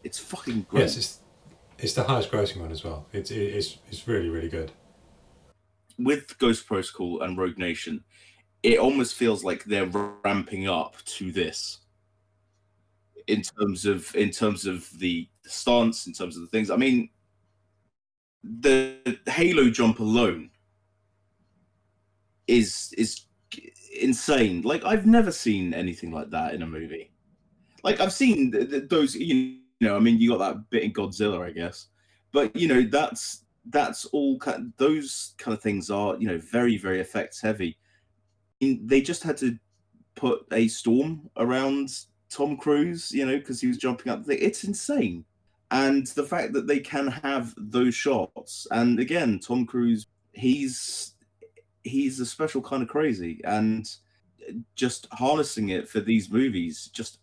It's 0.03 0.19
fucking 0.19 0.67
great. 0.69 0.83
Yes, 0.83 0.97
it's 0.97 1.21
it's 1.79 1.95
the 1.95 2.05
highest 2.05 2.31
grossing 2.31 2.61
one 2.63 2.73
as 2.73 2.83
well. 2.83 3.07
It's 3.13 3.31
it's 3.31 3.79
it's 3.89 4.09
really 4.09 4.31
really 4.31 4.49
good. 4.49 4.73
with 5.99 6.39
Ghost 6.39 6.67
Protocol 6.67 7.23
and 7.23 7.37
Rogue 7.39 7.59
Nation, 7.59 8.05
it 8.63 8.79
almost 8.79 9.15
feels 9.15 9.45
like 9.45 9.65
they're 9.65 9.87
ramping 10.25 10.69
up 10.69 10.97
to 11.05 11.31
this 11.33 11.79
in 13.27 13.43
terms 13.43 13.87
of 13.87 14.15
in 14.15 14.31
terms 14.31 14.67
of 14.67 14.89
the 14.99 15.29
stance, 15.45 16.07
in 16.07 16.13
terms 16.13 16.37
of 16.37 16.43
the 16.43 16.49
things. 16.49 16.71
I 16.71 16.77
mean, 16.77 17.11
the 18.43 19.19
Halo 19.27 19.71
jump 19.71 20.01
alone 20.01 20.51
is 22.47 22.95
is 22.97 23.27
insane. 24.01 24.63
Like 24.63 24.85
I've 24.85 25.07
never 25.07 25.33
seen 25.33 25.75
anything 25.75 26.13
like 26.13 26.31
that 26.31 26.55
in 26.55 26.63
a 26.63 26.67
movie. 26.67 27.13
Like 27.83 28.01
I've 28.01 28.13
seen 28.13 28.53
th- 28.53 28.71
th- 28.71 28.89
those, 28.89 29.15
you 29.15 29.59
know. 29.81 29.97
I 29.97 30.01
mean, 30.01 30.19
you 30.19 30.31
got 30.31 30.39
that 30.39 30.71
bit 30.71 30.83
in 30.83 30.93
Godzilla, 30.93 31.47
I 31.47 31.51
guess, 31.51 31.89
but 32.33 32.55
you 32.57 32.69
know 32.69 32.83
that's 32.83 33.45
that's 33.71 34.05
all 34.07 34.39
kind 34.39 34.73
those 34.77 35.35
kind 35.39 35.57
of 35.57 35.63
things 35.63 35.91
are 35.91 36.17
you 36.19 36.27
know 36.27 36.39
very 36.39 36.77
very 36.77 37.01
effects 37.01 37.41
heavy 37.41 37.79
they 38.61 39.01
just 39.01 39.23
had 39.23 39.37
to 39.39 39.59
put 40.15 40.47
a 40.53 40.69
storm 40.69 41.29
around 41.37 41.91
tom 42.31 42.57
cruise 42.57 43.13
you 43.13 43.25
know 43.25 43.39
because 43.39 43.61
he 43.61 43.67
was 43.67 43.79
jumping 43.79 44.13
up 44.13 44.25
it's 44.29 44.65
insane. 44.65 45.25
And 45.71 46.07
the 46.09 46.23
fact 46.23 46.53
that 46.53 46.69
they 46.69 46.79
can 46.79 47.09
have 47.09 47.53
those 47.57 47.95
shots. 47.95 48.67
And 48.71 48.99
again 48.99 49.41
tom 49.41 49.67
cruise 49.67 50.07
he's 50.33 51.15
he's 51.83 52.21
a 52.21 52.27
special 52.27 52.63
kind 52.63 52.83
of 52.83 52.89
crazy. 52.89 53.41
And 53.45 53.89
just 54.75 55.09
harnessing 55.13 55.71
it 55.71 55.89
for 55.89 56.01
these 56.01 56.31
movies 56.31 56.91
just 56.93 57.19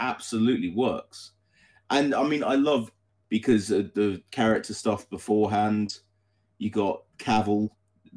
absolutely 0.00 0.70
works. 0.70 1.32
And 1.90 2.14
i 2.14 2.22
mean 2.22 2.42
i 2.42 2.54
love 2.54 2.90
because 3.32 3.68
the 3.68 4.22
character 4.30 4.74
stuff 4.74 5.08
beforehand. 5.08 6.00
You 6.58 6.68
got 6.68 7.00
Cavill 7.16 7.70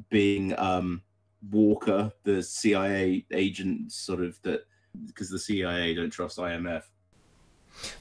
being 0.10 0.53
um, 0.60 1.03
Walker, 1.52 2.12
the 2.26 2.44
CIA 2.44 3.26
agent, 3.32 3.94
sort 3.94 4.20
of 4.20 4.38
that 4.41 4.66
because 5.08 5.30
the 5.30 5.40
CIA 5.40 5.94
don't 5.94 6.10
trust 6.10 6.38
IMF. 6.38 6.84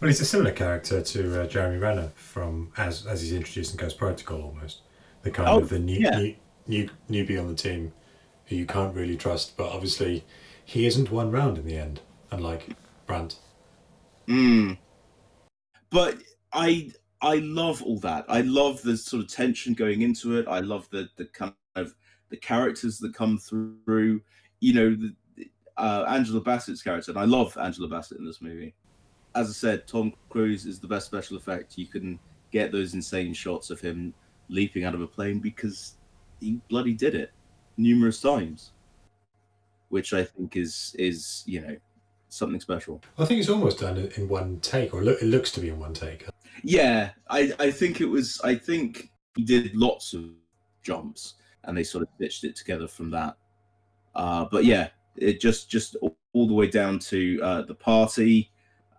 Well, 0.01 0.09
he's 0.09 0.21
a 0.21 0.25
similar 0.25 0.53
character 0.53 1.03
to 1.03 1.43
uh, 1.43 1.47
Jeremy 1.47 1.79
Renner 1.79 2.13
from 2.15 2.73
as 2.77 3.07
as 3.07 3.23
he's 3.23 3.33
introduced 3.33 3.73
in 3.73 3.77
Ghost 3.77 3.99
Protocol 3.99 4.43
almost. 4.43 4.83
The 5.23 5.31
kind 5.31 5.49
Oh, 5.49 5.59
of 5.59 5.69
the 5.69 5.79
new, 5.79 5.99
yeah. 5.99 6.19
new, 6.19 6.35
new 6.67 6.91
newbie 7.11 7.41
on 7.41 7.49
the 7.49 7.55
team 7.55 7.93
who 8.47 8.57
you 8.57 8.67
can't 8.67 8.95
really 8.95 9.17
trust, 9.17 9.57
but 9.57 9.71
obviously 9.71 10.25
he 10.65 10.87
isn't 10.87 11.11
one 11.11 11.31
round 11.31 11.59
in 11.59 11.65
the 11.67 11.77
end, 11.77 12.01
unlike 12.31 12.77
Brandt. 13.07 13.37
Mm. 14.29 14.79
But 15.91 16.19
I 16.53 16.93
I 17.21 17.37
love 17.37 17.83
all 17.83 17.99
that. 18.01 18.25
I 18.29 18.43
love 18.43 18.83
the 18.83 18.97
sort 18.97 19.25
of 19.25 19.31
tension 19.31 19.75
going 19.75 20.03
into 20.03 20.39
it. 20.39 20.47
I 20.47 20.61
love 20.61 20.89
the 20.91 21.09
the 21.17 21.25
kind 21.27 21.55
of 21.75 21.95
the 22.31 22.37
characters 22.37 22.99
that 22.99 23.15
come 23.15 23.39
through. 23.39 24.21
You 24.61 24.75
know, 24.75 24.91
the, 24.95 25.15
uh, 25.77 26.05
Angela 26.09 26.41
Bassett's 26.41 26.83
character, 26.83 27.11
and 27.11 27.19
I 27.19 27.25
love 27.25 27.57
Angela 27.59 27.89
Bassett 27.89 28.19
in 28.19 28.25
this 28.25 28.41
movie. 28.41 28.75
As 29.35 29.49
I 29.49 29.53
said, 29.53 29.87
Tom 29.87 30.13
Cruise 30.29 30.67
is 30.67 30.79
the 30.79 30.87
best 30.87 31.07
special 31.07 31.37
effect. 31.37 31.77
You 31.77 31.87
can 31.87 32.19
get 32.53 32.71
those 32.71 32.95
insane 32.95 33.35
shots 33.35 33.71
of 33.71 33.81
him 33.81 34.15
leaping 34.49 34.85
out 34.85 34.95
of 34.95 35.01
a 35.01 35.07
plane 35.07 35.41
because 35.41 35.97
he 36.41 36.61
bloody 36.69 36.93
did 36.93 37.15
it 37.15 37.33
numerous 37.77 38.21
times, 38.21 38.73
which 39.89 40.13
I 40.13 40.25
think 40.25 40.57
is 40.57 40.95
is 40.99 41.43
you 41.47 41.61
know 41.61 41.77
something 42.29 42.61
special. 42.61 43.01
I 43.19 43.25
think 43.25 43.41
it's 43.41 43.49
almost 43.49 43.81
done 43.81 43.97
in- 44.17 44.29
one 44.29 44.61
take, 44.61 44.95
or 44.95 45.03
it 45.03 45.23
looks 45.23 45.51
to 45.53 45.61
be 45.61 45.69
in 45.69 45.79
one 45.79 45.95
take. 45.95 46.27
Yeah, 46.63 47.11
I, 47.29 47.53
I 47.59 47.71
think 47.71 48.01
it 48.01 48.07
was. 48.07 48.41
I 48.45 48.55
think 48.55 49.11
he 49.37 49.45
did 49.45 49.75
lots 49.75 50.15
of 50.15 50.31
jumps, 50.83 51.35
and 51.65 51.77
they 51.77 51.83
sort 51.85 52.03
of 52.03 52.09
stitched 52.17 52.45
it 52.45 52.57
together 52.57 52.87
from 52.87 53.11
that. 53.11 53.37
Uh, 54.15 54.47
but 54.51 54.65
yeah, 54.65 54.89
it 55.17 55.41
just 55.41 55.71
just 55.71 55.97
all, 56.33 56.47
the 56.47 56.55
way 56.55 56.67
down 56.67 56.99
to 56.99 57.41
uh, 57.43 57.63
the 57.63 57.75
party, 57.75 58.51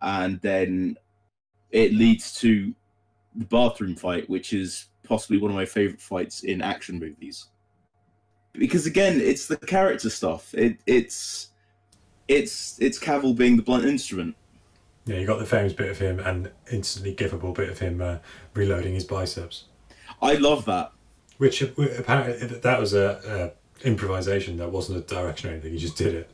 and 0.02 0.40
then 0.42 0.98
it 1.72 1.94
leads 1.94 2.34
to 2.40 2.74
the 3.36 3.46
bathroom 3.46 3.96
fight, 3.96 4.30
which 4.30 4.54
is 4.54 4.88
possibly 5.04 5.38
one 5.38 5.52
of 5.52 5.56
my 5.56 5.66
favorite 5.66 6.02
fights 6.02 6.44
in 6.44 6.62
action 6.62 7.00
movies. 7.00 7.48
Because 8.54 8.86
again, 8.86 9.20
it's 9.20 9.48
the 9.48 9.58
character 9.58 10.10
stuff. 10.10 10.54
It 10.54 10.78
it's 10.86 11.50
it's 12.28 12.80
it's 12.80 13.00
Cavill 13.00 13.36
being 13.36 13.58
the 13.58 13.64
blunt 13.64 13.86
instrument. 13.86 14.36
Yeah, 15.06 15.18
you 15.18 15.28
got 15.28 15.40
the 15.40 15.46
famous 15.46 15.74
bit 15.74 15.90
of 15.90 16.00
him 16.00 16.20
and 16.20 16.52
instantly 16.72 17.14
gifable 17.14 17.54
bit 17.54 17.70
of 17.70 17.78
him 17.78 18.02
uh, 18.02 18.18
reloading 18.56 18.96
his 18.96 19.04
biceps, 19.04 19.66
I 20.22 20.34
love 20.36 20.66
that. 20.66 20.94
which 21.38 21.62
apparently 21.62 22.48
that 22.48 22.80
was 22.80 22.94
a, 22.94 23.54
a 23.56 23.65
improvisation. 23.84 24.58
That 24.58 24.72
wasn't 24.72 25.00
a 25.00 25.02
direction 25.02 25.50
or 25.50 25.54
anything. 25.54 25.74
He 25.74 25.78
just 25.78 25.98
did 25.98 26.16
it. 26.16 26.30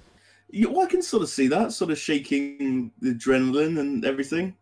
Yeah, 0.49 0.67
well, 0.67 0.85
I 0.85 0.89
can 0.89 1.01
sort 1.01 1.23
of 1.23 1.29
see 1.29 1.47
that, 1.47 1.71
sort 1.71 1.91
of 1.91 1.97
shaking 1.97 2.91
the 2.99 3.13
adrenaline 3.13 3.79
and 3.79 4.03
everything. 4.05 4.55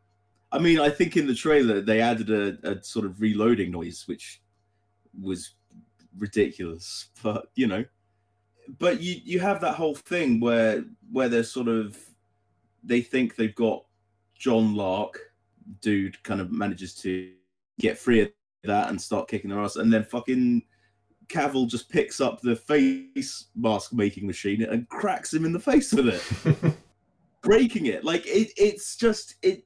I 0.51 0.59
mean, 0.59 0.79
I 0.79 0.89
think 0.89 1.17
in 1.17 1.27
the 1.27 1.35
trailer 1.35 1.81
they 1.81 2.01
added 2.01 2.29
a, 2.29 2.57
a 2.67 2.83
sort 2.83 3.05
of 3.05 3.21
reloading 3.21 3.71
noise, 3.71 4.03
which 4.07 4.41
was 5.19 5.51
ridiculous, 6.17 7.07
but 7.23 7.47
you 7.55 7.67
know. 7.67 7.85
But 8.77 9.01
you 9.01 9.19
you 9.23 9.39
have 9.39 9.61
that 9.61 9.75
whole 9.75 9.95
thing 9.95 10.39
where 10.39 10.83
where 11.11 11.29
they're 11.29 11.43
sort 11.43 11.67
of 11.67 11.97
they 12.83 13.01
think 13.01 13.35
they've 13.35 13.55
got 13.55 13.83
John 14.35 14.75
Lark, 14.75 15.19
dude, 15.81 16.21
kind 16.23 16.39
of 16.39 16.51
manages 16.51 16.93
to 16.95 17.31
get 17.79 17.97
free 17.97 18.21
of 18.21 18.29
that 18.63 18.89
and 18.89 19.01
start 19.01 19.27
kicking 19.27 19.49
their 19.49 19.59
ass, 19.59 19.75
and 19.75 19.91
then 19.91 20.03
fucking 20.03 20.63
Cavill 21.29 21.67
just 21.67 21.89
picks 21.89 22.19
up 22.19 22.41
the 22.41 22.55
face 22.55 23.45
mask 23.55 23.93
making 23.93 24.27
machine 24.27 24.63
and 24.63 24.89
cracks 24.89 25.33
him 25.33 25.45
in 25.45 25.53
the 25.53 25.59
face 25.59 25.93
with 25.93 26.07
it, 26.07 26.75
breaking 27.41 27.85
it. 27.85 28.03
Like 28.03 28.25
it, 28.25 28.51
it's 28.57 28.95
just 28.95 29.35
it. 29.41 29.63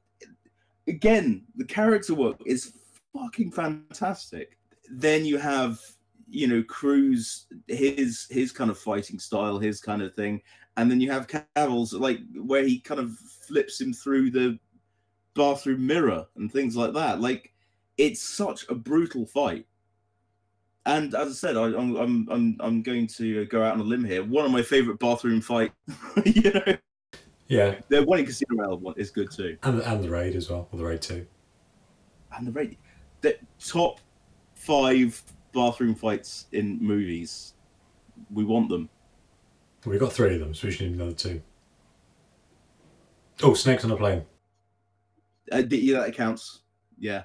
Again, 0.86 1.44
the 1.56 1.64
character 1.64 2.14
work 2.14 2.36
is 2.44 2.74
fucking 3.14 3.52
fantastic. 3.52 4.58
Then 4.90 5.24
you 5.24 5.38
have 5.38 5.80
you 6.28 6.46
know 6.46 6.62
Cruise, 6.62 7.46
his 7.66 8.26
his 8.30 8.52
kind 8.52 8.70
of 8.70 8.78
fighting 8.78 9.18
style, 9.18 9.58
his 9.58 9.80
kind 9.80 10.02
of 10.02 10.14
thing, 10.14 10.42
and 10.76 10.90
then 10.90 11.00
you 11.00 11.10
have 11.10 11.26
Cavill's 11.26 11.94
like 11.94 12.20
where 12.34 12.64
he 12.64 12.78
kind 12.78 13.00
of 13.00 13.16
flips 13.48 13.80
him 13.80 13.92
through 13.92 14.30
the 14.30 14.58
bathroom 15.34 15.86
mirror 15.86 16.26
and 16.36 16.52
things 16.52 16.76
like 16.76 16.92
that. 16.92 17.20
Like 17.20 17.52
it's 17.96 18.22
such 18.22 18.66
a 18.68 18.74
brutal 18.74 19.26
fight 19.26 19.66
and 20.86 21.14
as 21.14 21.28
I 21.28 21.32
said, 21.32 21.56
I, 21.56 21.64
I'm 21.66 21.96
I'm 21.96 22.28
I'm 22.30 22.56
I'm 22.60 22.82
going 22.82 23.06
to 23.08 23.44
go 23.46 23.62
out 23.62 23.74
on 23.74 23.80
a 23.80 23.84
limb 23.84 24.04
here. 24.04 24.22
One 24.24 24.44
of 24.44 24.50
my 24.50 24.62
favorite 24.62 24.98
bathroom 24.98 25.40
fight, 25.40 25.72
you 26.24 26.52
know, 26.52 26.76
Yeah, 27.48 27.76
the 27.88 28.02
one 28.04 28.18
in 28.20 28.26
Casino 28.26 28.56
Royale 28.62 28.78
one 28.78 28.94
is 28.96 29.10
good 29.10 29.30
too. 29.30 29.56
and 29.62 29.80
and 29.80 30.02
the 30.04 30.10
raid 30.10 30.34
as 30.36 30.50
well, 30.50 30.68
or 30.72 30.78
the 30.78 30.84
raid 30.84 31.02
two. 31.02 31.26
And 32.36 32.46
the 32.46 32.52
raid, 32.52 32.76
the 33.20 33.36
top 33.58 34.00
five 34.54 35.22
bathroom 35.52 35.94
fights 35.94 36.46
in 36.52 36.78
movies, 36.80 37.54
we 38.32 38.44
want 38.44 38.68
them. 38.68 38.88
We've 39.86 40.00
got 40.00 40.12
three 40.12 40.34
of 40.34 40.40
them, 40.40 40.54
so 40.54 40.66
we 40.66 40.72
should 40.72 40.86
need 40.88 40.94
another 40.96 41.12
two. 41.12 41.42
Oh, 43.42 43.54
snakes 43.54 43.84
on 43.84 43.90
a 43.90 43.96
plane. 43.96 44.24
Uh, 45.52 45.62
yeah, 45.70 46.00
that 46.00 46.14
counts. 46.14 46.60
Yeah, 46.98 47.24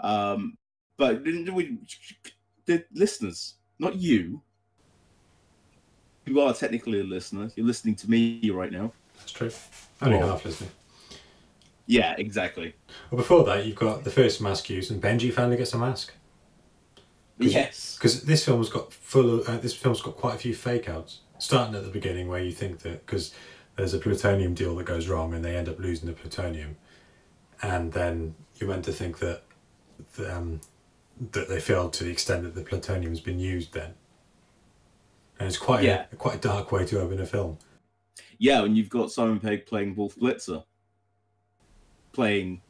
um, 0.00 0.56
but 0.96 1.22
didn't 1.24 1.52
we, 1.54 1.78
the 2.66 2.84
listeners, 2.94 3.54
not 3.78 3.96
you. 3.96 4.40
You 6.26 6.40
are 6.40 6.54
technically 6.54 7.00
a 7.00 7.04
listener. 7.04 7.50
You're 7.56 7.66
listening 7.66 7.96
to 7.96 8.10
me 8.10 8.50
right 8.50 8.70
now. 8.70 8.92
That's 9.18 9.32
true. 9.32 9.50
Only 10.00 10.18
Well- 10.18 10.28
half 10.28 10.44
listening. 10.44 10.70
Yeah, 11.86 12.14
exactly. 12.16 12.74
Well, 13.10 13.18
before 13.18 13.44
that, 13.44 13.66
you've 13.66 13.76
got 13.76 14.04
the 14.04 14.10
first 14.10 14.40
mask 14.40 14.70
use, 14.70 14.90
and 14.90 15.02
Benji 15.02 15.32
finally 15.32 15.56
gets 15.56 15.72
a 15.74 15.78
mask. 15.78 16.12
Cause- 17.40 17.52
Yes. 17.52 17.96
Because 17.96 18.22
this 18.22 18.44
film's 18.44 18.68
got 18.68 18.92
full. 18.92 19.40
Of, 19.40 19.48
uh, 19.48 19.56
this 19.58 19.74
film's 19.74 20.00
got 20.00 20.16
quite 20.16 20.36
a 20.36 20.38
few 20.38 20.54
fake 20.54 20.88
outs. 20.88 21.20
Starting 21.38 21.74
at 21.74 21.82
the 21.82 21.90
beginning, 21.90 22.28
where 22.28 22.40
you 22.40 22.52
think 22.52 22.80
that 22.80 23.04
because 23.04 23.34
there's 23.76 23.92
a 23.94 23.98
plutonium 23.98 24.54
deal 24.54 24.76
that 24.76 24.84
goes 24.84 25.08
wrong, 25.08 25.34
and 25.34 25.44
they 25.44 25.56
end 25.56 25.68
up 25.68 25.78
losing 25.80 26.06
the 26.06 26.12
plutonium, 26.12 26.76
and 27.62 27.92
then 27.92 28.36
you're 28.56 28.68
meant 28.68 28.84
to 28.84 28.92
think 28.92 29.18
that 29.18 29.42
the, 30.14 30.36
um, 30.36 30.60
that 31.30 31.48
they 31.48 31.60
failed 31.60 31.92
to 31.94 32.04
the 32.04 32.10
extent 32.10 32.42
that 32.42 32.54
the 32.54 32.62
plutonium's 32.62 33.20
been 33.20 33.38
used. 33.38 33.72
Then, 33.72 33.94
and 35.38 35.48
it's 35.48 35.56
quite 35.58 35.84
Yeah. 35.84 36.06
a, 36.12 36.16
quite 36.16 36.36
a 36.36 36.40
dark 36.40 36.72
way 36.72 36.84
to 36.86 37.00
open 37.00 37.20
a 37.20 37.26
film. 37.26 37.58
Yeah, 38.38 38.64
and 38.64 38.76
you've 38.76 38.88
got 38.88 39.12
Simon 39.12 39.38
Pegg 39.38 39.66
playing 39.66 39.94
Wolf 39.94 40.16
Blitzer. 40.16 40.64
Playing 42.12 42.60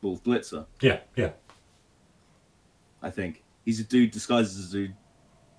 Wolf 0.00 0.22
Blitzer, 0.22 0.66
Yeah, 0.80 1.00
yeah. 1.16 1.32
I 3.02 3.10
think. 3.10 3.42
He's 3.64 3.80
a 3.80 3.84
dude 3.84 4.12
disguised 4.12 4.58
as 4.58 4.68
a 4.68 4.72
dude 4.72 4.94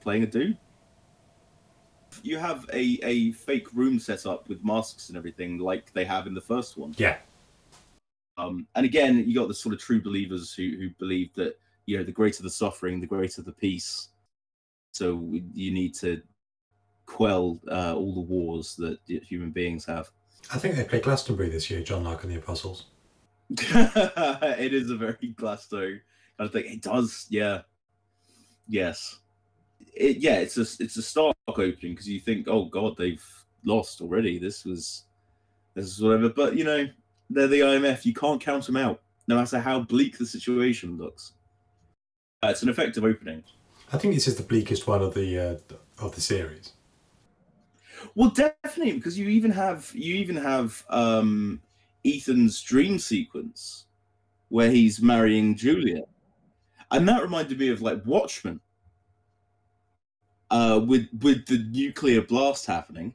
playing 0.01 0.23
a 0.23 0.27
dude. 0.27 0.57
You 2.23 2.37
have 2.37 2.65
a, 2.73 2.97
a 3.03 3.31
fake 3.33 3.67
room 3.73 3.99
set 3.99 4.25
up 4.25 4.47
with 4.47 4.63
masks 4.63 5.09
and 5.09 5.17
everything 5.17 5.57
like 5.59 5.91
they 5.93 6.05
have 6.05 6.25
in 6.25 6.33
the 6.33 6.41
first 6.41 6.77
one. 6.77 6.95
Yeah. 6.97 7.17
Um, 8.37 8.65
and 8.75 8.85
again, 8.85 9.23
you 9.27 9.35
got 9.35 9.49
the 9.49 9.53
sort 9.53 9.75
of 9.75 9.81
true 9.81 10.01
believers 10.01 10.53
who, 10.53 10.63
who 10.79 10.89
believe 10.97 11.33
that, 11.35 11.59
you 11.87 11.97
know, 11.97 12.03
the 12.03 12.11
greater 12.11 12.43
the 12.43 12.49
suffering, 12.49 13.01
the 13.01 13.07
greater 13.07 13.41
the 13.41 13.51
peace. 13.51 14.09
So 14.91 15.31
you 15.53 15.71
need 15.73 15.95
to 15.95 16.21
quell 17.07 17.59
uh, 17.71 17.95
all 17.95 18.13
the 18.13 18.21
wars 18.21 18.75
that 18.75 18.99
human 19.07 19.49
beings 19.49 19.85
have. 19.85 20.11
I 20.53 20.59
think 20.59 20.75
they 20.75 20.83
play 20.83 20.99
Glastonbury 20.99 21.49
this 21.49 21.71
year, 21.71 21.81
John 21.81 22.03
Lark 22.03 22.23
and 22.23 22.31
the 22.31 22.37
Apostles. 22.37 22.85
it 23.49 24.73
is 24.73 24.91
a 24.91 24.95
very 24.95 25.33
Glasto 25.35 25.99
kind 26.37 26.47
of 26.47 26.51
thing. 26.51 26.65
It 26.65 26.81
does, 26.81 27.25
yeah, 27.29 27.61
yes, 28.67 29.19
it, 29.93 30.17
yeah. 30.17 30.35
It's 30.35 30.57
a 30.57 30.83
it's 30.83 30.97
a 30.97 31.01
stark 31.01 31.35
opening 31.47 31.93
because 31.93 32.09
you 32.09 32.19
think, 32.19 32.47
oh 32.49 32.65
god, 32.65 32.97
they've 32.97 33.23
lost 33.63 34.01
already. 34.01 34.37
This 34.37 34.65
was 34.65 35.05
this 35.75 35.85
is 35.85 36.01
whatever. 36.01 36.29
But 36.29 36.57
you 36.57 36.65
know, 36.65 36.87
they're 37.29 37.47
the 37.47 37.61
IMF. 37.61 38.03
You 38.03 38.13
can't 38.13 38.41
count 38.41 38.65
them 38.65 38.77
out, 38.77 39.01
no 39.27 39.35
matter 39.35 39.59
how 39.59 39.79
bleak 39.79 40.17
the 40.17 40.25
situation 40.25 40.97
looks. 40.97 41.33
Uh, 42.47 42.51
it's 42.51 42.63
an 42.63 42.69
effective 42.69 43.03
opening. 43.03 43.43
I 43.91 43.97
think 43.97 44.13
this 44.13 44.27
is 44.27 44.37
the 44.37 44.43
bleakest 44.43 44.87
one 44.87 45.01
of 45.01 45.13
the 45.13 45.37
uh, 45.37 45.75
of 45.99 46.15
the 46.15 46.21
series. 46.21 46.73
Well, 48.15 48.29
definitely 48.29 48.93
because 48.93 49.19
you 49.19 49.27
even 49.27 49.51
have 49.51 49.91
you 49.93 50.15
even 50.15 50.37
have 50.37 50.85
um, 50.89 51.61
Ethan's 52.05 52.61
dream 52.61 52.99
sequence 52.99 53.85
where 54.47 54.71
he's 54.71 55.01
marrying 55.01 55.57
Julia, 55.57 56.03
and 56.89 57.07
that 57.09 57.21
reminded 57.21 57.59
me 57.59 57.67
of 57.69 57.81
like 57.81 58.05
Watchmen, 58.05 58.61
uh, 60.49 60.79
with 60.87 61.09
with 61.21 61.47
the 61.47 61.57
nuclear 61.57 62.21
blast 62.21 62.65
happening 62.65 63.13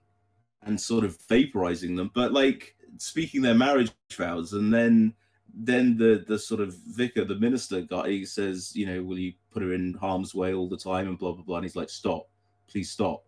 and 0.63 0.79
sort 0.79 1.05
of 1.05 1.19
vaporizing 1.27 1.97
them, 1.97 2.11
but 2.15 2.33
like 2.33 2.77
speaking 2.99 3.41
their 3.41 3.55
marriage 3.55 3.93
vows, 4.15 4.53
and 4.53 4.75
then 4.75 5.15
then 5.55 5.97
the 5.97 6.25
the 6.27 6.39
sort 6.39 6.61
of 6.61 6.75
vicar, 6.75 7.25
the 7.25 7.37
minister 7.37 7.81
guy, 7.83 8.09
he 8.09 8.25
says, 8.25 8.75
you 8.75 8.87
know, 8.87 9.03
will 9.03 9.19
you 9.19 9.33
put 9.51 9.63
her 9.63 9.73
in 9.73 9.95
harm's 9.95 10.35
way 10.35 10.55
all 10.55 10.69
the 10.69 10.77
time? 10.77 11.09
and 11.09 11.19
blah 11.19 11.33
blah 11.33 11.45
blah, 11.45 11.57
and 11.57 11.65
he's 11.65 11.77
like, 11.77 11.91
stop, 11.91 12.29
please 12.69 12.91
stop. 12.91 13.25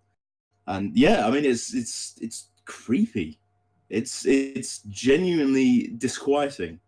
And 0.66 0.96
yeah 0.96 1.26
i 1.26 1.30
mean 1.30 1.44
it's 1.44 1.74
it's 1.74 2.14
it's 2.22 2.48
creepy. 2.64 3.38
It's 3.90 4.26
it's 4.26 4.80
genuinely 4.88 5.94
disquieting. 5.98 6.80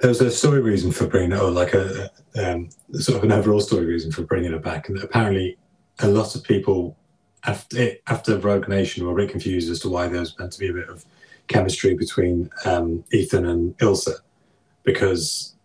There 0.00 0.08
was 0.08 0.20
a 0.20 0.30
story 0.30 0.60
reason 0.60 0.92
for 0.92 1.06
bringing 1.06 1.32
it, 1.32 1.40
or 1.40 1.50
like 1.50 1.72
a 1.74 2.10
um, 2.36 2.68
sort 2.92 3.18
of 3.18 3.24
an 3.24 3.32
overall 3.32 3.60
story 3.60 3.86
reason 3.86 4.12
for 4.12 4.22
bringing 4.22 4.52
it 4.52 4.62
back, 4.62 4.88
and 4.88 4.98
apparently 4.98 5.56
a 6.00 6.08
lot 6.08 6.34
of 6.34 6.42
people 6.44 6.96
after 7.44 7.92
after 8.06 8.38
Rogue 8.38 8.68
Nation 8.68 9.06
were 9.06 9.12
a 9.12 9.16
bit 9.16 9.30
confused 9.30 9.70
as 9.70 9.80
to 9.80 9.88
why 9.88 10.08
there 10.08 10.20
was 10.20 10.38
meant 10.38 10.52
to 10.52 10.58
be 10.58 10.68
a 10.68 10.72
bit 10.72 10.88
of 10.88 11.04
chemistry 11.48 11.94
between 11.94 12.50
um, 12.64 13.04
Ethan 13.12 13.46
and 13.46 13.76
Ilsa, 13.78 14.16
because 14.84 15.56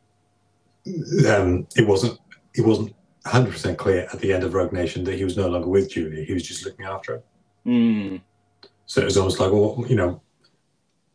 um, 1.27 1.67
it 1.75 1.87
wasn't 1.87 2.19
it 2.55 2.65
wasn't 2.65 2.93
100 3.23 3.51
percent 3.51 3.77
clear 3.77 4.07
at 4.11 4.19
the 4.19 4.33
end 4.33 4.43
of 4.43 4.53
Rogue 4.53 4.73
Nation 4.73 5.03
that 5.03 5.15
he 5.15 5.23
was 5.23 5.37
no 5.37 5.47
longer 5.47 5.67
with 5.67 5.91
Julia; 5.91 6.23
he 6.23 6.33
was 6.33 6.47
just 6.47 6.65
looking 6.65 6.85
after 6.85 7.13
her. 7.13 7.23
Hmm. 7.63 8.17
So 8.85 9.01
it 9.01 9.05
was 9.05 9.17
almost 9.17 9.39
like, 9.39 9.51
well, 9.51 9.85
you 9.87 9.95
know, 9.95 10.21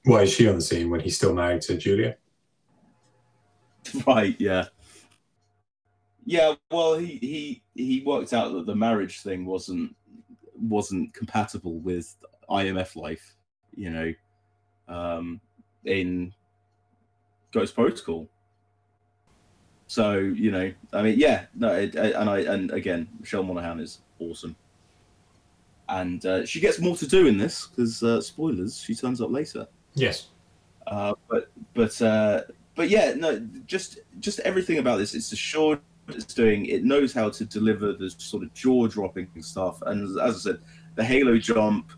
why 0.05 0.22
is 0.22 0.32
she 0.32 0.48
on 0.48 0.55
the 0.55 0.60
scene 0.60 0.90
when 0.90 1.01
he's 1.01 1.16
still 1.16 1.35
married 1.35 1.62
to 1.62 1.76
Julia? 1.76 2.16
right 4.06 4.36
yeah 4.39 4.64
yeah 6.24 6.55
well 6.70 6.97
he 6.97 7.18
he 7.20 7.62
he 7.74 8.02
worked 8.05 8.32
out 8.32 8.52
that 8.52 8.66
the 8.66 8.74
marriage 8.74 9.20
thing 9.20 9.44
wasn't 9.44 9.94
wasn't 10.55 11.12
compatible 11.12 11.78
with 11.81 12.16
imf 12.48 12.97
life 12.97 13.35
you 13.74 13.90
know 13.90 14.12
um, 14.86 15.40
in 15.85 16.32
Ghost 17.55 17.74
Protocol. 17.74 18.28
So 19.86 20.18
you 20.18 20.51
know, 20.51 20.72
I 20.93 21.02
mean, 21.02 21.18
yeah, 21.18 21.47
no, 21.55 21.72
it, 21.74 21.94
and 21.94 22.28
I 22.28 22.40
and 22.40 22.70
again, 22.72 23.09
Michelle 23.20 23.43
Monaghan 23.43 23.81
is 23.81 24.01
awesome, 24.18 24.56
and 25.89 26.24
uh, 26.26 26.44
she 26.44 26.60
gets 26.60 26.81
more 26.81 26.97
to 26.97 27.06
do 27.06 27.26
in 27.26 27.39
this 27.39 27.68
because 27.68 28.02
uh, 28.02 28.20
spoilers, 28.20 28.78
she 28.78 28.94
turns 28.94 29.20
up 29.20 29.31
later. 29.31 29.66
Yes. 29.94 30.28
Uh, 30.86 31.14
but 31.28 31.51
but 31.74 32.02
uh, 32.02 32.43
but 32.74 32.89
yeah, 32.89 33.14
no, 33.14 33.39
just 33.66 34.01
just 34.20 34.40
everything 34.40 34.78
about 34.78 34.98
this. 34.98 35.14
It's 35.14 35.32
assured 35.32 35.81
it's 36.09 36.35
doing. 36.35 36.66
It 36.66 36.85
knows 36.85 37.12
how 37.12 37.31
to 37.31 37.44
deliver 37.44 37.93
the 37.93 38.10
sort 38.10 38.43
of 38.43 38.52
jaw 38.55 38.86
dropping 38.86 39.28
stuff. 39.40 39.81
And 39.82 40.18
as 40.20 40.36
I 40.36 40.51
said, 40.51 40.59
the 40.94 41.05
Halo 41.05 41.39
jump 41.39 41.93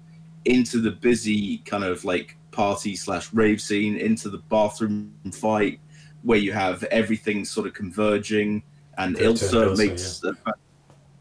into 0.44 0.80
the 0.80 0.92
busy 0.92 1.58
kind 1.58 1.82
of 1.84 2.04
like 2.04 2.36
party 2.56 2.96
slash 2.96 3.32
rave 3.34 3.60
scene, 3.60 3.98
into 3.98 4.30
the 4.30 4.38
bathroom 4.38 5.12
fight 5.30 5.78
where 6.22 6.38
you 6.38 6.52
have 6.52 6.82
everything 6.84 7.44
sort 7.44 7.66
of 7.66 7.74
converging, 7.74 8.62
and 8.96 9.14
Ilsa 9.16 9.74
Ilsa, 9.74 9.78
makes 9.78 10.24
a 10.24 10.34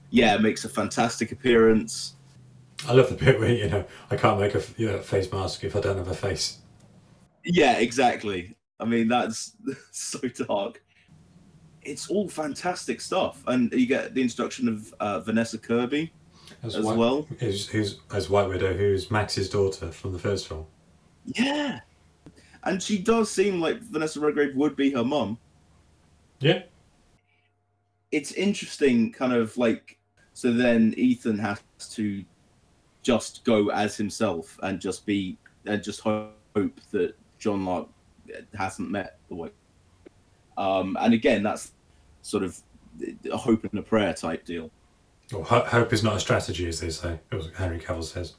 yeah 0.09 0.37
makes 0.37 0.63
a 0.63 0.69
fantastic 0.69 1.33
appearance. 1.33 2.15
I 2.87 2.93
love 2.93 3.09
the 3.09 3.15
bit 3.15 3.37
where 3.39 3.53
you 3.53 3.67
know 3.67 3.85
I 4.09 4.15
can't 4.15 4.39
make 4.39 4.55
a 4.55 4.63
you 4.77 4.87
know, 4.87 4.99
face 4.99 5.31
mask 5.31 5.63
if 5.65 5.75
I 5.75 5.81
don't 5.81 5.97
have 5.97 6.07
a 6.07 6.15
face. 6.15 6.59
Yeah, 7.43 7.77
exactly. 7.77 8.55
I 8.79 8.85
mean, 8.85 9.07
that's 9.09 9.55
so 9.91 10.19
dark. 10.47 10.81
It's 11.83 12.09
all 12.09 12.29
fantastic 12.29 13.01
stuff, 13.01 13.43
and 13.47 13.71
you 13.73 13.85
get 13.85 14.13
the 14.15 14.21
introduction 14.21 14.69
of 14.69 14.93
uh, 15.01 15.19
Vanessa 15.19 15.57
Kirby 15.57 16.11
as 16.63 16.79
White- 16.79 16.97
well. 16.97 17.27
Who's, 17.39 17.67
who's 17.67 17.99
as 18.13 18.29
White 18.29 18.47
Widow, 18.47 18.73
who's 18.73 19.11
Max's 19.11 19.49
daughter 19.49 19.91
from 19.91 20.13
the 20.13 20.19
first 20.19 20.47
film. 20.47 20.65
Yeah, 21.25 21.79
and 22.63 22.81
she 22.81 22.97
does 22.97 23.31
seem 23.31 23.61
like 23.61 23.79
Vanessa 23.79 24.19
Redgrave 24.19 24.55
would 24.55 24.75
be 24.75 24.91
her 24.91 25.03
mum. 25.03 25.37
Yeah. 26.39 26.63
It's 28.11 28.31
interesting, 28.33 29.11
kind 29.11 29.33
of 29.33 29.57
like. 29.57 29.97
So 30.33 30.51
then 30.51 30.93
Ethan 30.97 31.39
has 31.39 31.61
to 31.91 32.23
just 33.03 33.43
go 33.45 33.69
as 33.69 33.95
himself 33.95 34.59
and 34.63 34.81
just 34.81 35.05
be 35.05 35.37
and 35.65 35.81
just 35.81 36.01
hope 36.01 36.33
that 36.91 37.15
John 37.39 37.65
Lark 37.65 37.87
hasn't 38.53 38.89
met 38.89 39.17
the 39.29 39.35
way. 39.35 39.49
Um, 40.57 40.97
and 40.99 41.13
again, 41.13 41.43
that's 41.43 41.73
sort 42.21 42.43
of 42.43 42.59
a 43.31 43.37
hope 43.37 43.63
and 43.63 43.79
a 43.79 43.83
prayer 43.83 44.13
type 44.13 44.45
deal. 44.45 44.71
Well, 45.31 45.43
hope 45.43 45.93
is 45.93 46.03
not 46.03 46.15
a 46.15 46.19
strategy, 46.19 46.67
as 46.67 46.79
they 46.79 46.89
say. 46.89 47.19
It 47.31 47.35
was 47.35 47.49
Henry 47.55 47.79
Cavill 47.79 48.03
says. 48.03 48.35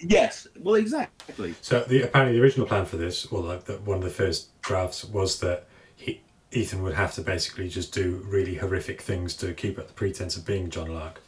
Yes, 0.00 0.46
well, 0.60 0.76
exactly. 0.76 1.54
So 1.60 1.80
the, 1.80 2.02
apparently 2.02 2.38
the 2.38 2.42
original 2.44 2.66
plan 2.66 2.84
for 2.86 2.96
this, 2.96 3.26
or 3.26 3.42
like 3.42 3.64
the, 3.64 3.74
one 3.78 3.98
of 3.98 4.04
the 4.04 4.10
first 4.10 4.60
drafts, 4.62 5.04
was 5.04 5.40
that 5.40 5.66
he, 5.96 6.20
Ethan 6.52 6.82
would 6.82 6.94
have 6.94 7.14
to 7.14 7.22
basically 7.22 7.68
just 7.68 7.92
do 7.92 8.24
really 8.26 8.54
horrific 8.56 9.00
things 9.02 9.34
to 9.36 9.52
keep 9.52 9.78
up 9.78 9.88
the 9.88 9.94
pretense 9.94 10.36
of 10.36 10.46
being 10.46 10.70
John 10.70 10.94
Lark. 10.94 11.20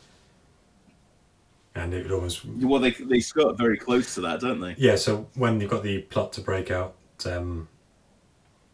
And 1.75 1.95
it 1.95 2.03
would 2.03 2.13
almost 2.13 2.45
Well, 2.45 2.81
they 2.81 2.91
they 2.91 3.21
skirt 3.21 3.57
very 3.57 3.77
close 3.77 4.15
to 4.17 4.21
that, 4.23 4.41
don't 4.41 4.61
they? 4.61 4.75
yeah. 4.77 4.97
So 4.97 5.29
when 5.35 5.61
you've 5.61 5.71
got 5.71 5.83
the 5.85 6.03
plot 6.03 6.33
to 6.35 6.41
break 6.41 6.71
out 6.71 6.95
um, 7.25 7.69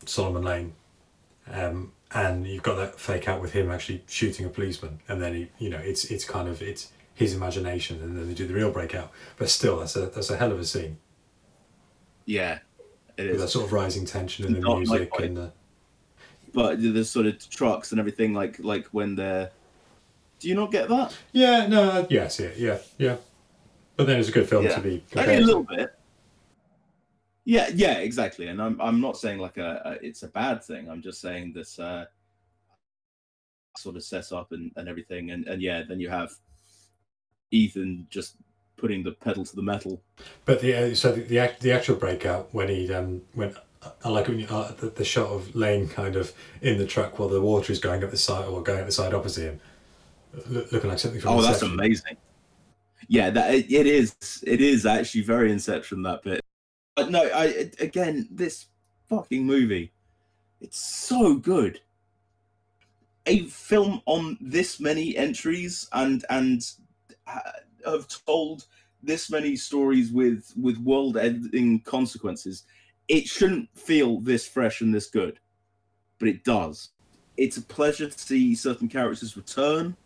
Solomon 0.07 0.43
Lane, 0.43 0.73
um, 1.51 1.93
and 2.13 2.47
you've 2.47 2.63
got 2.63 2.77
that 2.77 2.99
fake 2.99 3.29
out 3.29 3.43
with 3.43 3.53
him 3.53 3.71
actually 3.71 4.03
shooting 4.09 4.47
a 4.47 4.49
policeman, 4.49 5.01
and 5.09 5.21
then 5.21 5.35
he, 5.35 5.49
you 5.59 5.69
know, 5.69 5.79
it's 5.79 6.07
it's 6.07 6.25
kind 6.25 6.49
of 6.49 6.63
it's 6.63 6.91
his 7.17 7.35
imagination, 7.35 8.01
and 8.03 8.17
then 8.17 8.29
they 8.29 8.35
do 8.35 8.47
the 8.47 8.55
real 8.55 8.71
breakout. 8.71 9.11
But 9.39 9.49
still, 9.51 9.79
that's 9.81 9.97
a 9.97 10.07
that's 10.07 10.31
a 10.31 10.37
hell 10.37 10.53
of 10.53 10.61
a 10.61 10.65
scene 10.65 10.99
Yeah, 12.27 12.61
it 13.17 13.31
with 13.31 13.39
that 13.41 13.47
is. 13.47 13.53
sort 13.53 13.65
of 13.67 13.73
rising 13.73 14.05
tension 14.07 14.47
and 14.47 14.55
the 14.63 14.77
music 14.77 15.11
and 15.19 15.37
the 15.37 15.53
But 16.53 16.81
the 16.81 17.05
sort 17.05 17.27
of 17.27 17.51
trucks 17.51 17.91
and 17.91 17.99
everything, 17.99 18.33
like 18.35 18.59
like 18.61 18.87
when 18.89 19.17
they're. 19.17 19.51
Do 20.39 20.49
you 20.49 20.55
not 20.55 20.71
get 20.71 20.89
that? 20.91 21.17
yeah, 21.33 21.67
no, 21.67 22.07
yeah, 22.11 22.25
I 22.25 22.29
see 22.29 22.45
it, 22.45 22.59
yeah, 22.59 22.79
yeah. 22.99 23.17
But 23.97 24.07
then 24.07 24.21
it's 24.21 24.29
a 24.29 24.33
good 24.33 24.47
film 24.47 24.65
Yeah. 24.67 24.75
to 24.75 24.81
be 24.83 24.91
Only 24.91 25.03
compared 25.09 25.43
a 25.43 25.47
little 25.47 25.63
bit. 25.65 25.91
Yeah, 27.47 27.71
yeah, 27.75 27.95
exactly. 27.99 28.49
And 28.49 28.61
I'm 28.61 28.79
I'm 28.81 29.01
not 29.01 29.17
saying 29.17 29.39
like 29.39 29.57
a, 29.57 29.81
a 29.87 30.07
it's 30.07 30.23
a 30.25 30.29
bad 30.29 30.63
thing. 30.63 30.91
I'm 30.91 31.01
just 31.01 31.21
saying 31.23 31.55
this 31.55 31.79
uh, 31.79 32.05
sort 33.79 33.97
of 33.97 34.03
set 34.03 34.33
up 34.33 34.53
and, 34.53 34.71
and 34.77 34.89
everything, 34.89 35.31
and 35.31 35.47
and 35.47 35.63
yeah, 35.63 35.83
then 35.89 35.99
you 36.01 36.11
have 36.11 36.33
Ethan 37.51 38.07
just 38.11 38.37
putting 38.77 39.03
the 39.03 39.13
pedal 39.13 39.45
to 39.45 39.57
the 39.57 39.63
metal. 39.63 40.03
But 40.45 40.61
the 40.61 40.75
uh, 40.75 40.95
so 40.95 41.13
the, 41.13 41.23
the 41.23 41.39
act- 41.39 41.61
the 41.61 41.73
actual 41.73 41.97
breakout 41.97 42.53
when 42.53 42.69
he 42.69 42.93
um 42.93 43.23
when 43.35 43.55
I 44.05 44.09
like 44.09 44.29
when 44.29 44.41
you, 44.41 44.47
uh, 44.49 44.73
the, 44.73 44.91
the 44.91 45.05
shot 45.05 45.29
of 45.29 45.55
Lane 45.55 45.89
kind 45.89 46.17
of 46.17 46.33
in 46.61 46.79
the 46.79 46.87
truck 46.87 47.19
while 47.19 47.29
the 47.29 47.41
water 47.41 47.73
is 47.73 47.79
going 47.79 48.03
up 48.03 48.11
the 48.11 48.17
side 48.17 48.47
or 48.47 48.63
going 48.63 48.81
up 48.81 48.87
the 48.87 48.93
side 48.93 49.15
opposite 49.15 49.43
him, 49.43 49.61
loo- 50.49 50.67
looking 50.73 50.91
like 50.91 50.99
something 50.99 51.21
from. 51.21 51.33
Oh, 51.35 51.43
that's 51.43 51.63
amazing. 51.63 52.17
Yeah, 53.09 53.31
that 53.31 53.55
it, 53.55 53.73
it 53.73 53.87
is. 53.87 54.43
It 54.47 54.61
is 54.61 54.87
actually 54.87 55.23
very 55.23 55.53
Inception 55.53 56.03
that 56.03 56.23
bit. 56.23 56.41
But 56.95 57.11
no, 57.11 57.23
I 57.23 57.71
again 57.79 58.29
this 58.31 58.67
fucking 59.09 59.45
movie, 59.45 59.93
it's 60.61 60.79
so 60.79 61.35
good. 61.35 61.81
A 63.27 63.45
film 63.47 64.03
on 64.07 64.39
this 64.41 64.81
many 64.81 65.17
entries 65.17 65.89
and 65.93 66.25
and 66.31 66.63
have 67.85 68.09
told 68.09 68.67
this 69.03 69.31
many 69.31 69.57
stories 69.57 70.13
with 70.13 70.53
with 70.61 70.79
world-ending 70.79 71.81
consequences. 71.81 72.65
It 73.09 73.27
shouldn't 73.27 73.69
feel 73.75 74.21
this 74.21 74.47
fresh 74.49 74.81
and 74.81 74.93
this 74.93 75.07
good, 75.07 75.39
but 76.19 76.29
it 76.29 76.45
does. 76.45 76.91
It's 77.37 77.57
a 77.57 77.63
pleasure 77.63 78.09
to 78.09 78.19
see 78.19 78.55
certain 78.55 78.89
characters 78.89 79.37
return. 79.37 79.97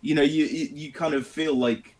You 0.00 0.14
know 0.14 0.22
you 0.22 0.44
you, 0.46 0.68
you 0.72 0.92
kind 0.92 1.14
of 1.14 1.26
feel 1.26 1.54
like 1.54 1.94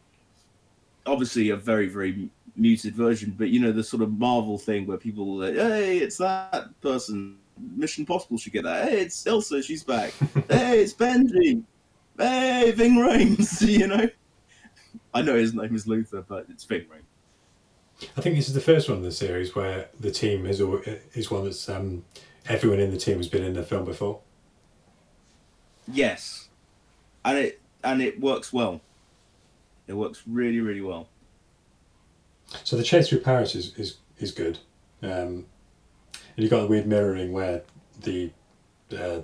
obviously 1.07 1.51
a 1.51 1.57
very 1.57 1.89
very 1.89 2.31
muted 2.55 2.95
version 2.95 3.35
but 3.39 3.49
you 3.49 3.61
know 3.61 3.71
the 3.71 3.85
sort 3.85 4.03
of 4.03 4.19
marvel 4.19 4.59
thing 4.59 4.85
where 4.85 4.99
people 4.99 5.43
are 5.43 5.47
like 5.47 5.55
hey 5.55 5.99
it's 5.99 6.19
that 6.19 6.81
person. 6.81 7.39
Mission 7.75 8.07
possible 8.07 8.39
should 8.39 8.53
get 8.53 8.63
that. 8.63 8.89
Hey 8.89 9.01
it's 9.01 9.25
Ilsa. 9.25 9.63
She's 9.65 9.83
back. 9.83 10.13
Hey 10.49 10.81
it's 10.81 10.95
benji. 10.95 11.63
Hey 12.17 12.71
ving 12.71 12.97
Rhames, 12.97 13.67
you 13.79 13.89
know 13.89 14.09
i 15.15 15.23
know 15.23 15.35
his 15.37 15.55
name 15.55 15.75
is 15.75 15.87
luther 15.87 16.23
but 16.29 16.47
it's 16.51 16.65
ving 16.65 16.83
Rhames. 16.83 18.09
I 18.17 18.21
think 18.21 18.37
this 18.37 18.47
is 18.49 18.55
the 18.55 18.61
first 18.61 18.89
one 18.89 18.99
in 18.99 19.05
the 19.05 19.11
series 19.11 19.55
where 19.57 19.89
the 19.99 20.11
team 20.13 20.47
is 20.47 20.61
is 21.15 21.31
one 21.31 21.45
that's 21.45 21.69
um 21.69 22.05
everyone 22.49 22.79
in 22.81 22.91
the 22.91 22.97
team 22.97 23.17
has 23.17 23.29
been 23.29 23.43
in 23.43 23.55
the 23.55 23.63
film 23.63 23.85
before. 23.85 24.21
yes. 25.93 26.49
And 27.25 27.39
it 27.39 27.61
and 27.83 28.01
it 28.01 28.21
works 28.21 28.53
well. 28.53 28.81
It 29.87 29.95
works 29.95 30.23
really 30.27 30.61
really 30.61 30.81
well. 30.81 31.09
So 32.65 32.77
the 32.77 32.83
chase 32.83 33.09
through 33.09 33.21
Paris 33.21 33.55
is 33.55 33.75
is, 33.77 33.97
is 34.19 34.31
good, 34.31 34.59
um, 35.03 35.47
and 36.15 36.37
you've 36.37 36.51
got 36.51 36.61
the 36.61 36.67
weird 36.69 36.87
mirroring 36.87 37.33
where 37.33 37.63
the 38.01 38.31
uh, 38.93 39.21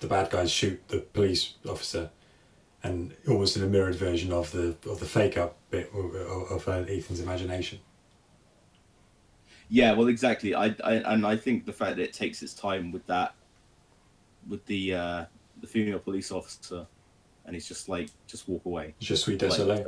the 0.00 0.06
bad 0.08 0.30
guys 0.30 0.50
shoot 0.50 0.82
the 0.88 0.98
police 0.98 1.54
officer, 1.68 2.10
and 2.84 3.16
almost 3.26 3.56
in 3.56 3.62
a 3.64 3.66
mirrored 3.66 3.94
version 3.96 4.30
of 4.32 4.52
the 4.52 4.76
of 4.88 5.00
the 5.00 5.06
fake 5.06 5.36
up 5.36 5.56
bit 5.70 5.90
of, 5.94 6.14
of 6.14 6.68
uh, 6.68 6.84
Ethan's 6.88 7.20
imagination. 7.20 7.80
Yeah, 9.70 9.92
well, 9.94 10.08
exactly. 10.08 10.54
I, 10.54 10.66
I 10.84 10.94
and 11.12 11.26
I 11.26 11.36
think 11.36 11.64
the 11.64 11.72
fact 11.72 11.96
that 11.96 12.02
it 12.02 12.12
takes 12.12 12.42
its 12.42 12.52
time 12.54 12.92
with 12.92 13.04
that, 13.06 13.34
with 14.48 14.64
the 14.66 14.94
uh, 14.94 15.24
the 15.60 15.66
female 15.66 15.98
police 15.98 16.30
officer, 16.30 16.86
and 17.46 17.54
he's 17.56 17.66
just 17.66 17.88
like, 17.88 18.10
just 18.26 18.46
walk 18.48 18.64
away. 18.66 18.94
Je 19.00 19.16
suis 19.16 19.36
Like- 19.40 19.86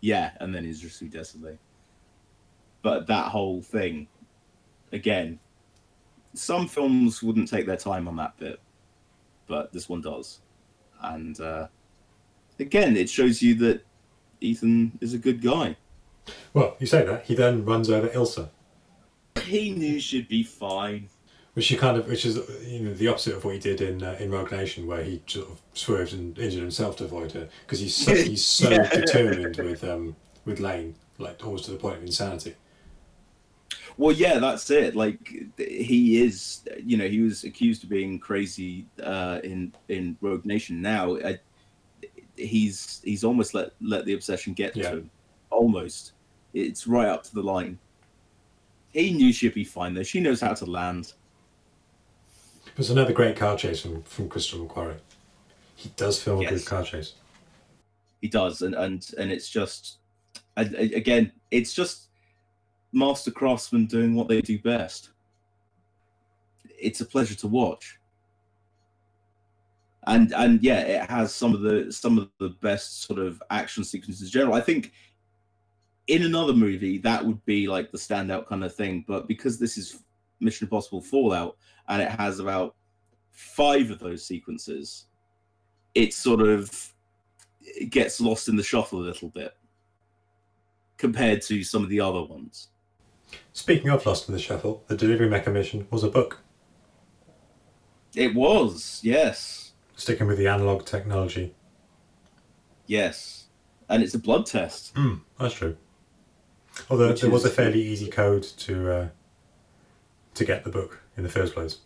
Yeah, 0.00 0.32
and 0.40 0.52
then 0.52 0.64
he's 0.64 0.80
just 0.80 0.98
so 0.98 1.06
desolate. 1.06 1.58
But 2.82 3.06
that 3.06 3.26
whole 3.28 3.62
thing, 3.62 4.08
again, 4.90 5.38
some 6.34 6.66
films 6.66 7.22
wouldn't 7.22 7.48
take 7.48 7.66
their 7.66 7.76
time 7.76 8.08
on 8.08 8.16
that 8.16 8.36
bit, 8.36 8.58
but 9.46 9.72
this 9.72 9.88
one 9.88 10.00
does, 10.00 10.40
and 11.02 11.40
uh, 11.40 11.68
again, 12.62 12.96
it 12.96 13.10
shows 13.10 13.42
you 13.42 13.54
that 13.56 13.84
Ethan 14.40 14.98
is 15.00 15.14
a 15.14 15.18
good 15.18 15.42
guy. 15.42 15.76
Well, 16.54 16.76
you 16.80 16.86
say 16.86 17.04
that 17.04 17.24
he 17.24 17.34
then 17.34 17.64
runs 17.64 17.90
over 17.90 18.08
Ilsa, 18.08 18.48
He 19.42 19.70
knew 19.70 19.98
she'd 20.00 20.28
be 20.28 20.42
fine. 20.42 21.08
which 21.54 21.68
he 21.68 21.76
kind 21.76 21.96
of 21.98 22.06
which 22.08 22.24
is 22.24 22.36
you 22.66 22.80
know 22.80 22.94
the 22.94 23.08
opposite 23.08 23.34
of 23.36 23.44
what 23.44 23.54
he 23.54 23.60
did 23.60 23.80
in 23.80 24.02
uh, 24.02 24.16
in 24.20 24.30
Rogue 24.30 24.52
Nation, 24.52 24.86
where 24.86 25.02
he 25.02 25.22
sort 25.26 25.48
of 25.50 25.60
swerved 25.74 26.12
and 26.12 26.38
injured 26.38 26.60
himself 26.62 26.96
to 26.98 27.04
avoid 27.04 27.32
her 27.32 27.48
because 27.66 27.80
he's 27.80 27.94
so, 27.94 28.14
he's 28.30 28.44
so 28.44 28.70
Yeah. 28.70 28.88
determined 28.88 29.56
with 29.58 29.82
um 29.84 30.16
with 30.44 30.60
Lane, 30.60 30.94
like 31.18 31.44
almost 31.44 31.64
to 31.66 31.70
the 31.72 31.76
point 31.76 31.96
of 31.98 32.02
insanity. 32.02 32.54
Well, 33.98 34.12
yeah, 34.16 34.38
that's 34.38 34.70
it. 34.70 34.96
Like 34.96 35.18
he 35.58 36.22
is, 36.22 36.62
you 36.82 36.96
know, 36.96 37.08
he 37.08 37.20
was 37.20 37.44
accused 37.44 37.84
of 37.84 37.90
being 37.90 38.18
crazy 38.18 38.86
uh, 39.02 39.40
in 39.44 39.72
in 39.88 40.16
Rogue 40.22 40.46
Nation. 40.46 40.80
Now, 40.80 41.16
I, 41.16 41.38
he's 42.44 43.00
he's 43.04 43.24
almost 43.24 43.54
let 43.54 43.70
let 43.80 44.04
the 44.04 44.14
obsession 44.14 44.52
get 44.52 44.76
Yeah. 44.76 44.90
to 44.90 44.96
him. 44.98 45.10
Almost, 45.50 46.12
it's 46.54 46.86
right 46.86 47.08
up 47.08 47.22
to 47.24 47.34
the 47.34 47.42
line. 47.42 47.78
he 48.92 49.12
knew 49.12 49.32
she'd 49.32 49.54
be 49.54 49.64
fine 49.64 49.94
though. 49.94 50.02
She 50.02 50.20
knows 50.20 50.40
how 50.40 50.54
to 50.54 50.66
land. 50.66 51.14
There's 52.76 52.90
another 52.90 53.12
great 53.12 53.36
car 53.36 53.56
chase 53.56 53.80
from, 53.80 54.02
from 54.02 54.28
Christopher 54.28 54.64
McQuarrie. 54.64 54.98
He 55.76 55.90
does 55.96 56.22
film 56.22 56.40
a 56.44 56.48
good 56.48 56.64
car 56.64 56.82
chase. 56.84 57.14
He 58.20 58.28
does, 58.28 58.62
and 58.62 58.74
and 58.74 59.08
and 59.18 59.32
it's 59.32 59.48
just, 59.48 59.98
and 60.56 60.74
again, 60.74 61.32
it's 61.50 61.74
just 61.74 62.08
master 62.92 63.30
craftsmen 63.30 63.86
doing 63.86 64.14
what 64.14 64.28
they 64.28 64.40
do 64.40 64.58
best. 64.58 65.10
It's 66.78 67.00
a 67.00 67.04
pleasure 67.06 67.34
to 67.36 67.46
watch. 67.48 67.98
And 70.06 70.32
and 70.32 70.62
yeah, 70.62 70.80
it 70.80 71.10
has 71.10 71.34
some 71.34 71.54
of 71.54 71.60
the 71.60 71.92
some 71.92 72.18
of 72.18 72.28
the 72.38 72.50
best 72.60 73.02
sort 73.02 73.18
of 73.18 73.42
action 73.50 73.84
sequences 73.84 74.22
in 74.22 74.30
general. 74.30 74.54
I 74.54 74.60
think 74.60 74.92
in 76.08 76.24
another 76.24 76.52
movie 76.52 76.98
that 76.98 77.24
would 77.24 77.44
be 77.44 77.68
like 77.68 77.92
the 77.92 77.98
standout 77.98 78.46
kind 78.46 78.64
of 78.64 78.74
thing, 78.74 79.04
but 79.06 79.28
because 79.28 79.58
this 79.58 79.78
is 79.78 80.02
Mission 80.40 80.66
Impossible 80.66 81.00
Fallout 81.00 81.56
and 81.88 82.02
it 82.02 82.10
has 82.10 82.40
about 82.40 82.74
five 83.30 83.90
of 83.90 84.00
those 84.00 84.24
sequences, 84.24 85.06
it 85.94 86.12
sort 86.12 86.40
of 86.40 86.92
it 87.60 87.90
gets 87.90 88.20
lost 88.20 88.48
in 88.48 88.56
the 88.56 88.62
shuffle 88.62 88.98
a 88.98 89.02
little 89.02 89.28
bit 89.28 89.54
compared 91.02 91.42
to 91.42 91.64
some 91.64 91.82
of 91.82 91.88
the 91.88 92.00
other 92.00 92.22
ones. 92.22 92.68
Speaking 93.52 93.90
of 93.90 94.06
Lost 94.06 94.28
in 94.28 94.34
the 94.34 94.40
Shuffle, 94.40 94.84
the 94.86 94.96
Delivery 94.96 95.28
Mecha 95.28 95.52
mission 95.52 95.86
was 95.90 96.04
a 96.04 96.08
book, 96.08 96.38
It 98.14 98.34
was, 98.34 99.00
yes, 99.02 99.71
sticking 99.96 100.26
with 100.26 100.38
the 100.38 100.48
analog 100.48 100.84
technology. 100.84 101.54
yes, 102.86 103.46
and 103.88 104.02
it's 104.02 104.14
a 104.14 104.18
blood 104.18 104.46
test. 104.46 104.92
Hmm, 104.96 105.16
that's 105.38 105.54
true. 105.54 105.76
Although 106.90 107.08
Which 107.08 107.20
there 107.20 107.30
was 107.30 107.44
a 107.44 107.50
fairly 107.50 107.82
easy 107.82 108.08
code 108.08 108.42
to 108.42 108.92
uh, 108.92 109.08
to 110.34 110.44
get 110.44 110.64
the 110.64 110.70
book 110.70 111.02
in 111.16 111.22
the 111.22 111.28
first 111.28 111.54
place. 111.54 111.78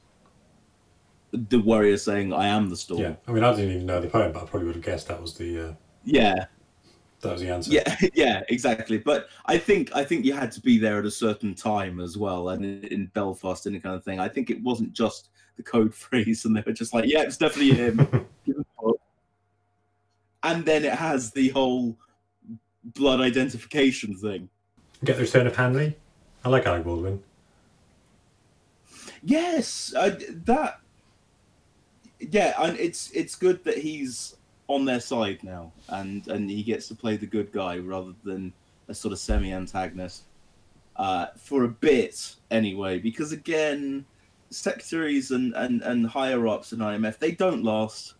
The 1.32 1.58
warrior 1.58 1.96
saying, 1.96 2.32
"I 2.32 2.46
am 2.46 2.70
the 2.70 2.76
storm." 2.76 3.02
Yeah, 3.02 3.14
I 3.26 3.32
mean, 3.32 3.42
I 3.42 3.50
didn't 3.54 3.72
even 3.72 3.86
know 3.86 4.00
the 4.00 4.08
poem, 4.08 4.32
but 4.32 4.42
I 4.42 4.46
probably 4.46 4.66
would 4.66 4.76
have 4.76 4.84
guessed 4.84 5.08
that 5.08 5.20
was 5.20 5.34
the 5.34 5.70
uh, 5.70 5.72
yeah, 6.04 6.46
that 7.20 7.32
was 7.32 7.40
the 7.40 7.50
answer. 7.50 7.72
yeah, 7.72 7.96
yeah, 8.14 8.42
exactly. 8.48 8.98
But 8.98 9.28
I 9.46 9.58
think 9.58 9.94
I 9.94 10.04
think 10.04 10.24
you 10.24 10.32
had 10.32 10.52
to 10.52 10.60
be 10.60 10.78
there 10.78 10.98
at 10.98 11.06
a 11.06 11.10
certain 11.10 11.54
time 11.54 12.00
as 12.00 12.16
well, 12.16 12.50
and 12.50 12.84
in, 12.84 13.06
Belfast 13.06 13.66
and 13.66 13.82
kind 13.82 13.96
of 13.96 14.04
thing. 14.04 14.20
I 14.20 14.28
think 14.28 14.50
it 14.50 14.62
wasn't 14.62 14.92
just 14.92 15.30
the 15.56 15.62
code 15.62 15.94
phrase, 16.04 16.44
and 16.44 16.56
they 16.56 16.62
were 16.64 16.72
just 16.72 16.94
like, 16.94 17.04
"Yeah, 17.06 17.22
it's 17.22 17.36
definitely 17.36 17.74
him." 17.74 17.96
Give 18.44 18.56
him 18.56 18.64
the 18.64 18.82
book. 18.82 19.00
and 20.42 20.64
then 20.64 20.84
it 20.84 20.92
has 20.92 21.32
the 21.32 21.48
whole 21.50 21.96
blood 22.84 23.20
identification 23.20 24.16
thing. 24.16 24.48
Get 25.04 25.16
the 25.16 25.22
return 25.22 25.46
of 25.46 25.54
Hunley. 25.54 25.94
I 26.44 26.48
like 26.48 26.66
Alec 26.66 26.84
Baldwin. 26.84 27.22
Yes, 29.22 29.92
I, 29.98 30.10
that. 30.44 30.80
Yeah, 32.20 32.54
and 32.58 32.78
it's 32.78 33.10
it's 33.10 33.34
good 33.34 33.62
that 33.64 33.78
he's 33.78 34.36
on 34.68 34.84
their 34.84 35.00
side 35.00 35.42
now, 35.42 35.72
and 35.88 36.26
and 36.28 36.48
he 36.48 36.62
gets 36.62 36.88
to 36.88 36.94
play 36.94 37.16
the 37.16 37.26
good 37.26 37.52
guy 37.52 37.78
rather 37.78 38.12
than 38.24 38.52
a 38.88 38.94
sort 38.94 39.12
of 39.12 39.18
semi-antagonist 39.18 40.22
uh, 40.96 41.26
for 41.36 41.64
a 41.64 41.68
bit 41.68 42.36
anyway. 42.50 42.98
Because 42.98 43.32
again, 43.32 44.04
secretaries 44.50 45.30
and 45.30 45.54
and 45.54 45.82
and 45.82 46.06
higher 46.06 46.46
ups 46.46 46.72
in 46.72 46.78
IMF 46.78 47.18
they 47.18 47.32
don't 47.32 47.62
last. 47.62 48.14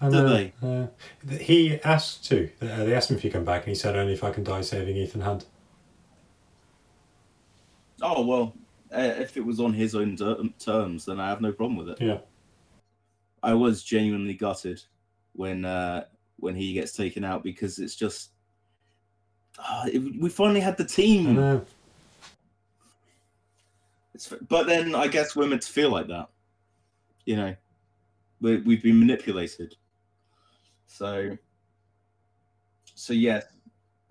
I 0.00 0.10
Do 0.10 0.28
they? 0.28 0.52
uh, 0.62 0.86
he 1.38 1.80
asked 1.82 2.26
to. 2.26 2.50
Uh, 2.60 2.84
they 2.84 2.94
asked 2.94 3.10
him 3.10 3.16
if 3.16 3.22
he 3.22 3.30
come 3.30 3.44
back, 3.44 3.62
and 3.62 3.68
he 3.70 3.74
said 3.74 3.96
only 3.96 4.12
if 4.12 4.22
I 4.22 4.30
can 4.30 4.44
die 4.44 4.60
saving 4.60 4.96
Ethan 4.96 5.22
Hunt. 5.22 5.46
Oh 8.02 8.24
well, 8.26 8.54
uh, 8.92 9.14
if 9.18 9.36
it 9.36 9.44
was 9.44 9.60
on 9.60 9.72
his 9.72 9.94
own 9.94 10.16
ter- 10.16 10.42
terms, 10.58 11.06
then 11.06 11.18
I 11.20 11.28
have 11.28 11.40
no 11.40 11.52
problem 11.52 11.76
with 11.76 11.88
it. 11.88 12.00
Yeah. 12.00 12.18
I 13.42 13.54
was 13.54 13.82
genuinely 13.82 14.34
gutted 14.34 14.82
when 15.32 15.64
uh, 15.64 16.04
when 16.38 16.54
he 16.54 16.74
gets 16.74 16.92
taken 16.92 17.24
out 17.24 17.42
because 17.42 17.78
it's 17.78 17.96
just 17.96 18.30
ah, 19.58 19.86
it, 19.86 20.00
we 20.20 20.28
finally 20.28 20.60
had 20.60 20.76
the 20.76 20.84
team. 20.84 21.64
It's, 24.22 24.42
but 24.48 24.66
then 24.66 24.94
I 24.94 25.08
guess 25.08 25.34
we're 25.34 25.46
meant 25.46 25.62
to 25.62 25.72
feel 25.72 25.90
like 25.90 26.08
that, 26.08 26.28
you 27.24 27.36
know. 27.36 27.56
We 28.40 28.58
we've 28.58 28.82
been 28.82 28.98
manipulated. 28.98 29.76
So. 30.86 31.36
So 32.94 33.12
yes, 33.12 33.44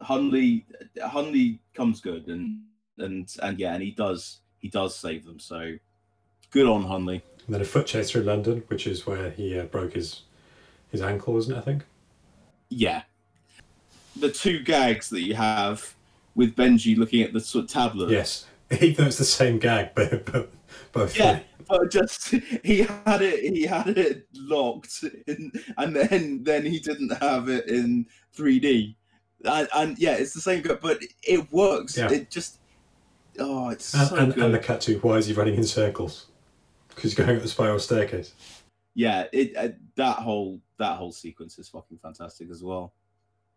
Hunley 0.01 0.65
Hunley 0.97 1.59
comes 1.73 2.01
good 2.01 2.27
and 2.27 2.59
and 2.97 3.33
and 3.41 3.59
yeah, 3.59 3.73
and 3.73 3.81
he 3.81 3.91
does 3.91 4.39
he 4.59 4.67
does 4.67 4.97
save 4.97 5.25
them. 5.25 5.39
So 5.39 5.77
good 6.49 6.67
on 6.67 6.83
Hunley. 6.83 7.21
And 7.45 7.55
then 7.55 7.61
a 7.61 7.65
foot 7.65 7.87
chase 7.87 8.11
through 8.11 8.23
London, 8.23 8.63
which 8.67 8.85
is 8.85 9.07
where 9.07 9.29
he 9.31 9.57
uh, 9.57 9.65
broke 9.65 9.93
his 9.93 10.23
his 10.89 11.01
ankle, 11.01 11.33
wasn't 11.33 11.57
it? 11.57 11.59
I 11.59 11.63
think. 11.63 11.85
Yeah. 12.69 13.03
The 14.17 14.31
two 14.31 14.59
gags 14.59 15.09
that 15.09 15.21
you 15.21 15.35
have 15.35 15.95
with 16.35 16.55
Benji 16.55 16.97
looking 16.97 17.21
at 17.21 17.31
the 17.31 17.39
sort 17.39 17.65
of 17.65 17.71
tablet. 17.71 18.09
Yes, 18.09 18.45
even 18.79 18.95
though 18.95 19.07
it's 19.07 19.17
the 19.17 19.25
same 19.25 19.59
gag, 19.59 19.91
but, 19.95 20.25
but 20.25 20.51
both. 20.91 21.17
Yeah, 21.17 21.39
but 21.67 21.91
just 21.91 22.29
he 22.63 22.79
had 23.05 23.21
it 23.21 23.53
he 23.53 23.63
had 23.63 23.89
it 23.97 24.27
locked 24.33 25.03
in, 25.27 25.51
and 25.77 25.95
then 25.95 26.43
then 26.43 26.65
he 26.65 26.79
didn't 26.79 27.11
have 27.21 27.49
it 27.49 27.67
in 27.67 28.05
3D. 28.35 28.95
And, 29.43 29.67
and 29.75 29.97
yeah, 29.97 30.13
it's 30.13 30.33
the 30.33 30.41
same, 30.41 30.61
but 30.63 31.01
it 31.23 31.51
works. 31.51 31.97
Yeah. 31.97 32.11
It 32.11 32.29
just 32.29 32.59
oh, 33.39 33.69
it's 33.69 33.93
And, 33.93 34.07
so 34.07 34.15
and, 34.15 34.33
good. 34.35 34.43
and 34.43 34.53
the 34.53 34.59
cat 34.59 34.81
too. 34.81 34.99
why 35.01 35.15
is 35.15 35.25
he 35.27 35.33
running 35.33 35.55
in 35.55 35.63
circles? 35.63 36.27
Because 36.89 37.03
he's 37.03 37.15
going 37.15 37.35
up 37.35 37.41
the 37.41 37.47
spiral 37.47 37.79
staircase. 37.79 38.33
yeah, 38.93 39.25
it 39.31 39.55
uh, 39.57 39.69
that 39.95 40.17
whole 40.17 40.61
that 40.77 40.97
whole 40.97 41.11
sequence 41.11 41.57
is 41.57 41.69
fucking 41.69 41.97
fantastic 41.97 42.49
as 42.51 42.61
well. 42.63 42.93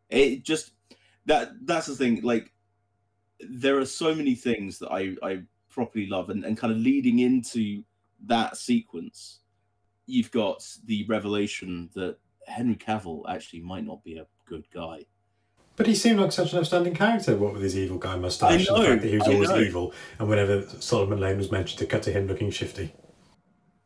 It 0.09 0.43
just 0.45 0.71
that 1.27 1.53
that's 1.67 1.87
the 1.87 1.97
thing. 1.97 2.23
Like 2.23 2.53
there 3.49 3.79
are 3.79 3.87
so 3.87 4.15
many 4.15 4.35
things 4.35 4.79
that 4.79 4.91
I 4.91 5.17
I 5.23 5.43
properly 5.71 6.07
love, 6.07 6.31
and 6.31 6.45
and 6.45 6.57
kind 6.57 6.73
of 6.73 6.79
leading 6.79 7.19
into 7.21 7.83
that 8.27 8.57
sequence, 8.57 9.41
you've 10.07 10.31
got 10.31 10.67
the 10.85 11.05
revelation 11.07 11.91
that 11.95 12.17
Henry 12.47 12.77
Cavill 12.77 13.23
actually 13.29 13.61
might 13.61 13.85
not 13.85 14.03
be 14.05 14.19
a 14.19 14.27
good 14.47 14.67
guy. 14.73 15.05
But 15.77 15.87
he 15.89 15.95
seemed 15.95 16.21
like 16.21 16.31
such 16.31 16.53
an 16.53 16.61
outstanding 16.61 16.95
character, 16.95 17.37
what 17.37 17.53
with 17.53 17.63
his 17.63 17.77
evil 17.77 17.99
guy 17.99 18.17
mustache 18.17 18.51
I 18.51 18.55
and 18.55 18.67
the 18.67 18.73
know, 18.79 18.87
fact 18.91 19.03
that 19.03 19.09
he 19.09 19.19
was 19.19 19.29
I 19.29 19.33
always 19.33 19.49
know. 19.49 19.59
evil, 19.59 19.93
and 20.19 20.29
whenever 20.29 20.63
Solomon 20.81 21.19
Lane 21.19 21.37
was 21.37 21.51
mentioned 21.51 21.81
to 21.81 21.87
cut 21.87 22.03
to 22.05 22.13
him 22.13 22.29
looking 22.29 22.51
shifty. 22.51 22.95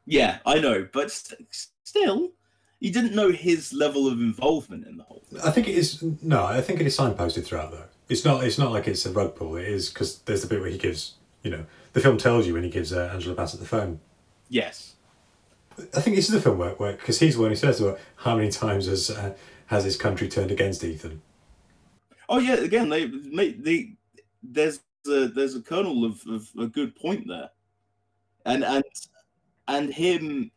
Yeah, 0.04 0.38
I 0.44 0.58
know, 0.58 0.86
but 0.92 1.10
st- 1.10 1.46
still, 1.82 2.32
you 2.80 2.92
didn't 2.92 3.14
know 3.14 3.30
his 3.30 3.72
level 3.72 4.06
of 4.06 4.20
involvement 4.20 4.86
in 4.86 4.96
the 4.98 5.04
whole 5.04 5.22
thing. 5.30 5.40
I 5.42 5.50
think 5.50 5.66
it 5.68 5.76
is 5.76 6.02
no, 6.22 6.44
I 6.44 6.60
think 6.60 6.80
it 6.80 6.86
is 6.86 6.96
signposted 6.96 7.44
throughout 7.44 7.70
though. 7.72 7.84
It's 8.08 8.24
not 8.24 8.44
it's 8.44 8.58
not 8.58 8.72
like 8.72 8.88
it's 8.88 9.04
a 9.06 9.12
rug 9.12 9.36
pull, 9.36 9.56
it 9.56 9.68
is 9.68 9.90
because 9.90 10.20
there's 10.20 10.42
the 10.42 10.48
bit 10.48 10.60
where 10.60 10.70
he 10.70 10.78
gives 10.78 11.14
you 11.42 11.50
know, 11.50 11.64
the 11.92 12.00
film 12.00 12.18
tells 12.18 12.46
you 12.46 12.54
when 12.54 12.64
he 12.64 12.70
gives 12.70 12.92
uh, 12.92 13.10
Angela 13.12 13.34
Bassett 13.34 13.60
the 13.60 13.66
phone. 13.66 14.00
Yes. 14.48 14.96
I 15.96 16.00
think 16.00 16.16
this 16.16 16.26
is 16.26 16.34
the 16.34 16.40
film 16.40 16.58
where 16.58 16.92
because 16.92 17.20
he's 17.20 17.36
the 17.36 17.42
one 17.42 17.50
who 17.50 17.56
says 17.56 17.78
to 17.78 17.84
her, 17.84 17.98
how 18.16 18.36
many 18.36 18.50
times 18.50 18.86
has 18.86 19.10
uh, 19.10 19.34
has 19.66 19.84
his 19.84 19.96
country 19.96 20.28
turned 20.28 20.50
against 20.50 20.82
Ethan? 20.82 21.22
Oh 22.28 22.38
yeah, 22.38 22.54
again, 22.54 22.88
they, 22.88 23.06
they, 23.06 23.52
they 23.52 23.92
there's 24.42 24.80
a 25.06 25.28
there's 25.28 25.54
a 25.54 25.62
kernel 25.62 26.04
of, 26.04 26.20
of 26.26 26.50
a 26.58 26.66
good 26.66 26.96
point 26.96 27.28
there, 27.28 27.48
and 28.44 28.64
and 28.64 28.82
and 29.68 29.94
him, 29.94 30.50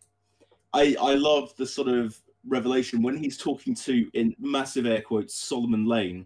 I 0.73 0.95
I 0.99 1.13
love 1.13 1.55
the 1.55 1.67
sort 1.67 1.87
of 1.87 2.19
revelation 2.47 3.03
when 3.03 3.15
he's 3.15 3.37
talking 3.37 3.75
to 3.75 4.09
in 4.13 4.35
massive 4.39 4.87
air 4.87 5.01
quotes 5.01 5.35
Solomon 5.35 5.85
Lane. 5.85 6.25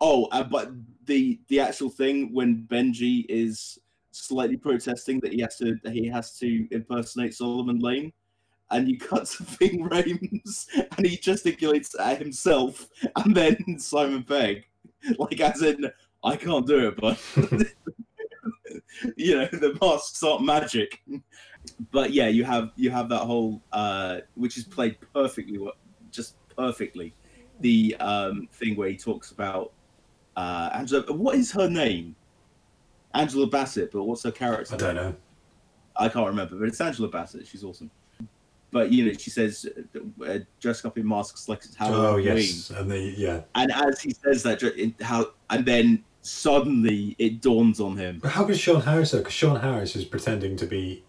Oh, 0.00 0.26
uh, 0.32 0.42
but 0.44 0.72
the 1.06 1.38
the 1.48 1.60
actual 1.60 1.90
thing 1.90 2.32
when 2.32 2.66
Benji 2.68 3.24
is 3.28 3.78
slightly 4.10 4.56
protesting 4.56 5.20
that 5.20 5.32
he 5.32 5.40
has 5.40 5.56
to 5.58 5.78
he 5.84 6.06
has 6.06 6.38
to 6.38 6.66
impersonate 6.70 7.34
Solomon 7.34 7.78
Lane. 7.78 8.12
And 8.70 8.88
you 8.88 8.98
cut 8.98 9.26
to 9.26 9.42
Ving 9.58 9.88
Rhames, 9.88 10.66
and 10.96 11.06
he 11.06 11.16
gesticulates 11.16 11.94
at 12.00 12.18
himself, 12.18 12.88
and 13.14 13.36
then 13.36 13.56
Simon 13.78 14.24
Pegg, 14.24 14.64
like 15.18 15.40
as 15.40 15.62
in, 15.62 15.88
I 16.24 16.34
can't 16.34 16.66
do 16.66 16.88
it, 16.88 16.96
but 16.96 17.22
you 19.16 19.36
know 19.36 19.46
the 19.52 19.78
masks 19.80 20.20
aren't 20.24 20.44
magic. 20.44 21.00
But 21.92 22.12
yeah, 22.12 22.26
you 22.26 22.42
have 22.42 22.72
you 22.74 22.90
have 22.90 23.08
that 23.10 23.20
whole 23.20 23.62
uh, 23.72 24.18
which 24.34 24.56
is 24.56 24.64
played 24.64 24.96
perfectly, 25.14 25.58
just 26.10 26.34
perfectly. 26.56 27.14
The 27.60 27.96
um, 28.00 28.48
thing 28.52 28.74
where 28.76 28.88
he 28.88 28.96
talks 28.96 29.30
about 29.30 29.72
uh, 30.36 30.70
Angela. 30.74 31.12
What 31.12 31.36
is 31.36 31.52
her 31.52 31.68
name? 31.68 32.14
Angela 33.14 33.46
Bassett, 33.46 33.92
but 33.92 34.04
what's 34.04 34.22
her 34.24 34.30
character? 34.32 34.74
I 34.74 34.78
don't 34.78 34.94
know. 34.94 35.14
I 35.96 36.08
can't 36.08 36.26
remember, 36.26 36.56
but 36.56 36.68
it's 36.68 36.80
Angela 36.80 37.08
Bassett. 37.08 37.46
She's 37.46 37.64
awesome. 37.64 37.90
But 38.70 38.92
you 38.92 39.06
know, 39.06 39.12
she 39.14 39.30
says, 39.30 39.66
uh, 40.26 40.38
"Dress 40.60 40.84
up 40.84 40.98
in 40.98 41.08
masks 41.08 41.48
like 41.48 41.64
it's 41.64 41.74
Halloween." 41.74 42.04
Oh 42.04 42.16
yes, 42.16 42.68
and 42.70 42.90
the 42.90 42.98
yeah, 42.98 43.42
And 43.54 43.72
as 43.72 44.00
he 44.02 44.10
says 44.10 44.42
that, 44.42 44.60
how 45.00 45.30
and 45.48 45.64
then 45.64 46.04
suddenly 46.20 47.14
it 47.18 47.40
dawns 47.40 47.80
on 47.80 47.96
him. 47.96 48.18
But 48.20 48.32
how 48.32 48.44
could 48.44 48.58
Sean 48.58 48.82
Harris 48.82 49.12
though? 49.12 49.18
Because 49.18 49.32
Sean 49.32 49.58
Harris 49.60 49.96
is 49.96 50.04
pretending 50.04 50.56
to 50.56 50.66
be 50.66 51.04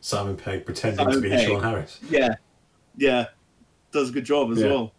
Simon 0.00 0.36
Pegg, 0.36 0.66
pretending 0.66 1.08
to 1.08 1.20
be 1.20 1.30
Pegg. 1.30 1.46
Sean 1.48 1.62
Harris. 1.62 2.00
Yeah, 2.10 2.34
yeah, 2.98 3.26
does 3.92 4.10
a 4.10 4.12
good 4.12 4.24
job 4.24 4.50
as 4.52 4.58
Yeah. 4.60 4.66
well. 4.68 4.92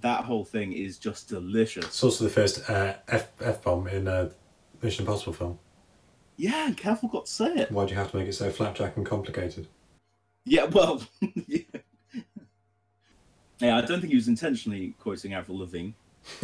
That 0.00 0.24
whole 0.24 0.44
thing 0.44 0.72
is 0.72 0.98
just 0.98 1.28
delicious. 1.28 1.84
It's 1.84 2.02
also 2.04 2.24
the 2.24 2.30
first 2.30 2.68
uh, 2.70 2.94
F 3.08 3.28
F 3.40 3.62
bomb 3.62 3.86
in 3.88 4.08
a 4.08 4.30
Mission 4.82 5.02
Impossible 5.02 5.32
film. 5.32 5.58
Yeah, 6.36 6.66
and 6.66 6.76
careful 6.76 7.08
got 7.08 7.26
to 7.26 7.32
say 7.32 7.54
it. 7.54 7.70
Why 7.70 7.84
do 7.84 7.90
you 7.92 7.96
have 7.96 8.10
to 8.10 8.16
make 8.16 8.28
it 8.28 8.32
so 8.32 8.50
flapjack 8.50 8.96
and 8.96 9.06
complicated? 9.06 9.68
Yeah, 10.44 10.64
well, 10.64 11.02
yeah. 11.46 11.58
yeah, 13.60 13.76
I 13.76 13.80
don't 13.82 14.00
think 14.00 14.10
he 14.10 14.16
was 14.16 14.28
intentionally 14.28 14.94
quoting 14.98 15.34
Avril 15.34 15.58
Lavigne. 15.58 15.90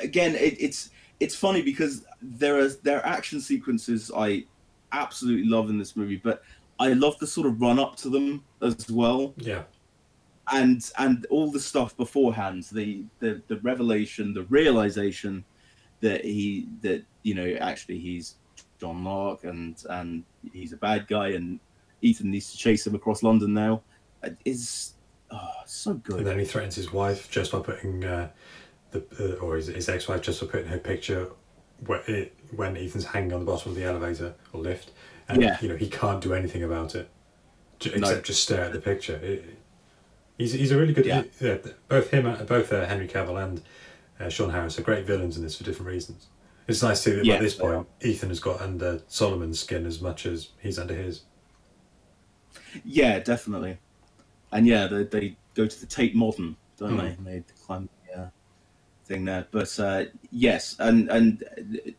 Again, 0.00 0.34
it, 0.34 0.56
it's 0.60 0.90
it's 1.20 1.34
funny 1.34 1.62
because 1.62 2.04
there 2.20 2.58
are 2.58 2.68
there 2.68 2.98
are 2.98 3.06
action 3.06 3.40
sequences 3.40 4.10
I 4.16 4.44
absolutely 4.92 5.48
love 5.48 5.70
in 5.70 5.78
this 5.78 5.96
movie, 5.96 6.20
but 6.22 6.42
I 6.78 6.92
love 6.92 7.18
the 7.18 7.26
sort 7.26 7.46
of 7.46 7.60
run 7.60 7.78
up 7.78 7.96
to 7.96 8.08
them 8.08 8.44
as 8.62 8.90
well. 8.90 9.34
yeah, 9.38 9.62
and 10.52 10.90
and 10.98 11.26
all 11.30 11.50
the 11.50 11.60
stuff 11.60 11.96
beforehand 11.96 12.64
the 12.72 13.04
the 13.20 13.40
the 13.48 13.56
revelation 13.60 14.34
the 14.34 14.42
realization 14.44 15.44
that 16.00 16.24
he 16.24 16.68
that 16.82 17.02
you 17.22 17.34
know 17.34 17.56
actually 17.60 17.98
he's 17.98 18.36
john 18.80 19.02
lark 19.04 19.44
and 19.44 19.82
and 19.90 20.22
he's 20.52 20.72
a 20.72 20.76
bad 20.76 21.06
guy 21.08 21.28
and 21.28 21.58
ethan 22.02 22.30
needs 22.30 22.50
to 22.52 22.58
chase 22.58 22.86
him 22.86 22.94
across 22.94 23.22
london 23.22 23.54
now 23.54 23.80
is 24.44 24.94
oh, 25.30 25.48
so 25.66 25.92
and 25.92 26.02
good 26.02 26.24
then 26.24 26.38
he 26.38 26.44
threatens 26.44 26.74
his 26.74 26.92
wife 26.92 27.30
just 27.30 27.52
by 27.52 27.58
putting 27.60 28.04
uh, 28.04 28.28
the 28.90 29.02
uh, 29.18 29.36
or 29.44 29.56
his, 29.56 29.68
his 29.68 29.88
ex-wife 29.88 30.20
just 30.20 30.40
by 30.40 30.46
putting 30.46 30.66
her 30.68 30.78
picture 30.78 31.30
when, 31.86 32.00
it, 32.06 32.34
when 32.54 32.76
Ethan's 32.76 33.04
hanging 33.04 33.32
on 33.32 33.40
the 33.40 33.46
bottom 33.46 33.72
of 33.72 33.76
the 33.76 33.84
elevator 33.84 34.32
or 34.52 34.60
lift, 34.60 34.92
and 35.28 35.42
Yeah. 35.42 35.58
you 35.60 35.68
know 35.68 35.76
he 35.76 35.88
can't 35.88 36.22
do 36.22 36.32
anything 36.32 36.62
about 36.62 36.94
it, 36.94 37.10
ju- 37.80 37.90
No. 37.98 38.08
except 38.08 38.26
just 38.26 38.42
stare 38.42 38.64
at 38.64 38.72
the 38.72 38.80
picture. 38.80 39.16
It, 39.16 39.58
he's 40.38 40.52
he's 40.52 40.70
a 40.72 40.76
really 40.78 40.92
good. 40.92 41.06
Yeah. 41.06 41.22
Yeah. 41.40 41.58
both 41.88 42.10
him, 42.10 42.26
uh, 42.26 42.42
both 42.44 42.72
uh, 42.72 42.86
Henry 42.86 43.08
Cavill 43.08 43.42
and 43.42 43.62
uh, 44.20 44.28
Sean 44.28 44.50
Harris 44.50 44.78
are 44.78 44.82
great 44.82 45.06
villains 45.06 45.36
in 45.36 45.42
this 45.42 45.56
for 45.56 45.64
different 45.64 45.90
reasons. 45.90 46.28
It's 46.66 46.82
nice 46.82 47.02
to 47.04 47.10
see 47.10 47.16
that 47.16 47.24
Yeah, 47.26 47.36
by 47.36 47.42
this 47.42 47.54
point 47.56 47.86
Ethan 48.02 48.30
has 48.30 48.40
got 48.40 48.60
under 48.62 49.02
Solomon's 49.08 49.60
skin 49.60 49.84
as 49.84 50.00
much 50.00 50.24
as 50.24 50.48
he's 50.60 50.78
under 50.78 50.94
his. 50.94 51.22
yeah 52.84 53.18
definitely 53.18 53.78
and 54.52 54.66
yeah 54.66 54.86
they, 54.86 55.04
they 55.04 55.36
go 55.54 55.66
to 55.66 55.80
the 55.80 55.86
tate 55.86 56.14
modern 56.14 56.56
don't 56.76 56.90
Hmm. 56.92 56.96
they 56.98 57.06
and 57.08 57.26
they 57.26 57.44
climb 57.66 57.88
the 58.06 58.22
uh, 58.22 58.28
thing 59.04 59.24
there 59.24 59.46
but 59.50 59.78
uh, 59.78 60.04
yes 60.30 60.76
and 60.80 61.08
and 61.10 61.44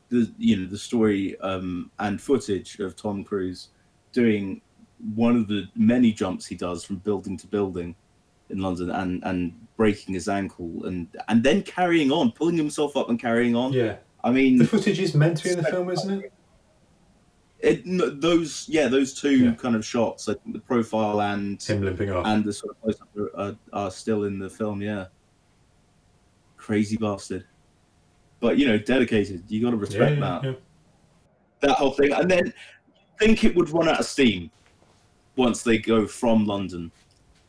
the 0.09 0.31
you 0.37 0.57
know 0.57 0.65
the 0.67 0.77
story 0.77 1.39
um, 1.39 1.91
and 1.99 2.19
footage 2.21 2.79
of 2.79 2.95
tom 2.95 3.23
cruise 3.23 3.69
doing 4.11 4.61
one 5.13 5.35
of 5.35 5.47
the 5.47 5.67
many 5.75 6.11
jumps 6.11 6.45
he 6.45 6.55
does 6.55 6.83
from 6.83 6.97
building 6.97 7.37
to 7.37 7.47
building 7.47 7.95
in 8.49 8.59
london 8.59 8.89
and 8.91 9.23
and 9.25 9.53
breaking 9.77 10.13
his 10.13 10.27
ankle 10.29 10.85
and 10.85 11.07
and 11.27 11.43
then 11.43 11.61
carrying 11.63 12.11
on 12.11 12.31
pulling 12.31 12.57
himself 12.57 12.95
up 12.95 13.09
and 13.09 13.19
carrying 13.19 13.55
on 13.55 13.73
Yeah, 13.73 13.97
i 14.23 14.31
mean 14.31 14.57
the 14.57 14.65
footage 14.67 14.99
is 14.99 15.13
meant 15.15 15.37
to 15.37 15.43
be 15.45 15.49
in 15.51 15.57
the 15.57 15.63
film, 15.63 15.89
isn't 15.89 16.23
it? 16.23 16.31
it, 17.59 18.21
those 18.21 18.67
yeah 18.69 18.87
those 18.87 19.13
two 19.13 19.37
Yeah. 19.45 19.53
kind 19.55 19.75
of 19.75 19.85
shots 19.85 20.27
like 20.27 20.39
the 20.47 20.59
profile 20.59 21.21
and 21.21 21.61
Him 21.61 21.81
limping 21.81 22.11
off. 22.11 22.25
and 22.27 22.43
the 22.43 22.53
sort 22.53 22.75
of 22.75 22.81
close 22.81 23.01
up 23.01 23.09
are, 23.37 23.55
are, 23.73 23.91
still 23.91 24.25
in 24.25 24.37
the 24.37 24.49
film. 24.49 24.81
Yeah, 24.81 25.05
crazy 26.57 26.97
bastard. 26.97 27.45
But 28.39 28.57
you 28.57 28.67
know, 28.67 28.77
dedicated. 28.77 29.43
You 29.47 29.61
got 29.63 29.71
to 29.71 29.77
respect 29.77 30.19
yeah, 30.19 30.19
that 30.19 30.43
yeah. 30.43 30.53
that 31.61 31.71
whole 31.71 31.91
thing. 31.91 32.11
And 32.11 32.29
then 32.29 32.53
think 33.19 33.43
it 33.43 33.55
would 33.55 33.69
run 33.69 33.87
out 33.87 33.99
of 33.99 34.05
steam 34.05 34.51
once 35.35 35.63
they 35.63 35.77
go 35.77 36.05
from 36.05 36.45
London, 36.45 36.91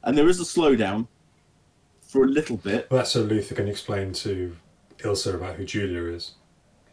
and 0.06 0.16
there 0.16 0.28
is 0.28 0.40
a 0.40 0.44
slowdown 0.44 1.06
for 2.00 2.24
a 2.24 2.28
little 2.28 2.56
bit. 2.56 2.86
Well, 2.90 2.98
that's 2.98 3.10
so 3.10 3.20
Luther 3.22 3.54
can 3.54 3.68
explain 3.68 4.12
to 4.14 4.56
Ilsa 4.98 5.34
about 5.34 5.56
who 5.56 5.64
Julia 5.66 6.04
is. 6.14 6.32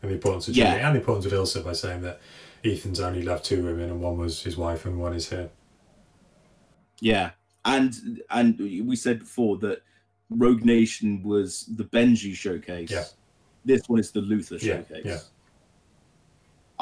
And 0.01 0.11
the 0.11 0.15
importance 0.15 0.49
of 0.49 0.55
Yeah. 0.57 0.71
Julia 0.71 0.85
and 0.85 0.95
the 0.95 0.99
importance 0.99 1.25
of 1.25 1.31
Ilsa 1.31 1.63
by 1.63 1.71
saying 1.73 2.01
that 2.01 2.19
Ethan's 2.65 2.99
only 2.99 3.21
loved 3.23 3.45
two 3.45 3.63
women 3.63 3.89
and 3.89 4.01
one 4.01 4.17
was 4.17 4.43
his 4.43 4.57
wife 4.57 4.85
and 4.85 4.99
one 4.99 5.13
is 5.13 5.29
her. 5.29 5.49
Yeah, 6.99 7.31
and 7.65 7.93
and 8.29 8.57
we 8.59 8.95
said 8.95 9.19
before 9.19 9.57
that 9.59 9.81
Rogue 10.29 10.63
Nation 10.65 11.21
was 11.23 11.65
the 11.65 11.83
Benji 11.83 12.33
showcase. 12.33 12.89
Yeah. 12.91 13.03
This 13.65 13.87
one 13.87 13.99
is 13.99 14.11
the 14.11 14.21
Luther 14.21 14.55
Yeah, 14.55 14.77
showcase. 14.77 15.01
yeah. 15.05 15.19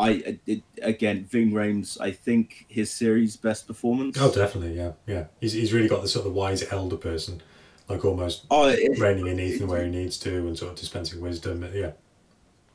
I 0.01 0.37
it, 0.45 0.63
again, 0.81 1.25
Ving 1.25 1.51
Rhames. 1.51 1.99
I 2.01 2.11
think 2.11 2.65
his 2.67 2.91
series 2.91 3.37
best 3.37 3.67
performance. 3.67 4.17
Oh, 4.19 4.31
definitely, 4.31 4.75
yeah, 4.77 4.93
yeah. 5.07 5.25
He's, 5.39 5.53
he's 5.53 5.73
really 5.73 5.87
got 5.87 6.01
the 6.01 6.07
sort 6.07 6.25
of 6.25 6.33
wise 6.33 6.63
elder 6.71 6.97
person, 6.97 7.41
like 7.87 8.03
almost 8.03 8.45
Oh, 8.49 8.67
it- 8.69 8.99
reining 8.99 9.27
in 9.27 9.39
Ethan 9.39 9.67
where 9.67 9.83
he 9.83 9.89
needs 9.91 10.17
to 10.19 10.35
and 10.47 10.57
sort 10.57 10.71
of 10.73 10.77
dispensing 10.79 11.21
wisdom. 11.21 11.67
Yeah, 11.73 11.91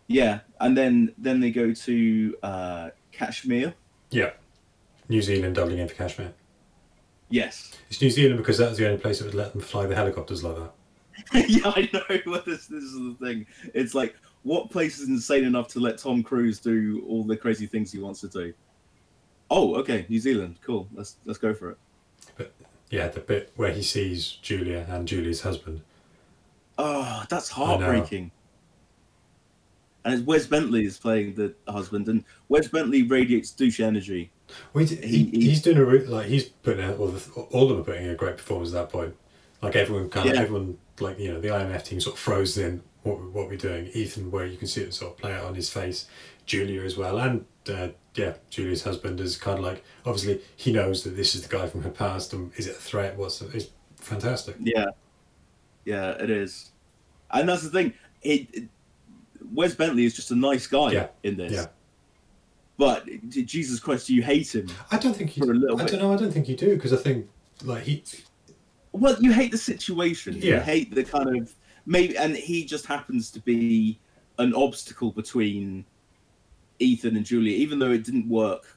yeah, 0.06 0.40
and 0.60 0.76
then 0.76 1.12
then 1.18 1.40
they 1.40 1.50
go 1.50 1.72
to 1.72 2.36
uh, 2.42 2.90
Kashmir. 3.12 3.74
yeah. 4.10 4.30
New 5.08 5.22
Zealand 5.22 5.54
doubling 5.54 5.78
in 5.78 5.86
for 5.88 5.94
Kashmir. 5.94 6.32
Yes. 7.28 7.72
It's 7.90 8.00
New 8.02 8.10
Zealand 8.10 8.38
because 8.38 8.58
that 8.58 8.68
was 8.70 8.78
the 8.78 8.86
only 8.86 8.98
place 8.98 9.18
that 9.18 9.24
would 9.26 9.34
let 9.34 9.52
them 9.52 9.60
fly 9.60 9.86
the 9.86 9.94
helicopters 9.94 10.42
like 10.44 10.56
that. 10.56 10.72
yeah, 11.48 11.72
I 11.74 11.88
know. 11.92 12.20
But 12.32 12.44
this 12.44 12.66
this 12.66 12.82
is 12.84 12.92
the 12.94 13.16
thing. 13.20 13.46
It's 13.74 13.94
like 13.94 14.16
what 14.46 14.70
place 14.70 15.00
is 15.00 15.08
insane 15.08 15.44
enough 15.44 15.66
to 15.68 15.80
let 15.80 15.98
Tom 15.98 16.22
Cruise 16.22 16.60
do 16.60 17.04
all 17.08 17.24
the 17.24 17.36
crazy 17.36 17.66
things 17.66 17.90
he 17.90 17.98
wants 17.98 18.20
to 18.20 18.28
do? 18.28 18.54
Oh, 19.50 19.74
okay, 19.76 20.06
New 20.08 20.20
Zealand. 20.20 20.56
Cool. 20.62 20.86
Let's 20.94 21.16
let's 21.24 21.38
go 21.38 21.52
for 21.52 21.70
it. 22.38 22.52
Yeah, 22.90 23.08
the 23.08 23.20
bit 23.20 23.52
where 23.56 23.72
he 23.72 23.82
sees 23.82 24.38
Julia 24.42 24.86
and 24.88 25.08
Julia's 25.08 25.40
husband. 25.40 25.80
Oh, 26.78 27.24
that's 27.28 27.48
heartbreaking. 27.50 28.30
And 30.04 30.14
it's 30.14 30.22
Wes 30.22 30.46
Bentley 30.46 30.84
is 30.84 30.96
playing 30.98 31.34
the 31.34 31.52
husband, 31.66 32.08
and 32.08 32.22
Wes 32.48 32.68
Bentley 32.68 33.02
radiates 33.02 33.50
douche 33.50 33.80
energy. 33.80 34.30
Wait, 34.72 34.90
he, 34.90 34.96
He- 34.96 35.24
he- 35.30 35.40
he's 35.48 35.62
doing 35.62 35.78
a 35.78 35.84
re- 35.84 36.06
like 36.06 36.26
he's 36.26 36.44
putting 36.44 36.84
out 36.84 36.98
all, 36.98 37.08
the, 37.08 37.40
all 37.50 37.64
of 37.64 37.68
them 37.70 37.80
are 37.80 37.82
putting 37.84 38.04
in 38.04 38.10
a 38.10 38.14
great 38.14 38.36
performance 38.36 38.70
at 38.72 38.74
that 38.74 38.90
point. 38.92 39.16
Like 39.62 39.74
everyone 39.74 40.08
kind 40.08 40.28
of 40.28 40.34
Yeah. 40.36 40.42
everyone 40.42 40.78
like 41.00 41.18
you 41.18 41.32
know 41.32 41.40
the 41.40 41.48
IMF 41.48 41.82
team 41.84 42.00
sort 42.00 42.14
of 42.14 42.20
froze 42.20 42.56
in 42.56 42.82
what 43.06 43.20
we- 43.20 43.28
what 43.28 43.48
we're 43.48 43.56
doing. 43.56 43.86
Ethan, 43.94 44.30
where 44.30 44.46
you 44.46 44.56
can 44.56 44.66
see 44.68 44.82
it 44.82 44.92
sort 44.94 45.12
of 45.12 45.18
play 45.18 45.32
out 45.32 45.44
on 45.44 45.54
his 45.54 45.70
face. 45.70 46.06
Julia 46.44 46.82
as 46.82 46.96
well, 46.96 47.18
and 47.18 47.44
uh, 47.68 47.88
yeah, 48.14 48.34
Julia's 48.50 48.82
husband 48.84 49.20
is 49.20 49.36
kind 49.36 49.58
of 49.58 49.64
like 49.64 49.82
obviously 50.04 50.40
he 50.56 50.72
knows 50.72 51.02
that 51.02 51.16
this 51.16 51.34
is 51.34 51.42
the 51.42 51.48
guy 51.56 51.66
from 51.68 51.82
her 51.82 51.90
past, 51.90 52.32
and 52.32 52.52
is 52.56 52.66
it 52.68 52.76
a 52.76 52.80
threat? 52.80 53.16
What's 53.16 53.40
it's 53.42 53.70
fantastic. 53.96 54.54
Yeah, 54.60 54.86
yeah, 55.84 56.10
it 56.10 56.30
is, 56.30 56.70
and 57.32 57.48
that's 57.48 57.62
the 57.62 57.70
thing. 57.70 57.92
It, 58.22 58.46
it 58.52 58.64
Wes 59.52 59.74
Bentley 59.74 60.04
is 60.04 60.14
just 60.14 60.30
a 60.30 60.36
nice 60.36 60.66
guy 60.68 60.92
Yeah, 60.92 61.08
in 61.24 61.36
this, 61.36 61.52
yeah. 61.52 61.66
but 62.78 63.06
Jesus 63.30 63.80
Christ, 63.80 64.06
do 64.06 64.14
you 64.14 64.22
hate 64.22 64.54
him? 64.54 64.68
I 64.92 64.98
don't 64.98 65.14
think 65.16 65.36
you. 65.36 65.44
For 65.44 65.50
a 65.50 65.54
little 65.54 65.76
I 65.80 65.82
bit. 65.84 65.92
don't 65.92 66.00
know. 66.02 66.12
I 66.12 66.16
don't 66.16 66.30
think 66.32 66.48
you 66.48 66.56
do 66.56 66.76
because 66.76 66.92
I 66.92 66.96
think 66.96 67.28
like 67.64 67.82
he. 67.84 68.04
Well, 68.92 69.16
you 69.20 69.32
hate 69.32 69.50
the 69.50 69.58
situation. 69.58 70.34
You 70.34 70.52
Yeah. 70.54 70.60
hate 70.60 70.94
the 70.94 71.04
kind 71.04 71.36
of 71.42 71.52
maybe, 71.86 72.16
and 72.18 72.36
he 72.36 72.64
just 72.64 72.86
happens 72.86 73.30
to 73.30 73.40
be 73.40 73.98
an 74.38 74.54
obstacle 74.54 75.12
between 75.12 75.84
Ethan 76.78 77.16
and 77.16 77.24
Julia, 77.24 77.56
even 77.56 77.78
though 77.78 77.92
it 77.92 78.04
didn't 78.04 78.28
work 78.28 78.76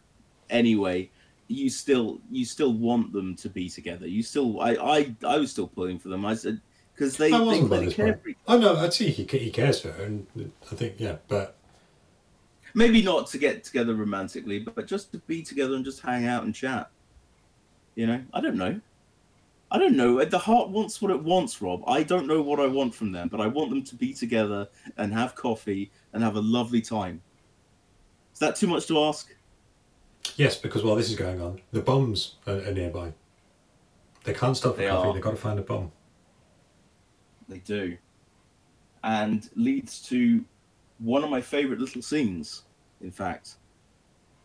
anyway. 0.49 1.10
You 1.48 1.69
still, 1.69 2.19
you 2.30 2.45
still 2.45 2.73
want 2.73 3.11
them 3.11 3.36
to 3.38 3.49
be 3.49 3.69
together. 3.69 4.07
You 4.07 4.22
still, 4.22 4.61
I, 4.61 4.76
I, 4.76 5.15
I 5.27 5.38
was 5.38 5.52
still 5.52 5.68
pulling 5.68 5.98
for 5.98 6.10
them. 6.10 6.23
I 6.23 6.36
said 6.36 6.61
because 6.99 7.18
they, 7.18 7.31
I 7.31 7.38
they 7.38 7.44
wasn't 7.44 7.68
clearly 7.69 7.94
care 7.94 8.19
for 8.22 8.31
Oh 8.48 8.57
no, 8.57 8.76
I'd 8.76 8.94
see 8.94 9.10
he 9.10 9.23
he 9.23 9.49
cares 9.52 9.81
for 9.81 9.91
her, 9.91 10.03
and 10.03 10.27
I 10.72 10.76
think 10.76 10.95
yeah, 10.98 11.15
but 11.27 11.56
maybe 12.73 13.02
not 13.02 13.27
to 13.27 13.38
get 13.38 13.64
together 13.64 13.95
romantically, 13.95 14.60
but 14.60 14.86
just 14.86 15.11
to 15.14 15.18
be 15.19 15.41
together 15.41 15.76
and 15.76 15.86
just 15.86 16.02
hang 16.02 16.26
out 16.27 16.44
and 16.44 16.53
chat. 16.53 16.90
You 17.95 18.07
know, 18.07 18.22
I 18.34 18.41
don't 18.41 18.57
know. 18.57 18.80
I 19.71 19.77
don't 19.77 19.95
know. 19.95 20.23
The 20.25 20.37
heart 20.39 20.69
wants 20.69 21.01
what 21.01 21.11
it 21.11 21.21
wants, 21.23 21.61
Rob. 21.61 21.83
I 21.87 22.01
don't 22.03 22.25
know 22.27 22.41
what 22.41 22.59
I 22.59 22.65
want 22.65 22.93
from 22.95 23.11
them, 23.11 23.27
but 23.27 23.39
I 23.39 23.47
want 23.47 23.69
them 23.69 23.83
to 23.83 23.95
be 23.95 24.13
together 24.13 24.67
and 24.97 25.13
have 25.13 25.35
coffee 25.35 25.91
and 26.13 26.23
have 26.23 26.35
a 26.35 26.41
lovely 26.41 26.81
time. 26.81 27.21
Is 28.33 28.39
that 28.39 28.55
too 28.55 28.67
much 28.67 28.87
to 28.87 28.99
ask? 29.03 29.33
Yes, 30.37 30.57
because 30.57 30.83
while 30.83 30.95
this 30.95 31.09
is 31.09 31.15
going 31.15 31.39
on, 31.41 31.61
the 31.71 31.81
bombs 31.81 32.35
are, 32.47 32.55
are 32.57 32.71
nearby. 32.71 33.13
They 34.23 34.33
can't 34.33 34.57
stop 34.57 34.75
for 34.75 34.81
They 34.81 34.87
coffee. 34.87 35.09
are. 35.09 35.13
They've 35.13 35.21
got 35.21 35.31
to 35.31 35.37
find 35.37 35.59
a 35.59 35.61
bomb. 35.63 35.91
They 37.47 37.59
do. 37.59 37.97
And 39.03 39.49
leads 39.55 40.01
to 40.03 40.43
one 40.97 41.23
of 41.23 41.29
my 41.29 41.41
favorite 41.41 41.79
little 41.79 42.01
scenes, 42.01 42.63
in 43.01 43.11
fact, 43.11 43.55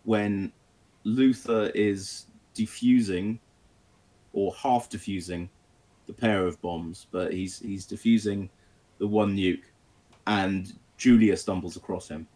when 0.04 0.52
Luther 1.04 1.70
is 1.74 2.26
defusing 2.54 3.38
or 4.34 4.52
half 4.54 4.90
defusing 4.90 5.48
the 6.06 6.12
pair 6.12 6.46
of 6.46 6.60
bombs, 6.60 7.06
but 7.10 7.32
he's 7.32 7.58
he's 7.60 7.86
defusing 7.86 8.50
the 8.98 9.06
one 9.06 9.34
nuke. 9.36 9.62
and 10.26 10.72
Julia 10.96 11.36
stumbles 11.36 11.76
across 11.76 12.08
him. 12.08 12.26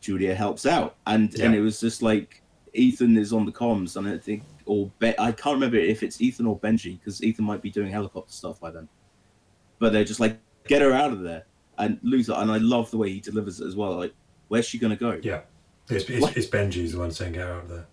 Julia 0.00 0.34
helps 0.34 0.66
out, 0.66 0.96
and 1.06 1.32
Yeah. 1.34 1.46
and 1.46 1.54
it 1.54 1.60
was 1.60 1.80
just 1.80 2.02
like 2.02 2.42
Ethan 2.74 3.16
is 3.16 3.32
on 3.32 3.46
the 3.46 3.52
comms, 3.52 3.96
and 3.96 4.06
I 4.08 4.18
think 4.18 4.42
or 4.66 4.90
Be- 4.98 5.18
I 5.18 5.30
can't 5.32 5.54
remember 5.54 5.76
if 5.76 6.02
it's 6.02 6.20
Ethan 6.22 6.46
or 6.46 6.58
Benji 6.58 6.98
because 6.98 7.22
Ethan 7.22 7.44
might 7.44 7.60
be 7.62 7.70
doing 7.70 7.90
helicopter 7.90 8.32
stuff 8.32 8.60
by 8.60 8.70
then. 8.70 8.88
But 9.78 9.92
they're 9.92 10.04
just 10.04 10.20
like, 10.20 10.38
get 10.66 10.80
her 10.80 10.92
out 10.92 11.12
of 11.12 11.20
there, 11.20 11.44
and 11.78 11.98
lose 12.02 12.28
Luther, 12.28 12.40
and 12.40 12.50
I 12.50 12.56
love 12.58 12.90
the 12.90 12.96
way 12.96 13.10
he 13.12 13.20
delivers 13.20 13.60
it 13.60 13.66
as 13.66 13.76
well. 13.76 13.96
Like, 13.96 14.14
where's 14.48 14.64
she 14.66 14.78
gonna 14.78 14.96
go? 14.96 15.18
Yeah, 15.22 15.42
it's, 15.90 16.08
it's, 16.08 16.36
it's 16.36 16.46
Benji's 16.46 16.92
the 16.92 16.98
one 16.98 17.10
saying 17.10 17.32
get 17.32 17.46
her 17.46 17.52
out 17.54 17.64
of 17.64 17.68
there. 17.68 17.86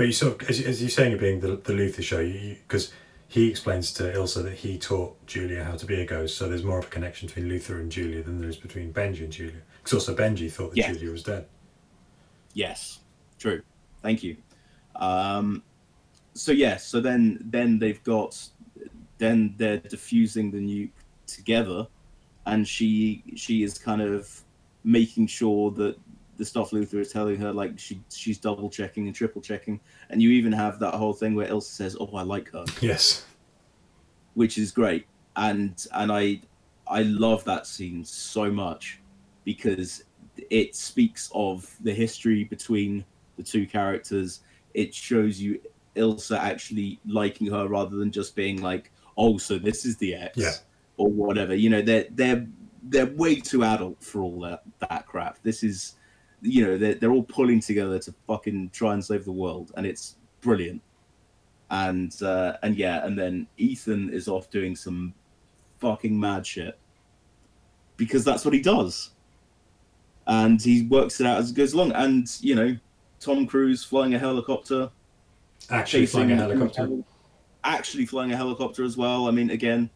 But 0.00 0.06
you 0.06 0.14
sort 0.14 0.40
of, 0.40 0.48
as, 0.48 0.58
as 0.62 0.80
you're 0.80 0.88
saying, 0.88 1.12
it 1.12 1.20
being 1.20 1.40
the, 1.40 1.56
the 1.56 1.74
Luther 1.74 2.00
show, 2.00 2.26
because 2.26 2.90
he 3.28 3.50
explains 3.50 3.92
to 3.92 4.04
Ilsa 4.04 4.42
that 4.44 4.54
he 4.54 4.78
taught 4.78 5.26
Julia 5.26 5.62
how 5.62 5.76
to 5.76 5.84
be 5.84 6.00
a 6.00 6.06
ghost, 6.06 6.38
so 6.38 6.48
there's 6.48 6.64
more 6.64 6.78
of 6.78 6.86
a 6.86 6.88
connection 6.88 7.28
between 7.28 7.50
Luther 7.50 7.78
and 7.78 7.92
Julia 7.92 8.22
than 8.22 8.40
there 8.40 8.48
is 8.48 8.56
between 8.56 8.94
Benji 8.94 9.24
and 9.24 9.30
Julia. 9.30 9.60
Because 9.76 9.92
also 9.92 10.16
Benji 10.16 10.50
thought 10.50 10.70
that 10.70 10.78
Yeah. 10.78 10.92
Julia 10.94 11.10
was 11.10 11.22
dead. 11.22 11.44
Yes, 12.54 13.00
true. 13.38 13.60
Thank 14.00 14.22
you. 14.22 14.38
Um, 14.96 15.62
so 16.32 16.50
yeah, 16.50 16.78
so 16.78 17.02
then 17.02 17.38
then 17.44 17.78
they've 17.78 18.02
got 18.02 18.42
then 19.18 19.52
they're 19.58 19.76
diffusing 19.80 20.50
the 20.50 20.60
nuke 20.60 20.92
together, 21.26 21.86
and 22.46 22.66
she 22.66 23.22
she 23.36 23.62
is 23.64 23.76
kind 23.76 24.00
of 24.00 24.44
making 24.82 25.26
sure 25.26 25.70
that 25.72 25.98
the 26.40 26.46
stuff 26.46 26.72
Luther 26.72 26.98
is 27.00 27.12
telling 27.12 27.36
her, 27.36 27.52
like 27.52 27.78
she 27.78 28.00
she's 28.10 28.38
double 28.38 28.70
checking 28.70 29.06
and 29.06 29.14
triple 29.14 29.42
checking, 29.42 29.78
and 30.08 30.22
you 30.22 30.30
even 30.30 30.52
have 30.52 30.78
that 30.78 30.94
whole 30.94 31.12
thing 31.12 31.34
where 31.34 31.46
Ilsa 31.46 31.64
says, 31.64 31.96
"Oh, 32.00 32.08
I 32.14 32.22
like 32.22 32.50
her," 32.52 32.64
Yes. 32.80 33.26
which 34.32 34.56
is 34.56 34.72
great, 34.72 35.04
and 35.36 35.86
and 35.94 36.10
I 36.10 36.40
I 36.88 37.02
love 37.02 37.44
that 37.44 37.66
scene 37.66 38.02
so 38.06 38.50
much 38.50 39.00
because 39.44 40.04
it 40.50 40.74
speaks 40.74 41.30
of 41.34 41.70
the 41.82 41.92
history 41.92 42.44
between 42.44 43.04
the 43.36 43.42
two 43.42 43.66
characters. 43.66 44.40
It 44.72 44.94
shows 44.94 45.38
you 45.42 45.60
Ilsa 45.94 46.38
actually 46.38 47.00
liking 47.06 47.48
her 47.48 47.68
rather 47.68 47.96
than 47.96 48.10
just 48.10 48.34
being 48.34 48.62
like, 48.62 48.90
"Oh, 49.18 49.36
so 49.36 49.58
this 49.58 49.84
is 49.84 49.98
the 49.98 50.14
ex," 50.14 50.38
Yeah. 50.38 50.52
or 50.96 51.08
whatever. 51.08 51.54
You 51.54 51.68
know, 51.68 51.82
they're 51.82 52.06
they're 52.12 52.46
they're 52.84 53.12
way 53.14 53.34
too 53.40 53.62
adult 53.62 54.02
for 54.02 54.22
all 54.22 54.40
that 54.40 54.62
that 54.88 55.06
crap. 55.06 55.42
This 55.42 55.62
is, 55.62 55.96
you 56.42 56.66
know, 56.66 56.78
they're 56.78 56.94
they're 56.94 57.12
all 57.12 57.22
pulling 57.24 57.60
together 57.60 57.98
to 57.98 58.14
fucking 58.26 58.70
try 58.70 58.94
and 58.94 59.04
save 59.04 59.24
the 59.24 59.32
world, 59.32 59.72
and 59.76 59.86
it's 59.86 60.16
brilliant. 60.40 60.82
And 61.70 62.14
uh, 62.22 62.56
and 62.62 62.76
yeah, 62.76 63.04
and 63.04 63.18
then 63.18 63.46
Ethan 63.56 64.10
is 64.12 64.28
off 64.28 64.50
doing 64.50 64.74
some 64.74 65.14
fucking 65.78 66.18
mad 66.18 66.46
shit 66.46 66.78
because 67.96 68.24
that's 68.24 68.44
what 68.44 68.52
he 68.54 68.60
does 68.60 69.10
and 70.30 70.62
he 70.62 70.82
works 70.82 71.20
it 71.20 71.26
out 71.26 71.38
as 71.38 71.50
it 71.50 71.54
goes 71.56 71.72
along. 71.72 71.92
And 71.92 72.28
you 72.40 72.54
know, 72.54 72.76
Tom 73.18 73.46
Cruise 73.46 73.84
flying 73.84 74.14
a 74.14 74.18
helicopter, 74.18 74.90
Actually 75.68 76.06
flying 76.06 76.32
a 76.32 76.36
helicopter. 76.36 76.88
actually 77.64 78.06
flying 78.06 78.32
a 78.32 78.36
helicopter 78.36 78.84
as 78.84 78.96
well. 78.96 79.26
I 79.28 79.32
mean, 79.32 79.50
again, 79.50 79.90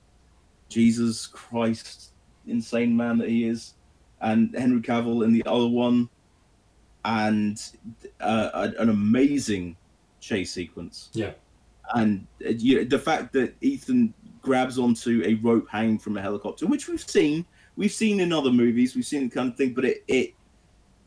Jesus 0.69 1.27
Christ, 1.27 2.13
insane 2.47 2.97
man 2.97 3.19
that 3.19 3.29
he 3.29 3.47
is, 3.49 3.75
and 4.21 4.55
Henry 4.57 4.81
Cavill 4.81 5.25
in 5.25 5.33
the 5.33 5.43
other 5.47 5.69
one, 5.69 6.09
and 7.05 7.63
uh, 8.21 8.69
an 8.79 8.89
amazing 8.89 9.77
chase 10.21 10.53
sequence. 10.53 11.11
Yeah. 11.13 11.33
and 11.95 12.27
uh, 12.45 12.51
you 12.51 12.77
know, 12.79 12.85
the 12.85 12.99
fact 12.99 13.33
that 13.35 13.55
Ethan 13.61 14.15
grabs 14.41 14.79
onto 14.79 15.23
a 15.25 15.35
rope 15.35 15.69
hanging 15.71 15.99
from 15.99 16.17
a 16.17 16.23
helicopter, 16.23 16.67
which 16.67 16.89
we've 16.89 17.01
seen, 17.01 17.45
we've 17.77 17.93
seen 17.93 18.21
in 18.21 18.33
other 18.33 18.51
movies, 18.51 18.95
we've 18.95 19.07
seen 19.07 19.29
the 19.29 19.35
kind 19.35 19.51
of 19.51 19.57
thing, 19.57 19.75
but 19.75 19.85
it, 19.85 20.05
it 20.09 20.35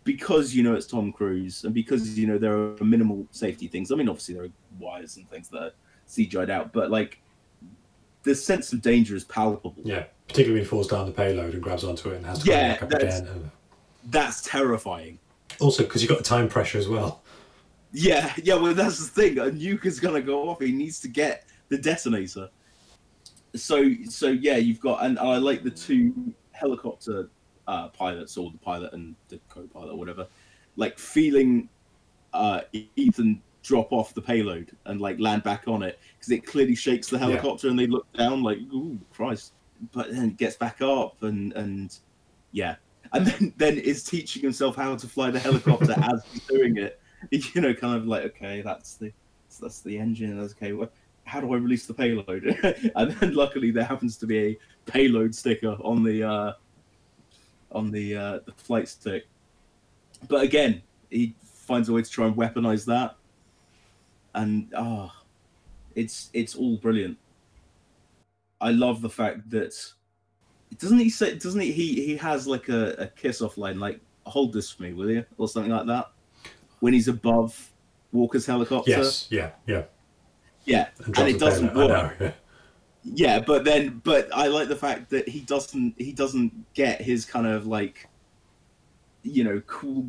because 0.03 0.55
you 0.55 0.63
know 0.63 0.73
it's 0.73 0.87
Tom 0.87 1.11
Cruise 1.11 1.63
and 1.65 1.73
because 1.73 2.17
you 2.17 2.27
know 2.27 2.37
there 2.37 2.53
are 2.57 2.83
minimal 2.83 3.25
safety 3.31 3.67
things. 3.67 3.91
I 3.91 3.95
mean, 3.95 4.07
obviously 4.07 4.35
there 4.35 4.45
are 4.45 4.49
wires 4.79 5.17
and 5.17 5.29
things 5.29 5.49
that 5.49 5.61
are 5.61 5.71
CGI'd 6.07 6.49
out, 6.49 6.71
but 6.71 6.89
like 6.91 7.19
the 8.23 8.35
sense 8.35 8.71
of 8.73 8.81
danger 8.81 9.15
is 9.15 9.23
palpable. 9.23 9.73
Yeah. 9.83 10.03
Particularly 10.27 10.59
when 10.59 10.63
he 10.63 10.69
falls 10.69 10.87
down 10.87 11.05
the 11.05 11.11
payload 11.13 11.53
and 11.53 11.63
grabs 11.63 11.83
onto 11.85 12.09
it 12.09 12.17
and 12.17 12.25
has 12.25 12.43
to 12.43 12.49
Yeah, 12.49 12.75
come 12.77 12.89
back 12.89 13.03
up 13.03 13.07
again. 13.07 13.51
That's 14.05 14.41
terrifying. 14.41 15.19
Also, 15.59 15.83
because 15.83 16.01
you've 16.01 16.09
got 16.09 16.17
the 16.17 16.23
time 16.23 16.47
pressure 16.47 16.77
as 16.77 16.87
well. 16.87 17.23
Yeah, 17.91 18.33
yeah. 18.43 18.55
Well, 18.55 18.73
that's 18.73 18.99
the 18.99 19.21
thing. 19.21 19.39
A 19.39 19.45
nuke 19.45 19.85
is 19.85 19.99
gonna 19.99 20.21
go 20.21 20.49
off. 20.49 20.61
He 20.61 20.71
needs 20.71 20.99
to 21.01 21.07
get 21.07 21.45
the 21.69 21.77
detonator. 21.77 22.49
So, 23.55 23.91
so 24.09 24.27
yeah, 24.27 24.57
you've 24.57 24.79
got, 24.79 25.03
and 25.05 25.17
I 25.17 25.37
like 25.37 25.63
the 25.63 25.71
two 25.71 26.33
helicopter 26.51 27.29
uh, 27.67 27.87
pilots, 27.89 28.37
or 28.37 28.51
the 28.51 28.57
pilot 28.57 28.93
and 28.93 29.15
the 29.29 29.39
co-pilot, 29.49 29.91
or 29.91 29.97
whatever, 29.97 30.27
like 30.75 30.99
feeling 30.99 31.69
uh, 32.33 32.61
Ethan 32.95 33.41
drop 33.63 33.91
off 33.91 34.13
the 34.13 34.21
payload 34.21 34.71
and 34.85 35.01
like 35.01 35.19
land 35.19 35.43
back 35.43 35.67
on 35.67 35.83
it 35.83 35.99
because 36.17 36.31
it 36.31 36.45
clearly 36.45 36.75
shakes 36.75 37.09
the 37.09 37.17
helicopter, 37.17 37.67
and 37.67 37.79
they 37.79 37.87
look 37.87 38.11
down 38.13 38.43
like, 38.43 38.59
"Ooh, 38.73 38.99
Christ!" 39.11 39.53
But 39.91 40.11
then 40.11 40.29
it 40.29 40.37
gets 40.37 40.55
back 40.55 40.81
up, 40.81 41.23
and 41.23 41.53
and 41.53 41.97
yeah, 42.51 42.75
and 43.13 43.25
then 43.25 43.53
then 43.57 43.77
is 43.77 44.03
teaching 44.03 44.41
himself 44.41 44.75
how 44.75 44.95
to 44.95 45.07
fly 45.07 45.31
the 45.31 45.39
helicopter 45.39 45.93
as 46.13 46.23
he's 46.31 46.43
doing 46.43 46.77
it. 46.77 46.99
You 47.31 47.61
know, 47.61 47.73
kind 47.73 47.97
of 47.97 48.05
like, 48.05 48.23
okay, 48.25 48.61
that's 48.61 48.93
the 48.93 49.11
that's 49.59 49.81
the 49.81 49.97
engine. 49.97 50.39
That's 50.39 50.53
okay. 50.53 50.73
Well, 50.73 50.91
how 51.23 51.41
do 51.41 51.51
I 51.51 51.57
release 51.57 51.87
the 51.87 51.93
payload? 51.93 52.45
and 52.95 53.11
then 53.11 53.33
luckily 53.33 53.71
there 53.71 53.83
happens 53.83 54.17
to 54.17 54.27
be 54.27 54.37
a 54.37 54.57
payload 54.85 55.33
sticker 55.33 55.75
on 55.81 56.03
the 56.03 56.23
uh, 56.23 56.53
on 57.71 57.91
the 57.91 58.15
uh, 58.15 58.39
the 58.45 58.51
flight 58.55 58.87
stick. 58.87 59.27
But 60.27 60.43
again, 60.43 60.83
he 61.09 61.35
finds 61.43 61.89
a 61.89 61.93
way 61.93 62.03
to 62.03 62.09
try 62.09 62.27
and 62.27 62.35
weaponize 62.35 62.85
that, 62.85 63.15
and 64.35 64.71
ah, 64.75 65.23
it's 65.95 66.29
it's 66.33 66.55
all 66.55 66.77
brilliant. 66.77 67.17
I 68.61 68.71
love 68.71 69.01
the 69.01 69.09
fact 69.09 69.49
that 69.49 69.75
doesn't 70.79 70.99
he 70.99 71.09
say 71.09 71.35
doesn't 71.37 71.61
he 71.61 71.71
he, 71.71 72.05
he 72.05 72.17
has 72.17 72.47
like 72.47 72.69
a, 72.69 72.91
a 72.93 73.07
kiss 73.07 73.41
off 73.41 73.57
line 73.57 73.79
like 73.79 73.99
hold 74.25 74.53
this 74.53 74.69
for 74.69 74.83
me 74.83 74.93
will 74.93 75.09
you 75.09 75.25
or 75.37 75.47
something 75.47 75.71
like 75.71 75.87
that 75.87 76.11
when 76.79 76.93
he's 76.93 77.07
above 77.07 77.71
Walker's 78.11 78.45
helicopter. 78.45 78.91
Yes. 78.91 79.27
Yeah. 79.29 79.51
Yeah. 79.65 79.83
Yeah, 80.65 80.89
And, 81.05 81.17
and, 81.17 81.29
it 81.29 81.39
doesn't. 81.39 81.73
Work. 81.73 81.87
know, 81.87 82.11
yeah. 82.19 82.31
Yeah, 83.03 83.39
but 83.39 83.63
then, 83.63 84.01
but 84.03 84.27
I 84.35 84.47
like 84.47 84.67
the 84.67 84.75
fact 84.75 85.09
that 85.11 85.29
he 85.29 85.39
doesn't 85.39 85.95
he 85.97 86.11
doesn't 86.11 86.73
get 86.73 87.01
his 87.01 87.23
kind 87.23 87.47
of 87.47 87.65
like, 87.65 88.09
you 89.23 89.45
know, 89.45 89.61
cool 89.61 90.05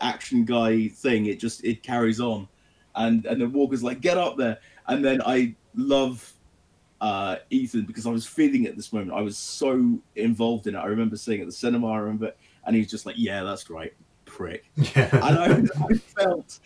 action 0.00 0.44
guy 0.44 0.86
thing. 0.86 1.26
It 1.26 1.40
just 1.40 1.64
it 1.64 1.82
carries 1.82 2.20
on, 2.20 2.46
and 2.94 3.26
and 3.26 3.40
then 3.40 3.52
Walker's 3.52 3.82
like, 3.82 4.00
get 4.00 4.16
up 4.16 4.36
there, 4.36 4.58
and 4.86 5.04
then 5.04 5.20
I 5.26 5.56
love 5.74 6.32
uh 7.00 7.36
Ethan 7.50 7.84
because 7.84 8.06
I 8.06 8.10
was 8.10 8.26
feeling 8.26 8.64
it 8.64 8.70
at 8.70 8.76
this 8.76 8.92
moment. 8.92 9.12
I 9.12 9.20
was 9.22 9.36
so 9.36 9.98
involved 10.14 10.66
in 10.66 10.74
it. 10.74 10.78
I 10.78 10.86
remember 10.86 11.16
seeing 11.16 11.40
it 11.40 11.42
at 11.42 11.48
the 11.48 11.52
cinema. 11.52 11.88
I 11.88 11.98
remember, 11.98 12.32
and 12.66 12.74
he 12.74 12.82
was 12.82 12.90
just 12.90 13.06
like, 13.06 13.16
yeah, 13.18 13.42
that's 13.42 13.70
right, 13.70 13.92
prick. 14.24 14.70
Yeah. 14.76 15.10
And 15.12 15.70
I, 15.70 15.84
I 15.84 15.94
felt 15.94 16.60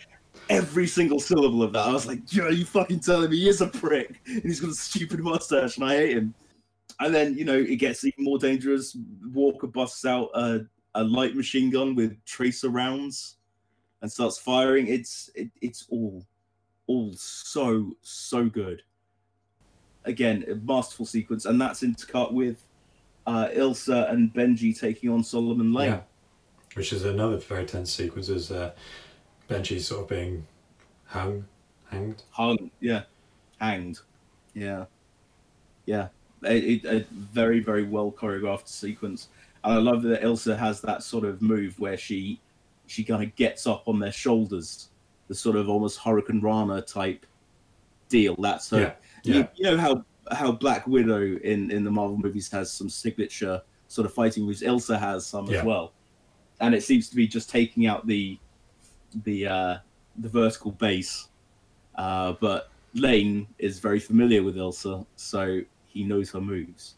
every 0.49 0.87
single 0.87 1.19
syllable 1.19 1.63
of 1.63 1.73
that. 1.73 1.87
I 1.87 1.93
was 1.93 2.07
like, 2.07 2.25
Joe, 2.25 2.49
you 2.49 2.65
fucking 2.65 2.99
telling 2.99 3.29
me 3.29 3.37
he 3.37 3.49
is 3.49 3.61
a 3.61 3.67
prick 3.67 4.21
and 4.25 4.43
he's 4.43 4.59
got 4.59 4.71
a 4.71 4.75
stupid 4.75 5.19
mustache 5.21 5.77
and 5.77 5.85
I 5.85 5.95
hate 5.95 6.17
him. 6.17 6.33
And 6.99 7.15
then, 7.15 7.37
you 7.37 7.45
know, 7.45 7.57
it 7.57 7.77
gets 7.77 8.03
even 8.03 8.23
more 8.23 8.37
dangerous. 8.37 8.95
Walker 9.33 9.67
busts 9.67 10.05
out 10.05 10.29
a, 10.35 10.65
a 10.95 11.03
light 11.03 11.35
machine 11.35 11.69
gun 11.69 11.95
with 11.95 12.23
tracer 12.25 12.69
rounds 12.69 13.37
and 14.01 14.11
starts 14.11 14.37
firing. 14.37 14.87
It's 14.87 15.29
it, 15.35 15.49
it's 15.61 15.87
all 15.89 16.25
all 16.87 17.13
so 17.13 17.93
so 18.01 18.49
good. 18.49 18.83
Again, 20.05 20.45
a 20.49 20.55
masterful 20.55 21.05
sequence, 21.05 21.45
and 21.45 21.59
that's 21.61 21.81
intercut 21.81 22.31
with 22.33 22.63
uh, 23.27 23.47
Ilsa 23.49 24.11
and 24.11 24.33
Benji 24.33 24.77
taking 24.77 25.09
on 25.09 25.23
Solomon 25.23 25.73
Lane. 25.73 25.91
Yeah. 25.91 25.99
Which 26.73 26.93
is 26.93 27.03
another 27.05 27.37
very 27.37 27.65
tense 27.65 27.91
sequence 27.91 28.29
is 28.29 28.51
uh, 28.51 28.71
Benji 29.49 29.79
sort 29.79 30.03
of 30.03 30.09
being 30.09 30.47
hung, 31.05 31.45
hanged. 31.89 32.23
hung 32.31 32.71
yeah 32.79 33.03
hanged 33.59 33.99
yeah 34.53 34.85
yeah 35.85 36.07
a, 36.45 37.05
very 37.11 37.59
very 37.59 37.83
well 37.83 38.11
choreographed 38.11 38.67
sequence 38.67 39.27
and 39.63 39.73
i 39.73 39.77
love 39.77 40.01
that 40.03 40.21
ilsa 40.21 40.57
has 40.57 40.79
that 40.81 41.03
sort 41.03 41.25
of 41.25 41.41
move 41.41 41.77
where 41.79 41.97
she 41.97 42.39
she 42.87 43.03
kind 43.03 43.21
of 43.21 43.35
gets 43.35 43.67
up 43.67 43.83
on 43.87 43.99
their 43.99 44.11
shoulders 44.11 44.87
the 45.27 45.35
sort 45.35 45.55
of 45.57 45.69
almost 45.69 45.99
hurricanrana 45.99 46.85
type 46.85 47.25
deal 48.09 48.35
that's 48.39 48.69
her 48.69 48.79
Yeah. 48.79 48.93
Yeah. 49.23 49.35
you, 49.35 49.47
you 49.55 49.63
know 49.65 49.77
how 49.77 50.05
how 50.31 50.51
black 50.51 50.87
widow 50.87 51.21
in 51.43 51.71
in 51.71 51.83
the 51.83 51.91
marvel 51.91 52.17
movies 52.17 52.49
has 52.51 52.71
some 52.71 52.89
signature 52.89 53.61
sort 53.87 54.05
of 54.05 54.13
fighting 54.13 54.45
moves 54.45 54.61
ilsa 54.61 54.97
has 54.99 55.25
some 55.25 55.47
Yeah. 55.47 55.59
as 55.59 55.65
well 55.65 55.93
and 56.61 56.73
it 56.73 56.83
seems 56.83 57.09
to 57.09 57.15
be 57.15 57.27
just 57.27 57.49
taking 57.49 57.87
out 57.87 58.07
the 58.07 58.37
the 59.23 59.47
uh 59.47 59.77
the 60.19 60.29
vertical 60.29 60.71
base 60.71 61.27
uh, 61.95 62.33
but 62.39 62.69
Lane 62.93 63.47
is 63.59 63.79
very 63.79 63.99
familiar 63.99 64.43
with 64.43 64.55
Ilsa, 64.55 65.05
so 65.15 65.61
he 65.87 66.03
knows 66.03 66.31
her 66.31 66.41
moves. 66.41 66.95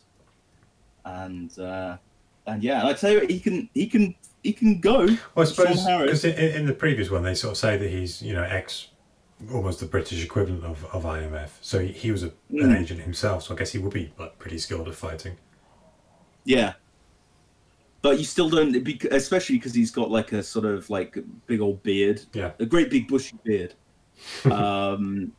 and 1.05 1.57
uh, 1.59 1.97
and 2.47 2.63
yeah, 2.63 2.79
and 2.79 2.89
I 2.89 2.93
tell 2.93 3.11
you, 3.11 3.19
what, 3.19 3.29
he 3.29 3.39
can 3.39 3.69
he 3.73 3.87
can 3.87 4.15
he 4.43 4.53
can 4.53 4.79
go. 4.79 5.05
Well, 5.05 5.17
I 5.37 5.43
suppose 5.45 5.85
because 5.85 6.25
in, 6.25 6.33
in 6.37 6.65
the 6.65 6.73
previous 6.73 7.09
one 7.09 7.23
they 7.23 7.35
sort 7.35 7.51
of 7.53 7.57
say 7.57 7.77
that 7.77 7.89
he's 7.89 8.21
you 8.21 8.33
know 8.33 8.43
ex, 8.43 8.89
almost 9.52 9.80
the 9.80 9.86
British 9.86 10.24
equivalent 10.24 10.64
of, 10.64 10.86
of 10.94 11.03
IMF. 11.03 11.49
So 11.61 11.80
he, 11.80 11.88
he 11.91 12.11
was 12.11 12.24
a, 12.24 12.28
an 12.28 12.34
Mm. 12.70 12.80
agent 12.82 13.02
himself. 13.02 13.44
So 13.44 13.53
I 13.53 13.57
guess 13.57 13.72
he 13.72 13.80
would 13.80 13.94
be 13.94 14.11
like 14.20 14.38
pretty 14.40 14.57
skilled 14.57 14.88
at 14.88 14.95
fighting. 14.95 15.38
Yeah. 16.45 16.74
But 18.02 18.20
you 18.20 18.26
still 18.26 18.49
don't, 18.49 18.76
especially 19.11 19.56
because 19.57 19.74
he's 19.74 19.90
got 19.91 20.11
like 20.11 20.34
a 20.34 20.44
sort 20.44 20.65
of 20.65 20.90
like 20.90 21.18
big 21.48 21.61
old 21.61 21.82
beard, 21.84 22.22
Yeah. 22.34 22.52
a 22.60 22.65
great 22.65 22.90
big 22.90 23.07
bushy 23.07 23.38
beard, 23.44 23.74
um, 24.52 25.32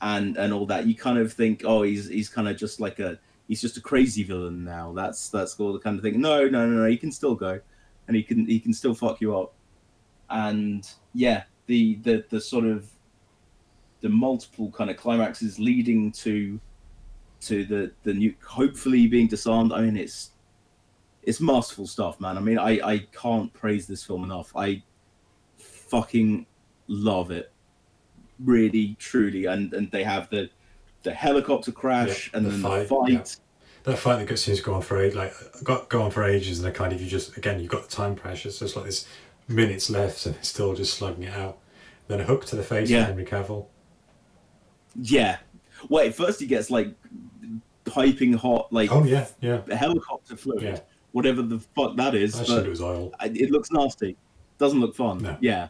and 0.00 0.36
and 0.38 0.52
all 0.52 0.64
that. 0.66 0.86
You 0.86 0.94
kind 0.94 1.18
of 1.18 1.30
think, 1.32 1.62
oh, 1.66 1.82
he's 1.82 2.08
he's 2.08 2.30
kind 2.30 2.48
of 2.48 2.56
just 2.56 2.80
like 2.80 3.00
a 3.00 3.18
he's 3.48 3.60
just 3.60 3.76
a 3.76 3.82
crazy 3.82 4.22
villain 4.22 4.64
now. 4.64 4.92
That's 4.94 5.28
that's 5.28 5.60
all 5.60 5.74
the 5.74 5.78
kind 5.78 5.98
of 5.98 6.02
thing. 6.02 6.18
No, 6.22 6.48
no, 6.48 6.66
no, 6.66 6.82
no. 6.82 6.88
He 6.88 6.96
can 6.96 7.12
still 7.12 7.34
go, 7.34 7.60
and 8.08 8.16
he 8.16 8.22
can 8.22 8.46
he 8.46 8.58
can 8.60 8.72
still 8.72 8.94
fuck 8.94 9.20
you 9.20 9.36
up. 9.36 9.52
And 10.30 10.88
yeah, 11.12 11.42
the 11.66 11.96
the 11.96 12.24
the 12.30 12.40
sort 12.40 12.64
of 12.64 12.88
the 14.00 14.08
multiple 14.08 14.70
kind 14.70 14.90
of 14.90 14.96
climaxes 14.96 15.58
leading 15.58 16.10
to 16.12 16.58
to 17.42 17.64
the 17.64 17.90
the 18.02 18.12
nuke 18.12 18.42
hopefully 18.44 19.06
being 19.06 19.26
disarmed. 19.28 19.72
I 19.72 19.82
mean, 19.82 19.96
it's 19.96 20.30
it's 21.22 21.40
masterful 21.40 21.86
stuff, 21.86 22.20
man. 22.20 22.36
I 22.36 22.40
mean, 22.40 22.58
I 22.58 22.80
I 22.82 22.98
can't 23.12 23.52
praise 23.52 23.86
this 23.86 24.02
film 24.04 24.24
enough. 24.24 24.52
I 24.56 24.82
fucking 25.58 26.46
love 26.86 27.30
it, 27.30 27.52
really, 28.38 28.96
truly. 28.98 29.46
And 29.46 29.72
and 29.74 29.90
they 29.90 30.04
have 30.04 30.30
the 30.30 30.50
the 31.02 31.12
helicopter 31.14 31.72
crash 31.72 32.30
Yeah, 32.32 32.36
and 32.38 32.46
the 32.46 32.50
then 32.50 32.60
fight, 32.62 32.78
the 32.82 32.88
fight. 32.88 33.10
yeah. 33.12 33.24
That 33.84 33.96
fight 33.98 34.26
that 34.28 34.36
seems 34.36 34.58
to 34.58 34.64
go 34.64 34.74
on 34.74 34.82
for 34.82 35.00
age, 35.00 35.14
like 35.14 35.32
got 35.64 35.88
go 35.88 36.02
on 36.02 36.10
for 36.10 36.22
ages, 36.24 36.58
and 36.58 36.66
the 36.66 36.72
kind 36.72 36.92
of 36.92 37.00
you 37.00 37.06
just 37.08 37.36
again 37.38 37.60
you've 37.60 37.70
got 37.70 37.88
the 37.88 37.94
time 37.96 38.14
pressure, 38.14 38.50
so 38.50 38.64
it's 38.66 38.76
like 38.76 38.84
this 38.84 39.06
minutes 39.48 39.88
left, 39.88 40.26
and 40.26 40.34
it's 40.36 40.48
still 40.48 40.74
just 40.74 40.94
slugging 40.94 41.24
it 41.24 41.32
out. 41.34 41.58
Then 42.06 42.20
a 42.20 42.24
hook 42.24 42.44
to 42.46 42.56
the 42.56 42.62
face 42.62 42.90
Yeah. 42.90 43.06
Henry 43.06 43.24
Cavill. 43.24 43.66
Yeah. 44.96 45.38
Wait, 45.88 46.14
first 46.14 46.40
he 46.40 46.46
gets 46.46 46.70
like 46.70 46.94
piping 47.84 48.32
hot, 48.32 48.72
like 48.72 48.90
Oh 48.92 49.04
yeah, 49.04 49.26
yeah. 49.40 49.62
helicopter 49.74 50.36
fluid, 50.36 50.62
Yeah. 50.62 50.80
whatever 51.12 51.42
the 51.42 51.58
fuck 51.74 51.96
that 51.96 52.14
is. 52.14 52.34
I 52.38 52.44
but- 52.44 52.66
it 52.66 52.68
was 52.68 52.82
oil. 52.82 53.12
It 53.22 53.50
looks 53.50 53.70
nasty. 53.70 54.16
Doesn't 54.58 54.80
look 54.80 54.94
fun. 54.94 55.18
No. 55.22 55.36
Yeah. 55.40 55.68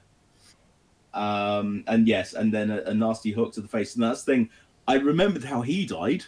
Um, 1.15 1.85
and 1.87 2.07
yes, 2.07 2.35
and 2.35 2.53
then 2.53 2.71
a, 2.71 2.83
a 2.83 2.95
nasty 2.95 3.33
hook 3.33 3.53
to 3.55 3.61
the 3.61 3.69
face. 3.69 3.95
And 3.95 4.03
that's 4.05 4.23
the 4.23 4.33
thing. 4.33 4.51
I 4.89 4.95
remembered 4.97 5.45
how 5.45 5.61
he 5.63 5.87
died 5.87 6.25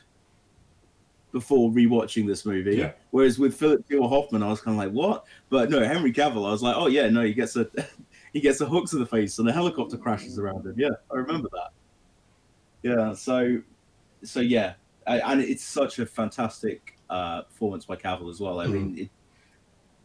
before 1.33 1.71
rewatching 1.71 2.27
this 2.27 2.45
movie. 2.45 2.77
Yeah. 2.77 2.93
Whereas 3.11 3.39
with 3.39 3.55
Philip 3.57 3.85
Seymour 3.89 4.09
Hoffman, 4.09 4.43
I 4.43 4.49
was 4.49 4.61
kind 4.61 4.77
of 4.79 4.85
like, 4.85 4.93
what? 4.93 5.25
But 5.51 5.71
no, 5.71 5.83
Henry 5.83 6.13
Cavill, 6.13 6.47
I 6.47 6.51
was 6.51 6.63
like, 6.63 6.77
oh 6.77 6.87
yeah, 6.89 7.09
no, 7.09 7.23
he 7.23 7.33
gets 7.33 7.57
a 7.57 7.69
he 8.33 8.41
gets 8.41 8.61
a 8.61 8.67
hook 8.67 8.89
to 8.91 8.99
the 8.99 9.07
face 9.07 9.39
and 9.39 9.49
a 9.49 9.53
helicopter 9.53 9.97
crashes 9.97 10.39
around 10.39 10.67
him. 10.67 10.75
Yeah, 10.77 10.91
I 11.11 11.17
remember 11.17 11.49
that. 11.53 11.71
Yeah. 12.83 13.13
So, 13.15 13.63
so 14.23 14.41
yeah, 14.41 14.75
I, 15.07 15.21
and 15.21 15.41
it's 15.41 15.65
such 15.65 15.99
a 15.99 16.07
fantastic 16.07 16.99
uh, 17.11 17.43
performance 17.43 17.85
by 17.85 17.97
Cavill 17.97 18.31
as 18.31 18.41
well. 18.41 18.61
I 18.61 18.67
Mhm. 18.67 18.73
mean, 18.73 18.99
it, 18.99 19.11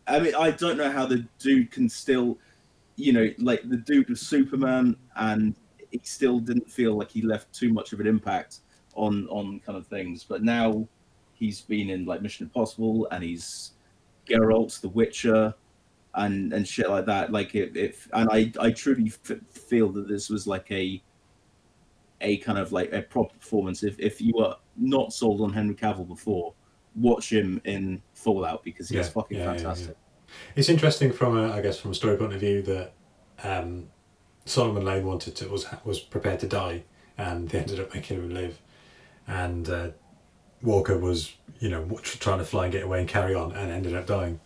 I 0.08 0.20
mean, 0.20 0.36
I 0.36 0.52
don't 0.52 0.78
know 0.78 0.92
how 0.92 1.06
the 1.06 1.28
dude 1.40 1.72
can 1.72 1.90
still, 1.90 2.38
you 2.96 3.12
know, 3.14 3.30
like 3.40 3.68
the 3.70 3.78
dude 3.78 4.10
was 4.10 4.22
Superman, 4.22 4.96
and 5.16 5.56
he 5.92 6.00
still 6.04 6.40
didn't 6.40 6.70
feel 6.70 6.98
like 6.98 7.12
he 7.12 7.22
left 7.22 7.54
too 7.54 7.72
much 7.74 7.94
of 7.94 8.00
an 8.00 8.08
impact 8.08 8.62
on 8.96 9.28
on 9.30 9.60
kind 9.60 9.78
of 9.78 9.86
things. 9.88 10.24
But 10.24 10.44
now 10.44 10.88
he's 11.34 11.62
been 11.62 11.90
in 11.90 12.06
like 12.06 12.22
Mission 12.22 12.46
Impossible, 12.46 13.08
and 13.12 13.24
he's 13.24 13.74
Geralt, 14.26 14.80
The 14.82 14.90
Witcher, 14.90 15.54
and 16.16 16.54
and 16.54 16.68
shit 16.68 16.90
like 16.90 17.06
that. 17.06 17.32
Like 17.32 17.54
if, 17.54 17.76
if 17.76 18.10
and 18.14 18.30
I 18.32 18.52
I 18.60 18.72
truly 18.72 19.08
f- 19.08 19.40
feel 19.50 19.90
that 19.90 20.08
this 20.08 20.30
was 20.30 20.48
like 20.48 20.72
a 20.72 21.02
a 22.22 22.38
kind 22.38 22.58
of 22.58 22.72
like 22.72 22.92
a 22.94 23.02
proper 23.02 23.36
performance. 23.36 23.84
If 23.84 24.00
if 24.00 24.22
you 24.22 24.34
were 24.36 24.56
not 24.76 25.14
sold 25.14 25.42
on 25.42 25.54
Henry 25.54 25.76
Cavill 25.76 26.08
before, 26.08 26.54
watch 26.96 27.32
him 27.32 27.62
in 27.66 28.02
Fallout 28.14 28.64
because 28.64 28.90
he's 28.90 29.08
Yeah, 29.08 29.12
fucking 29.12 29.38
yeah, 29.38 29.44
yeah, 29.44 29.52
yeah. 29.52 29.58
fantastic. 29.58 29.98
It's 30.56 30.70
interesting 30.70 31.14
from 31.14 31.38
a, 31.38 31.54
I 31.54 31.62
guess, 31.62 31.80
from 31.80 31.92
a 31.92 31.96
story 31.96 32.18
point 32.18 32.34
of 32.34 32.40
view 32.40 32.62
that 32.64 32.94
um, 33.44 33.90
Solomon 34.46 34.84
Lane 34.86 35.06
wanted 35.06 35.36
to 35.38 35.48
was 35.50 35.66
was 35.84 36.00
prepared 36.00 36.40
to 36.42 36.48
die, 36.48 36.84
and 37.18 37.50
they 37.50 37.60
ended 37.60 37.80
up 37.80 37.94
making 37.94 38.18
him 38.18 38.30
live, 38.34 38.60
and 39.28 39.70
uh, 39.70 39.90
Walker 40.62 40.98
was, 40.98 41.34
you 41.60 41.70
know, 41.70 41.86
trying 42.04 42.40
to 42.40 42.46
fly 42.46 42.66
and 42.66 42.74
get 42.74 42.84
away 42.84 43.00
and 43.00 43.08
carry 43.08 43.36
on, 43.36 43.52
and 43.54 43.72
ended 43.72 43.96
up 43.96 44.08
dying. 44.08 44.40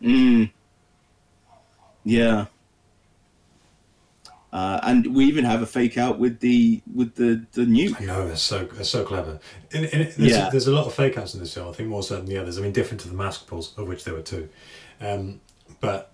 Mm. 0.00 0.50
Yeah. 2.04 2.46
Uh, 4.54 4.78
and 4.84 5.14
we 5.16 5.24
even 5.24 5.44
have 5.44 5.62
a 5.62 5.66
fake 5.66 5.98
out 5.98 6.16
with 6.20 6.38
the 6.38 6.80
with 6.94 7.16
the 7.16 7.44
the 7.52 7.62
nuke. 7.62 8.00
I 8.00 8.04
know 8.04 8.24
they're 8.28 8.36
so 8.36 8.64
they're 8.66 8.84
so 8.84 9.04
clever. 9.04 9.40
In, 9.72 9.84
in, 9.86 9.98
there's, 10.16 10.18
Yeah. 10.18 10.48
there's 10.48 10.68
a 10.68 10.72
lot 10.72 10.86
of 10.86 10.94
fake 10.94 11.18
outs 11.18 11.34
in 11.34 11.40
this 11.40 11.52
film. 11.54 11.68
I 11.68 11.72
think 11.72 11.88
more 11.88 12.04
so 12.04 12.14
than 12.16 12.26
the 12.26 12.38
others. 12.38 12.56
I 12.56 12.60
mean, 12.62 12.70
different 12.72 13.00
to 13.00 13.08
the 13.08 13.14
mask 13.16 13.48
pulls, 13.48 13.76
of 13.76 13.88
which 13.88 14.04
there 14.04 14.14
were 14.14 14.22
two. 14.22 14.48
Um, 15.00 15.40
but 15.80 16.12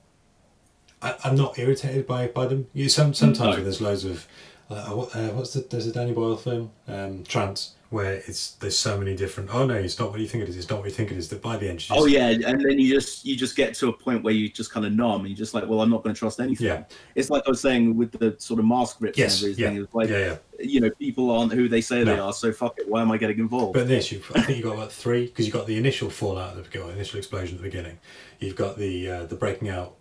I, 1.02 1.16
I'm 1.22 1.36
not 1.36 1.58
irritated 1.58 2.06
by 2.06 2.28
by 2.28 2.46
them. 2.46 2.66
You 2.72 2.88
some 2.88 3.12
sometimes 3.12 3.50
No. 3.50 3.54
when 3.56 3.64
there's 3.64 3.82
loads 3.82 4.06
of 4.06 4.26
uh, 4.70 4.86
what, 4.90 5.14
uh, 5.14 5.28
what's 5.34 5.52
the 5.52 5.60
there's 5.68 5.86
a 5.86 5.92
Danny 5.92 6.12
Boyle 6.12 6.38
film, 6.38 6.70
um, 6.88 7.24
Trance, 7.24 7.74
where 7.90 8.14
it's 8.14 8.52
there's 8.52 8.78
so 8.78 8.96
many 8.96 9.16
different. 9.16 9.52
Oh 9.52 9.66
no, 9.66 9.74
it's 9.74 9.98
not 9.98 10.12
what 10.12 10.20
you 10.20 10.28
think 10.28 10.44
it 10.44 10.48
is. 10.48 10.56
It's 10.56 10.70
not 10.70 10.78
what 10.78 10.86
you 10.86 10.94
think 10.94 11.10
it 11.10 11.18
is. 11.18 11.28
That 11.28 11.42
by 11.42 11.56
the 11.56 11.68
end, 11.68 11.88
you 11.88 11.96
Oh 11.96 12.06
yeah, 12.06 12.28
and 12.28 12.64
then 12.64 12.78
you 12.78 12.94
just 12.94 13.24
you 13.24 13.36
just 13.36 13.56
get 13.56 13.74
to 13.74 13.88
a 13.88 13.92
point 13.92 14.22
where 14.22 14.32
you 14.32 14.48
just 14.48 14.72
kind 14.72 14.86
of 14.86 14.92
numb, 14.92 15.22
and 15.22 15.28
you're 15.28 15.36
just 15.36 15.54
like, 15.54 15.68
well, 15.68 15.80
I'm 15.80 15.90
not 15.90 16.04
going 16.04 16.14
to 16.14 16.18
trust 16.18 16.38
anything. 16.38 16.68
yeah, 16.68 16.84
It's 17.16 17.30
like 17.30 17.42
I 17.46 17.50
was 17.50 17.60
saying 17.60 17.96
with 17.96 18.12
the 18.12 18.36
sort 18.38 18.60
of 18.60 18.66
mask 18.66 18.98
rips 19.00 19.18
yes, 19.18 19.42
and 19.42 19.58
yeah, 19.58 19.66
everything. 19.66 19.84
It's 19.84 19.94
like 19.94 20.08
yeah, 20.08 20.18
yeah. 20.18 20.36
you 20.60 20.80
know, 20.80 20.90
people 20.90 21.32
aren't 21.32 21.52
who 21.52 21.68
they 21.68 21.80
say 21.80 22.04
they 22.04 22.18
are, 22.18 22.32
so 22.32 22.52
fuck 22.52 22.78
it. 22.78 22.88
Why 22.88 23.02
am 23.02 23.10
I 23.10 23.18
getting 23.18 23.40
involved? 23.40 23.74
But 23.74 23.88
this, 23.88 24.12
you've, 24.12 24.30
I 24.36 24.42
think 24.42 24.58
you've 24.58 24.66
got 24.66 24.74
about 24.74 24.92
three 24.92 25.26
because 25.26 25.44
you've 25.44 25.54
got 25.54 25.66
the 25.66 25.76
initial 25.76 26.10
fallout 26.10 26.50
at 26.50 26.56
the 26.56 26.62
beginning, 26.62 26.90
initial 26.90 27.18
explosion 27.18 27.56
at 27.56 27.62
the 27.62 27.68
beginning. 27.68 27.98
You've 28.38 28.56
got 28.56 28.78
the 28.78 29.10
uh, 29.10 29.24
the 29.26 29.34
breaking 29.34 29.68
out 29.68 29.96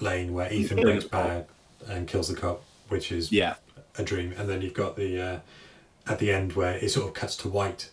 lane 0.00 0.32
where 0.32 0.50
Ethan 0.50 0.80
breaks 0.80 1.04
bad 1.10 1.46
and 1.86 2.08
kills 2.08 2.28
the 2.28 2.36
cop, 2.36 2.62
which 2.88 3.12
is 3.12 3.30
yeah, 3.30 3.56
a 3.98 4.02
dream. 4.02 4.32
And 4.38 4.48
then 4.48 4.62
you've 4.62 4.72
got 4.72 4.96
the 4.96 5.20
uh, 5.20 5.38
at 6.08 6.18
the 6.18 6.30
end 6.32 6.52
where 6.54 6.76
it 6.76 6.90
sort 6.90 7.06
of 7.08 7.14
cuts 7.14 7.36
to 7.36 7.48
white, 7.48 7.90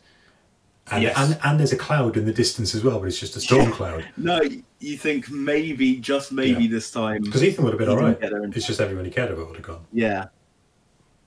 and 0.92 1.04
Yes. 1.04 1.16
and, 1.18 1.40
and 1.44 1.60
there's 1.60 1.72
a 1.74 1.78
cloud 1.78 2.18
in 2.18 2.26
the 2.26 2.34
distance 2.34 2.76
as 2.76 2.84
well, 2.84 3.00
but 3.00 3.08
it's 3.08 3.20
just 3.20 3.36
a 3.36 3.40
storm 3.42 3.72
cloud. 3.72 4.06
no, 4.18 4.42
you 4.80 4.98
think 4.98 5.30
maybe 5.32 5.96
just 5.98 6.32
maybe 6.32 6.64
Yeah. 6.66 6.72
this 6.72 6.92
time 6.92 7.22
Because 7.24 7.44
Ethan 7.44 7.64
would 7.64 7.74
have 7.74 7.80
been 7.80 7.90
all 7.90 7.96
right. 7.96 8.04
all 8.04 8.10
didn't 8.12 8.22
right. 8.22 8.30
get 8.32 8.36
there 8.36 8.44
in 8.44 8.54
It's 8.54 8.68
just 8.68 8.82
everyone 8.82 9.06
he 9.06 9.12
cared 9.12 9.32
about 9.32 9.48
would 9.48 9.56
have 9.56 9.66
gone. 9.66 9.86
Yeah. 9.94 10.26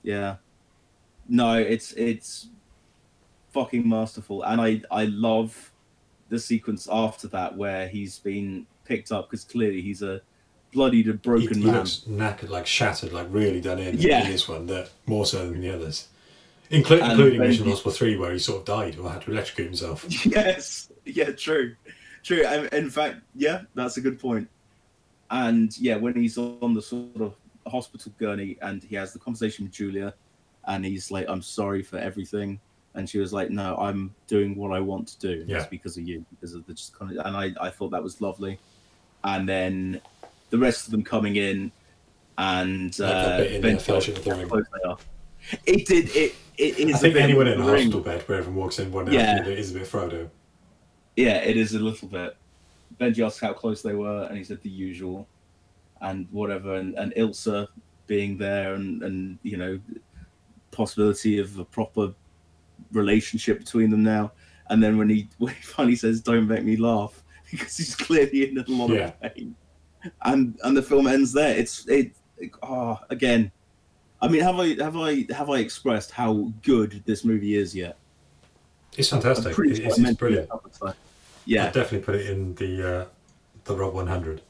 Yeah. 0.03 0.37
No, 1.29 1.55
it's 1.59 1.93
it's 1.93 2.49
fucking 3.53 3.89
masterful, 3.89 4.43
and 4.43 4.61
I 4.61 4.83
I 4.91 5.05
love 5.07 5.73
the 6.29 6.39
sequence 6.39 6.87
after 6.91 7.27
that 7.29 7.57
where 7.57 7.89
he's 7.89 8.19
been 8.19 8.67
picked 8.85 9.11
up 9.13 9.31
because 9.31 9.45
clearly 9.45 9.81
he's 9.81 10.03
a 10.03 10.21
bloodied 10.73 11.07
and 11.07 11.15
He, 11.15 11.23
broken 11.23 11.59
he 11.59 11.65
man. 11.65 11.75
looks 11.77 12.03
knackered, 12.09 12.51
like 12.51 12.67
shattered, 12.67 13.13
like 13.13 13.27
really 13.31 13.61
done 13.61 13.79
in 13.79 13.97
Yeah. 13.99 14.25
in 14.25 14.31
this 14.31 14.47
one, 14.49 14.67
that 14.67 14.91
more 15.07 15.25
so 15.27 15.49
than 15.51 15.61
the 15.63 15.71
others. 15.75 16.09
Inclu- 16.71 17.11
including 17.11 17.41
Mission 17.41 17.65
he- 17.65 17.71
Impossible 17.71 17.93
3, 17.93 18.17
where 18.17 18.33
he 18.33 18.39
sort 18.39 18.61
of 18.61 18.65
died 18.65 18.99
or 18.99 19.11
had 19.11 19.23
to 19.23 19.31
electrocute 19.31 19.69
himself. 19.69 20.05
yes, 20.27 20.91
yeah, 21.05 21.31
true, 21.33 21.75
true. 22.23 22.45
And 22.45 22.67
in 22.73 22.91
fact, 22.91 23.17
yeah, 23.35 23.63
that's 23.75 23.97
a 23.97 24.01
good 24.01 24.19
point. 24.19 24.49
And 25.31 25.77
yeah, 25.79 25.97
when 25.97 26.15
he's 26.15 26.39
on 26.39 26.75
the 26.75 26.83
sort 26.83 27.21
of 27.21 27.35
hospital 27.67 28.13
gurney 28.19 28.57
and 28.63 28.83
he 28.83 28.95
has 28.97 29.13
the 29.13 29.19
conversation 29.19 29.65
with 29.65 29.73
Julia, 29.73 30.15
and 30.67 30.85
he's 30.85 31.11
like, 31.11 31.27
"I'm 31.29 31.43
sorry 31.43 31.83
for 31.83 31.99
everything," 31.99 32.61
and 32.95 33.09
she 33.09 33.19
was 33.19 33.33
like, 33.33 33.51
"No, 33.51 33.77
I'm 33.77 34.15
doing 34.27 34.57
what 34.57 34.73
I 34.73 34.81
want 34.81 35.09
to 35.09 35.19
do. 35.19 35.45
Yeah. 35.47 35.59
It's 35.59 35.67
because 35.67 35.97
of 35.97 36.07
you, 36.09 36.25
because 36.31 36.55
of 36.55 36.67
the 36.67 36.75
just 36.75 36.97
kind 36.99 37.17
of." 37.17 37.27
And 37.27 37.37
I, 37.37 37.53
I 37.61 37.71
thought 37.71 37.91
that 37.91 38.03
was 38.03 38.21
lovely. 38.21 38.59
And 39.25 39.49
then 39.49 40.01
the 40.51 40.59
rest 40.59 40.87
of 40.87 40.93
them 40.93 41.03
coming 41.03 41.37
in, 41.37 41.73
and 42.39 42.97
Like 42.99 43.11
uh, 43.11 43.37
bit 43.39 43.65
in, 43.65 43.77
uh, 43.77 43.79
Fellowship 43.79 44.19
of 44.19 44.25
the 44.25 44.35
Ring. 44.35 44.49
close 44.49 44.65
they 44.73 44.89
are. 44.89 44.99
It 45.65 45.87
did. 45.87 46.15
It. 46.15 46.35
It 46.59 46.79
is. 46.79 46.95
I 46.97 46.99
think 46.99 47.17
anyone 47.17 47.47
in 47.49 47.61
a 47.61 47.65
hospital 47.65 48.01
bed 48.01 48.23
where 48.23 48.39
everyone 48.39 48.61
walks 48.61 48.79
in 48.79 48.91
one 48.93 49.13
Yeah. 49.13 49.39
after 49.41 49.51
it 49.51 49.59
is 49.59 49.71
a 49.71 49.75
bit 49.75 49.83
Frodo. 49.89 50.31
Yeah, 51.17 51.37
it 51.39 51.57
is 51.57 51.75
a 51.75 51.79
little 51.79 52.09
bit. 52.09 52.37
Benji 53.01 53.25
asked 53.27 53.41
how 53.41 53.53
close 53.53 53.83
they 53.83 53.95
were, 53.95 54.25
and 54.25 54.37
he 54.39 54.45
said 54.45 54.63
the 54.63 54.71
usual, 54.71 55.27
and 56.01 56.27
whatever, 56.31 56.77
and, 56.77 56.95
and 56.95 57.13
Ilsa 57.15 57.69
being 58.07 58.39
there, 58.39 58.75
and 58.75 59.03
and 59.03 59.39
you 59.43 59.57
know, 59.57 59.79
possibility 60.71 61.39
of 61.39 61.59
a 61.59 61.65
proper 61.65 62.15
relationship 62.93 63.59
between 63.59 63.91
them 63.91 64.03
now. 64.03 64.33
And 64.71 64.83
then 64.83 64.97
when 64.99 65.09
he 65.09 65.29
when 65.39 65.55
he 65.55 65.63
finally 65.63 65.97
says, 65.97 66.21
"Don't 66.21 66.47
make 66.49 66.65
me 66.65 66.77
laugh," 66.77 67.23
because 67.51 67.77
he's 67.77 67.95
clearly 67.95 68.49
in 68.51 68.59
a 68.59 68.65
lot 68.69 68.91
Yeah. 68.91 69.13
of 69.23 69.35
pain, 69.35 69.55
and 70.23 70.59
and 70.65 70.77
the 70.77 70.83
film 70.83 71.07
ends 71.07 71.33
there. 71.33 71.57
It's 71.57 71.87
it. 71.87 72.13
Ah, 72.63 73.03
again. 73.11 73.51
I 74.23 74.29
mean, 74.29 74.41
have 74.43 74.59
I 74.59 74.75
have 74.83 74.97
I 74.97 75.27
have 75.35 75.51
I 75.51 75.59
expressed 75.59 76.11
how 76.11 76.51
good 76.63 77.03
this 77.07 77.25
movie 77.25 77.55
is 77.57 77.75
yet? 77.75 77.99
It's 78.97 79.09
fantastic. 79.11 79.53
It- 79.53 79.55
sure 79.55 79.65
It's, 79.67 79.79
it's 79.81 79.99
it 79.99 80.19
brilliant. 80.19 80.47
a 80.47 80.49
couple 80.53 80.71
of 80.71 80.79
times. 80.79 80.95
Yeah. 81.45 81.67
I'd 81.67 81.73
definitely 81.75 82.05
put 82.05 82.15
it 82.17 82.31
in 82.31 82.55
the 82.55 83.01
uh, 83.01 83.05
the 83.65 83.77
Rob 83.77 83.95
100. 83.95 84.41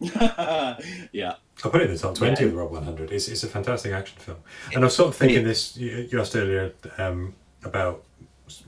yeah. 0.00 1.34
I 1.64 1.68
put 1.68 1.80
it 1.80 1.88
in 1.88 1.92
the 1.94 1.98
top 1.98 2.14
20 2.14 2.40
Yeah. 2.40 2.46
of 2.46 2.52
the 2.52 2.58
Rob 2.58 2.70
100. 2.72 3.10
It's, 3.12 3.28
it's 3.28 3.42
a 3.44 3.48
fantastic 3.48 3.92
action 3.92 4.18
film. 4.18 4.38
And 4.74 4.78
I 4.82 4.86
was 4.86 4.96
sort 4.96 5.08
of 5.08 5.16
thinking 5.16 5.44
this, 5.44 5.76
you, 5.76 6.08
asked 6.20 6.34
earlier 6.36 6.72
um, 6.98 7.34
about 7.62 8.02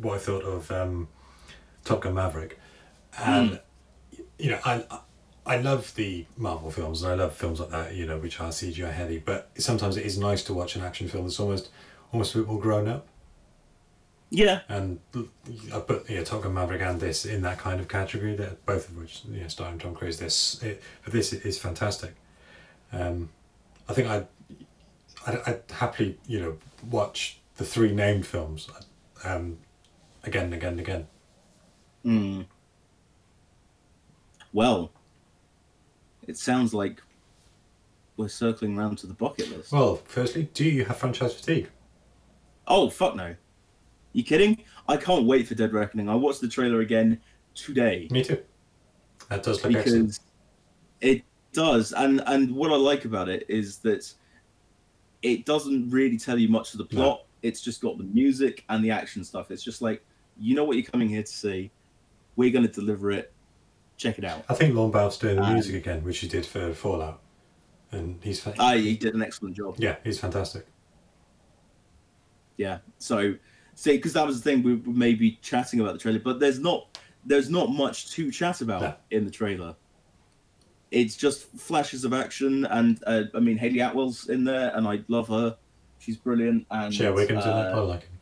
what 0.01 0.15
I 0.15 0.19
thought 0.19 0.45
of 0.45 0.71
um, 0.71 1.09
Top 1.85 2.01
Gun 2.03 2.15
Maverick. 2.15 2.59
And, 3.19 3.61
you 4.39 4.51
know, 4.53 4.59
I, 4.65 4.85
I 4.91 4.99
love 5.59 5.95
the 5.95 6.27
Marvel 6.37 6.73
films 6.73 7.03
and 7.03 7.13
I 7.13 7.15
love 7.15 7.35
films 7.35 7.61
like 7.61 7.71
that, 7.71 7.95
you 7.95 8.05
know, 8.05 8.19
which 8.19 8.41
are 8.41 8.49
CGI 8.49 8.93
heavy, 8.93 9.19
but 9.19 9.51
sometimes 9.57 9.97
it 9.97 10.05
is 10.05 10.19
nice 10.19 10.43
to 10.45 10.53
watch 10.53 10.75
an 10.75 10.83
action 10.83 11.09
film 11.09 11.25
that's 11.25 11.39
almost 11.39 11.69
almost 12.13 12.35
a 12.35 12.39
bit 12.39 12.49
more 12.49 12.61
grown 12.61 12.89
up. 12.89 13.07
Yeah. 14.31 14.63
And 14.69 14.99
I 15.73 15.79
put 15.79 16.11
yeah, 16.11 16.25
Top 16.25 16.43
Gun 16.43 16.55
Maverick 16.55 16.83
and 16.83 17.01
this 17.01 17.25
in 17.25 17.43
that 17.43 17.59
kind 17.59 17.81
of 17.81 17.87
category. 17.87 18.35
That 18.35 18.67
both 18.67 18.89
of 18.89 18.97
which 18.99 19.23
you 19.31 19.41
know, 19.41 19.49
starring 19.49 19.79
Tom 19.79 19.95
Cruise. 19.95 20.19
This, 20.19 20.61
it, 20.63 20.83
but 21.05 21.13
this 21.13 21.33
is 21.33 21.59
fantastic. 21.59 22.15
Um, 22.93 23.29
I 23.89 23.93
think 23.93 24.09
I'd, 24.09 24.27
I'd 25.27 25.39
I'd 25.47 25.63
happily 25.71 26.19
you 26.27 26.41
know 26.41 26.57
watch 26.91 27.39
the 27.57 27.65
three 27.65 27.93
named 27.93 28.27
films, 28.27 28.69
um, 29.23 29.59
again 30.25 30.47
and 30.47 30.55
again 30.55 30.73
and 30.73 30.81
again. 30.81 31.07
Mm. 32.05 32.47
Well, 34.53 34.91
it 36.27 36.37
sounds 36.37 36.73
like 36.75 37.03
we're 38.17 38.29
circling 38.29 38.79
around 38.79 38.99
to 38.99 39.07
the 39.07 39.15
bucket 39.15 39.51
list. 39.51 39.73
Well, 39.73 39.97
firstly, 40.05 40.49
do 40.55 40.65
you 40.65 40.85
have 40.85 40.97
franchise 40.97 41.35
fatigue? 41.35 41.69
Oh 42.67 42.89
fuck 42.91 43.15
no! 43.17 43.35
You 44.13 44.23
kidding? 44.25 44.63
I 44.89 44.97
can't 44.97 45.27
wait 45.27 45.47
for 45.47 45.55
Dead 45.55 45.73
Reckoning. 45.73 46.09
I 46.09 46.15
watched 46.15 46.41
the 46.41 46.49
trailer 46.49 46.81
again 46.81 47.21
today 47.55 48.09
Me 48.11 48.23
too. 48.25 48.43
That 49.29 49.43
does 49.43 49.63
look 49.65 49.75
excellent. 49.75 50.07
because 50.09 50.21
it 51.01 51.23
does, 51.53 51.93
and 51.93 52.23
and 52.27 52.55
what 52.55 52.73
I 52.73 52.77
like 52.77 53.05
about 53.05 53.29
it 53.29 53.45
is 53.49 53.79
that 53.79 54.13
it 55.23 55.45
doesn't 55.47 55.91
really 55.91 56.19
tell 56.19 56.39
you 56.39 56.49
much 56.49 56.73
of 56.75 56.79
the 56.79 56.97
No. 56.97 57.03
plot. 57.03 57.23
It's 57.43 57.61
just 57.61 57.81
got 57.81 57.99
the 57.99 58.05
music 58.05 58.65
and 58.69 58.85
the 58.85 58.91
action 58.91 59.23
stuff. 59.25 59.51
It's 59.51 59.63
just 59.63 59.83
like 59.83 60.05
you 60.39 60.55
know 60.55 60.65
what 60.65 60.77
you're 60.77 60.85
coming 60.91 61.09
here 61.09 61.23
to 61.23 61.33
see. 61.33 61.71
We're 62.37 62.51
going 62.53 62.67
to 62.67 62.73
deliver 62.73 63.11
it. 63.11 63.33
Check 63.97 64.19
it 64.19 64.25
out. 64.25 64.45
I 64.49 64.55
think 64.55 64.75
Bow's 64.75 65.19
doing 65.19 65.37
the 65.37 65.43
Um, 65.43 65.55
music 65.55 65.75
again, 65.75 66.05
which 66.05 66.19
he 66.19 66.29
did 66.29 66.45
for 66.45 66.73
Fallout, 66.75 67.21
and 67.93 68.19
he's 68.23 68.41
fa- 68.41 68.55
Ah, 68.59 68.75
he 68.75 68.97
did 68.97 69.15
an 69.15 69.23
excellent 69.23 69.57
job. 69.57 69.77
yeah, 69.79 69.97
he's 70.05 70.19
fantastic. 70.21 70.67
Yeah. 72.59 72.79
So, 72.99 73.35
see, 73.75 73.97
because 73.97 74.13
that 74.15 74.27
was 74.27 74.41
the 74.43 74.51
thing 74.51 74.63
we 74.63 74.75
were 74.77 74.93
maybe 74.93 75.39
chatting 75.43 75.81
about 75.81 75.95
the 75.95 75.99
trailer, 75.99 76.19
but 76.19 76.41
there's 76.41 76.59
not 76.59 76.99
there's 77.25 77.51
not 77.51 77.71
much 77.71 78.11
to 78.13 78.31
chat 78.31 78.61
about 78.61 78.83
No. 78.83 78.95
in 79.11 79.25
the 79.25 79.31
trailer. 79.31 79.75
It's 80.93 81.17
just 81.17 81.49
flashes 81.59 82.05
of 82.05 82.13
action, 82.13 82.65
and 82.67 83.03
uh, 83.07 83.25
I 83.35 83.41
mean 83.41 83.57
Hayley 83.59 83.81
Atwell's 83.81 84.29
in 84.29 84.45
there, 84.45 84.73
and 84.77 84.87
I 84.87 85.03
love 85.09 85.29
her. 85.29 85.57
She's 85.99 86.17
brilliant, 86.17 86.67
and 86.71 86.95
Shea 86.95 87.11
Whigham 87.11 87.37
in 87.39 87.43
that, 87.45 87.49
I 87.75 87.79
uh, 87.79 87.85
like 87.85 88.03
him. 88.03 88.19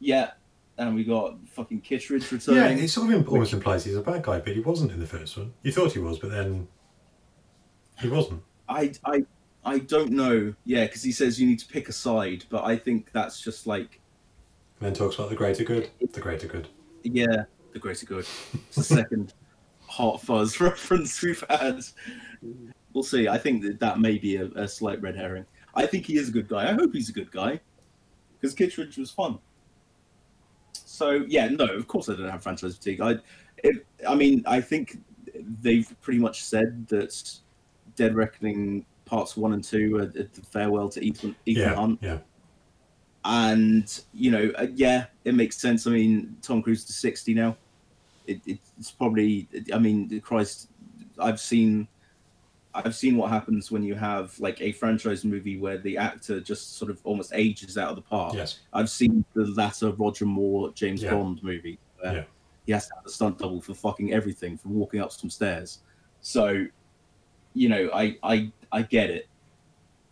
yeah, 0.00 0.32
and 0.78 0.94
we 0.94 1.04
got 1.04 1.36
fucking 1.48 1.80
Kittredge 1.80 2.30
returning. 2.30 2.78
Yeah, 2.78 2.84
it 2.84 2.88
sort 2.88 3.12
of 3.12 3.28
almost 3.28 3.52
implies 3.52 3.84
he's 3.84 3.96
a 3.96 4.00
bad 4.00 4.22
guy, 4.22 4.38
but 4.38 4.54
he 4.54 4.60
wasn't 4.60 4.92
in 4.92 5.00
the 5.00 5.06
first 5.06 5.36
one. 5.36 5.52
You 5.62 5.72
thought 5.72 5.92
he 5.92 5.98
was, 5.98 6.18
but 6.18 6.30
then 6.30 6.68
he 8.00 8.08
wasn't. 8.08 8.42
I 8.68 8.92
I 9.04 9.24
I 9.64 9.78
don't 9.80 10.12
know. 10.12 10.54
Yeah, 10.64 10.84
because 10.84 11.02
he 11.02 11.12
says 11.12 11.40
you 11.40 11.46
need 11.46 11.58
to 11.58 11.66
pick 11.66 11.88
a 11.88 11.92
side, 11.92 12.44
but 12.48 12.64
I 12.64 12.76
think 12.76 13.10
that's 13.12 13.40
just 13.40 13.66
like 13.66 14.00
And 14.80 14.86
then 14.86 14.94
talks 14.94 15.16
about 15.16 15.30
the 15.30 15.36
greater 15.36 15.64
good. 15.64 15.90
The 16.12 16.20
greater 16.20 16.46
good. 16.46 16.68
Yeah, 17.02 17.44
the 17.72 17.78
greater 17.78 18.06
good. 18.06 18.26
It's 18.54 18.76
the 18.76 18.84
second 18.84 19.34
Hot 19.86 20.22
Fuzz 20.22 20.60
reference 20.60 21.20
we've 21.22 21.44
had. 21.50 21.80
We'll 22.92 23.02
see. 23.02 23.28
I 23.28 23.36
think 23.36 23.62
that 23.64 23.80
that 23.80 23.98
may 23.98 24.16
be 24.16 24.36
a, 24.36 24.46
a 24.54 24.68
slight 24.68 25.02
red 25.02 25.16
herring. 25.16 25.44
I 25.74 25.86
think 25.86 26.06
he 26.06 26.16
is 26.16 26.28
a 26.28 26.32
good 26.32 26.48
guy. 26.48 26.70
I 26.70 26.72
hope 26.72 26.92
he's 26.92 27.08
a 27.08 27.12
good 27.12 27.30
guy 27.32 27.60
because 28.40 28.54
Kittredge 28.54 28.96
was 28.96 29.10
fun. 29.10 29.38
So 30.98 31.24
yeah, 31.28 31.46
no, 31.48 31.64
of 31.66 31.86
course 31.86 32.08
I 32.08 32.14
don't 32.16 32.28
have 32.28 32.42
franchise 32.42 32.76
fatigue. 32.76 33.00
I, 33.00 33.16
it, 33.58 33.86
I 34.06 34.14
mean, 34.16 34.42
I 34.46 34.60
think 34.60 34.98
they've 35.62 35.88
pretty 36.00 36.18
much 36.18 36.42
said 36.42 36.88
that 36.88 37.14
Dead 37.94 38.16
Reckoning 38.16 38.84
parts 39.04 39.36
one 39.36 39.52
and 39.52 39.62
two 39.62 39.96
are 39.98 40.06
the 40.06 40.28
farewell 40.50 40.88
to 40.90 41.00
Ethan, 41.04 41.36
Ethan 41.46 41.62
Yeah, 41.62 41.74
Hunt 41.74 41.98
yeah. 42.02 42.18
and 43.24 44.00
you 44.12 44.30
know, 44.32 44.50
uh, 44.58 44.66
yeah, 44.74 45.06
it 45.24 45.34
makes 45.34 45.56
sense. 45.56 45.86
I 45.86 45.90
mean, 45.90 46.36
Tom 46.42 46.62
Cruise 46.62 46.88
is 46.88 46.96
sixty 46.96 47.32
now. 47.32 47.56
It, 48.26 48.40
it's 48.46 48.90
probably. 48.90 49.48
I 49.72 49.78
mean, 49.78 50.20
Christ, 50.20 50.68
I've 51.18 51.40
seen, 51.40 51.88
I've 52.74 52.94
seen 52.94 53.16
what 53.16 53.30
happens 53.30 53.70
when 53.72 53.82
you 53.82 53.94
have 53.94 54.38
like 54.38 54.60
a 54.60 54.72
franchise 54.72 55.24
movie 55.24 55.58
where 55.58 55.78
the 55.78 55.96
actor 55.96 56.38
just 56.40 56.76
sort 56.76 56.90
of 56.90 57.00
almost 57.04 57.32
ages 57.34 57.78
out 57.78 57.90
of 57.90 57.96
the 57.96 58.02
part. 58.02 58.34
Yes. 58.34 58.60
I've 58.72 58.90
seen 58.90 59.24
the 59.34 59.46
latter 59.46 59.90
Roger 59.92 60.26
Moore 60.26 60.70
James 60.74 61.02
Yeah. 61.02 61.12
Bond 61.14 61.42
movie 61.42 61.78
where 62.00 62.14
Yeah. 62.14 62.24
he 62.66 62.72
has 62.72 62.86
to 62.88 62.94
have 62.96 63.06
a 63.06 63.10
stunt 63.10 63.38
double 63.38 63.60
for 63.60 63.74
fucking 63.74 64.12
everything, 64.12 64.56
from 64.58 64.74
walking 64.74 65.00
up 65.00 65.10
some 65.12 65.30
stairs. 65.30 65.80
So, 66.20 66.66
you 67.54 67.68
know, 67.68 67.90
I 67.92 68.16
I 68.22 68.52
I 68.70 68.82
get 68.82 69.10
it. 69.10 69.28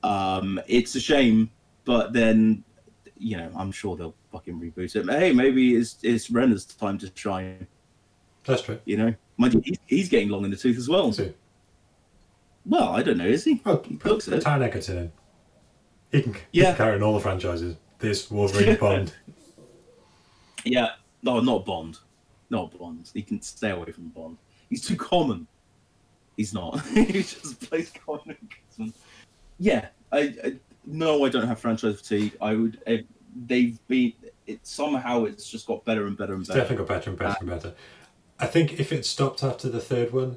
Um, 0.03 0.61
it's 0.67 0.95
a 0.95 1.01
shame, 1.01 1.51
but 1.85 2.13
then, 2.13 2.65
you 3.19 3.37
know, 3.37 3.51
I'm 3.57 3.71
sure 3.73 3.97
they'll 3.97 4.15
fucking 4.33 4.59
reboot 4.61 4.97
it. 4.97 5.09
Hey, 5.09 5.33
maybe 5.33 5.75
it's 5.77 5.99
it's 6.03 6.31
Renner's 6.31 6.65
time 6.65 6.99
to 6.99 7.11
shine. 7.15 7.67
That's 8.45 8.63
true. 8.63 8.79
You 8.85 8.97
know, 8.97 9.15
he's, 9.63 9.79
he's 9.87 10.09
getting 10.09 10.29
long 10.31 10.45
in 10.45 10.51
the 10.51 10.57
tooth 10.57 10.79
as 10.79 10.89
well. 10.89 11.13
Well, 12.69 12.89
I 12.91 13.03
don't 13.03 13.19
know, 13.19 13.27
is 13.27 13.45
he? 13.45 13.61
Oh, 13.65 13.83
he 13.87 13.97
put, 13.97 14.11
looks 14.13 14.25
put 14.27 14.35
it. 14.35 14.45
Taron 14.45 14.63
Egerton 14.63 14.99
in. 14.99 15.13
He 16.13 16.23
can, 16.23 16.35
he 16.35 16.41
Yeah. 16.53 16.67
can 16.69 16.77
carry 16.77 16.95
on 16.97 17.03
all 17.03 17.15
the 17.15 17.21
franchises. 17.21 17.77
This, 17.99 18.31
Wolverine, 18.31 18.77
Bond. 18.81 19.13
Yeah, 20.65 20.91
no, 21.23 21.41
not 21.41 21.65
Bond, 21.65 21.99
not 22.51 22.77
Bond. 22.79 23.11
He 23.15 23.23
can 23.23 23.41
stay 23.41 23.71
away 23.71 23.93
from 23.93 24.09
Bond. 24.09 24.37
He's 24.69 24.87
too 24.87 24.97
common. 24.97 25.47
He's 26.37 26.53
not. 26.53 26.85
he 26.87 27.13
just 27.23 27.61
plays 27.69 27.93
common. 28.05 28.37
Yeah, 29.59 29.87
I, 30.13 30.19
I 30.45 30.57
no, 30.85 31.25
I 31.25 31.29
don't 31.29 31.47
have 31.47 31.59
franchise 31.61 32.01
fatigue. 32.01 32.37
I 32.41 32.55
would. 32.55 32.81
If 32.87 33.05
they've 33.47 33.79
been. 33.89 34.13
It 34.47 34.65
somehow 34.65 35.25
it's 35.25 35.49
just 35.49 35.67
got 35.67 35.85
better 35.85 36.07
and 36.07 36.17
better 36.17 36.33
and 36.35 36.43
It's 36.43 36.49
better. 36.49 36.61
definitely 36.61 36.85
got 36.87 36.95
better 36.95 37.11
and 37.11 37.19
better 37.19 37.37
and 37.41 37.49
better. 37.49 37.75
I 38.39 38.47
think 38.47 38.79
if 38.79 38.93
it 38.93 39.05
stopped 39.07 39.43
after 39.43 39.69
the 39.69 39.81
third 39.81 40.13
one, 40.13 40.37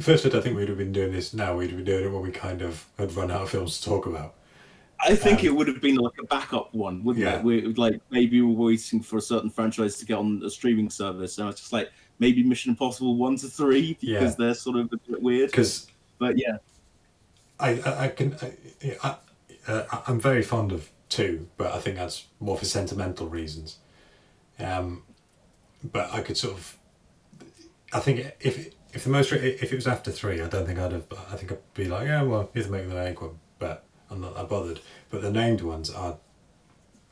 first 0.00 0.24
I 0.26 0.28
don't 0.28 0.42
think 0.42 0.56
we'd 0.56 0.68
have 0.68 0.78
been 0.78 0.92
doing 0.92 1.12
this 1.12 1.34
now. 1.34 1.56
We'd 1.56 1.68
have 1.70 1.76
been 1.76 1.84
doing 1.84 2.04
it 2.04 2.08
when 2.12 2.22
we 2.22 2.30
kind 2.30 2.62
of 2.62 2.86
had 2.98 3.14
run 3.14 3.30
out 3.30 3.42
of 3.42 3.50
films 3.50 3.78
to 3.80 3.84
talk 3.88 4.06
about. 4.06 4.34
I 5.04 5.16
think 5.16 5.40
Um, 5.40 5.46
it 5.46 5.56
would 5.56 5.66
have 5.68 5.80
been 5.80 5.96
like 5.96 6.12
a 6.22 6.26
backup 6.26 6.72
one, 6.74 7.02
wouldn't 7.02 7.24
Yeah. 7.24 7.38
it? 7.38 7.44
We 7.44 7.62
like 7.74 8.00
maybe 8.10 8.40
we're 8.40 8.54
waiting 8.68 9.02
for 9.02 9.16
a 9.16 9.20
certain 9.22 9.50
franchise 9.50 9.96
to 9.98 10.06
get 10.06 10.16
on 10.18 10.40
a 10.44 10.50
streaming 10.50 10.90
service, 10.90 11.38
and 11.38 11.48
it's 11.48 11.60
just 11.60 11.72
like 11.72 11.90
maybe 12.20 12.42
Mission 12.44 12.70
Impossible 12.70 13.16
one 13.16 13.36
to 13.36 13.48
three 13.48 13.94
because 14.00 14.30
Yeah. 14.30 14.34
they're 14.38 14.54
sort 14.54 14.76
of 14.76 14.92
a 14.92 14.96
bit 14.96 15.20
weird. 15.20 15.50
Because 15.50 15.88
But 16.18 16.38
yeah, 16.38 16.58
I, 17.58 17.80
I, 17.80 18.04
I 18.04 18.08
can, 18.08 18.36
I, 18.40 18.52
I, 19.02 19.16
uh, 19.66 20.02
I'm 20.06 20.20
very 20.20 20.42
fond 20.42 20.70
of 20.70 20.88
two, 21.08 21.48
but 21.56 21.72
I 21.72 21.78
think 21.80 21.96
that's 21.96 22.26
more 22.38 22.56
for 22.56 22.64
sentimental 22.64 23.28
reasons. 23.28 23.78
Um, 24.60 25.02
but 25.82 26.12
I 26.12 26.20
could 26.20 26.36
sort 26.36 26.54
of, 26.54 26.78
I 27.92 27.98
think 27.98 28.24
if 28.40 28.72
if 28.92 29.04
the 29.04 29.10
most 29.10 29.32
if 29.32 29.72
it 29.72 29.74
was 29.74 29.86
after 29.86 30.10
three, 30.10 30.40
I 30.40 30.48
don't 30.48 30.66
think 30.66 30.78
I'd 30.78 30.92
have. 30.92 31.06
I 31.30 31.36
think 31.36 31.52
I'd 31.52 31.74
be 31.74 31.86
like, 31.86 32.06
yeah, 32.06 32.22
well, 32.22 32.50
either 32.54 32.70
make 32.70 32.88
the 32.88 33.16
one, 33.20 33.38
but 33.58 33.84
I'm 34.10 34.20
not 34.20 34.34
that 34.36 34.48
bothered. 34.48 34.80
But 35.10 35.22
the 35.22 35.30
named 35.30 35.60
ones 35.62 35.90
are 35.90 36.16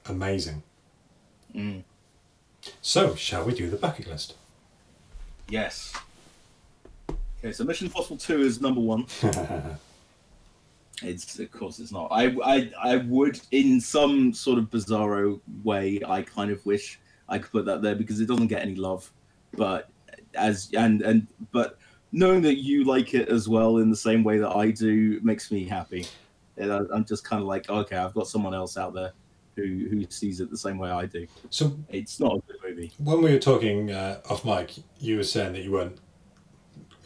amazing. 0.06 0.62
Mm. 1.54 1.84
So, 2.82 3.14
shall 3.14 3.44
we 3.44 3.54
do 3.54 3.70
the 3.70 3.76
bucket 3.76 4.06
list? 4.06 4.34
yes. 5.48 5.92
Okay, 7.38 7.52
so 7.52 7.64
Mission 7.64 7.86
Impossible 7.86 8.18
two 8.18 8.42
is 8.42 8.60
number 8.60 8.80
one. 8.80 9.06
It's 11.02 11.38
of 11.38 11.50
course 11.50 11.78
it's 11.78 11.92
not. 11.92 12.08
I, 12.10 12.36
I 12.44 12.70
I 12.78 12.96
would 12.96 13.40
in 13.52 13.80
some 13.80 14.34
sort 14.34 14.58
of 14.58 14.70
bizarro 14.70 15.40
way. 15.64 16.00
I 16.06 16.22
kind 16.22 16.50
of 16.50 16.64
wish 16.66 16.98
I 17.28 17.38
could 17.38 17.50
put 17.50 17.64
that 17.66 17.82
there 17.82 17.94
because 17.94 18.20
it 18.20 18.26
doesn't 18.26 18.48
get 18.48 18.62
any 18.62 18.74
love. 18.74 19.10
But 19.52 19.88
as 20.34 20.70
and 20.76 21.02
and 21.02 21.26
but 21.52 21.78
knowing 22.12 22.42
that 22.42 22.56
you 22.56 22.84
like 22.84 23.14
it 23.14 23.28
as 23.28 23.48
well 23.48 23.78
in 23.78 23.90
the 23.90 23.96
same 23.96 24.24
way 24.24 24.38
that 24.38 24.50
I 24.50 24.70
do 24.70 25.20
makes 25.22 25.50
me 25.50 25.64
happy. 25.64 26.06
And 26.56 26.72
I, 26.72 26.80
I'm 26.92 27.04
just 27.04 27.24
kind 27.24 27.40
of 27.40 27.46
like, 27.46 27.70
okay, 27.70 27.96
I've 27.96 28.14
got 28.14 28.26
someone 28.26 28.52
else 28.54 28.76
out 28.76 28.92
there 28.94 29.12
who 29.56 29.86
who 29.90 30.04
sees 30.10 30.40
it 30.40 30.50
the 30.50 30.56
same 30.58 30.78
way 30.78 30.90
I 30.90 31.06
do. 31.06 31.26
so, 31.50 31.76
It's 31.88 32.20
not 32.20 32.36
a 32.36 32.40
good 32.46 32.56
movie. 32.62 32.92
when 32.98 33.22
we 33.22 33.32
were 33.32 33.38
talking 33.38 33.90
uh, 33.92 34.20
off 34.28 34.44
mic, 34.44 34.74
you 34.98 35.16
were 35.16 35.24
saying 35.24 35.52
that 35.54 35.62
you 35.62 35.72
weren't 35.72 35.98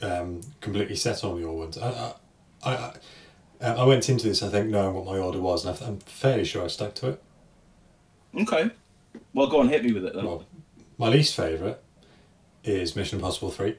um, 0.03 0.41
completely 0.61 0.97
set 0.97 1.23
on 1.25 1.39
your 1.39 1.57
ones. 1.57 1.79
I, 1.79 1.89
I, 1.91 2.15
I, 2.65 2.93
I, 3.61 3.67
I 3.75 3.85
went 3.85 4.09
into 4.09 4.27
this, 4.29 4.43
I 4.43 4.49
think, 4.49 4.69
knowing 4.71 4.95
what 4.95 5.07
my 5.07 5.19
order 5.19 5.41
was, 5.41 5.65
and 5.65 5.79
I'm 5.83 5.99
fairly 6.01 6.45
sure 6.45 6.65
I 6.65 6.69
stuck 6.69 6.95
to 6.97 7.11
it. 7.11 7.23
Okay. 8.37 8.71
Well, 9.33 9.47
go 9.47 9.61
on, 9.61 9.69
hit 9.69 9.85
me 9.85 9.93
with 9.93 10.05
it 10.05 10.15
then. 10.15 10.25
Well, 10.25 10.45
my 10.99 11.09
least 11.09 11.35
favourite 11.37 11.79
is 12.65 12.97
Mission 12.97 13.19
Impossible 13.19 13.51
3, 13.51 13.77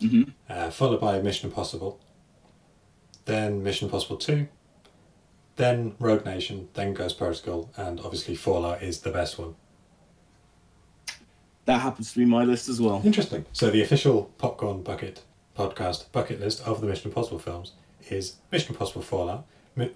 Mhm. 0.00 0.32
uh, 0.48 0.70
followed 0.70 1.00
by 1.00 1.20
Mission 1.20 1.48
Impossible, 1.50 2.00
then 3.26 3.62
Mission 3.62 3.86
Impossible 3.86 4.16
2, 4.16 4.48
then 5.56 5.94
Rogue 5.98 6.24
Nation, 6.24 6.68
then 6.74 6.94
Ghost 6.94 7.18
Protocol, 7.18 7.70
and 7.76 8.00
obviously 8.00 8.34
Fallout 8.34 8.82
is 8.82 9.00
the 9.00 9.10
best 9.10 9.38
one. 9.38 9.56
That 11.66 11.80
happens 11.82 12.12
to 12.12 12.18
be 12.18 12.24
my 12.24 12.44
list 12.44 12.68
as 12.68 12.80
well. 12.80 13.02
Interesting. 13.04 13.44
So 13.52 13.70
the 13.70 13.82
official 13.82 14.30
Popcorn 14.38 14.82
Bucket 14.82 15.22
podcast 15.56 16.10
bucket 16.12 16.40
list 16.40 16.62
of 16.66 16.80
the 16.80 16.86
Mission 16.86 17.10
Impossible 17.10 17.38
films 17.38 17.72
is 18.08 18.36
Mission 18.50 18.70
Impossible 18.74 19.02
Fallout, 19.02 19.44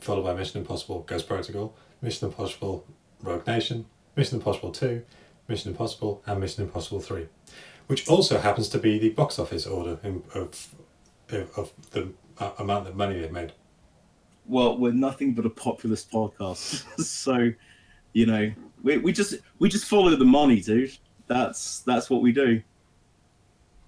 followed 0.01 0.23
by 0.25 0.35
Mission 0.35 0.61
Impossible 0.61 1.01
Ghost 1.07 1.27
Protocol, 1.27 1.75
Mission 2.03 2.29
Impossible 2.29 2.85
Rogue 3.23 3.47
Nation, 3.47 3.87
Mission 4.15 4.37
Impossible 4.39 4.71
2, 4.73 5.03
Mission 5.49 5.71
Impossible, 5.71 6.23
and 6.27 6.39
Mission 6.41 6.65
Impossible 6.65 7.01
3, 7.01 7.27
which 7.87 8.09
also 8.09 8.39
happens 8.39 8.69
to 8.71 8.79
be 8.79 8.99
the 8.99 9.11
box 9.11 9.39
office 9.39 9.67
order 9.67 9.99
in, 10.03 10.23
of, 10.35 10.75
of, 11.31 11.59
of 11.59 11.73
the 11.91 12.09
uh, 12.39 12.53
amount 12.59 12.89
of 12.89 12.97
money 12.97 13.21
they've 13.21 13.33
made. 13.33 13.53
Well, 14.47 14.77
we're 14.79 14.93
nothing 14.93 15.33
but 15.33 15.47
a 15.47 15.51
populist 15.51 16.11
podcast, 16.11 17.01
so 17.05 17.51
you 18.13 18.27
know 18.27 18.53
we, 18.85 18.99
we 18.99 19.13
just 19.13 19.37
we 19.59 19.69
just 19.69 19.87
follow 19.87 20.15
the 20.15 20.25
money, 20.25 20.61
dude. 20.61 20.97
That's 21.27 21.81
that's 21.81 22.11
what 22.11 22.23
we 22.23 22.33
do. 22.33 22.63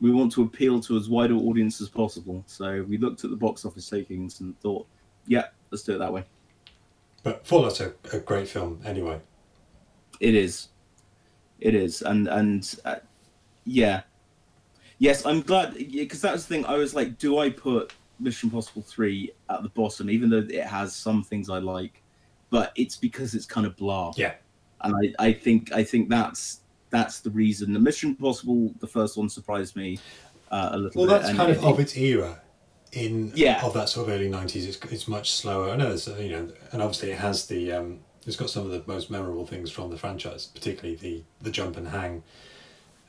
We 0.00 0.10
want 0.10 0.32
to 0.32 0.42
appeal 0.42 0.80
to 0.80 0.96
as 0.96 1.08
wide 1.08 1.30
an 1.30 1.38
audience 1.38 1.80
as 1.80 1.88
possible. 1.88 2.42
So 2.46 2.84
we 2.88 2.98
looked 2.98 3.24
at 3.24 3.30
the 3.30 3.36
box 3.36 3.64
office 3.64 3.88
takings 3.88 4.40
and 4.40 4.58
thought, 4.60 4.86
yeah, 5.26 5.44
let's 5.70 5.84
do 5.84 5.94
it 5.94 5.98
that 5.98 6.12
way. 6.12 6.24
But 7.22 7.46
Fallout's 7.46 7.80
a, 7.80 7.92
a 8.12 8.20
great 8.20 8.48
film 8.48 8.80
anyway. 8.84 9.20
It 10.20 10.34
is, 10.34 10.68
it 11.60 11.74
is, 11.74 12.02
and 12.02 12.26
and 12.28 12.74
uh, 12.84 12.96
yeah, 13.66 14.02
yes, 14.98 15.26
I'm 15.26 15.42
glad 15.42 15.74
because 15.74 16.20
that 16.22 16.32
was 16.32 16.46
the 16.46 16.54
thing. 16.54 16.64
I 16.66 16.74
was 16.76 16.94
like, 16.94 17.18
do 17.18 17.38
I 17.38 17.50
put 17.50 17.92
Mission 18.18 18.48
Impossible 18.48 18.82
three 18.82 19.32
at 19.50 19.62
the 19.62 19.68
bottom, 19.68 20.08
even 20.08 20.30
though 20.30 20.38
it 20.48 20.64
has 20.64 20.94
some 20.94 21.22
things 21.22 21.50
I 21.50 21.58
like, 21.58 22.02
but 22.50 22.72
it's 22.76 22.96
because 22.96 23.34
it's 23.34 23.46
kind 23.46 23.66
of 23.66 23.76
blah. 23.76 24.12
Yeah. 24.16 24.34
and 24.82 24.94
I, 25.18 25.24
I 25.28 25.32
think 25.32 25.72
I 25.72 25.84
think 25.84 26.08
that's 26.08 26.60
that's 26.90 27.20
the 27.20 27.30
reason. 27.30 27.72
The 27.72 27.80
Mission 27.80 28.10
Impossible, 28.10 28.72
the 28.80 28.86
first 28.86 29.16
one, 29.18 29.28
surprised 29.28 29.76
me 29.76 29.98
uh, 30.50 30.70
a 30.72 30.76
little 30.76 30.90
bit. 30.90 30.96
Well, 30.96 31.06
bit. 31.06 31.12
that's 31.14 31.28
and 31.30 31.38
kind 31.38 31.50
it- 31.52 31.58
of 31.58 31.64
of 31.64 31.80
its 31.80 31.96
era. 31.96 32.40
In 32.92 33.30
Yeah. 33.34 33.62
of 33.66 33.74
that 33.74 33.90
sort 33.90 34.08
of 34.08 34.14
early 34.14 34.28
nineties, 34.28 34.64
it's, 34.66 34.78
it's 34.90 35.06
much 35.08 35.32
slower. 35.32 35.68
I 35.70 35.76
know, 35.76 35.88
there's, 35.88 36.08
uh, 36.08 36.14
you 36.16 36.30
know, 36.30 36.48
and 36.72 36.80
obviously 36.80 37.10
it 37.10 37.18
has 37.18 37.46
the 37.46 37.72
um, 37.72 37.98
it's 38.26 38.36
got 38.36 38.48
some 38.48 38.64
of 38.64 38.70
the 38.70 38.82
most 38.86 39.10
memorable 39.10 39.44
things 39.46 39.70
from 39.70 39.90
the 39.90 39.98
franchise, 39.98 40.46
particularly 40.46 40.94
the 40.96 41.22
the 41.42 41.50
jump 41.50 41.76
and 41.76 41.88
hang, 41.88 42.22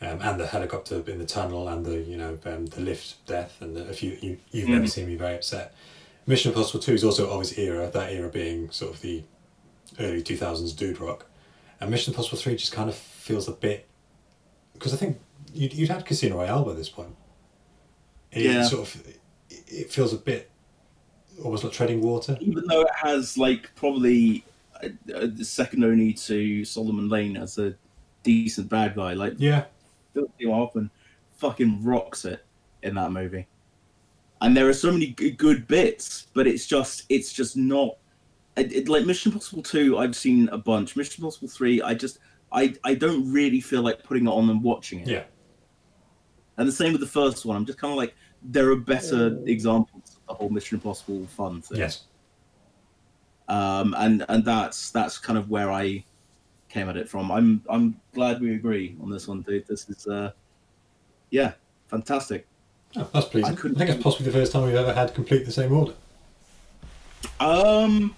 um, 0.02 0.19
and 0.22 0.40
the 0.40 0.48
helicopter 0.48 1.02
in 1.07 1.18
the 1.19 1.26
tunnel, 1.26 1.68
and 1.68 1.86
the 1.86 1.98
you 1.99 2.18
know 2.18 2.38
um, 2.45 2.65
the 2.68 2.82
lift 2.82 3.26
death, 3.26 3.57
and 3.61 3.76
the, 3.76 3.90
if 3.90 4.03
you, 4.03 4.18
you 4.22 4.38
you've 4.52 4.69
never 4.69 4.86
Mhm. 4.86 4.90
seen 4.90 5.07
me 5.07 5.15
very 5.15 5.36
upset. 5.36 5.74
Mission 6.26 6.52
Impossible 6.52 6.80
Two 6.82 6.94
is 6.94 7.03
also 7.03 7.30
of 7.30 7.41
its 7.41 7.57
era. 7.57 7.90
That 7.91 8.11
era 8.11 8.30
being 8.30 8.69
sort 8.72 8.94
of 8.94 9.02
the 9.02 9.24
early 9.99 10.22
two 10.22 10.38
thousands 10.38 10.74
dude 10.74 10.99
rock, 10.99 11.26
and 11.80 11.90
Mission 11.90 12.11
Impossible 12.14 12.38
Three 12.38 12.56
just 12.56 12.72
kind 12.74 12.90
of 12.90 12.95
feels 12.95 13.48
a 13.48 13.53
bit 13.53 13.88
because 14.74 14.94
I 14.94 14.98
think 14.98 15.19
you'd, 15.53 15.74
you'd 15.74 15.90
had 15.90 16.06
Casino 16.06 16.38
Royale 16.38 16.64
by 16.64 16.74
this 16.74 16.90
point. 16.90 17.15
It 18.32 18.44
Yeah. 18.44 18.64
sort 18.64 18.88
of 18.88 19.03
it 19.49 19.91
feels 19.91 20.14
a 20.14 20.18
bit 20.18 20.52
almost 21.44 21.64
like 21.64 21.74
treading 21.74 22.02
water. 22.02 22.38
even 22.41 22.65
though 22.68 22.82
it 22.82 22.94
has 22.95 23.38
like 23.38 23.74
probably 23.76 24.44
a, 24.82 24.91
a 25.14 25.44
second 25.44 25.84
only 25.84 26.14
to 26.14 26.64
Solomon 26.65 27.10
Lane 27.10 27.38
as 27.38 27.57
a 27.57 27.74
decent 28.24 28.69
bad 28.69 28.95
guy, 28.95 29.14
like 29.14 29.34
Yeah, 29.38 29.65
Philip 30.18 30.31
Seymour 30.39 30.56
Hoffman 30.56 30.89
fucking 31.38 31.84
rocks 31.84 32.26
it 32.26 32.44
in 32.81 32.95
that 32.95 33.11
movie. 33.11 33.48
And 34.41 34.56
there 34.57 34.68
are 34.68 34.73
so 34.73 34.91
many 34.91 35.07
g- 35.07 35.31
good 35.31 35.68
bits, 35.68 36.27
but 36.34 36.48
it's 36.48 36.65
just 36.65 37.03
it's 37.10 37.31
just 37.31 37.56
not 37.56 37.98
it, 38.56 38.72
it- 38.73 38.89
like 38.89 39.06
Mission 39.06 39.31
Impossible 39.31 39.61
Two. 39.64 39.98
I've 39.99 40.15
seen 40.15 40.49
a 40.49 40.57
bunch. 40.57 40.95
Mission 40.95 41.23
Impossible 41.23 41.48
Three. 41.48 41.81
I 41.81 41.94
just 41.94 42.18
I 42.52 42.73
I 42.84 42.95
don't 42.95 43.31
really 43.31 43.61
feel 43.61 43.81
like 43.84 44.03
putting 44.03 44.26
it 44.27 44.31
on 44.31 44.49
and 44.49 44.64
watching 44.64 45.02
it. 45.02 45.07
yeah, 45.07 45.23
And 46.57 46.68
the 46.68 46.72
same 46.72 46.91
with 46.94 47.02
the 47.02 47.07
first 47.07 47.45
one. 47.45 47.56
I'm 47.56 47.65
just 47.65 47.77
kind 47.77 47.91
of 47.91 47.98
like 47.98 48.15
there 48.44 48.69
are 48.72 48.76
better 48.76 49.39
examples 49.45 50.18
of 50.18 50.27
the 50.27 50.34
whole 50.35 50.49
Mission 50.49 50.77
Impossible 50.77 51.26
fun 51.27 51.61
thing. 51.61 51.80
yes. 51.80 52.03
um, 53.48 53.95
and 53.98 54.26
and 54.30 54.44
that's 54.45 54.91
that's 54.91 55.18
kind 55.18 55.38
of 55.39 55.49
where 55.49 55.72
I 55.72 56.03
came 56.69 56.89
at 56.89 56.98
it 56.98 57.07
from. 57.10 57.31
I'm 57.31 57.64
I'm 57.69 57.99
glad 58.14 58.41
we 58.41 58.53
agree 58.56 58.95
on 59.02 59.10
this 59.10 59.27
one, 59.27 59.41
dude. 59.41 59.68
This 59.68 59.89
is 59.89 60.07
uh, 60.07 60.31
yeah, 61.30 61.53
fantastic. 61.88 62.45
Oh, 62.95 63.07
that's 63.14 63.27
pleasing. 63.27 63.49
I, 63.52 63.53
I 63.53 63.56
couldn't 63.56 63.77
think 63.77 63.89
it's 63.89 64.02
possibly 64.03 64.31
the 64.31 64.38
first 64.38 64.52
time 64.52 64.64
we've 64.64 64.76
ever 64.76 64.94
had 64.94 65.14
complete 65.14 65.45
the 65.45 65.52
same 65.52 65.72
order. 65.73 65.94
Um, 67.39 68.15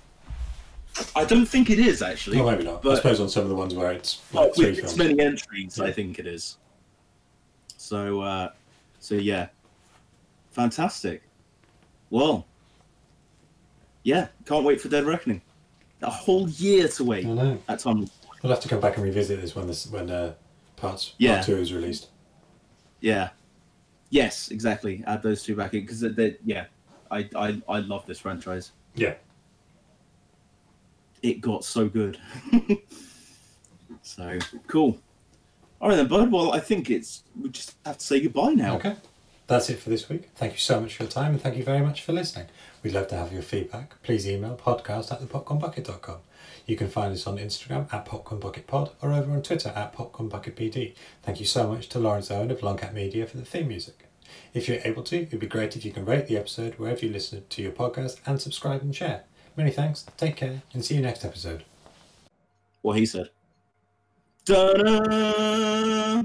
I 1.16 1.26
don't 1.26 1.46
think 1.46 1.70
it 1.70 1.80
is 1.80 2.02
actually. 2.02 2.38
Well, 2.42 2.52
maybe 2.52 2.64
not. 2.64 2.78
I 2.78 2.82
But- 2.82 2.96
suppose 2.98 3.20
on 3.20 3.30
some 3.30 3.44
of 3.44 3.50
the 3.50 3.56
ones 3.56 3.74
where 3.74 3.92
it's 3.92 4.22
like 4.34 4.54
three 4.56 4.68
with 4.72 4.80
its 4.80 4.94
films. 4.94 4.98
many 4.98 5.20
entries, 5.22 5.80
I 5.80 5.92
think 5.92 6.20
it 6.20 6.28
is. 6.28 6.58
So 7.78 8.22
uh, 8.22 8.50
so 9.00 9.16
yeah, 9.16 9.48
fantastic. 10.52 11.24
Well, 12.10 12.46
yeah, 14.04 14.28
can't 14.46 14.64
wait 14.66 14.82
for 14.82 14.90
Dead 14.90 15.06
Reckoning. 15.06 15.42
A 16.02 16.10
whole 16.10 16.48
year 16.50 16.88
to 16.88 17.04
wait. 17.04 17.26
I 17.26 17.30
know. 17.34 17.62
At 17.68 17.80
time. 17.80 18.10
We'll 18.42 18.52
have 18.52 18.62
to 18.62 18.70
come 18.70 18.80
back 18.80 18.96
and 18.96 19.04
revisit 19.04 19.42
this 19.42 19.56
when 19.56 19.68
this 19.68 19.88
when 19.88 20.10
uh, 20.10 20.34
parts 20.78 21.14
Yeah. 21.18 21.36
part 21.36 21.46
two 21.46 21.58
is 21.58 21.74
released. 21.74 22.08
Yeah. 23.02 23.30
Yes, 24.10 24.50
exactly. 24.50 25.04
Add 25.06 25.22
those 25.24 25.44
two 25.44 25.56
back 25.56 25.74
in 25.74 25.82
because 25.82 26.04
yeah, 26.46 26.66
I, 27.12 27.30
I 27.36 27.62
I 27.68 27.80
love 27.80 28.06
this 28.06 28.20
franchise. 28.20 28.72
Yeah. 28.96 29.16
It 31.22 31.42
got 31.42 31.66
so 31.66 31.90
good. 31.90 32.18
so 34.02 34.40
cool. 34.68 34.98
All 35.82 35.90
right 35.90 35.96
then, 35.96 36.08
bud. 36.08 36.32
Well, 36.32 36.54
I 36.54 36.60
think 36.60 36.90
it's 36.90 37.24
we 37.40 37.50
just 37.50 37.76
have 37.86 37.98
to 37.98 38.06
say 38.06 38.20
goodbye 38.22 38.54
now. 38.54 38.76
Okay. 38.78 38.96
That's 39.48 39.70
it 39.70 39.80
for 39.80 39.90
this 39.90 40.08
week. 40.08 40.30
Thank 40.36 40.54
you 40.54 40.60
so 40.60 40.80
much 40.80 40.96
for 40.96 41.04
your 41.04 41.12
time 41.12 41.32
and 41.32 41.42
thank 41.42 41.58
you 41.58 41.64
very 41.64 41.82
much 41.82 42.04
for 42.04 42.14
listening. 42.14 42.46
We'd 42.84 42.94
love 42.94 43.08
to 43.08 43.16
have 43.18 43.34
your 43.34 43.42
feedback. 43.42 44.00
Please 44.04 44.28
email 44.28 44.56
podcast 44.56 45.12
at 45.12 45.22
thepopcornbucket.com. 45.22 46.18
You 46.70 46.76
can 46.76 46.88
find 46.88 47.12
us 47.12 47.26
on 47.26 47.40
Instagram 47.40 47.92
at 47.92 48.06
Popcorn 48.06 48.40
Bucket 48.40 48.68
Pod 48.68 48.92
or 49.02 49.12
over 49.12 49.32
on 49.32 49.42
Twitter 49.42 49.70
at 49.70 49.92
Popcorn 49.92 50.30
Bucket 50.30 50.56
PD. 50.56 50.94
Thank 51.24 51.40
you 51.40 51.46
so 51.48 51.68
much 51.68 51.90
to 51.90 51.98
Laurence 51.98 52.30
Owen 52.30 52.52
of 52.52 52.60
Longcat 52.60 52.94
Media 52.94 53.26
for 53.26 53.38
the 53.38 53.44
theme 53.44 53.70
music. 53.70 54.06
If 54.54 54.68
you're 54.68 54.78
able 54.86 55.02
to, 55.06 55.24
it'd 55.24 55.40
be 55.40 55.48
great 55.48 55.76
if 55.76 55.84
you 55.84 55.92
can 55.92 56.06
rate 56.06 56.28
the 56.28 56.38
episode 56.38 56.76
wherever 56.76 57.04
you 57.04 57.12
listen 57.12 57.44
to 57.50 57.62
your 57.64 57.72
podcast 57.72 58.20
and 58.28 58.40
subscribe 58.40 58.84
and 58.84 58.96
share. 58.96 59.24
Many 59.58 59.72
thanks, 59.72 60.06
take 60.16 60.36
care, 60.36 60.62
and 60.72 60.86
see 60.86 60.94
you 60.94 61.02
next 61.02 61.26
episode. 61.26 61.64
What 62.84 63.00
he 63.00 63.08
said. 63.08 63.32
Da-da! 64.46 66.22